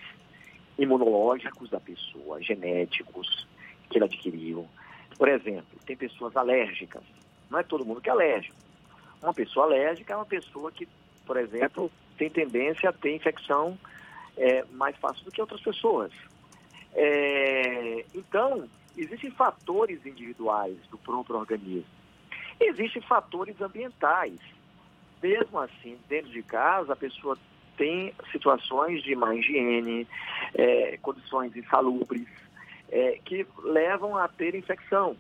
imunológicos 0.78 1.70
da 1.70 1.80
pessoa, 1.80 2.42
genéticos 2.42 3.48
que 3.90 3.98
ele 3.98 4.06
adquiriu. 4.06 4.68
Por 5.18 5.28
exemplo, 5.28 5.80
tem 5.86 5.96
pessoas 5.96 6.36
alérgicas. 6.36 7.04
Não 7.50 7.60
é 7.60 7.64
todo 7.64 7.86
mundo 7.86 8.02
que 8.02 8.10
é 8.10 8.12
alérgico. 8.12 8.56
Uma 9.22 9.34
pessoa 9.34 9.66
alérgica 9.66 10.14
é 10.14 10.16
uma 10.16 10.26
pessoa 10.26 10.72
que, 10.72 10.88
por 11.26 11.38
exemplo, 11.38 11.92
tem 12.18 12.30
tendência 12.30 12.90
a 12.90 12.94
ter 12.94 13.16
infecção 13.16 13.78
é, 14.36 14.66
mais 14.72 14.96
fácil 14.98 15.24
do 15.24 15.32
que 15.32 15.40
outras 15.40 15.62
pessoas. 15.62 16.12
É, 16.96 18.06
então, 18.14 18.68
existem 18.98 19.32
fatores 19.32 20.06
individuais 20.06 20.78
do 20.90 20.98
próprio 20.98 21.38
organismo. 21.38 21.86
Existem 22.60 23.02
fatores 23.02 23.60
ambientais. 23.62 24.40
Mesmo 25.22 25.60
assim, 25.60 25.98
dentro 26.08 26.32
de 26.32 26.44
casa, 26.44 26.94
a 26.94 26.96
pessoa 26.96 27.38
tem 27.78 28.14
situações 28.32 29.02
de 29.04 29.16
má 29.16 29.34
higiene, 29.36 30.08
é, 30.54 30.98
condições 31.02 31.56
insalubres, 31.56 32.28
é, 32.92 33.20
que 33.26 33.46
levam 33.64 34.18
a 34.18 34.28
ter 34.28 34.54
infecção. 34.54 35.16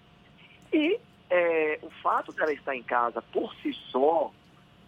E 0.71 0.99
é, 1.29 1.79
o 1.81 1.89
fato 1.89 2.31
dela 2.33 2.53
estar 2.53 2.75
em 2.75 2.83
casa 2.83 3.21
por 3.21 3.53
si 3.55 3.73
só 3.91 4.31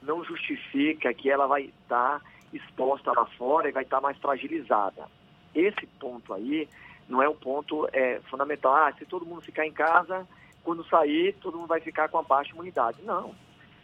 não 0.02 0.24
justifica 0.24 1.14
que 1.14 1.30
ela 1.30 1.48
vai 1.48 1.64
estar 1.64 2.22
exposta 2.54 3.12
lá 3.12 3.26
fora 3.38 3.68
e 3.68 3.72
vai 3.72 3.84
estar 3.84 4.00
mais 4.00 4.18
fragilizada. 4.18 5.08
Esse 5.56 5.88
ponto 6.00 6.34
aí 6.34 6.68
não 7.08 7.22
é 7.24 7.30
um 7.30 7.36
ponto 7.36 7.88
é, 7.94 8.20
fundamental. 8.30 8.76
Ah, 8.76 8.94
se 8.98 9.06
todo 9.06 9.26
mundo 9.26 9.42
ficar 9.42 9.66
em 9.66 9.72
casa, 9.72 10.28
quando 10.64 10.86
sair, 10.86 11.34
todo 11.42 11.58
mundo 11.58 11.68
vai 11.68 11.80
ficar 11.80 12.10
com 12.10 12.18
a 12.18 12.24
baixa 12.24 12.52
imunidade. 12.52 13.02
Não. 13.04 13.34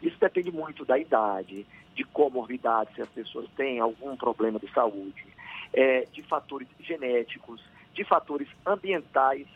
Isso 0.02 0.18
depende 0.20 0.52
muito 0.52 0.84
da 0.84 0.98
idade, 0.98 1.66
de 1.96 2.04
comorbidade, 2.04 2.94
se 2.96 3.02
as 3.02 3.10
pessoas 3.10 3.48
têm 3.56 3.80
algum 3.80 4.18
problema 4.18 4.60
de 4.60 4.70
saúde, 4.72 5.26
é, 5.72 6.08
de 6.12 6.24
fatores 6.24 6.68
genéticos, 6.80 7.64
de 7.94 8.04
fatores 8.04 8.48
ambientais. 8.66 9.48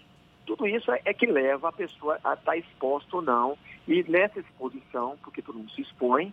Tudo 0.45 0.67
isso 0.67 0.91
é, 0.91 1.01
é 1.03 1.13
que 1.13 1.25
leva 1.25 1.69
a 1.69 1.71
pessoa 1.71 2.19
a 2.23 2.35
estar 2.35 2.55
exposta 2.55 3.15
ou 3.15 3.21
não. 3.21 3.57
E 3.87 4.03
nessa 4.03 4.39
exposição, 4.39 5.17
porque 5.23 5.41
todo 5.41 5.57
mundo 5.57 5.71
se 5.71 5.81
expõe, 5.81 6.31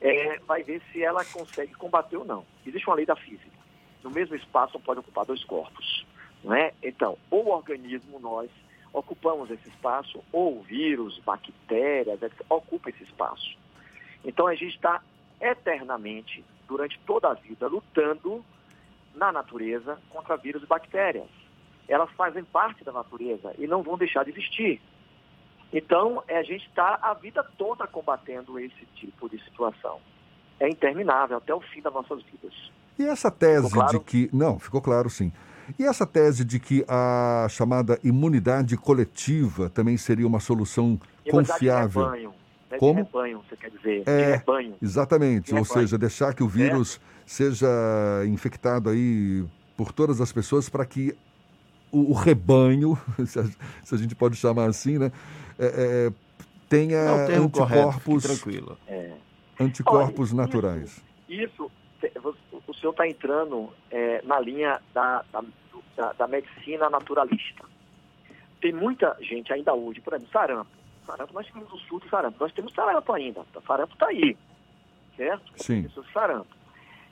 é, 0.00 0.38
vai 0.40 0.62
ver 0.62 0.80
se 0.90 1.02
ela 1.02 1.24
consegue 1.26 1.74
combater 1.74 2.16
ou 2.16 2.24
não. 2.24 2.44
Existe 2.66 2.88
uma 2.88 2.96
lei 2.96 3.04
da 3.04 3.16
física. 3.16 3.59
No 4.02 4.10
mesmo 4.10 4.34
espaço 4.34 4.74
não 4.74 4.80
pode 4.80 5.00
ocupar 5.00 5.24
dois 5.26 5.44
corpos. 5.44 6.06
Não 6.42 6.54
é? 6.54 6.72
Então, 6.82 7.18
o 7.30 7.50
organismo, 7.50 8.18
nós, 8.18 8.50
ocupamos 8.92 9.50
esse 9.50 9.68
espaço, 9.68 10.22
ou 10.32 10.62
vírus, 10.62 11.18
bactérias, 11.20 12.18
ocupa 12.48 12.90
esse 12.90 13.04
espaço. 13.04 13.56
Então 14.24 14.46
a 14.46 14.54
gente 14.54 14.74
está 14.74 15.02
eternamente, 15.40 16.44
durante 16.66 16.98
toda 17.06 17.28
a 17.28 17.34
vida, 17.34 17.66
lutando 17.66 18.44
na 19.14 19.32
natureza 19.32 19.98
contra 20.10 20.36
vírus 20.36 20.62
e 20.62 20.66
bactérias. 20.66 21.28
Elas 21.88 22.10
fazem 22.12 22.44
parte 22.44 22.84
da 22.84 22.92
natureza 22.92 23.54
e 23.58 23.66
não 23.66 23.82
vão 23.82 23.98
deixar 23.98 24.24
de 24.24 24.30
existir. 24.30 24.80
Então, 25.72 26.22
é, 26.28 26.36
a 26.36 26.42
gente 26.42 26.66
está 26.66 26.98
a 27.00 27.14
vida 27.14 27.42
toda 27.56 27.86
combatendo 27.86 28.58
esse 28.58 28.86
tipo 28.96 29.28
de 29.28 29.42
situação. 29.44 30.00
É 30.58 30.68
interminável 30.68 31.38
até 31.38 31.54
o 31.54 31.60
fim 31.60 31.80
das 31.80 31.92
nossas 31.92 32.22
vidas. 32.24 32.52
E 33.00 33.06
essa 33.06 33.30
tese 33.30 33.70
claro? 33.70 33.98
de 33.98 34.04
que. 34.04 34.28
Não, 34.32 34.58
ficou 34.58 34.80
claro 34.82 35.08
sim. 35.08 35.32
E 35.78 35.84
essa 35.84 36.04
tese 36.06 36.44
de 36.44 36.58
que 36.58 36.84
a 36.86 37.46
chamada 37.48 37.98
imunidade 38.04 38.76
coletiva 38.76 39.70
também 39.70 39.96
seria 39.96 40.26
uma 40.26 40.40
solução 40.40 41.00
Imunidade 41.24 41.52
confiável? 41.52 42.02
De 42.02 42.08
rebanho, 42.10 42.34
né? 42.70 42.78
Como? 42.78 42.94
De 42.94 43.06
rebanho, 43.06 43.42
você 43.48 43.56
quer 43.56 43.70
dizer. 43.70 44.04
De 44.04 44.10
É, 44.10 44.36
rebanho. 44.36 44.74
exatamente. 44.82 45.46
De 45.46 45.54
Ou 45.54 45.62
rebanho. 45.62 45.80
seja, 45.80 45.96
deixar 45.96 46.34
que 46.34 46.42
o 46.42 46.48
vírus 46.48 47.00
seja 47.24 47.68
infectado 48.26 48.90
aí 48.90 49.44
por 49.76 49.92
todas 49.92 50.20
as 50.20 50.30
pessoas 50.32 50.68
para 50.68 50.84
que 50.84 51.16
o, 51.92 52.10
o 52.10 52.12
rebanho, 52.14 52.98
se 53.24 53.38
a, 53.38 53.44
se 53.84 53.94
a 53.94 53.98
gente 53.98 54.14
pode 54.14 54.36
chamar 54.36 54.68
assim, 54.68 54.98
né, 54.98 55.10
é, 55.58 56.08
é, 56.08 56.12
tenha 56.68 57.04
Não, 57.04 57.24
o 57.24 57.26
termo 57.26 57.50
correto, 57.50 57.88
anticorpos. 57.88 58.44
É. 58.88 59.12
anticorpos 59.58 60.32
naturais. 60.32 61.00
Isso, 61.28 61.48
te- 61.48 61.50
vo- 61.56 61.66
o 61.66 61.69
senhor 62.80 62.90
está 62.92 63.06
entrando 63.06 63.70
é, 63.90 64.20
na 64.24 64.40
linha 64.40 64.80
da, 64.94 65.24
da, 65.32 65.42
da- 65.96 66.12
da 66.12 66.26
medicina 66.28 66.88
naturalista. 66.90 67.64
Tem 68.60 68.72
muita 68.72 69.16
gente 69.20 69.52
ainda 69.52 69.72
hoje, 69.74 70.00
por 70.00 70.12
exemplo, 70.14 70.32
sarampo. 70.32 70.70
Sarampo, 71.06 71.32
nós 71.34 71.46
tivemos 71.46 71.72
o 71.72 71.78
surto 71.78 72.04
de 72.04 72.10
sarampo. 72.10 72.36
Nós 72.40 72.52
temos 72.52 72.72
sarampo 72.74 73.12
ainda. 73.12 73.40
O 73.40 73.62
sarampo 73.66 73.94
está 73.94 74.06
aí, 74.08 74.36
certo? 75.16 75.42
Sim. 75.56 75.82
Pessoas 75.84 76.06
de 76.06 76.12
sarampo. 76.12 76.56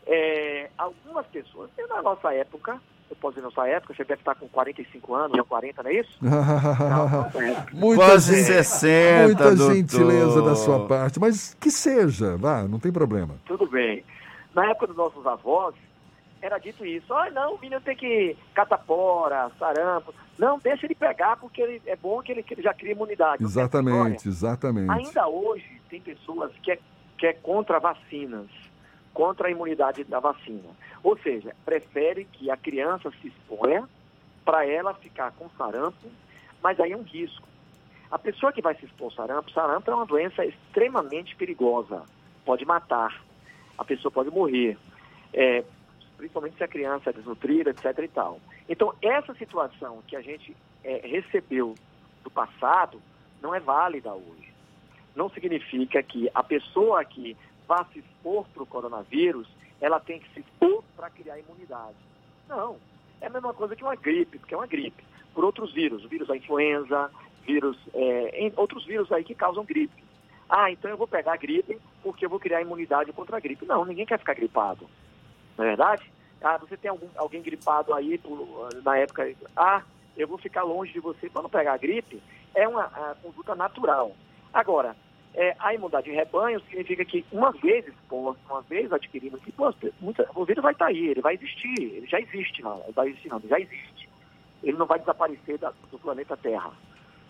É, 0.07 0.71
algumas 0.79 1.27
pessoas, 1.27 1.71
na 1.89 2.01
nossa 2.03 2.33
época, 2.33 2.81
eu 3.11 3.17
posso 3.17 3.35
dizer 3.37 3.45
nossa 3.47 3.67
época, 3.69 3.95
você 3.95 4.05
deve 4.05 4.21
estar 4.21 4.35
com 4.35 4.47
45 4.49 5.15
anos, 5.15 5.39
ou 5.39 5.45
40, 5.45 5.83
não 5.83 5.91
é 5.91 5.95
isso? 5.95 6.19
muita 7.73 8.05
Quase 8.05 8.35
gen- 8.37 8.45
60, 8.45 9.23
Muita 9.25 9.55
doutor. 9.55 9.75
gentileza 9.75 10.43
da 10.43 10.55
sua 10.55 10.87
parte, 10.87 11.19
mas 11.19 11.55
que 11.55 11.71
seja, 11.71 12.37
vá, 12.37 12.63
não 12.65 12.79
tem 12.79 12.93
problema. 12.93 13.35
Tudo 13.47 13.67
bem. 13.67 14.05
Na 14.59 14.71
época 14.71 14.89
dos 14.89 14.97
nossos 14.97 15.25
avós, 15.25 15.73
era 16.43 16.59
dito 16.59 16.85
isso. 16.85 17.15
Ah, 17.15 17.31
não, 17.31 17.55
o 17.55 17.61
menino 17.61 17.81
tem 17.81 17.95
que 17.95 18.37
catapora, 18.53 19.53
sarampo. 19.57 20.13
Não, 20.37 20.59
deixa 20.59 20.85
ele 20.85 20.97
pegar, 20.97 21.37
porque 21.37 21.63
ele, 21.63 21.81
é 21.87 21.95
bom 21.95 22.21
que 22.21 22.33
ele, 22.33 22.43
que 22.43 22.55
ele 22.55 22.63
já 22.63 22.75
cria 22.75 22.91
imunidade. 22.91 23.45
Exatamente, 23.45 24.27
exatamente. 24.27 24.91
Ainda 24.91 25.29
hoje, 25.29 25.81
tem 25.89 26.01
pessoas 26.01 26.51
que 26.61 26.73
é, 26.73 26.79
que 27.17 27.25
é 27.29 27.33
contra 27.35 27.79
vacinas, 27.79 28.49
contra 29.15 29.47
a 29.47 29.51
imunidade 29.53 30.03
da 30.03 30.19
vacina. 30.19 30.71
Ou 31.05 31.17
seja, 31.19 31.55
prefere 31.65 32.25
que 32.25 32.51
a 32.51 32.57
criança 32.57 33.13
se 33.23 33.29
exponha 33.29 33.89
para 34.45 34.67
ela 34.67 34.93
ficar 34.95 35.31
com 35.39 35.49
sarampo, 35.51 36.09
mas 36.61 36.81
aí 36.81 36.91
é 36.91 36.97
um 36.97 37.03
risco. 37.03 37.47
A 38.11 38.19
pessoa 38.19 38.53
que 38.53 38.61
vai 38.61 38.75
se 38.75 38.87
expor 38.87 39.05
ao 39.05 39.13
sarampo, 39.13 39.53
sarampo 39.53 39.89
é 39.89 39.95
uma 39.95 40.07
doença 40.07 40.45
extremamente 40.45 41.37
perigosa, 41.37 42.03
pode 42.45 42.65
matar, 42.65 43.28
a 43.79 43.85
pessoa 43.85 44.11
pode 44.11 44.31
morrer, 44.31 44.77
é, 45.33 45.65
principalmente 46.17 46.57
se 46.57 46.65
a 46.65 46.69
criança 46.69 47.11
é 47.11 47.13
desnutrida, 47.13 47.71
etc. 47.71 47.99
e 48.03 48.09
tal. 48.09 48.41
Então, 48.69 48.93
essa 49.01 49.33
situação 49.35 50.03
que 50.07 50.17
a 50.17 50.21
gente 50.21 50.55
é, 50.85 51.01
recebeu 51.07 51.75
do 52.23 52.31
passado 52.31 53.01
não 53.41 53.55
é 53.55 53.61
válida 53.61 54.13
hoje. 54.13 54.53
Não 55.15 55.31
significa 55.31 56.03
que 56.03 56.29
a 56.35 56.43
pessoa 56.43 57.05
que 57.05 57.37
vá 57.67 57.85
se 57.93 58.01
expor 58.01 58.47
para 58.53 58.63
o 58.63 58.67
coronavírus, 58.67 59.49
ela 59.81 60.01
tem 60.01 60.19
que 60.19 60.33
se 60.33 60.41
expor 60.41 60.83
para 60.97 61.11
criar 61.11 61.39
imunidade. 61.39 61.97
Não. 62.49 62.77
É 63.21 63.27
a 63.27 63.31
mesma 63.31 63.53
coisa 63.53 63.77
que 63.77 63.83
uma 63.83 63.97
gripe, 63.97 64.39
porque 64.39 64.55
é 64.55 64.57
uma 64.57 64.67
gripe. 64.67 65.05
Por 65.35 65.45
outros 65.45 65.73
vírus, 65.73 66.05
o 66.05 66.09
vírus 66.09 66.29
da 66.29 66.37
influenza, 66.37 67.11
vírus, 67.45 67.77
é, 67.95 68.53
outros 68.57 68.85
vírus 68.85 69.11
aí 69.13 69.23
que 69.23 69.35
causam 69.35 69.65
gripe. 69.65 70.08
Ah, 70.49 70.71
então 70.71 70.91
eu 70.91 70.97
vou 70.97 71.07
pegar 71.07 71.35
a 71.35 71.37
gripe 71.37 71.79
porque 72.03 72.25
eu 72.25 72.31
vou 72.31 72.41
criar 72.41 72.63
imunidade 72.63 73.13
contra 73.13 73.37
a 73.37 73.41
gripe. 73.41 73.67
Não, 73.67 73.85
ninguém 73.85 74.07
quer 74.07 74.19
ficar 74.19 74.35
gripado. 74.35 74.89
Não 75.57 75.65
é 75.65 75.69
verdade? 75.69 76.11
Ah, 76.43 76.57
você 76.57 76.77
tem 76.77 76.91
algum, 76.91 77.09
alguém 77.17 77.43
gripado 77.43 77.93
aí 77.93 78.17
por- 78.19 78.71
na 78.83 78.97
época. 78.97 79.31
Ah, 79.57 79.83
eu 80.17 80.27
vou 80.27 80.39
ficar 80.39 80.63
longe 80.63 80.93
de 80.93 81.01
você 81.01 81.29
para 81.29 81.43
não 81.43 81.51
pegar 81.51 81.75
a 81.75 81.79
gripe. 81.79 82.23
É 82.55 82.67
uma 82.67 82.85
conduta 83.23 83.55
natural. 83.55 84.13
Agora, 84.53 84.97
é, 85.35 85.55
a 85.59 85.75
imunidade 85.75 86.07
de 86.11 86.17
rebanho 86.17 86.61
significa 86.63 87.05
que 87.05 87.25
uma 87.31 87.51
vez 87.53 87.87
exposto, 87.87 88.41
uma 88.49 88.63
vez 88.63 88.91
adquirido, 88.93 89.39
que, 89.39 89.53
pô, 89.53 89.73
muita- 90.01 90.29
o 90.35 90.45
vírus 90.45 90.63
vai 90.63 90.73
estar 90.73 90.87
aí, 90.87 91.09
ele 91.09 91.21
vai 91.21 91.35
existir, 91.35 91.75
ele 91.79 92.07
já 92.07 92.19
existe, 92.21 92.63
não, 92.63 92.83
ele 92.85 92.93
vai 92.93 93.09
existir 93.09 93.29
não, 93.29 93.39
ele 93.39 93.49
já 93.49 93.61
existe. 93.61 94.09
Ele 94.63 94.77
não 94.79 94.87
vai 94.87 94.99
desaparecer 94.99 95.59
da- 95.59 95.73
do 95.91 95.99
planeta 95.99 96.37
Terra. 96.37 96.73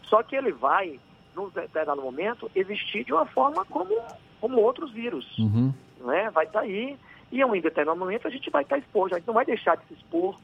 Só 0.05 0.23
que 0.23 0.37
ele 0.37 0.53
vai, 0.53 0.99
num 1.39 1.49
determinado 1.51 2.03
momento, 2.03 2.51
existir 2.55 3.05
de 3.05 3.13
uma 3.13 3.25
forma 3.27 3.65
como, 3.67 3.95
como 4.41 4.61
outros 4.61 4.91
vírus 4.93 5.25
Uhum. 5.39 5.73
né? 6.01 6.31
vai 6.31 6.45
estar 6.47 6.61
aí 6.61 6.99
e 7.31 7.41
em 7.41 7.45
um 7.45 7.53
determinado 7.61 7.99
momento 7.99 8.27
a 8.27 8.31
gente 8.31 8.51
vai 8.51 8.63
estar 8.63 8.79
exposto, 8.79 9.15
a 9.15 9.19
gente 9.19 9.27
não 9.27 9.35
vai 9.35 9.45
deixar 9.45 9.77
de 9.77 9.87
se 9.87 9.95
expor, 9.95 10.39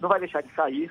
não 0.00 0.08
vai 0.08 0.18
deixar 0.20 0.42
de 0.42 0.52
sair, 0.54 0.90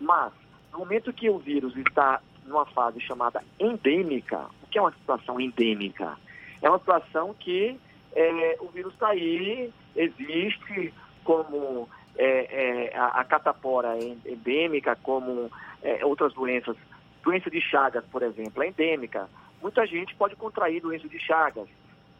mas 0.00 0.32
no 0.72 0.78
momento 0.78 1.12
que 1.12 1.28
o 1.28 1.38
vírus 1.38 1.76
está 1.76 2.20
numa 2.46 2.66
fase 2.66 3.00
chamada 3.00 3.42
endêmica, 3.58 4.46
o 4.62 4.66
que 4.68 4.78
é 4.78 4.82
uma 4.82 4.92
situação 4.92 5.40
endêmica? 5.40 6.16
É 6.62 6.68
uma 6.68 6.78
situação 6.78 7.34
que 7.34 7.78
é, 8.14 8.56
o 8.60 8.68
vírus 8.68 8.92
está 8.92 9.08
aí, 9.08 9.72
existe 9.96 10.92
como 11.24 11.88
é, 12.16 12.90
é, 12.92 12.96
a, 12.96 13.06
a 13.20 13.24
catapora 13.24 13.96
en- 13.98 14.18
endêmica, 14.26 14.94
como 15.02 15.50
é, 15.82 16.04
outras 16.04 16.32
doenças, 16.34 16.76
doença 17.24 17.50
de 17.50 17.60
Chagas, 17.60 18.04
por 18.10 18.22
exemplo, 18.22 18.62
é 18.62 18.68
endêmica. 18.68 19.28
Muita 19.62 19.86
gente 19.86 20.14
pode 20.14 20.36
contrair 20.36 20.80
doença 20.80 21.08
de 21.08 21.18
Chagas, 21.18 21.66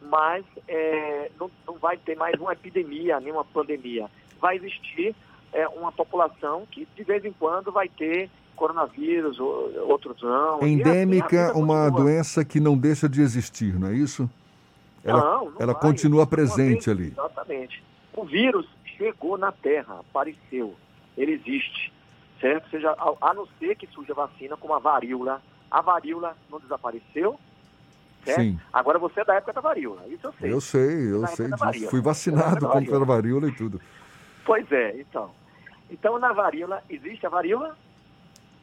mas 0.01 0.43
é, 0.67 1.29
não, 1.39 1.49
não 1.67 1.75
vai 1.75 1.97
ter 1.97 2.15
mais 2.15 2.39
uma 2.39 2.53
epidemia, 2.53 3.19
nem 3.19 3.31
uma 3.31 3.45
pandemia. 3.45 4.07
Vai 4.39 4.55
existir 4.57 5.15
é, 5.53 5.67
uma 5.67 5.91
população 5.91 6.65
que 6.69 6.87
de 6.95 7.03
vez 7.03 7.23
em 7.23 7.31
quando 7.33 7.71
vai 7.71 7.87
ter 7.87 8.29
coronavírus, 8.55 9.39
ou, 9.39 9.71
outros 9.89 10.21
não. 10.21 10.55
Assim, 10.57 10.73
Endêmica, 10.73 11.47
vida 11.47 11.57
uma 11.57 11.85
continua. 11.85 12.03
doença 12.03 12.45
que 12.45 12.59
não 12.59 12.77
deixa 12.77 13.07
de 13.07 13.21
existir, 13.21 13.77
não 13.79 13.89
é 13.89 13.93
isso? 13.93 14.29
Ela, 15.03 15.19
Não, 15.19 15.51
não 15.51 15.57
ela 15.59 15.73
vai. 15.73 15.81
continua 15.81 16.25
presente 16.25 16.89
ali. 16.89 17.07
Exatamente. 17.09 17.83
O 18.13 18.23
vírus 18.23 18.65
chegou 18.97 19.37
na 19.37 19.51
Terra, 19.51 19.99
apareceu, 19.99 20.73
ele 21.17 21.33
existe, 21.33 21.91
certo? 22.39 22.69
Seja, 22.69 22.91
a, 22.91 23.29
a 23.29 23.33
não 23.33 23.47
ser 23.59 23.75
que 23.75 23.87
surja 23.87 24.13
vacina 24.13 24.55
como 24.57 24.73
a 24.73 24.79
varíola. 24.79 25.41
A 25.69 25.81
varíola 25.81 26.37
não 26.49 26.59
desapareceu, 26.59 27.39
certo? 28.23 28.41
Sim. 28.41 28.59
Agora 28.71 28.99
você 28.99 29.21
é 29.21 29.25
da 29.25 29.35
época 29.35 29.53
da 29.53 29.61
varíola, 29.61 30.07
isso 30.07 30.27
eu 30.27 30.33
sei. 30.33 30.53
Eu 30.53 30.61
sei, 30.61 31.11
eu 31.11 31.21
Na 31.21 31.27
sei 31.27 31.45
disso. 31.47 31.57
varíola. 31.57 31.89
Fui 31.89 31.99
Na 31.99 32.05
vacinado 32.05 32.67
contra 32.69 32.95
a 32.97 33.05
varíola 33.05 33.47
e 33.47 33.51
tudo. 33.51 33.81
Pois 34.45 34.71
é, 34.71 34.99
então. 34.99 35.31
Então, 35.89 36.17
na 36.19 36.31
varíola, 36.33 36.83
existe 36.89 37.25
a 37.25 37.29
varíola? 37.29 37.75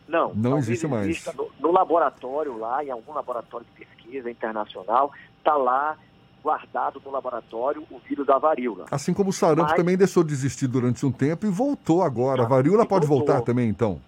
Não. 0.09 0.33
Não 0.35 0.59
existe 0.59 0.87
mais. 0.87 1.25
No, 1.35 1.51
no 1.61 1.73
laboratório 1.73 2.57
lá, 2.59 2.85
em 2.85 2.91
algum 2.91 3.13
laboratório 3.13 3.67
de 3.67 3.85
pesquisa 3.85 4.31
internacional, 4.31 5.13
está 5.39 5.55
lá 5.57 5.97
guardado 6.43 7.01
no 7.05 7.11
laboratório 7.11 7.85
o 7.91 7.99
vírus 8.01 8.27
da 8.27 8.39
varíola. 8.39 8.87
Assim 8.91 9.15
como 9.15 9.31
o 9.31 9.33
sarampo 9.33 9.63
Mas- 9.63 9.77
também 9.77 9.97
deixou 9.97 10.25
de 10.25 10.33
existir 10.33 10.67
durante 10.67 11.05
um 11.07 11.13
tempo 11.13 11.47
e 11.47 11.51
voltou 11.51 12.03
agora. 12.03 12.43
A 12.43 12.47
varíola 12.49 12.85
pode 12.85 13.07
voltou. 13.07 13.27
voltar 13.29 13.43
também, 13.45 13.69
então? 13.69 14.01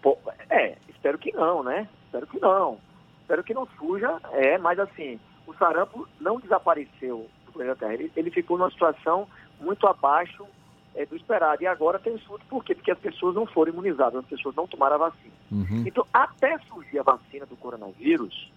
Pô, 0.00 0.16
é, 0.48 0.76
espero 0.88 1.18
que 1.18 1.32
não, 1.32 1.62
né? 1.62 1.88
Espero 2.06 2.26
que 2.26 2.38
não. 2.38 2.78
Espero 3.22 3.44
que 3.44 3.52
não 3.52 3.66
suja, 3.78 4.20
é, 4.32 4.56
mas 4.58 4.78
assim, 4.78 5.18
o 5.46 5.54
sarampo 5.54 6.08
não 6.20 6.38
desapareceu 6.40 7.26
do 7.46 7.52
planeta 7.52 7.76
Terra. 7.76 7.94
Ele, 7.94 8.12
ele 8.16 8.30
ficou 8.30 8.56
numa 8.56 8.70
situação 8.70 9.26
muito 9.60 9.86
abaixo 9.86 10.46
é, 10.94 11.04
do 11.04 11.16
esperado. 11.16 11.62
E 11.62 11.66
agora 11.66 11.98
tem 11.98 12.16
surto, 12.18 12.46
por 12.48 12.64
quê? 12.64 12.74
Porque 12.74 12.90
as 12.90 12.98
pessoas 12.98 13.34
não 13.34 13.44
foram 13.46 13.72
imunizadas, 13.72 14.20
as 14.20 14.26
pessoas 14.26 14.54
não 14.54 14.66
tomaram 14.66 14.94
a 14.94 15.10
vacina. 15.10 15.34
Uhum. 15.50 15.84
Então, 15.86 16.06
até 16.12 16.56
surgir 16.68 17.00
a 17.00 17.02
vacina 17.02 17.44
do 17.46 17.56
coronavírus, 17.56 18.50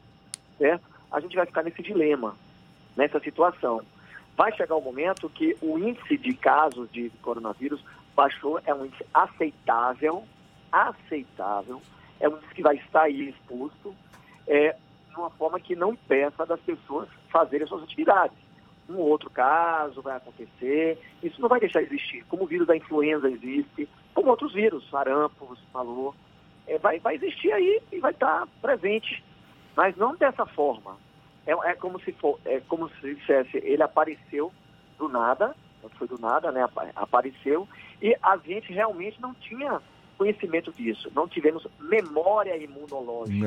certo? 0.57 0.83
A 1.11 1.19
gente 1.19 1.35
vai 1.35 1.45
ficar 1.45 1.63
nesse 1.63 1.81
dilema, 1.81 2.35
nessa 2.95 3.19
situação. 3.19 3.81
Vai 4.35 4.51
chegar 4.55 4.75
o 4.75 4.81
momento 4.81 5.29
que 5.29 5.55
o 5.61 5.77
índice 5.77 6.17
de 6.17 6.33
casos 6.33 6.89
de 6.91 7.09
coronavírus 7.21 7.83
baixou, 8.15 8.59
é 8.65 8.73
um 8.73 8.85
índice 8.85 9.05
aceitável, 9.13 10.23
aceitável, 10.71 11.81
é 12.19 12.29
um 12.29 12.37
índice 12.37 12.55
que 12.55 12.61
vai 12.61 12.75
estar 12.75 13.03
aí 13.03 13.29
exposto, 13.29 13.95
é, 14.47 14.75
de 15.09 15.15
uma 15.15 15.29
forma 15.31 15.59
que 15.59 15.75
não 15.75 15.93
impeça 15.93 16.45
das 16.45 16.59
pessoas 16.61 17.09
fazerem 17.29 17.67
suas 17.67 17.83
atividades. 17.83 18.37
Um 18.89 18.97
ou 18.97 19.07
outro 19.07 19.29
caso 19.29 20.01
vai 20.01 20.17
acontecer, 20.17 20.97
isso 21.21 21.39
não 21.39 21.47
vai 21.47 21.59
deixar 21.59 21.81
de 21.81 21.87
existir, 21.87 22.25
como 22.25 22.43
o 22.43 22.47
vírus 22.47 22.67
da 22.67 22.75
influenza 22.75 23.29
existe, 23.29 23.87
como 24.13 24.29
outros 24.29 24.53
vírus, 24.53 24.89
sarampo, 24.89 25.45
você 25.45 25.61
falou, 25.71 26.13
é, 26.67 26.77
vai, 26.77 26.99
vai 26.99 27.15
existir 27.15 27.51
aí 27.51 27.81
e 27.91 27.99
vai 27.99 28.11
estar 28.11 28.47
presente, 28.61 29.23
mas 29.75 29.95
não 29.95 30.15
dessa 30.15 30.45
forma. 30.45 30.97
É, 31.45 31.51
é 31.51 31.73
como 31.73 31.99
se 32.01 32.11
for, 32.13 32.39
é 32.45 32.61
como 32.67 32.89
se 32.99 33.15
dissesse, 33.15 33.57
ele 33.57 33.81
apareceu 33.83 34.51
do 34.99 35.09
nada, 35.09 35.55
não 35.81 35.89
foi 35.91 36.07
do 36.07 36.19
nada, 36.19 36.51
né? 36.51 36.63
apa- 36.63 36.89
Apareceu 36.95 37.67
e 38.01 38.15
a 38.21 38.37
gente 38.37 38.71
realmente 38.71 39.19
não 39.21 39.33
tinha 39.33 39.81
conhecimento 40.17 40.71
disso, 40.71 41.11
não 41.15 41.27
tivemos 41.27 41.65
memória 41.79 42.55
imunológica. 42.57 43.45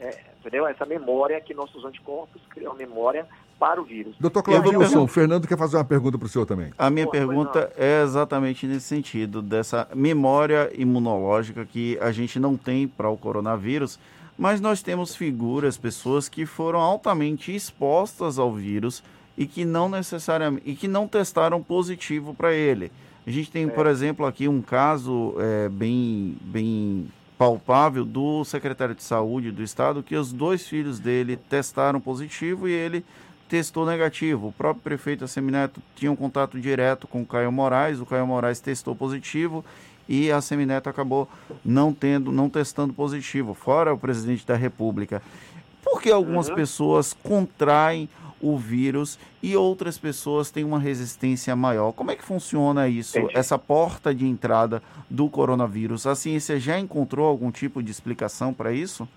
É. 0.00 0.06
É, 0.06 0.20
entendeu? 0.40 0.66
Essa 0.66 0.84
memória 0.84 1.40
que 1.40 1.54
nossos 1.54 1.84
anticorpos 1.84 2.42
criam 2.50 2.74
memória 2.74 3.24
para 3.56 3.80
o 3.80 3.84
vírus. 3.84 4.16
Doutor 4.18 4.42
Claudilson, 4.42 5.04
o 5.04 5.06
Fernando 5.06 5.46
quer 5.46 5.56
fazer 5.56 5.76
uma 5.76 5.84
pergunta 5.84 6.18
para 6.18 6.26
o 6.26 6.28
senhor 6.28 6.44
também. 6.44 6.72
A 6.76 6.90
minha 6.90 7.06
pergunta 7.06 7.72
é 7.76 8.02
exatamente 8.02 8.66
nesse 8.66 8.86
sentido, 8.86 9.40
dessa 9.40 9.86
memória 9.94 10.72
imunológica 10.74 11.64
que 11.64 11.96
a 12.00 12.10
gente 12.10 12.40
não 12.40 12.56
tem 12.56 12.88
para 12.88 13.08
o 13.08 13.16
coronavírus, 13.16 14.00
mas 14.42 14.60
nós 14.60 14.82
temos 14.82 15.14
figuras, 15.14 15.76
pessoas 15.76 16.28
que 16.28 16.44
foram 16.44 16.80
altamente 16.80 17.54
expostas 17.54 18.40
ao 18.40 18.52
vírus 18.52 19.00
e 19.38 19.46
que 19.46 19.64
não 19.64 19.88
necessariamente 19.88 20.68
e 20.68 20.74
que 20.74 20.88
não 20.88 21.06
testaram 21.06 21.62
positivo 21.62 22.34
para 22.34 22.52
ele. 22.52 22.90
A 23.24 23.30
gente 23.30 23.52
tem, 23.52 23.68
por 23.68 23.86
exemplo, 23.86 24.26
aqui 24.26 24.48
um 24.48 24.60
caso 24.60 25.36
é, 25.38 25.68
bem, 25.68 26.36
bem 26.40 27.06
palpável 27.38 28.04
do 28.04 28.44
secretário 28.44 28.96
de 28.96 29.04
saúde 29.04 29.52
do 29.52 29.62
estado 29.62 30.02
que 30.02 30.16
os 30.16 30.32
dois 30.32 30.66
filhos 30.66 30.98
dele 30.98 31.36
testaram 31.36 32.00
positivo 32.00 32.66
e 32.66 32.72
ele 32.72 33.04
testou 33.48 33.86
negativo. 33.86 34.48
O 34.48 34.52
próprio 34.52 34.82
prefeito 34.82 35.24
Assemineto 35.24 35.80
tinha 35.94 36.10
um 36.10 36.16
contato 36.16 36.58
direto 36.58 37.06
com 37.06 37.22
o 37.22 37.26
Caio 37.26 37.52
Moraes, 37.52 38.00
o 38.00 38.06
Caio 38.06 38.26
Moraes 38.26 38.58
testou 38.58 38.96
positivo 38.96 39.64
e 40.12 40.30
a 40.30 40.42
Semineto 40.42 40.90
acabou 40.90 41.26
não 41.64 41.90
tendo, 41.90 42.30
não 42.30 42.50
testando 42.50 42.92
positivo, 42.92 43.54
fora 43.54 43.94
o 43.94 43.98
presidente 43.98 44.46
da 44.46 44.54
República. 44.54 45.22
Por 45.82 46.02
que 46.02 46.10
algumas 46.10 46.50
Uhum. 46.50 46.54
pessoas 46.54 47.14
contraem 47.14 48.10
o 48.38 48.58
vírus 48.58 49.18
e 49.42 49.56
outras 49.56 49.96
pessoas 49.96 50.50
têm 50.50 50.64
uma 50.64 50.78
resistência 50.78 51.56
maior? 51.56 51.92
Como 51.92 52.10
é 52.10 52.16
que 52.16 52.22
funciona 52.22 52.86
isso, 52.88 53.18
Entendi. 53.18 53.38
essa 53.38 53.58
porta 53.58 54.14
de 54.14 54.26
entrada 54.26 54.82
do 55.08 55.30
coronavírus? 55.30 56.06
A 56.06 56.14
ciência 56.14 56.60
já 56.60 56.78
encontrou 56.78 57.26
algum 57.26 57.50
tipo 57.50 57.82
de 57.82 57.90
explicação 57.90 58.52
para 58.52 58.70
isso? 58.70 59.08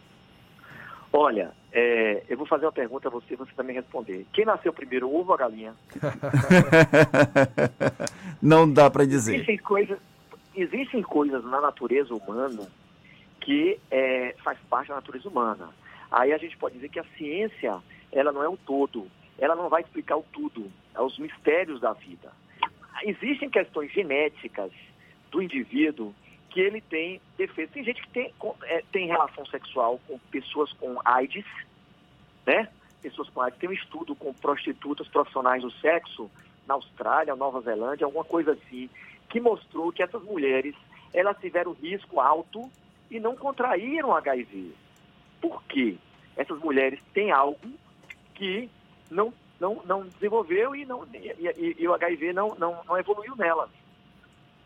Olha, 1.12 1.52
é, 1.74 2.24
eu 2.30 2.38
vou 2.38 2.48
fazer 2.48 2.66
uma 2.66 2.72
pergunta 2.72 3.10
a 3.10 3.12
você 3.12 3.34
e 3.34 3.36
você 3.36 3.52
também 3.54 3.76
responder. 3.76 4.26
Quem 4.32 4.46
nasceu 4.46 4.72
primeiro, 4.72 5.10
o 5.10 5.20
ovo 5.20 5.32
ou 5.32 5.36
a 5.36 5.38
galinha? 5.38 5.74
não 8.42 8.72
dá 8.72 8.90
para 8.90 9.06
dizer. 9.06 9.34
Existem 9.36 9.58
coisas, 9.58 9.98
existem 10.56 11.02
coisas 11.02 11.44
na 11.44 11.62
natureza 11.62 12.14
humana 12.14 12.68
que 13.42 13.80
é, 13.92 14.36
faz 14.44 14.58
parte 14.70 14.90
da 14.90 14.96
natureza 14.96 15.30
humana. 15.30 15.70
Aí 16.12 16.34
a 16.34 16.38
gente 16.38 16.58
pode 16.58 16.76
dizer 16.76 16.90
que 16.90 17.00
a 17.00 17.06
ciência, 17.18 17.80
ela 18.12 18.32
não 18.32 18.44
é 18.44 18.50
o 18.50 18.58
todo. 18.58 19.08
Ela 19.38 19.56
não 19.56 19.70
vai 19.70 19.82
explicar 19.82 20.18
o 20.18 20.26
tudo, 20.32 20.72
é 20.96 21.02
os 21.02 21.18
mistérios 21.20 21.80
da 21.82 21.94
vida. 21.94 22.32
Existem 23.04 23.50
questões 23.50 23.92
genéticas 23.92 24.72
do 25.30 25.42
indivíduo 25.42 26.14
que 26.50 26.62
ele 26.62 26.80
tem 26.80 27.20
defeitos. 27.38 27.74
Tem 27.74 27.84
gente 27.84 28.02
que 28.02 28.10
tem, 28.10 28.34
é, 28.64 28.84
tem 28.92 29.08
relação 29.08 29.46
sexual 29.46 30.00
com 30.08 30.18
pessoas 30.32 30.72
com 30.74 30.98
AIDS, 31.04 31.46
né? 32.46 32.70
Pessoas 33.02 33.30
com 33.30 33.42
AIDS. 33.42 33.60
Tem 33.60 33.70
um 33.70 33.74
estudo 33.74 34.16
com 34.16 34.34
prostitutas 34.34 35.08
profissionais 35.10 35.62
do 35.62 35.72
sexo 35.72 36.32
na 36.66 36.76
Austrália, 36.76 37.36
Nova 37.36 37.62
Zelândia, 37.62 38.06
alguma 38.06 38.24
coisa 38.24 38.54
assim, 38.54 38.90
que 39.30 39.40
mostrou 39.40 39.92
que 39.92 40.04
essas 40.04 40.22
mulheres, 40.24 40.76
elas 41.14 41.38
tiveram 41.40 41.74
risco 41.74 42.20
alto 42.20 42.70
e 43.10 43.20
não 43.20 43.36
contraíram 43.36 44.16
HIV. 44.16 44.72
Por 45.42 45.62
quê? 45.64 45.98
Essas 46.36 46.60
mulheres 46.60 47.00
têm 47.14 47.32
algo 47.32 47.60
que 48.34 48.70
não, 49.10 49.34
não, 49.60 49.82
não 49.86 50.04
desenvolveu 50.08 50.76
e, 50.76 50.86
não, 50.86 51.06
e, 51.14 51.18
e- 51.58 51.76
e 51.80 51.88
o 51.88 51.94
HIV 51.94 52.34
não, 52.34 52.56
não, 52.56 52.82
não 52.86 52.98
evoluiu 52.98 53.36
nelas. 53.36 53.70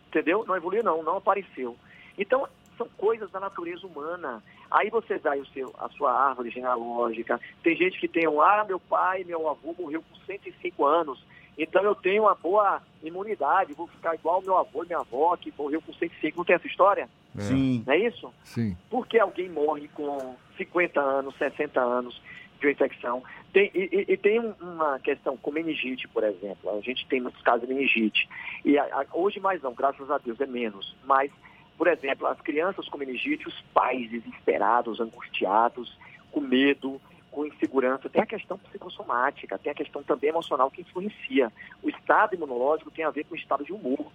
Entendeu? 0.07 0.43
Não 0.47 0.55
evoluiu 0.55 0.83
não, 0.83 1.03
não 1.03 1.17
apareceu. 1.17 1.75
Então, 2.17 2.47
são 2.77 2.87
coisas 2.97 3.29
da 3.29 3.39
natureza 3.39 3.85
humana. 3.85 4.41
Aí 4.71 4.89
você 4.89 5.19
dá 5.19 5.35
o 5.35 5.45
seu, 5.47 5.73
a 5.77 5.89
sua 5.89 6.11
árvore 6.11 6.49
genealógica. 6.49 7.39
Tem 7.61 7.75
gente 7.75 7.99
que 7.99 8.07
tem 8.07 8.27
um, 8.27 8.41
ah, 8.41 8.63
meu 8.65 8.79
pai, 8.79 9.23
meu 9.23 9.47
avô 9.49 9.75
morreu 9.77 10.01
com 10.01 10.15
105 10.25 10.85
anos. 10.85 11.23
Então 11.61 11.83
eu 11.83 11.93
tenho 11.93 12.23
uma 12.23 12.35
boa 12.35 12.81
imunidade, 13.03 13.73
vou 13.73 13.85
ficar 13.87 14.15
igual 14.15 14.41
meu 14.41 14.57
avô 14.57 14.83
e 14.83 14.87
minha 14.87 14.99
avó, 14.99 15.35
que 15.35 15.53
morreu 15.57 15.81
com 15.81 15.93
105. 15.93 16.37
Não 16.37 16.45
tem 16.45 16.55
essa 16.55 16.67
história? 16.67 17.09
É. 17.37 17.41
Sim. 17.41 17.83
Não 17.85 17.93
é 17.93 17.97
isso? 17.99 18.33
Sim. 18.45 18.77
Por 18.89 19.05
que 19.05 19.19
alguém 19.19 19.49
morre 19.49 19.87
com 19.89 20.35
50 20.57 20.99
anos, 21.01 21.35
60 21.37 21.79
anos 21.81 22.19
de 22.59 22.65
uma 22.67 22.71
infecção? 22.71 23.21
Tem, 23.51 23.69
e, 23.73 23.89
e- 24.07 24.13
e 24.13 24.17
tem 24.17 24.39
um- 24.39 24.53
uma 24.61 24.99
questão 24.99 25.35
com 25.35 25.51
meningite, 25.51 26.07
por 26.07 26.23
exemplo. 26.23 26.69
A 26.77 26.81
gente 26.81 27.05
tem 27.07 27.19
muitos 27.19 27.41
casos 27.41 27.67
de 27.67 27.73
meningite. 27.73 28.27
E 28.63 28.77
a- 28.77 28.83
a- 28.85 29.05
hoje 29.13 29.39
mais 29.39 29.61
não, 29.61 29.73
graças 29.73 30.09
a 30.09 30.17
Deus, 30.17 30.39
é 30.39 30.45
menos. 30.45 30.95
Mas, 31.03 31.31
por 31.77 31.87
exemplo, 31.87 32.25
as 32.27 32.39
crianças 32.41 32.87
com 32.87 32.97
meningite, 32.97 33.47
os 33.47 33.59
pais 33.73 34.09
desesperados, 34.09 34.99
angustiados, 34.99 35.97
com 36.31 36.39
medo, 36.41 37.01
com 37.31 37.45
insegurança. 37.45 38.09
Tem 38.09 38.21
a 38.21 38.25
questão 38.25 38.57
psicossomática, 38.57 39.57
tem 39.57 39.71
a 39.71 39.75
questão 39.75 40.01
também 40.03 40.29
emocional 40.29 40.69
que 40.71 40.81
influencia. 40.81 41.51
O 41.83 41.89
estado 41.89 42.35
imunológico 42.35 42.91
tem 42.91 43.05
a 43.05 43.09
ver 43.11 43.25
com 43.25 43.33
o 43.33 43.37
estado 43.37 43.63
de 43.63 43.71
humor. 43.73 44.05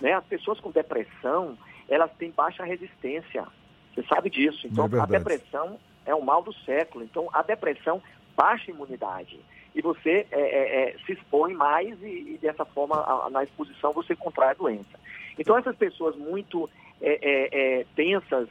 Né? 0.00 0.12
As 0.12 0.24
pessoas 0.24 0.60
com 0.60 0.70
depressão, 0.70 1.56
elas 1.88 2.10
têm 2.18 2.30
baixa 2.30 2.64
resistência. 2.64 3.46
Você 3.94 4.02
sabe 4.04 4.28
disso. 4.30 4.66
Então, 4.66 4.84
É 4.92 5.00
a 5.00 5.06
depressão 5.06 5.78
é 6.04 6.14
o 6.14 6.22
mal 6.22 6.42
do 6.42 6.52
século. 6.52 7.04
Então, 7.04 7.28
a 7.32 7.42
depressão 7.42 8.02
baixa 8.36 8.70
a 8.70 8.74
imunidade. 8.74 9.40
E 9.74 9.82
você 9.82 10.26
é, 10.30 10.40
é, 10.40 10.90
é, 10.90 10.96
se 11.04 11.12
expõe 11.12 11.52
mais 11.54 12.00
e, 12.02 12.34
e 12.34 12.38
dessa 12.40 12.64
forma, 12.64 12.96
a- 12.96 13.26
a- 13.26 13.30
na 13.30 13.44
exposição, 13.44 13.92
você 13.92 14.14
contrai 14.16 14.50
a 14.50 14.54
doença. 14.54 14.98
Então, 15.38 15.56
essas 15.56 15.76
pessoas 15.76 16.16
muito 16.16 16.68
é, 17.00 17.10
é, 17.20 17.80
é, 17.80 17.86
tensas, 17.94 18.48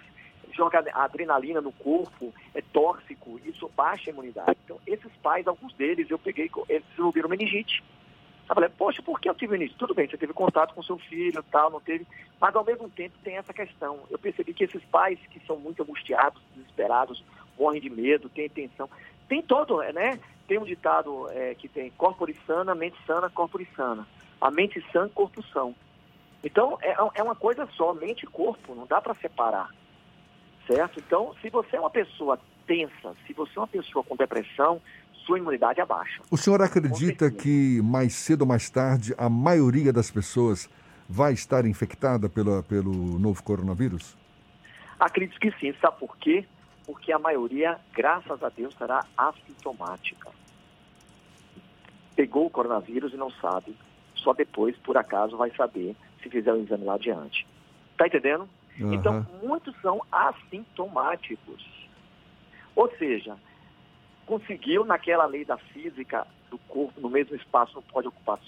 joga 0.56 0.84
adrenalina 0.94 1.61
no 1.61 1.72
corpo, 1.72 2.34
é 2.53 2.61
tóxico, 2.61 3.40
isso 3.45 3.69
baixa 3.76 4.10
a 4.10 4.14
imunidade. 4.14 4.57
Então, 4.64 4.80
esses 4.88 5.11
pais, 5.18 5.48
alguns 5.48 5.73
deles, 5.73 6.10
eu 6.10 6.18
peguei, 6.18 6.49
eles 6.69 6.86
desenvolveram 6.90 7.30
meningite. 7.30 7.84
Eu 8.48 8.53
falei, 8.53 8.69
poxa, 8.69 9.02
por 9.02 9.19
que 9.19 9.30
eu 9.30 9.36
tive 9.36 9.53
meningite? 9.53 9.77
Tudo 9.77 9.94
bem, 9.94 10.07
você 10.07 10.18
teve 10.18 10.34
contato 10.34 10.73
com 10.73 10.84
seu 10.84 10.98
filho 10.98 11.44
tal, 11.52 11.69
não 11.69 11.80
teve, 11.80 12.06
mas 12.40 12.56
ao 12.56 12.64
mesmo 12.64 12.90
tempo 12.90 13.18
tem 13.23 13.38
essa 13.38 13.53
questão. 13.53 13.99
Eu 14.10 14.19
percebi 14.19 14.53
que 14.53 14.64
esses 14.64 14.84
pais 14.86 15.19
que 15.30 15.40
são 15.45 15.57
muito 15.57 15.84
angustiados, 15.84 16.41
desesperados, 16.56 17.23
morrem 17.57 17.82
de 17.82 17.90
medo, 17.90 18.30
têm 18.30 18.49
tensão, 18.49 18.90
tem 19.27 19.41
todo, 19.41 19.80
né? 19.80 20.19
Tem 20.48 20.60
um 20.60 20.65
ditado 20.65 21.30
é, 21.32 21.56
que 21.56 21.68
tem 21.68 21.90
corpore 21.91 22.38
sana, 22.45 22.76
mente 22.76 22.98
sana, 23.07 23.30
corpore 23.30 23.68
sana. 23.76 24.07
A 24.40 24.52
mente 24.52 24.84
sã, 24.91 25.10
corpo 25.10 25.41
são. 25.52 25.73
Então, 26.44 26.77
é, 26.82 26.95
é 27.15 27.23
uma 27.23 27.36
coisa 27.36 27.68
só, 27.76 27.94
mente 27.94 28.23
e 28.23 28.27
corpo, 28.27 28.76
não 28.76 28.86
dá 28.86 29.02
para 29.02 29.15
separar. 29.15 29.72
Certo? 30.68 31.00
Então, 31.00 31.36
se 31.42 31.50
você 31.50 31.76
é 31.76 31.80
uma 31.80 31.90
pessoa 31.90 32.40
tensa, 32.66 33.16
se 33.28 33.34
você 33.34 33.52
é 33.56 33.60
uma 33.60 33.68
pessoa 33.68 34.04
com 34.04 34.16
depressão, 34.16 34.82
sua 35.26 35.38
imunidade 35.40 35.82
abaixa. 35.82 36.22
O 36.30 36.38
senhor 36.38 36.62
acredita 36.62 37.32
que 37.32 37.82
mais 37.84 38.14
cedo 38.14 38.42
ou 38.42 38.48
mais 38.48 38.70
tarde 38.70 39.14
a 39.18 39.30
maioria 39.30 39.92
das 39.92 40.12
pessoas 40.12 40.70
vai 41.10 41.34
estar 41.34 41.66
infectada 41.66 42.30
pela, 42.30 42.64
pelo 42.64 42.94
novo 43.20 43.44
coronavírus? 43.44 44.16
Acredito 45.00 45.40
que 45.40 45.52
sim. 45.60 45.74
Sabe 45.82 46.00
por 46.00 46.18
quê? 46.18 46.46
Porque 46.86 47.12
a 47.12 47.20
maioria, 47.20 47.78
graças 47.94 48.42
a 48.44 48.50
Deus, 48.50 48.76
será 48.76 49.06
assintomática. 49.18 50.30
Pegou 52.16 52.46
o 52.46 52.50
coronavírus 52.50 53.14
e 53.14 53.18
não 53.18 53.32
sabe. 53.32 53.76
Só 54.16 54.34
depois, 54.34 54.76
por 54.78 54.98
acaso, 54.98 55.38
vai 55.38 55.52
saber 55.56 55.96
se 56.22 56.30
fizer 56.30 56.54
o 56.54 56.62
exame 56.62 56.86
lá 56.86 56.96
adiante. 56.96 57.46
Tá 57.98 58.08
entendendo? 58.08 58.48
Então, 58.80 59.26
muitos 59.41 59.76
são 59.81 60.02
assintomáticos. 60.11 61.65
Ou 62.76 62.89
seja, 62.97 63.38
conseguiu 64.26 64.84
naquela 64.84 65.26
lei 65.26 65.45
da 65.45 65.57
física 65.57 66.27
do 66.49 66.57
corpo, 66.57 66.99
no 66.99 67.10
mesmo 67.10 67.35
espaço, 67.35 67.76
não 67.76 67.81
pode 67.84 68.07
ocupar 68.07 68.39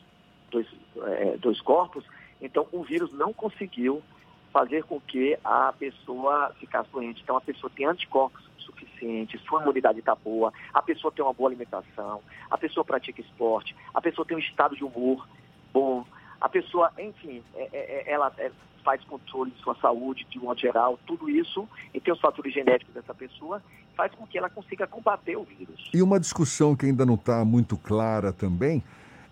dois, 0.51 0.67
eh, 0.97 1.37
dois 1.37 1.61
corpos, 1.61 2.03
então 2.41 2.67
o 2.71 2.83
vírus 2.83 3.11
não 3.13 3.33
conseguiu 3.33 4.03
fazer 4.51 4.83
com 4.83 4.99
que 4.99 5.37
a 5.43 5.73
pessoa 5.73 6.53
ficasse 6.59 6.89
doente. 6.91 7.21
Então 7.21 7.37
a 7.37 7.41
pessoa 7.41 7.71
tem 7.75 7.85
anticorpos 7.85 8.43
suficientes, 8.59 9.41
sua 9.41 9.61
imunidade 9.61 9.99
está 9.99 10.15
boa, 10.15 10.51
a 10.73 10.81
pessoa 10.81 11.11
tem 11.11 11.23
uma 11.23 11.33
boa 11.33 11.49
alimentação, 11.49 12.21
a 12.49 12.57
pessoa 12.57 12.83
pratica 12.83 13.21
esporte, 13.21 13.75
a 13.93 14.01
pessoa 14.01 14.25
tem 14.25 14.35
um 14.35 14.41
estado 14.41 14.75
de 14.75 14.83
humor 14.83 15.27
bom, 15.71 16.05
a 16.39 16.49
pessoa, 16.49 16.91
enfim, 16.97 17.43
é- 17.55 17.69
é- 17.71 18.03
é- 18.07 18.11
ela 18.11 18.33
é, 18.37 18.51
faz 18.87 19.03
controle 19.03 19.51
de 19.51 19.61
sua 19.61 19.75
saúde 19.81 20.25
de 20.31 20.39
modo 20.39 20.57
geral, 20.61 20.97
tudo 21.05 21.29
isso, 21.29 21.67
e 21.93 21.99
tem 21.99 22.13
os 22.13 22.21
fatores 22.21 22.53
genéticos 22.53 22.93
dessa 22.93 23.13
pessoa, 23.13 23.61
faz 23.97 24.13
com 24.15 24.25
que 24.25 24.37
ela 24.37 24.49
consiga 24.49 24.87
combater 24.87 25.35
o 25.35 25.43
vírus. 25.43 25.89
E 25.93 26.01
uma 26.01 26.17
discussão 26.17 26.73
que 26.73 26.85
ainda 26.85 27.05
não 27.05 27.15
está 27.15 27.43
muito 27.43 27.75
clara 27.75 28.31
também 28.31 28.81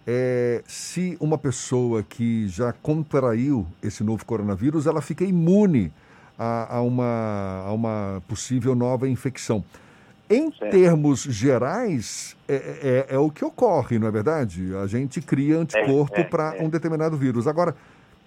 é 0.05 0.61
se 0.67 1.17
uma 1.21 1.37
pessoa 1.37 2.03
que 2.03 2.49
já 2.49 2.73
contraiu 2.73 3.65
esse 3.81 4.03
novo 4.03 4.25
coronavírus, 4.25 4.87
ela 4.87 5.01
fica 5.01 5.23
imune 5.23 5.89
a, 6.37 6.75
a 6.75 6.81
uma, 6.81 7.63
a 7.65 7.71
uma 7.71 8.21
possível 8.27 8.75
nova 8.75 9.07
infecção. 9.07 9.63
Em 10.29 10.51
termos 10.51 11.21
gerais, 11.21 12.35
é, 12.45 13.05
é- 13.09 13.15
é 13.15 13.17
o 13.17 13.31
que 13.31 13.45
ocorre, 13.45 13.97
não 13.97 14.07
é 14.07 14.11
verdade? 14.11 14.75
A 14.75 14.85
gente 14.85 15.21
cria 15.21 15.59
anticorpo 15.59 16.19
é, 16.19 16.23
para 16.25 16.57
é. 16.57 16.61
um 16.61 16.67
determinado 16.67 17.15
vírus. 17.15 17.47
Agora, 17.47 17.73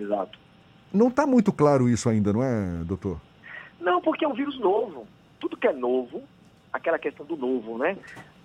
Exato. 0.00 0.47
Não 0.92 1.08
está 1.08 1.26
muito 1.26 1.52
claro 1.52 1.88
isso 1.88 2.08
ainda, 2.08 2.32
não 2.32 2.42
é, 2.42 2.84
doutor? 2.84 3.20
Não, 3.80 4.00
porque 4.00 4.24
é 4.24 4.28
um 4.28 4.34
vírus 4.34 4.58
novo. 4.58 5.06
Tudo 5.40 5.56
que 5.56 5.66
é 5.66 5.72
novo 5.72 6.22
aquela 6.72 6.98
questão 6.98 7.24
do 7.26 7.36
novo, 7.36 7.78
né? 7.78 7.96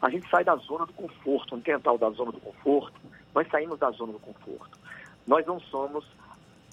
A 0.02 0.10
gente 0.10 0.30
sai 0.30 0.44
da 0.44 0.56
zona 0.56 0.86
do 0.86 0.94
conforto, 0.94 1.56
não 1.56 1.62
tem 1.62 1.78
tal 1.80 1.98
da 1.98 2.10
zona 2.10 2.32
do 2.32 2.40
conforto, 2.40 3.00
nós 3.34 3.48
saímos 3.50 3.80
da 3.80 3.90
zona 3.92 4.14
do 4.14 4.20
conforto. 4.20 4.78
Nós 5.26 5.46
não 5.46 5.60
somos 5.60 6.06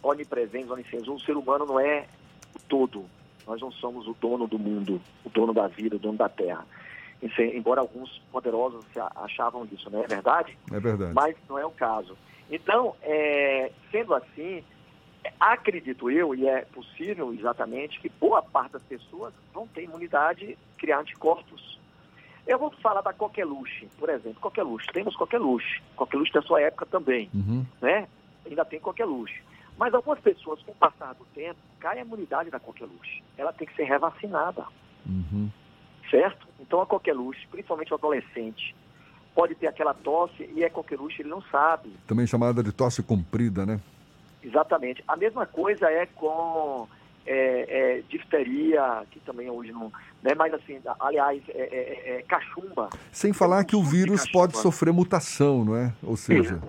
onipresentes, 0.02 0.70
oniscientes. 0.70 1.08
O 1.08 1.18
ser 1.20 1.36
humano 1.36 1.64
não 1.64 1.78
é 1.78 2.06
o 2.54 2.58
todo. 2.68 3.04
Nós 3.46 3.60
não 3.60 3.70
somos 3.72 4.06
o 4.06 4.16
dono 4.20 4.46
do 4.46 4.58
mundo, 4.58 5.00
o 5.24 5.30
dono 5.30 5.52
da 5.52 5.68
vida, 5.68 5.96
o 5.96 5.98
dono 5.98 6.18
da 6.18 6.28
terra. 6.28 6.64
Embora 7.54 7.80
alguns 7.80 8.18
poderosos 8.32 8.84
achavam 9.16 9.66
isso, 9.70 9.90
não 9.90 10.02
é 10.02 10.06
verdade? 10.06 10.56
É 10.72 10.80
verdade. 10.80 11.12
Mas 11.14 11.36
não 11.48 11.58
é 11.58 11.64
o 11.64 11.70
caso. 11.70 12.16
Então, 12.50 12.96
é, 13.02 13.70
sendo 13.92 14.14
assim, 14.14 14.64
acredito 15.38 16.10
eu, 16.10 16.34
e 16.34 16.46
é 16.46 16.62
possível 16.62 17.32
exatamente, 17.32 18.00
que 18.00 18.08
boa 18.08 18.42
parte 18.42 18.72
das 18.72 18.82
pessoas 18.82 19.32
vão 19.52 19.66
ter 19.66 19.84
imunidade, 19.84 20.56
criar 20.78 21.00
anticorpos. 21.00 21.78
Eu 22.46 22.58
vou 22.58 22.70
falar 22.82 23.02
da 23.02 23.12
coqueluche, 23.12 23.88
por 23.98 24.08
exemplo, 24.08 24.40
coqueluche. 24.40 24.86
Temos 24.92 25.14
coqueluche. 25.14 25.82
Coqueluche 25.94 26.32
da 26.32 26.42
sua 26.42 26.60
época 26.62 26.86
também, 26.86 27.30
uhum. 27.34 27.64
né? 27.80 28.08
Ainda 28.46 28.64
tem 28.64 28.80
coqueluche. 28.80 29.42
Mas 29.78 29.94
algumas 29.94 30.18
pessoas, 30.20 30.60
com 30.62 30.72
o 30.72 30.74
passar 30.74 31.14
do 31.14 31.24
tempo, 31.34 31.58
cai 31.78 31.98
a 31.98 32.02
imunidade 32.02 32.50
da 32.50 32.58
coqueluche. 32.58 33.22
Ela 33.36 33.52
tem 33.52 33.66
que 33.66 33.74
ser 33.74 33.84
revacinada. 33.84 34.64
Uhum. 35.06 35.50
Certo? 36.10 36.48
Então 36.58 36.80
a 36.80 36.86
coqueluche, 36.86 37.46
principalmente 37.50 37.92
o 37.92 37.96
adolescente, 37.96 38.74
pode 39.34 39.54
ter 39.54 39.68
aquela 39.68 39.94
tosse 39.94 40.50
e 40.54 40.64
é 40.64 40.68
coqueluche, 40.68 41.22
ele 41.22 41.28
não 41.28 41.42
sabe. 41.42 41.90
Também 42.06 42.26
chamada 42.26 42.62
de 42.62 42.72
tosse 42.72 43.02
comprida, 43.02 43.64
né? 43.64 43.80
Exatamente. 44.42 45.02
A 45.06 45.16
mesma 45.16 45.46
coisa 45.46 45.90
é 45.90 46.06
com 46.06 46.88
é, 47.26 47.98
é, 47.98 48.02
difteria, 48.08 49.04
que 49.10 49.20
também 49.20 49.50
hoje 49.50 49.72
não. 49.72 49.92
Né, 50.22 50.34
mas 50.36 50.52
assim, 50.52 50.80
aliás, 50.98 51.42
é, 51.48 51.62
é, 51.62 52.18
é 52.18 52.22
cachumba. 52.22 52.90
Sem 53.12 53.32
falar 53.32 53.64
que 53.64 53.76
o 53.76 53.82
vírus 53.82 54.28
pode 54.30 54.56
sofrer 54.56 54.92
mutação, 54.92 55.64
não 55.64 55.76
é? 55.76 55.92
Ou 56.02 56.16
seja. 56.16 56.60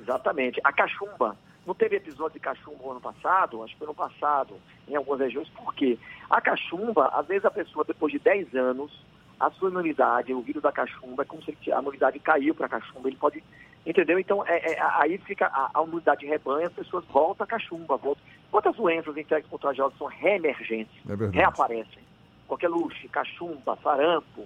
Exatamente. 0.00 0.60
A 0.64 0.72
cachumba. 0.72 1.36
Não 1.66 1.74
teve 1.74 1.96
episódio 1.96 2.32
de 2.32 2.40
cachumba 2.40 2.90
ano 2.90 3.00
passado? 3.00 3.62
Acho 3.62 3.74
que 3.74 3.78
foi 3.78 3.86
no 3.86 3.94
passado, 3.94 4.54
em 4.88 4.96
algumas 4.96 5.20
regiões. 5.20 5.48
Por 5.50 5.74
quê? 5.74 5.98
A 6.30 6.40
cachumba, 6.40 7.08
às 7.08 7.26
vezes 7.26 7.44
a 7.44 7.50
pessoa, 7.50 7.84
depois 7.84 8.10
de 8.10 8.18
10 8.18 8.54
anos, 8.54 8.90
a 9.38 9.50
sua 9.50 9.68
imunidade, 9.68 10.32
o 10.32 10.40
vírus 10.40 10.62
da 10.62 10.72
cachumba, 10.72 11.22
é 11.22 11.26
como 11.26 11.42
se 11.42 11.54
a 11.70 11.78
imunidade 11.78 12.18
caiu 12.20 12.54
para 12.54 12.66
a 12.66 12.70
cachumba. 12.70 13.08
Ele 13.08 13.18
pode 13.18 13.44
Entendeu? 13.88 14.18
Então, 14.18 14.44
é, 14.46 14.72
é, 14.72 14.78
aí 15.00 15.16
fica 15.16 15.46
a, 15.46 15.70
a 15.72 15.80
unidade 15.80 16.20
de 16.20 16.26
rebanho, 16.26 16.66
as 16.66 16.72
pessoas 16.74 17.06
voltam 17.06 17.44
a 17.44 17.46
cachumba. 17.46 17.96
Voltam. 17.96 18.22
Quantas 18.50 18.76
doenças 18.76 19.16
infectas 19.16 19.50
contagiosas 19.50 19.96
são 19.96 20.06
reemergentes? 20.08 20.94
É 21.08 21.34
reaparecem. 21.34 22.02
Coqueluche, 22.46 23.08
cachumba, 23.08 23.78
sarampo. 23.82 24.44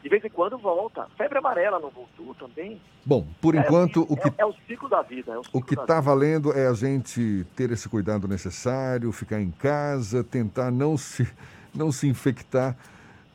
De 0.00 0.08
vez 0.08 0.24
em 0.24 0.28
quando 0.28 0.56
volta. 0.56 1.08
Febre 1.16 1.38
amarela 1.38 1.80
não 1.80 1.90
voltou 1.90 2.32
também. 2.36 2.80
Bom, 3.04 3.26
por 3.40 3.56
é, 3.56 3.58
enquanto 3.58 4.06
o 4.08 4.16
que 4.16 4.28
é, 4.28 4.32
é, 4.38 4.46
o 4.46 4.54
ciclo 4.68 4.88
da 4.88 5.02
vida. 5.02 5.32
É 5.32 5.38
o, 5.38 5.42
o 5.54 5.60
que 5.60 5.74
está 5.74 6.00
valendo 6.00 6.56
é 6.56 6.68
a 6.68 6.74
gente 6.74 7.44
ter 7.56 7.72
esse 7.72 7.88
cuidado 7.88 8.28
necessário, 8.28 9.10
ficar 9.10 9.40
em 9.40 9.50
casa, 9.50 10.22
tentar 10.22 10.70
não 10.70 10.96
se 10.96 11.28
não 11.74 11.90
se 11.90 12.06
infectar. 12.06 12.76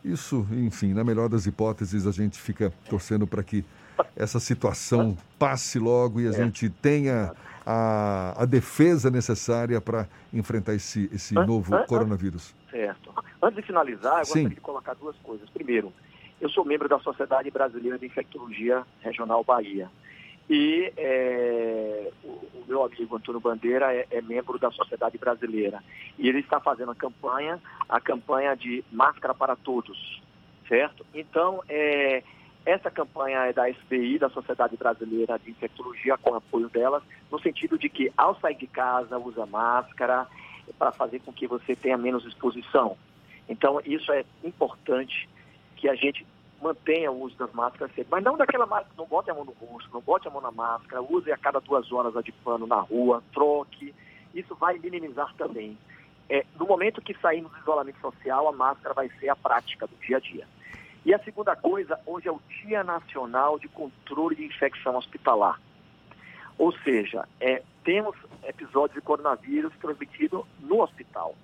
Isso, 0.06 0.48
enfim, 0.52 0.94
na 0.94 1.04
melhor 1.04 1.28
das 1.28 1.46
hipóteses, 1.46 2.08
a 2.08 2.12
gente 2.12 2.40
fica 2.40 2.72
torcendo 2.90 3.28
para 3.28 3.44
que 3.44 3.66
essa 4.16 4.40
situação 4.40 5.18
passe 5.38 5.80
logo 5.80 6.20
e 6.22 6.28
a 6.28 6.32
gente 6.32 6.70
tenha 6.70 7.34
a, 7.66 8.44
a 8.44 8.46
defesa 8.46 9.10
necessária 9.10 9.80
para 9.80 10.08
enfrentar 10.34 10.74
esse, 10.74 11.10
esse 11.14 11.34
novo 11.34 11.72
coronavírus. 11.86 12.56
Certo. 12.70 13.14
Antes 13.42 13.58
de 13.58 13.62
finalizar, 13.64 14.14
eu 14.14 14.20
gostaria 14.20 14.50
de 14.50 14.56
colocar 14.62 14.94
duas 14.96 15.16
coisas. 15.18 15.50
Primeiro, 15.50 15.92
eu 16.40 16.50
sou 16.50 16.66
membro 16.66 16.90
da 16.90 17.00
Sociedade 17.00 17.50
Brasileira 17.50 17.98
de 17.98 18.06
Infectologia 18.06 18.84
Regional 19.02 19.44
Bahia. 19.44 19.90
E 20.50 20.92
é, 20.98 22.12
o, 22.24 22.28
o, 22.28 22.66
meu 22.68 22.84
amigo 22.84 23.16
Antônio 23.16 23.40
Bandeira 23.40 23.94
é, 23.94 24.06
é, 24.12 24.22
membro 24.22 24.60
da 24.60 24.70
Sociedade 24.72 25.18
Brasileira. 25.18 25.82
E 26.20 26.28
ele 26.28 26.40
está 26.40 26.60
fazendo 26.60 26.92
a 26.92 26.96
campanha, 26.96 27.62
a 27.88 28.02
campanha 28.02 28.56
de 28.56 28.84
máscara 28.92 29.34
para 29.34 29.56
todos, 29.56 30.22
certo? 30.68 31.06
Então, 31.14 31.64
é, 31.70 32.24
essa 32.66 32.90
campanha 32.90 33.40
é 33.46 33.54
da 33.54 33.70
SBI, 33.70 34.20
da 34.20 34.30
Sociedade 34.30 34.78
Brasileira 34.78 35.38
de 35.38 35.52
Infectologia, 35.52 36.18
com 36.18 36.34
apoio 36.34 36.70
delas, 36.70 37.04
no 37.32 37.40
sentido 37.40 37.78
de 37.78 37.90
que 37.90 38.12
ao 38.18 38.40
sair 38.40 38.56
de 38.56 38.68
casa, 38.68 39.18
usa 39.18 39.46
máscara 39.46 40.28
para 40.80 40.92
fazer 40.92 41.20
com 41.20 41.34
que 41.34 41.46
você 41.46 41.76
tenha 41.76 41.98
menos 41.98 42.26
exposição. 42.26 42.98
Então, 43.50 43.82
isso 43.86 44.12
é 44.14 44.24
importante 44.44 45.28
que 45.76 45.90
a 45.90 45.96
gente 45.96 46.26
mantenha 46.62 47.12
o 47.12 47.22
uso 47.22 47.36
das 47.38 47.52
máscaras 47.52 47.94
sempre. 47.94 48.08
Mas 48.10 48.24
não 48.24 48.38
daquela 48.38 48.66
máscara, 48.66 48.96
não 48.98 49.06
bote 49.06 49.30
a 49.30 49.34
mão 49.34 49.44
no 49.44 49.52
rosto, 49.52 49.90
não 49.92 50.00
bote 50.00 50.28
a 50.28 50.32
mão 50.32 50.42
na 50.42 50.52
máscara, 50.52 51.02
use 51.02 51.30
a 51.30 51.38
cada 51.38 51.60
duas 51.60 51.92
horas 51.92 52.16
a 52.16 52.22
de 52.22 52.32
pano 52.32 52.66
na 52.66 52.80
rua, 52.80 53.22
troque. 53.34 53.94
Isso 54.34 54.56
vai 54.56 54.80
minimizar 54.80 55.34
também. 55.36 55.78
É, 56.30 56.46
no 56.58 56.66
momento 56.66 57.02
que 57.02 57.14
sairmos 57.16 57.52
do 57.52 57.60
isolamento 57.60 58.00
social, 58.00 58.48
a 58.48 58.54
máscara 58.54 58.94
vai 58.94 59.10
ser 59.20 59.28
a 59.28 59.36
prática 59.36 59.86
do 59.86 59.96
dia 59.98 60.18
a 60.18 60.20
dia. 60.22 60.48
E 61.06 61.14
a 61.14 61.20
segunda 61.20 61.54
coisa, 61.56 62.00
hoje 62.06 62.30
é 62.30 62.32
o 62.32 62.40
Dia 62.62 62.82
Nacional 62.82 63.60
de 63.60 63.68
Controle 63.68 64.36
de 64.38 64.46
Infecção 64.46 64.96
Hospitalar. 64.96 65.60
Ou 66.58 66.72
seja, 66.80 67.28
é, 67.42 67.62
temos 67.84 68.16
episódios 68.46 68.96
de 68.96 69.02
coronavírus 69.02 69.74
transmitido 69.82 70.48
no 70.62 70.82
hospital. 70.82 71.36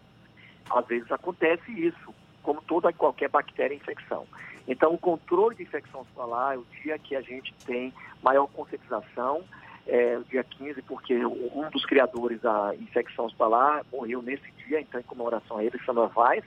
Às 0.70 0.86
vezes 0.88 1.12
acontece 1.12 1.72
isso, 1.72 2.14
como 2.42 2.62
toda 2.62 2.94
qualquer 2.94 3.28
bactéria 3.30 3.76
infecção. 3.76 4.26
Então, 4.66 4.94
o 4.94 4.98
controle 4.98 5.56
de 5.56 5.64
infecção 5.64 6.02
hospitalar 6.02 6.56
é 6.56 6.58
o 6.58 6.66
dia 6.82 6.98
que 6.98 7.16
a 7.16 7.22
gente 7.22 7.54
tem 7.66 7.94
maior 8.24 8.48
conscientização, 8.48 9.44
é, 9.86 10.20
dia 10.30 10.44
15, 10.44 10.82
porque 10.84 11.26
um 11.26 11.70
dos 11.70 11.86
criadores 11.86 12.40
da 12.40 12.74
infecção 12.76 13.26
hospitalar 13.26 13.84
morreu 13.92 14.22
nesse 14.22 14.50
dia, 14.66 14.80
então, 14.80 15.02
em 15.02 15.04
comemoração 15.04 15.58
a 15.58 15.64
ele, 15.66 15.78
Samuel 15.86 16.12
Weiss. 16.16 16.46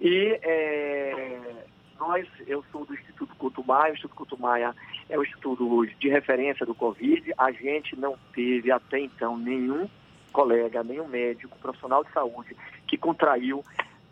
E 0.00 0.38
é, 0.42 1.66
nós, 2.02 2.26
eu 2.48 2.64
sou 2.72 2.84
do 2.84 2.94
Instituto 2.94 3.34
Couto 3.36 3.64
Maia, 3.64 3.92
o 3.92 3.94
Instituto 3.94 4.16
Couto 4.16 4.40
Maia 4.40 4.74
é 5.08 5.16
o 5.16 5.22
instituto 5.22 5.86
de 6.00 6.08
referência 6.08 6.66
do 6.66 6.74
Covid. 6.74 7.32
A 7.38 7.52
gente 7.52 7.94
não 7.94 8.18
teve 8.34 8.72
até 8.72 8.98
então 8.98 9.38
nenhum 9.38 9.88
colega, 10.32 10.82
nenhum 10.82 11.06
médico, 11.06 11.56
profissional 11.60 12.02
de 12.02 12.10
saúde 12.12 12.56
que 12.88 12.96
contraiu 12.96 13.64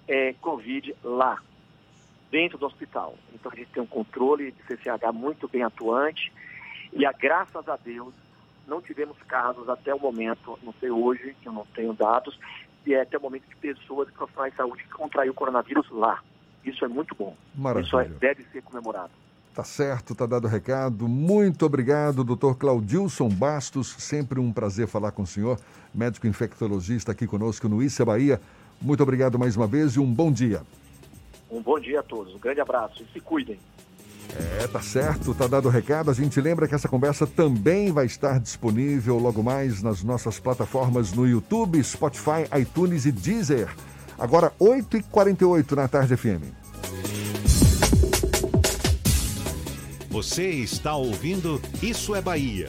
é, 0.07 0.33
Covid 0.35 0.95
lá, 1.03 1.43
dentro 2.31 2.59
do 2.59 2.67
hospital. 2.67 3.17
Então 3.35 3.51
a 3.53 3.57
gente 3.57 3.73
tem 3.73 3.83
um 3.83 3.87
controle 3.87 4.53
de 4.53 4.62
CCH 4.62 5.12
muito 5.12 5.49
bem 5.49 5.65
atuante 5.65 6.33
e, 6.93 7.05
a, 7.05 7.11
graças 7.11 7.69
a 7.69 7.77
Deus, 7.77 8.15
não 8.69 8.81
tivemos 8.81 9.21
casos 9.23 9.69
até 9.69 9.93
o 9.93 9.99
momento, 9.99 10.57
não 10.62 10.73
sei 10.75 10.91
hoje, 10.91 11.35
que 11.43 11.49
eu 11.49 11.53
não 11.53 11.67
tenho 11.75 11.93
dados, 11.93 12.39
e 12.87 12.95
é 12.95 13.01
até 13.01 13.19
o 13.19 13.21
momento 13.21 13.49
de 13.49 13.57
pessoas 13.57 14.09
e 14.09 14.12
profissionais 14.12 14.53
de 14.53 14.59
saúde 14.59 14.85
que 14.85 14.91
contraiu 14.91 15.33
o 15.33 15.35
coronavírus 15.35 15.91
lá. 15.91 16.23
Isso 16.65 16.85
é 16.85 16.89
muito 16.89 17.15
bom. 17.15 17.37
Maravilha. 17.55 17.87
Isso 17.87 17.99
é, 17.99 18.05
deve 18.05 18.45
ser 18.53 18.62
comemorado. 18.62 19.11
Tá 19.55 19.65
certo, 19.65 20.15
tá 20.15 20.27
dado 20.27 20.45
o 20.45 20.49
recado. 20.49 21.09
Muito 21.09 21.66
obrigado, 21.66 22.23
doutor 22.23 22.57
Claudilson 22.57 23.28
Bastos. 23.28 23.95
Sempre 23.99 24.39
um 24.39 24.53
prazer 24.53 24.87
falar 24.87 25.11
com 25.11 25.23
o 25.23 25.27
senhor, 25.27 25.59
médico 25.93 26.27
infectologista 26.27 27.12
aqui 27.12 27.27
conosco 27.27 27.69
no 27.69 27.82
Issa 27.82 28.05
Bahia. 28.05 28.41
Muito 28.81 29.03
obrigado 29.03 29.39
mais 29.39 29.57
uma 29.57 29.66
vez 29.66 29.93
e 29.93 30.01
um 30.01 30.12
bom 30.12 30.31
dia. 30.31 30.62
Um 31.51 31.61
bom 31.61 31.81
dia 31.81 32.01
a 32.01 32.03
todos, 32.03 32.32
um 32.35 32.39
grande 32.39 32.61
abraço 32.61 33.03
e 33.03 33.12
se 33.12 33.20
cuidem. 33.20 33.59
É, 34.61 34.69
tá 34.69 34.81
certo, 34.81 35.35
tá 35.35 35.49
dado 35.49 35.66
o 35.66 35.70
recado. 35.70 36.11
A 36.11 36.15
gente 36.15 36.41
lembra 36.41 36.69
que 36.69 36.74
essa 36.74 36.89
conversa 36.89 37.27
também 37.27 37.91
vai 37.91 38.07
estar 38.07 38.39
disponível 38.39 39.19
logo 39.19 39.43
mais 39.43 39.82
nas 39.82 40.05
nossas 40.05 40.39
plataformas 40.39 41.12
no 41.12 41.27
YouTube, 41.27 41.82
Spotify, 41.82 42.47
iTunes 42.61 43.05
e 43.05 43.11
Deezer. 43.11 43.69
Agora, 44.21 44.53
8h48 44.61 45.73
na 45.73 45.89
tarde 45.89 46.15
FM. 46.15 46.53
Você 50.11 50.47
está 50.51 50.95
ouvindo 50.95 51.59
Isso 51.83 52.15
é 52.15 52.21
Bahia. 52.21 52.69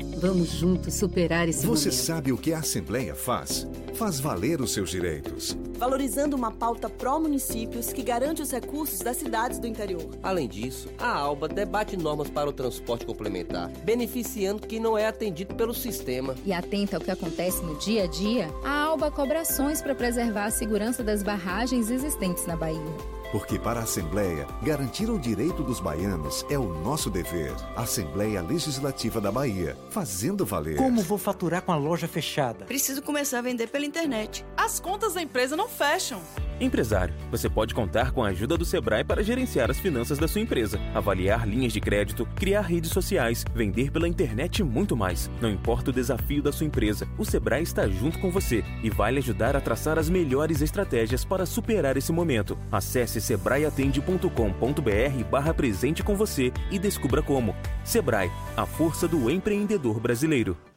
Vamos 0.21 0.49
juntos 0.51 0.93
superar 0.93 1.49
esse 1.49 1.65
Você 1.65 1.89
momento. 1.89 2.03
sabe 2.05 2.31
o 2.31 2.37
que 2.37 2.53
a 2.53 2.59
Assembleia 2.59 3.15
faz? 3.15 3.67
Faz 3.95 4.19
valer 4.19 4.61
os 4.61 4.73
seus 4.73 4.89
direitos. 4.89 5.55
Valorizando 5.77 6.35
uma 6.35 6.51
pauta 6.51 6.89
pró-municípios 6.89 7.91
que 7.91 8.01
garante 8.01 8.41
os 8.41 8.51
recursos 8.51 8.99
das 8.99 9.17
cidades 9.17 9.59
do 9.59 9.67
interior. 9.67 10.09
Além 10.23 10.47
disso, 10.47 10.89
a 10.97 11.11
ALBA 11.11 11.47
debate 11.47 11.97
normas 11.97 12.29
para 12.29 12.49
o 12.49 12.53
transporte 12.53 13.05
complementar, 13.05 13.69
beneficiando 13.83 14.65
quem 14.67 14.79
não 14.79 14.97
é 14.97 15.07
atendido 15.07 15.55
pelo 15.55 15.73
sistema. 15.73 16.35
E 16.45 16.53
atenta 16.53 16.97
ao 16.97 17.01
que 17.01 17.11
acontece 17.11 17.63
no 17.63 17.77
dia 17.77 18.03
a 18.03 18.07
dia, 18.07 18.49
a 18.63 18.83
ALBA 18.83 19.11
cobra 19.11 19.41
ações 19.41 19.81
para 19.81 19.95
preservar 19.95 20.45
a 20.45 20.51
segurança 20.51 21.03
das 21.03 21.23
barragens 21.23 21.89
existentes 21.89 22.45
na 22.45 22.55
Bahia. 22.55 23.21
Porque 23.31 23.57
para 23.57 23.79
a 23.79 23.83
Assembleia, 23.83 24.45
garantir 24.61 25.09
o 25.09 25.17
direito 25.17 25.63
dos 25.63 25.79
baianos 25.79 26.45
é 26.49 26.59
o 26.59 26.73
nosso 26.81 27.09
dever. 27.09 27.53
Assembleia 27.77 28.41
Legislativa 28.41 29.21
da 29.21 29.31
Bahia, 29.31 29.77
fazendo 29.89 30.45
valer. 30.45 30.75
Como 30.75 31.01
vou 31.01 31.17
faturar 31.17 31.61
com 31.61 31.71
a 31.71 31.77
loja 31.77 32.09
fechada? 32.09 32.65
Preciso 32.65 33.01
começar 33.01 33.39
a 33.39 33.41
vender 33.41 33.67
pela 33.67 33.85
internet. 33.91 34.45
As 34.55 34.79
contas 34.79 35.13
da 35.13 35.21
empresa 35.21 35.55
não 35.55 35.67
fecham. 35.67 36.21
Empresário, 36.61 37.13
você 37.29 37.49
pode 37.49 37.73
contar 37.73 38.11
com 38.11 38.23
a 38.23 38.27
ajuda 38.27 38.55
do 38.55 38.63
Sebrae 38.63 39.03
para 39.03 39.23
gerenciar 39.23 39.71
as 39.71 39.79
finanças 39.79 40.19
da 40.19 40.27
sua 40.27 40.41
empresa, 40.41 40.79
avaliar 40.93 41.47
linhas 41.47 41.73
de 41.73 41.81
crédito, 41.81 42.25
criar 42.35 42.61
redes 42.61 42.91
sociais, 42.91 43.43
vender 43.53 43.91
pela 43.91 44.07
internet 44.07 44.59
e 44.59 44.63
muito 44.63 44.95
mais. 44.95 45.29
Não 45.41 45.49
importa 45.49 45.89
o 45.89 45.93
desafio 45.93 46.41
da 46.41 46.51
sua 46.51 46.67
empresa, 46.67 47.07
o 47.17 47.25
Sebrae 47.25 47.63
está 47.63 47.87
junto 47.87 48.19
com 48.19 48.31
você 48.31 48.63
e 48.83 48.89
vai 48.89 49.11
lhe 49.11 49.17
ajudar 49.17 49.55
a 49.55 49.61
traçar 49.61 49.97
as 49.97 50.07
melhores 50.07 50.61
estratégias 50.61 51.25
para 51.25 51.47
superar 51.47 51.97
esse 51.97 52.11
momento. 52.11 52.57
Acesse 52.71 53.19
sebraeatende.com.br 53.19 55.23
barra 55.29 55.53
presente 55.53 56.03
com 56.03 56.15
você 56.15 56.53
e 56.69 56.77
descubra 56.77 57.23
como. 57.23 57.55
Sebrae, 57.83 58.31
a 58.55 58.67
força 58.67 59.07
do 59.07 59.31
empreendedor 59.31 59.99
brasileiro. 59.99 60.55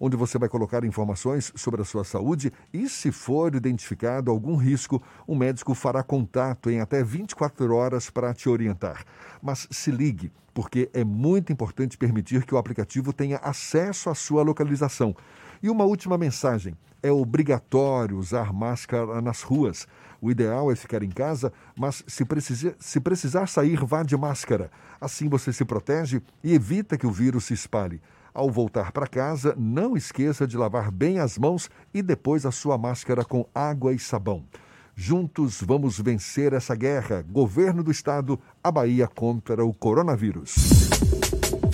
onde 0.00 0.16
você 0.16 0.38
vai 0.38 0.48
colocar 0.48 0.84
informações 0.84 1.52
sobre 1.54 1.82
a 1.82 1.84
sua 1.84 2.04
saúde 2.04 2.52
e, 2.72 2.88
se 2.88 3.10
for 3.12 3.54
identificado 3.54 4.30
algum 4.30 4.56
risco, 4.56 5.02
o 5.26 5.32
um 5.34 5.36
médico 5.36 5.74
fará 5.74 6.02
contato 6.02 6.70
em 6.70 6.80
até 6.80 7.02
24 7.02 7.74
horas 7.74 8.10
para 8.10 8.32
te 8.34 8.48
orientar. 8.48 9.04
Mas 9.42 9.66
se 9.70 9.90
ligue, 9.90 10.32
porque 10.54 10.88
é 10.94 11.04
muito 11.04 11.52
importante 11.52 11.98
permitir 11.98 12.44
que 12.44 12.54
o 12.54 12.58
aplicativo 12.58 13.12
tenha 13.12 13.36
acesso 13.38 14.08
à 14.08 14.14
sua 14.14 14.42
localização. 14.42 15.14
E 15.62 15.68
uma 15.68 15.84
última 15.84 16.16
mensagem: 16.16 16.76
é 17.02 17.10
obrigatório 17.10 18.16
usar 18.16 18.52
máscara 18.52 19.20
nas 19.20 19.42
ruas. 19.42 19.86
O 20.20 20.30
ideal 20.30 20.72
é 20.72 20.76
ficar 20.76 21.02
em 21.02 21.10
casa, 21.10 21.52
mas 21.78 22.02
se 22.06 22.24
precisar, 22.24 22.74
se 22.78 22.98
precisar 23.00 23.46
sair, 23.46 23.84
vá 23.84 24.02
de 24.02 24.16
máscara. 24.16 24.70
Assim 25.00 25.28
você 25.28 25.52
se 25.52 25.64
protege 25.64 26.22
e 26.42 26.54
evita 26.54 26.96
que 26.96 27.06
o 27.06 27.12
vírus 27.12 27.44
se 27.44 27.54
espalhe. 27.54 28.00
Ao 28.36 28.50
voltar 28.50 28.92
para 28.92 29.06
casa, 29.06 29.54
não 29.56 29.96
esqueça 29.96 30.46
de 30.46 30.58
lavar 30.58 30.90
bem 30.90 31.18
as 31.18 31.38
mãos 31.38 31.70
e 31.94 32.02
depois 32.02 32.44
a 32.44 32.50
sua 32.50 32.76
máscara 32.76 33.24
com 33.24 33.48
água 33.54 33.94
e 33.94 33.98
sabão. 33.98 34.44
Juntos 34.94 35.62
vamos 35.62 35.98
vencer 35.98 36.52
essa 36.52 36.74
guerra. 36.74 37.24
Governo 37.26 37.82
do 37.82 37.90
Estado, 37.90 38.38
a 38.62 38.70
Bahia 38.70 39.08
contra 39.08 39.64
o 39.64 39.72
coronavírus. 39.72 40.54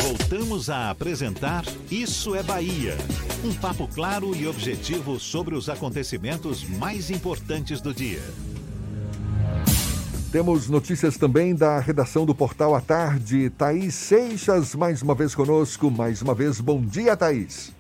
Voltamos 0.00 0.70
a 0.70 0.90
apresentar 0.90 1.64
Isso 1.90 2.36
é 2.36 2.44
Bahia. 2.44 2.96
Um 3.44 3.52
papo 3.52 3.88
claro 3.88 4.32
e 4.32 4.46
objetivo 4.46 5.18
sobre 5.18 5.56
os 5.56 5.68
acontecimentos 5.68 6.62
mais 6.62 7.10
importantes 7.10 7.80
do 7.80 7.92
dia. 7.92 8.22
Temos 10.32 10.66
notícias 10.70 11.18
também 11.18 11.54
da 11.54 11.78
redação 11.78 12.24
do 12.24 12.34
Portal 12.34 12.74
à 12.74 12.80
Tarde. 12.80 13.50
Thaís 13.50 13.92
Seixas, 13.92 14.74
mais 14.74 15.02
uma 15.02 15.14
vez 15.14 15.34
conosco. 15.34 15.90
Mais 15.90 16.22
uma 16.22 16.34
vez, 16.34 16.58
bom 16.58 16.80
dia, 16.80 17.14
Thaís. 17.14 17.76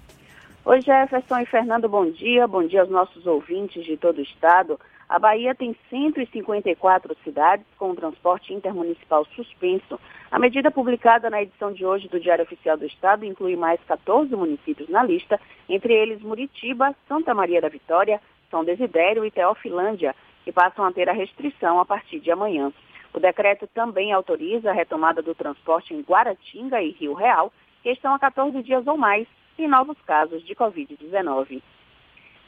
Oi, 0.66 0.82
Jefferson 0.82 1.38
e 1.38 1.46
Fernando, 1.46 1.88
bom 1.88 2.10
dia. 2.10 2.46
Bom 2.46 2.66
dia 2.66 2.82
aos 2.82 2.90
nossos 2.90 3.26
ouvintes 3.26 3.82
de 3.86 3.96
todo 3.96 4.18
o 4.18 4.22
estado. 4.22 4.78
A 5.08 5.18
Bahia 5.18 5.54
tem 5.54 5.74
154 5.88 7.16
cidades 7.24 7.64
com 7.78 7.92
o 7.92 7.96
transporte 7.96 8.52
intermunicipal 8.52 9.24
suspenso. 9.34 9.98
A 10.30 10.38
medida 10.38 10.70
publicada 10.70 11.30
na 11.30 11.42
edição 11.42 11.72
de 11.72 11.86
hoje 11.86 12.06
do 12.06 12.20
Diário 12.20 12.44
Oficial 12.44 12.76
do 12.76 12.84
Estado 12.84 13.24
inclui 13.24 13.56
mais 13.56 13.80
14 13.88 14.36
municípios 14.36 14.90
na 14.90 15.02
lista, 15.02 15.40
entre 15.70 15.94
eles 15.94 16.20
Muritiba, 16.20 16.94
Santa 17.08 17.32
Maria 17.32 17.62
da 17.62 17.70
Vitória, 17.70 18.20
São 18.50 18.62
Desidério 18.62 19.24
e 19.24 19.30
Teofilândia, 19.30 20.14
que 20.44 20.52
passam 20.52 20.84
a 20.84 20.92
ter 20.92 21.08
a 21.08 21.12
restrição 21.12 21.80
a 21.80 21.84
partir 21.84 22.20
de 22.20 22.30
amanhã. 22.30 22.72
O 23.12 23.20
decreto 23.20 23.66
também 23.68 24.12
autoriza 24.12 24.70
a 24.70 24.74
retomada 24.74 25.20
do 25.20 25.34
transporte 25.34 25.92
em 25.92 26.00
Guaratinga 26.00 26.80
e 26.82 26.90
Rio 26.92 27.12
Real, 27.12 27.52
que 27.82 27.90
estão 27.90 28.14
há 28.14 28.18
14 28.18 28.62
dias 28.62 28.86
ou 28.86 28.96
mais 28.96 29.26
em 29.58 29.68
novos 29.68 30.00
casos 30.06 30.44
de 30.44 30.54
Covid-19. 30.54 31.62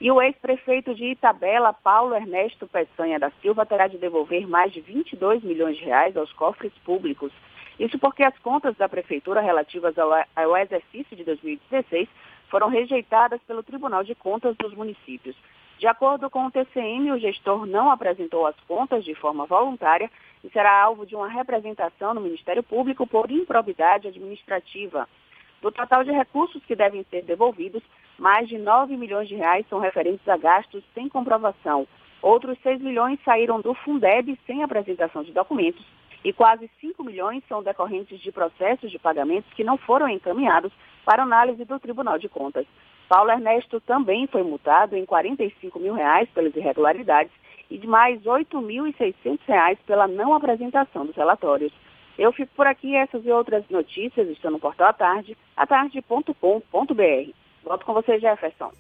E 0.01 0.11
o 0.11 0.21
ex-prefeito 0.21 0.95
de 0.95 1.13
Itabela, 1.13 1.73
Paulo 1.73 2.15
Ernesto 2.15 2.67
Peçanha 2.67 3.19
da 3.19 3.31
Silva, 3.43 3.65
terá 3.65 3.87
de 3.87 3.99
devolver 3.99 4.47
mais 4.47 4.73
de 4.73 4.81
22 4.81 5.43
milhões 5.43 5.77
de 5.77 5.85
reais 5.85 6.17
aos 6.17 6.33
cofres 6.33 6.73
públicos. 6.85 7.33
Isso 7.79 7.99
porque 7.99 8.23
as 8.23 8.37
contas 8.39 8.77
da 8.77 8.89
prefeitura 8.89 9.41
relativas 9.41 9.95
ao, 9.99 10.57
exercício 10.57 11.17
de 11.17 11.25
2016 11.25 12.09
foram 12.49 12.69
rejeitadas 12.69 13.41
pelo 13.47 13.63
Tribunal 13.63 14.05
de 14.05 14.15
Contas 14.15 14.57
dos 14.57 14.75
municípios. 14.75 15.37
De 15.79 15.87
acordo 15.87 16.31
com 16.31 16.47
o 16.47 16.51
TCM, 16.51 17.13
o 17.13 17.19
gestor 17.19 17.67
não 17.67 17.91
apresentou 17.91 18.47
as 18.47 18.59
contas 18.69 19.05
de 19.05 19.15
forma 19.15 19.45
voluntária 19.45 20.11
e 20.43 20.51
será 20.51 20.83
alvo 20.83 21.05
de 21.05 21.17
uma 21.17 21.29
representação 21.29 22.15
no 22.15 22.21
Ministério 22.21 22.63
Público 22.63 23.07
por 23.07 23.31
improbidade 23.31 24.09
administrativa. 24.09 25.09
Do 25.61 25.73
total 25.73 26.05
de 26.05 26.13
recursos 26.13 26.63
que 26.65 26.77
devem 26.77 27.05
ser 27.11 27.23
devolvidos, 27.23 27.83
mais 28.19 28.49
de 28.49 28.59
9 28.59 28.97
milhões 28.97 29.29
de 29.29 29.35
reais 29.35 29.67
são 29.69 29.79
referentes 29.79 30.27
a 30.29 30.37
gastos 30.37 30.85
sem 30.95 31.09
comprovação. 31.09 31.89
Outros 32.23 32.59
6 32.63 32.81
milhões 32.81 33.19
saíram 33.25 33.61
do 33.61 33.75
Fundeb 33.75 34.39
sem 34.47 34.63
apresentação 34.63 35.23
de 35.23 35.33
documentos 35.33 35.85
e 36.25 36.33
quase 36.33 36.71
5 36.81 37.03
milhões 37.05 37.43
são 37.49 37.63
decorrentes 37.63 38.19
de 38.21 38.33
processos 38.33 38.91
de 38.91 38.99
pagamentos 38.99 39.53
que 39.53 39.65
não 39.65 39.77
foram 39.77 40.09
encaminhados 40.09 40.73
para 41.05 41.23
análise 41.23 41.65
do 41.65 41.79
Tribunal 41.79 42.19
de 42.19 42.29
Contas. 42.29 42.67
Paulo 43.15 43.31
Ernesto 43.31 43.81
também 43.81 44.27
foi 44.27 44.43
multado 44.43 44.97
em 44.97 45.07
45 45.07 45.79
mil 45.79 45.95
reais 45.95 46.29
pelas 46.31 46.53
irregularidades 46.57 47.33
e 47.71 47.79
de 47.79 47.87
mais 47.87 48.21
8.600 48.23 49.39
reais 49.47 49.79
pela 49.87 50.09
não 50.09 50.35
apresentação 50.35 51.07
dos 51.07 51.15
relatórios. 51.15 51.73
Eu 52.19 52.33
fico 52.33 52.51
por 52.57 52.67
aqui, 52.67 52.97
essas 52.97 53.25
e 53.25 53.31
outras 53.31 53.63
notícias 53.71 54.29
estão 54.31 54.51
no 54.51 54.59
portal 54.59 54.89
à 54.89 54.93
tarde, 54.93 55.39
atarde.com.br. 55.57 57.31
Volto 57.63 57.87
com 57.87 57.93
você, 57.95 58.19
Jefferson. 58.19 58.73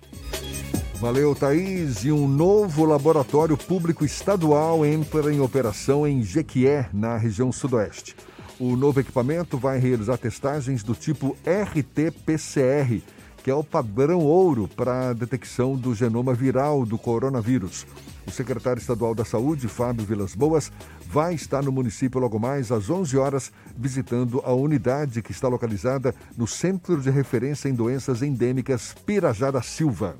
Valeu, 1.00 1.32
Thaís. 1.36 2.04
E 2.04 2.10
um 2.10 2.26
novo 2.26 2.84
laboratório 2.84 3.56
público 3.56 4.04
estadual 4.04 4.84
entra 4.84 5.32
em 5.32 5.38
operação 5.38 6.04
em 6.04 6.24
Jequié, 6.24 6.88
na 6.92 7.16
região 7.16 7.52
sudoeste. 7.52 8.16
O 8.58 8.74
novo 8.74 8.98
equipamento 8.98 9.56
vai 9.56 9.78
realizar 9.78 10.18
testagens 10.18 10.82
do 10.82 10.94
tipo 10.94 11.36
RT-PCR, 11.44 13.00
que 13.44 13.50
é 13.50 13.54
o 13.54 13.62
padrão 13.62 14.20
ouro 14.20 14.66
para 14.74 15.10
a 15.10 15.12
detecção 15.12 15.76
do 15.76 15.94
genoma 15.94 16.32
viral 16.32 16.86
do 16.86 16.96
coronavírus. 16.96 17.86
O 18.26 18.30
secretário 18.30 18.80
estadual 18.80 19.14
da 19.14 19.22
Saúde, 19.22 19.68
Fábio 19.68 20.02
Vilas 20.02 20.34
Boas, 20.34 20.72
vai 21.06 21.34
estar 21.34 21.62
no 21.62 21.70
município 21.70 22.18
logo 22.18 22.38
mais 22.38 22.72
às 22.72 22.88
11 22.88 23.18
horas, 23.18 23.52
visitando 23.76 24.40
a 24.46 24.54
unidade 24.54 25.20
que 25.20 25.30
está 25.30 25.46
localizada 25.46 26.14
no 26.38 26.46
Centro 26.46 26.98
de 26.98 27.10
Referência 27.10 27.68
em 27.68 27.74
Doenças 27.74 28.22
Endêmicas 28.22 28.94
Pirajá 29.04 29.50
da 29.50 29.60
Silva. 29.60 30.16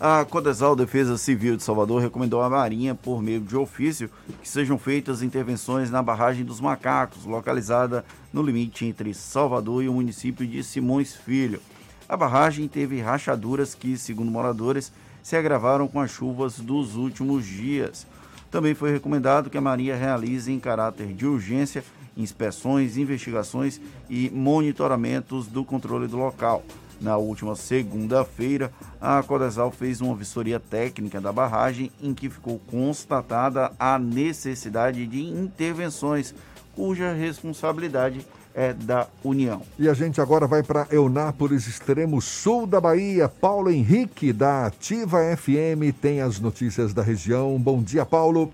A 0.00 0.24
Codesal 0.24 0.76
Defesa 0.76 1.18
Civil 1.18 1.56
de 1.56 1.64
Salvador 1.64 2.00
recomendou 2.00 2.42
à 2.42 2.48
Marinha, 2.48 2.94
por 2.94 3.20
meio 3.20 3.40
de 3.40 3.56
ofício, 3.56 4.08
que 4.40 4.48
sejam 4.48 4.78
feitas 4.78 5.20
intervenções 5.20 5.90
na 5.90 6.00
barragem 6.00 6.44
dos 6.44 6.60
Macacos, 6.60 7.24
localizada 7.24 8.04
no 8.32 8.40
limite 8.40 8.86
entre 8.86 9.12
Salvador 9.14 9.82
e 9.82 9.88
o 9.88 9.94
município 9.94 10.46
de 10.46 10.62
Simões 10.62 11.12
Filho. 11.12 11.60
A 12.08 12.16
barragem 12.16 12.68
teve 12.68 13.00
rachaduras 13.00 13.74
que, 13.74 13.96
segundo 13.96 14.30
moradores, 14.30 14.92
se 15.22 15.36
agravaram 15.36 15.86
com 15.86 16.00
as 16.00 16.10
chuvas 16.10 16.58
dos 16.58 16.96
últimos 16.96 17.46
dias. 17.46 18.06
Também 18.50 18.74
foi 18.74 18.92
recomendado 18.92 19.48
que 19.48 19.56
a 19.56 19.62
Marinha 19.62 19.96
realize 19.96 20.52
em 20.52 20.60
caráter 20.60 21.14
de 21.14 21.26
urgência 21.26 21.84
inspeções, 22.16 22.96
investigações 22.96 23.80
e 24.10 24.28
monitoramentos 24.30 25.46
do 25.46 25.64
controle 25.64 26.06
do 26.06 26.18
local. 26.18 26.62
Na 27.00 27.16
última 27.16 27.56
segunda-feira, 27.56 28.72
a 29.00 29.22
Codesal 29.22 29.72
fez 29.72 30.00
uma 30.00 30.14
vistoria 30.14 30.60
técnica 30.60 31.20
da 31.20 31.32
barragem 31.32 31.90
em 32.00 32.14
que 32.14 32.30
ficou 32.30 32.60
constatada 32.70 33.72
a 33.78 33.98
necessidade 33.98 35.06
de 35.06 35.20
intervenções, 35.20 36.34
cuja 36.76 37.12
responsabilidade 37.12 38.24
é 38.54 38.72
da 38.72 39.06
União. 39.24 39.62
E 39.78 39.88
a 39.88 39.94
gente 39.94 40.20
agora 40.20 40.46
vai 40.46 40.62
para 40.62 40.86
Eunápolis, 40.90 41.66
extremo 41.66 42.20
sul 42.20 42.66
da 42.66 42.80
Bahia. 42.80 43.28
Paulo 43.28 43.70
Henrique, 43.70 44.32
da 44.32 44.66
Ativa 44.66 45.18
FM, 45.36 45.94
tem 46.00 46.20
as 46.20 46.40
notícias 46.40 46.92
da 46.92 47.02
região. 47.02 47.58
Bom 47.58 47.82
dia, 47.82 48.04
Paulo. 48.04 48.52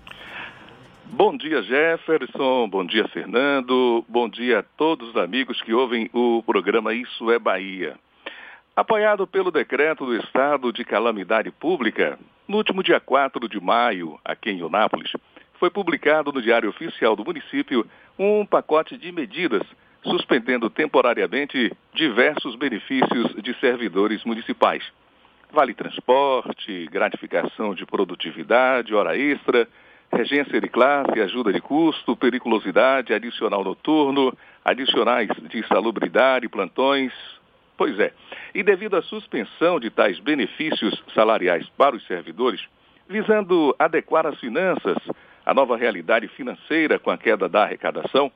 Bom 1.11 1.35
dia, 1.35 1.61
Jefferson. 1.63 2.67
Bom 2.69 2.85
dia, 2.85 3.07
Fernando. 3.07 4.05
Bom 4.07 4.29
dia 4.29 4.59
a 4.59 4.63
todos 4.63 5.09
os 5.09 5.15
amigos 5.15 5.61
que 5.61 5.73
ouvem 5.73 6.09
o 6.13 6.43
programa 6.43 6.93
Isso 6.93 7.31
é 7.31 7.39
Bahia. 7.39 7.95
Apoiado 8.75 9.27
pelo 9.27 9.51
decreto 9.51 10.05
do 10.05 10.15
Estado 10.15 10.71
de 10.71 10.85
Calamidade 10.85 11.51
Pública, 11.51 12.17
no 12.47 12.57
último 12.57 12.81
dia 12.81 12.99
4 12.99 13.49
de 13.49 13.59
maio, 13.59 14.19
aqui 14.23 14.51
em 14.51 14.59
Eunápolis, 14.59 15.11
foi 15.59 15.69
publicado 15.69 16.31
no 16.31 16.41
Diário 16.41 16.69
Oficial 16.69 17.15
do 17.15 17.25
município 17.25 17.85
um 18.17 18.45
pacote 18.45 18.97
de 18.97 19.11
medidas 19.11 19.61
suspendendo 20.03 20.69
temporariamente 20.69 21.71
diversos 21.93 22.55
benefícios 22.55 23.33
de 23.41 23.53
servidores 23.59 24.23
municipais. 24.23 24.83
Vale 25.51 25.73
transporte, 25.73 26.87
gratificação 26.91 27.73
de 27.73 27.85
produtividade, 27.85 28.93
hora 28.93 29.17
extra, 29.17 29.67
regência 30.11 30.59
de 30.59 30.67
classe, 30.67 31.19
ajuda 31.19 31.51
de 31.51 31.61
custo, 31.61 32.15
periculosidade, 32.15 33.13
adicional 33.13 33.63
noturno, 33.63 34.35
adicionais 34.63 35.29
de 35.49 35.67
salubridade, 35.67 36.47
plantões. 36.47 37.11
Pois 37.77 37.97
é. 37.99 38.13
E 38.53 38.61
devido 38.61 38.95
à 38.95 39.01
suspensão 39.01 39.79
de 39.79 39.89
tais 39.89 40.19
benefícios 40.19 41.01
salariais 41.13 41.67
para 41.77 41.95
os 41.95 42.05
servidores, 42.05 42.61
visando 43.07 43.75
adequar 43.79 44.25
as 44.27 44.39
finanças 44.39 44.97
à 45.45 45.53
nova 45.53 45.77
realidade 45.77 46.27
financeira 46.27 46.99
com 46.99 47.09
a 47.09 47.17
queda 47.17 47.49
da 47.49 47.63
arrecadação, 47.63 48.31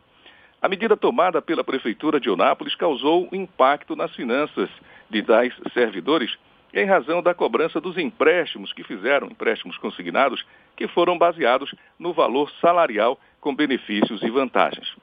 a 0.64 0.70
medida 0.70 0.96
tomada 0.96 1.42
pela 1.42 1.62
Prefeitura 1.62 2.22
de 2.22 2.30
Onápolis 2.30 2.74
causou 2.74 3.28
impacto 3.34 3.98
nas 3.98 4.16
finanças 4.16 4.70
de 5.10 5.22
tais 5.22 5.54
servidores 5.74 6.38
em 6.74 6.86
razão 6.86 7.22
da 7.22 7.34
cobrança 7.34 7.82
dos 7.82 7.98
empréstimos 7.98 8.72
que 8.72 8.82
fizeram, 8.82 9.28
empréstimos 9.28 9.78
consignados, 9.78 10.46
que 10.78 10.88
foram 10.88 11.18
baseados 11.18 11.76
no 12.00 12.14
valor 12.14 12.50
salarial 12.62 13.20
com 13.42 13.54
benefícios 13.54 14.24
e 14.24 14.30
vantagens. 14.30 14.96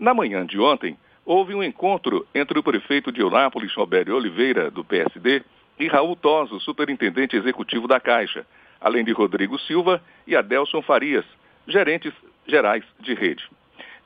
Na 0.00 0.12
manhã 0.12 0.44
de 0.44 0.58
ontem, 0.58 0.98
houve 1.24 1.54
um 1.54 1.62
encontro 1.62 2.26
entre 2.34 2.58
o 2.58 2.62
prefeito 2.62 3.12
de 3.12 3.22
Onápolis, 3.22 3.72
Roberto 3.72 4.10
Oliveira, 4.10 4.68
do 4.68 4.84
PSD, 4.84 5.44
e 5.78 5.86
Raul 5.86 6.16
Toso, 6.16 6.58
superintendente 6.58 7.36
executivo 7.36 7.86
da 7.86 8.00
Caixa, 8.00 8.44
além 8.80 9.04
de 9.04 9.12
Rodrigo 9.12 9.60
Silva 9.60 10.02
e 10.26 10.34
Adelson 10.34 10.82
Farias, 10.82 11.24
gerentes 11.68 12.12
gerais 12.48 12.82
de 12.98 13.14
rede 13.14 13.48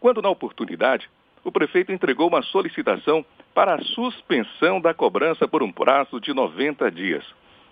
quando 0.01 0.23
na 0.23 0.29
oportunidade 0.29 1.09
o 1.45 1.53
prefeito 1.53 1.93
entregou 1.93 2.29
uma 2.29 2.43
solicitação 2.43 3.25
para 3.55 3.75
a 3.75 3.83
suspensão 3.83 4.81
da 4.81 4.93
cobrança 4.93 5.49
por 5.49 5.63
um 5.63 5.73
prazo 5.73 6.21
de 6.21 6.33
90 6.33 6.91
dias. 6.91 7.25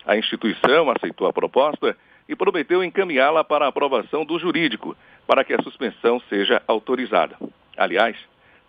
A 0.07 0.17
instituição 0.17 0.91
aceitou 0.91 1.27
a 1.27 1.33
proposta 1.33 1.97
e 2.29 2.35
prometeu 2.35 2.83
encaminhá-la 2.83 3.45
para 3.45 3.67
a 3.67 3.69
aprovação 3.69 4.25
do 4.25 4.39
jurídico, 4.39 4.97
para 5.27 5.45
que 5.45 5.53
a 5.53 5.63
suspensão 5.63 6.21
seja 6.29 6.63
autorizada. 6.67 7.37
Aliás, 7.77 8.17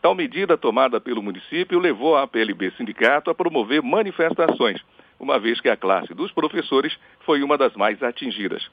tal 0.01 0.13
medida 0.13 0.57
tomada 0.57 0.99
pelo 0.99 1.23
município 1.23 1.79
levou 1.79 2.17
a 2.17 2.27
PLB 2.27 2.71
Sindicato 2.71 3.29
a 3.29 3.35
promover 3.35 3.81
manifestações, 3.81 4.81
uma 5.19 5.39
vez 5.39 5.59
que 5.59 5.69
a 5.69 5.77
classe 5.77 6.13
dos 6.13 6.31
professores 6.31 6.97
foi 7.21 7.41
uma 7.41 7.57
das 7.57 7.75
mais 7.75 8.01
atingidas. 8.03 8.69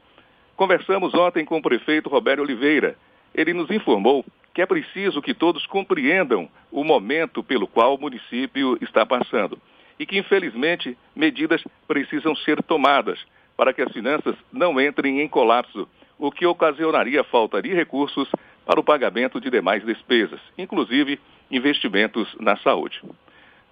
Conversamos 0.56 1.14
ontem 1.14 1.44
com 1.44 1.58
o 1.58 1.62
prefeito 1.62 2.08
Roberto 2.08 2.40
Oliveira. 2.40 2.96
Ele 3.34 3.52
nos 3.52 3.70
informou 3.70 4.24
que 4.54 4.62
é 4.62 4.66
preciso 4.66 5.20
que 5.20 5.34
todos 5.34 5.66
compreendam 5.66 6.48
o 6.70 6.84
momento 6.84 7.42
pelo 7.42 7.66
qual 7.66 7.94
o 7.96 8.00
município 8.00 8.78
está 8.80 9.04
passando 9.04 9.58
e 9.98 10.06
que, 10.06 10.18
infelizmente, 10.18 10.96
medidas 11.14 11.62
precisam 11.86 12.34
ser 12.36 12.62
tomadas 12.62 13.18
para 13.56 13.72
que 13.72 13.82
as 13.82 13.92
finanças 13.92 14.36
não 14.52 14.80
entrem 14.80 15.20
em 15.20 15.28
colapso, 15.28 15.88
o 16.18 16.30
que 16.30 16.46
ocasionaria 16.46 17.24
falta 17.24 17.60
de 17.60 17.72
recursos 17.72 18.28
para 18.64 18.80
o 18.80 18.84
pagamento 18.84 19.40
de 19.40 19.50
demais 19.50 19.84
despesas, 19.84 20.40
inclusive 20.56 21.20
investimentos 21.50 22.34
na 22.38 22.56
saúde. 22.58 23.00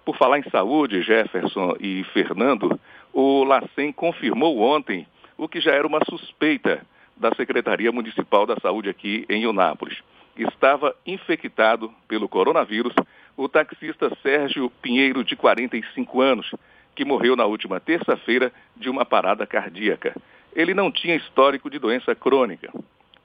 Por 0.05 0.17
falar 0.17 0.39
em 0.39 0.49
saúde, 0.49 1.01
Jefferson 1.01 1.75
e 1.79 2.03
Fernando, 2.13 2.79
o 3.13 3.43
LACEN 3.43 3.91
confirmou 3.93 4.59
ontem 4.59 5.07
o 5.37 5.47
que 5.47 5.61
já 5.61 5.71
era 5.71 5.87
uma 5.87 5.99
suspeita 6.09 6.85
da 7.15 7.33
Secretaria 7.35 7.91
Municipal 7.91 8.45
da 8.45 8.55
Saúde 8.57 8.89
aqui 8.89 9.25
em 9.29 9.45
Unápolis 9.45 10.01
estava 10.37 10.95
infectado 11.05 11.93
pelo 12.07 12.27
coronavírus 12.27 12.93
o 13.35 13.47
taxista 13.47 14.15
Sérgio 14.21 14.69
Pinheiro, 14.81 15.23
de 15.23 15.35
45 15.35 16.21
anos, 16.21 16.51
que 16.95 17.05
morreu 17.05 17.35
na 17.35 17.45
última 17.45 17.79
terça-feira 17.79 18.51
de 18.75 18.89
uma 18.89 19.05
parada 19.05 19.45
cardíaca. 19.47 20.15
Ele 20.55 20.73
não 20.73 20.91
tinha 20.91 21.15
histórico 21.15 21.69
de 21.69 21.79
doença 21.79 22.13
crônica. 22.13 22.71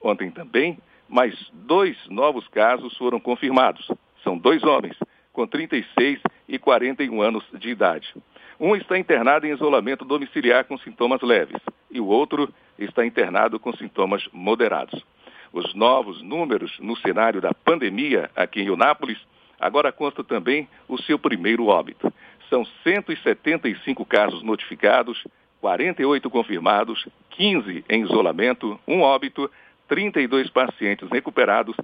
Ontem 0.02 0.30
também, 0.30 0.78
mais 1.08 1.34
dois 1.52 1.96
novos 2.08 2.48
casos 2.48 2.96
foram 2.96 3.20
confirmados. 3.20 3.90
São 4.24 4.38
dois 4.38 4.62
homens, 4.62 4.96
com 5.32 5.46
36 5.46 6.20
e 6.48 6.58
41 6.58 7.20
anos 7.20 7.44
de 7.52 7.68
idade. 7.68 8.14
Um 8.60 8.74
está 8.74 8.98
internado 8.98 9.46
em 9.46 9.52
isolamento 9.52 10.04
domiciliar 10.04 10.64
com 10.64 10.76
sintomas 10.78 11.22
leves 11.22 11.60
e 11.90 12.00
o 12.00 12.06
outro 12.06 12.52
está 12.78 13.06
internado 13.06 13.58
com 13.58 13.72
sintomas 13.72 14.28
moderados 14.32 15.04
os 15.52 15.74
novos 15.74 16.22
números 16.22 16.78
no 16.78 16.96
cenário 16.96 17.40
da 17.40 17.52
pandemia 17.52 18.30
aqui 18.36 18.60
em 18.60 18.70
Unápolis, 18.70 19.18
agora 19.58 19.92
consta 19.92 20.22
também 20.22 20.68
o 20.86 20.98
seu 21.02 21.18
primeiro 21.18 21.66
óbito. 21.66 22.12
São 22.48 22.64
175 22.82 24.04
casos 24.04 24.42
notificados, 24.42 25.22
48 25.60 26.30
confirmados, 26.30 27.06
15 27.30 27.84
em 27.88 28.02
isolamento, 28.02 28.78
um 28.86 29.00
óbito, 29.00 29.50
32 29.88 30.50
pacientes 30.50 31.08
recuperados, 31.10 31.76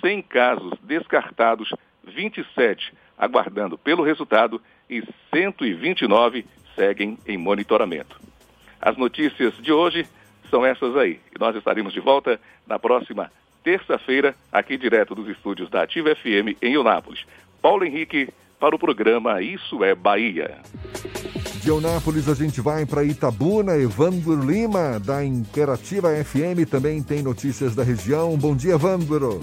100 0.00 0.22
casos 0.22 0.72
descartados, 0.82 1.72
27 2.04 2.92
aguardando 3.18 3.78
pelo 3.78 4.02
resultado 4.02 4.60
e 4.88 5.02
129 5.32 6.44
seguem 6.74 7.18
em 7.26 7.36
monitoramento. 7.36 8.20
As 8.80 8.96
notícias 8.96 9.54
de 9.54 9.72
hoje 9.72 10.06
são 10.50 10.64
essas 10.64 10.96
aí. 10.96 11.18
E 11.34 11.38
nós 11.38 11.56
estaremos 11.56 11.92
de 11.92 12.00
volta 12.00 12.40
na 12.66 12.78
próxima 12.78 13.30
terça-feira, 13.64 14.34
aqui 14.52 14.76
direto 14.76 15.14
dos 15.14 15.28
estúdios 15.28 15.68
da 15.68 15.82
Ativa 15.82 16.14
FM 16.14 16.56
em 16.62 16.74
Eunápolis. 16.74 17.24
Paulo 17.60 17.84
Henrique 17.84 18.28
para 18.60 18.76
o 18.76 18.78
programa 18.78 19.42
Isso 19.42 19.82
é 19.82 19.94
Bahia. 19.94 20.58
De 21.62 21.68
Eunápolis 21.68 22.28
a 22.28 22.34
gente 22.34 22.60
vai 22.60 22.86
para 22.86 23.02
Itabuna. 23.02 23.76
Evandro 23.76 24.40
Lima, 24.40 25.00
da 25.00 25.24
Interativa 25.24 26.10
FM, 26.24 26.70
também 26.70 27.02
tem 27.02 27.22
notícias 27.22 27.74
da 27.74 27.82
região. 27.82 28.36
Bom 28.36 28.54
dia, 28.54 28.74
Evandro. 28.74 29.40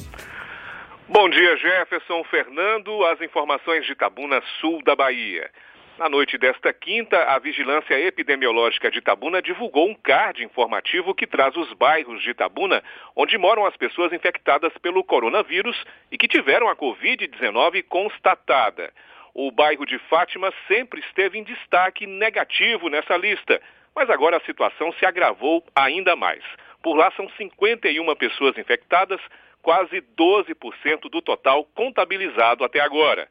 Bom 1.14 1.30
dia, 1.30 1.56
Jefferson 1.58 2.24
Fernando. 2.24 3.06
As 3.06 3.22
informações 3.22 3.86
de 3.86 3.92
Itabuna, 3.92 4.42
sul 4.60 4.82
da 4.82 4.96
Bahia. 4.96 5.48
Na 5.96 6.10
noite 6.10 6.40
desta 6.40 6.74
quinta, 6.74 7.16
a 7.26 7.38
Vigilância 7.38 8.00
Epidemiológica 8.00 8.90
de 8.90 8.98
Itabuna 8.98 9.40
divulgou 9.40 9.88
um 9.88 9.94
card 9.94 10.44
informativo 10.44 11.14
que 11.14 11.28
traz 11.28 11.56
os 11.56 11.72
bairros 11.74 12.20
de 12.24 12.32
Itabuna 12.32 12.84
onde 13.16 13.38
moram 13.38 13.64
as 13.64 13.78
pessoas 13.78 14.12
infectadas 14.12 14.76
pelo 14.80 15.04
coronavírus 15.04 15.86
e 16.12 16.18
que 16.18 16.28
tiveram 16.28 16.68
a 16.68 16.76
Covid-19 16.76 17.84
constatada. 17.84 18.92
O 19.36 19.52
bairro 19.52 19.86
de 19.86 20.00
Fátima 20.10 20.52
sempre 20.68 21.00
esteve 21.00 21.38
em 21.38 21.44
destaque 21.44 22.08
negativo 22.08 22.90
nessa 22.90 23.16
lista, 23.18 23.62
mas 23.96 24.10
agora 24.10 24.38
a 24.38 24.46
situação 24.48 24.92
se 24.94 25.06
agravou 25.06 25.64
ainda 25.76 26.16
mais. 26.16 26.44
Por 26.82 26.96
lá 26.96 27.12
são 27.12 27.30
51 27.38 28.16
pessoas 28.16 28.58
infectadas, 28.58 29.22
quase 29.64 30.02
12% 30.02 31.10
do 31.10 31.22
total 31.22 31.64
contabilizado 31.74 32.64
até 32.64 32.82
agora. 32.82 33.28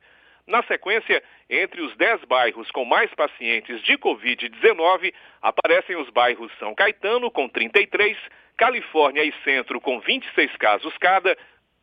Na 0.47 0.63
sequência, 0.65 1.23
entre 1.49 1.81
os 1.83 1.95
10 1.97 2.25
bairros 2.25 2.69
com 2.73 2.85
mais 2.85 3.15
pacientes 3.15 3.81
de 3.83 3.97
Covid-19, 3.97 5.15
aparecem 5.41 5.95
os 5.95 6.11
bairros 6.11 6.51
São 6.59 6.75
Caetano, 6.75 7.31
com 7.31 7.49
33, 7.49 8.19
Califórnia 8.57 9.23
e 9.23 9.33
Centro, 9.45 9.81
com 9.81 10.01
26 10.01 10.57
casos 10.57 10.97
cada, 10.99 11.37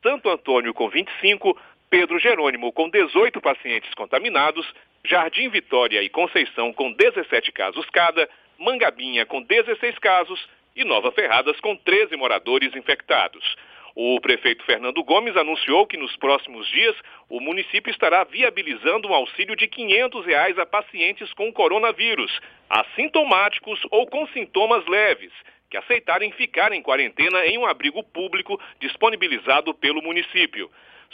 Santo 0.04 0.30
Antônio, 0.30 0.74
com 0.74 0.90
25, 0.90 1.58
Pedro 1.90 2.20
Jerônimo, 2.20 2.74
com 2.74 2.90
18 2.90 3.40
pacientes 3.40 3.94
contaminados, 3.94 4.66
Jardim 5.06 5.48
Vitória 5.50 6.02
e 6.02 6.10
Conceição, 6.10 6.74
com 6.74 6.92
17 6.92 7.52
casos 7.52 7.86
cada, 7.92 8.30
Mangabinha, 8.58 9.26
com 9.26 9.42
16 9.42 9.98
casos 10.00 10.48
e 10.76 10.84
Nova 10.84 11.12
Ferradas, 11.12 11.60
com 11.62 11.76
13 11.76 12.16
moradores 12.18 12.76
infectados. 12.76 13.56
O 13.96 14.20
prefeito 14.22 14.64
Fernando 14.66 15.04
Gomes 15.04 15.36
anunciou 15.36 15.86
que 15.88 15.98
nos 15.98 16.16
próximos 16.18 16.68
dias 16.68 16.96
o 17.30 17.40
município 17.40 17.92
estará 17.92 18.24
viabilizando 18.24 19.08
um 19.08 19.14
auxílio 19.14 19.56
de 19.56 19.68
500 19.68 20.26
reais 20.26 20.58
a 20.60 20.66
pacientes 20.66 21.34
com 21.34 21.52
coronavírus, 21.52 22.40
assintomáticos 22.70 23.80
ou 23.92 24.08
com 24.08 24.28
sintomas 24.28 24.86
leves, 24.86 25.32
que 25.70 25.78
aceitarem 25.78 26.32
ficar 26.32 26.72
em 26.72 26.82
quarentena 26.82 27.46
em 27.46 27.58
um 27.58 27.66
abrigo 27.66 28.04
público 28.04 28.60
disponibilizado 28.80 29.74
pelo 29.74 30.02
município. 30.02 30.70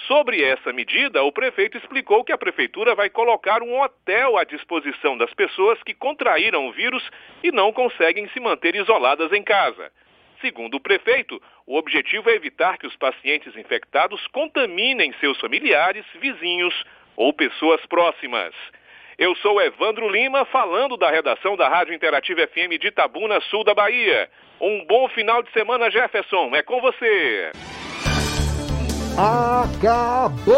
Sobre 0.07 0.43
essa 0.43 0.73
medida, 0.73 1.23
o 1.23 1.31
prefeito 1.31 1.77
explicou 1.77 2.23
que 2.23 2.33
a 2.33 2.37
prefeitura 2.37 2.93
vai 2.93 3.09
colocar 3.09 3.63
um 3.63 3.81
hotel 3.81 4.37
à 4.37 4.43
disposição 4.43 5.17
das 5.17 5.33
pessoas 5.33 5.81
que 5.83 5.93
contraíram 5.93 6.67
o 6.67 6.73
vírus 6.73 7.03
e 7.41 7.51
não 7.51 7.71
conseguem 7.71 8.27
se 8.29 8.39
manter 8.39 8.75
isoladas 8.75 9.31
em 9.31 9.41
casa. 9.41 9.91
Segundo 10.45 10.75
o 10.75 10.79
prefeito, 10.79 11.41
o 11.65 11.75
objetivo 11.75 12.29
é 12.29 12.35
evitar 12.35 12.77
que 12.77 12.85
os 12.85 12.95
pacientes 12.95 13.57
infectados 13.57 14.27
contaminem 14.27 15.11
seus 15.19 15.39
familiares, 15.39 16.05
vizinhos 16.21 16.71
ou 17.17 17.33
pessoas 17.33 17.83
próximas. 17.87 18.53
Eu 19.17 19.35
sou 19.37 19.59
Evandro 19.59 20.07
Lima, 20.07 20.45
falando 20.45 20.97
da 20.97 21.09
redação 21.09 21.57
da 21.57 21.67
Rádio 21.67 21.95
Interativa 21.95 22.45
FM 22.45 22.79
de 22.79 22.89
Itabuna, 22.89 23.41
sul 23.49 23.63
da 23.63 23.73
Bahia. 23.73 24.29
Um 24.61 24.85
bom 24.85 25.09
final 25.09 25.41
de 25.41 25.51
semana, 25.51 25.89
Jefferson. 25.89 26.55
É 26.55 26.61
com 26.61 26.79
você. 26.79 27.51
Acabou, 29.17 30.53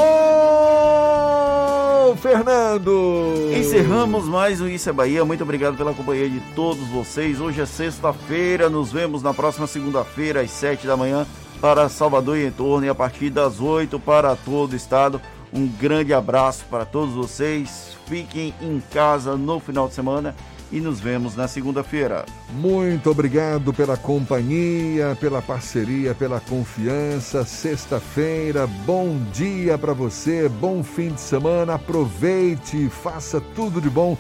Fernando! 2.28 3.54
Encerramos 3.56 4.26
mais 4.26 4.60
um 4.60 4.68
Isso 4.68 4.90
é 4.90 4.92
Bahia. 4.92 5.24
Muito 5.24 5.44
obrigado 5.44 5.78
pela 5.78 5.94
companhia 5.94 6.30
de 6.30 6.42
todos 6.54 6.86
vocês. 6.90 7.40
Hoje 7.40 7.62
é 7.62 7.66
sexta-feira. 7.66 8.70
Nos 8.70 8.92
vemos 8.92 9.24
na 9.24 9.34
próxima 9.34 9.66
segunda-feira, 9.66 10.42
às 10.42 10.52
sete 10.52 10.86
da 10.86 10.98
manhã, 10.98 11.26
para 11.62 11.88
Salvador 11.88 12.38
e 12.38 12.46
em 12.46 12.52
torno, 12.52 12.86
e 12.86 12.90
a 12.90 12.96
partir 12.96 13.30
das 13.30 13.62
oito 13.62 13.98
para 13.98 14.36
todo 14.36 14.74
o 14.74 14.76
estado. 14.76 15.22
Um 15.54 15.68
grande 15.68 16.14
abraço 16.14 16.66
para 16.70 16.84
todos 16.84 17.16
vocês. 17.16 17.96
Fiquem 18.08 18.54
em 18.62 18.84
casa 18.92 19.38
no 19.38 19.62
final 19.62 19.88
de 19.88 19.94
semana 19.94 20.36
e 20.72 20.80
nos 20.80 21.00
vemos 21.00 21.36
na 21.36 21.48
segunda-feira. 21.48 22.26
Muito 22.52 23.10
obrigado 23.10 23.74
pela 23.74 23.98
companhia, 23.98 25.18
pela 25.20 25.42
parceria, 25.42 26.14
pela 26.14 26.40
confiança. 26.40 27.46
Sexta-feira, 27.46 28.68
bom 28.86 29.18
dia 29.34 29.78
para 29.78 29.94
você, 29.94 30.50
bom 30.50 30.84
fim 30.84 31.10
de 31.10 31.22
semana. 31.22 31.76
Aproveite, 31.76 32.90
faça 32.90 33.42
tudo 33.56 33.82
de 33.82 33.90
bom. 33.90 34.18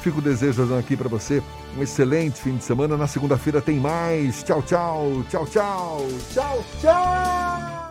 Fico 0.00 0.20
desejando 0.20 0.74
aqui 0.76 0.96
para 0.96 1.08
você 1.08 1.42
um 1.76 1.82
excelente 1.82 2.40
fim 2.40 2.56
de 2.56 2.64
semana. 2.64 2.96
Na 2.96 3.06
segunda-feira 3.06 3.60
tem 3.60 3.78
mais. 3.78 4.42
Tchau, 4.42 4.62
tchau, 4.62 5.22
tchau, 5.28 5.46
tchau, 5.46 6.06
tchau, 6.32 6.64
tchau. 6.80 7.89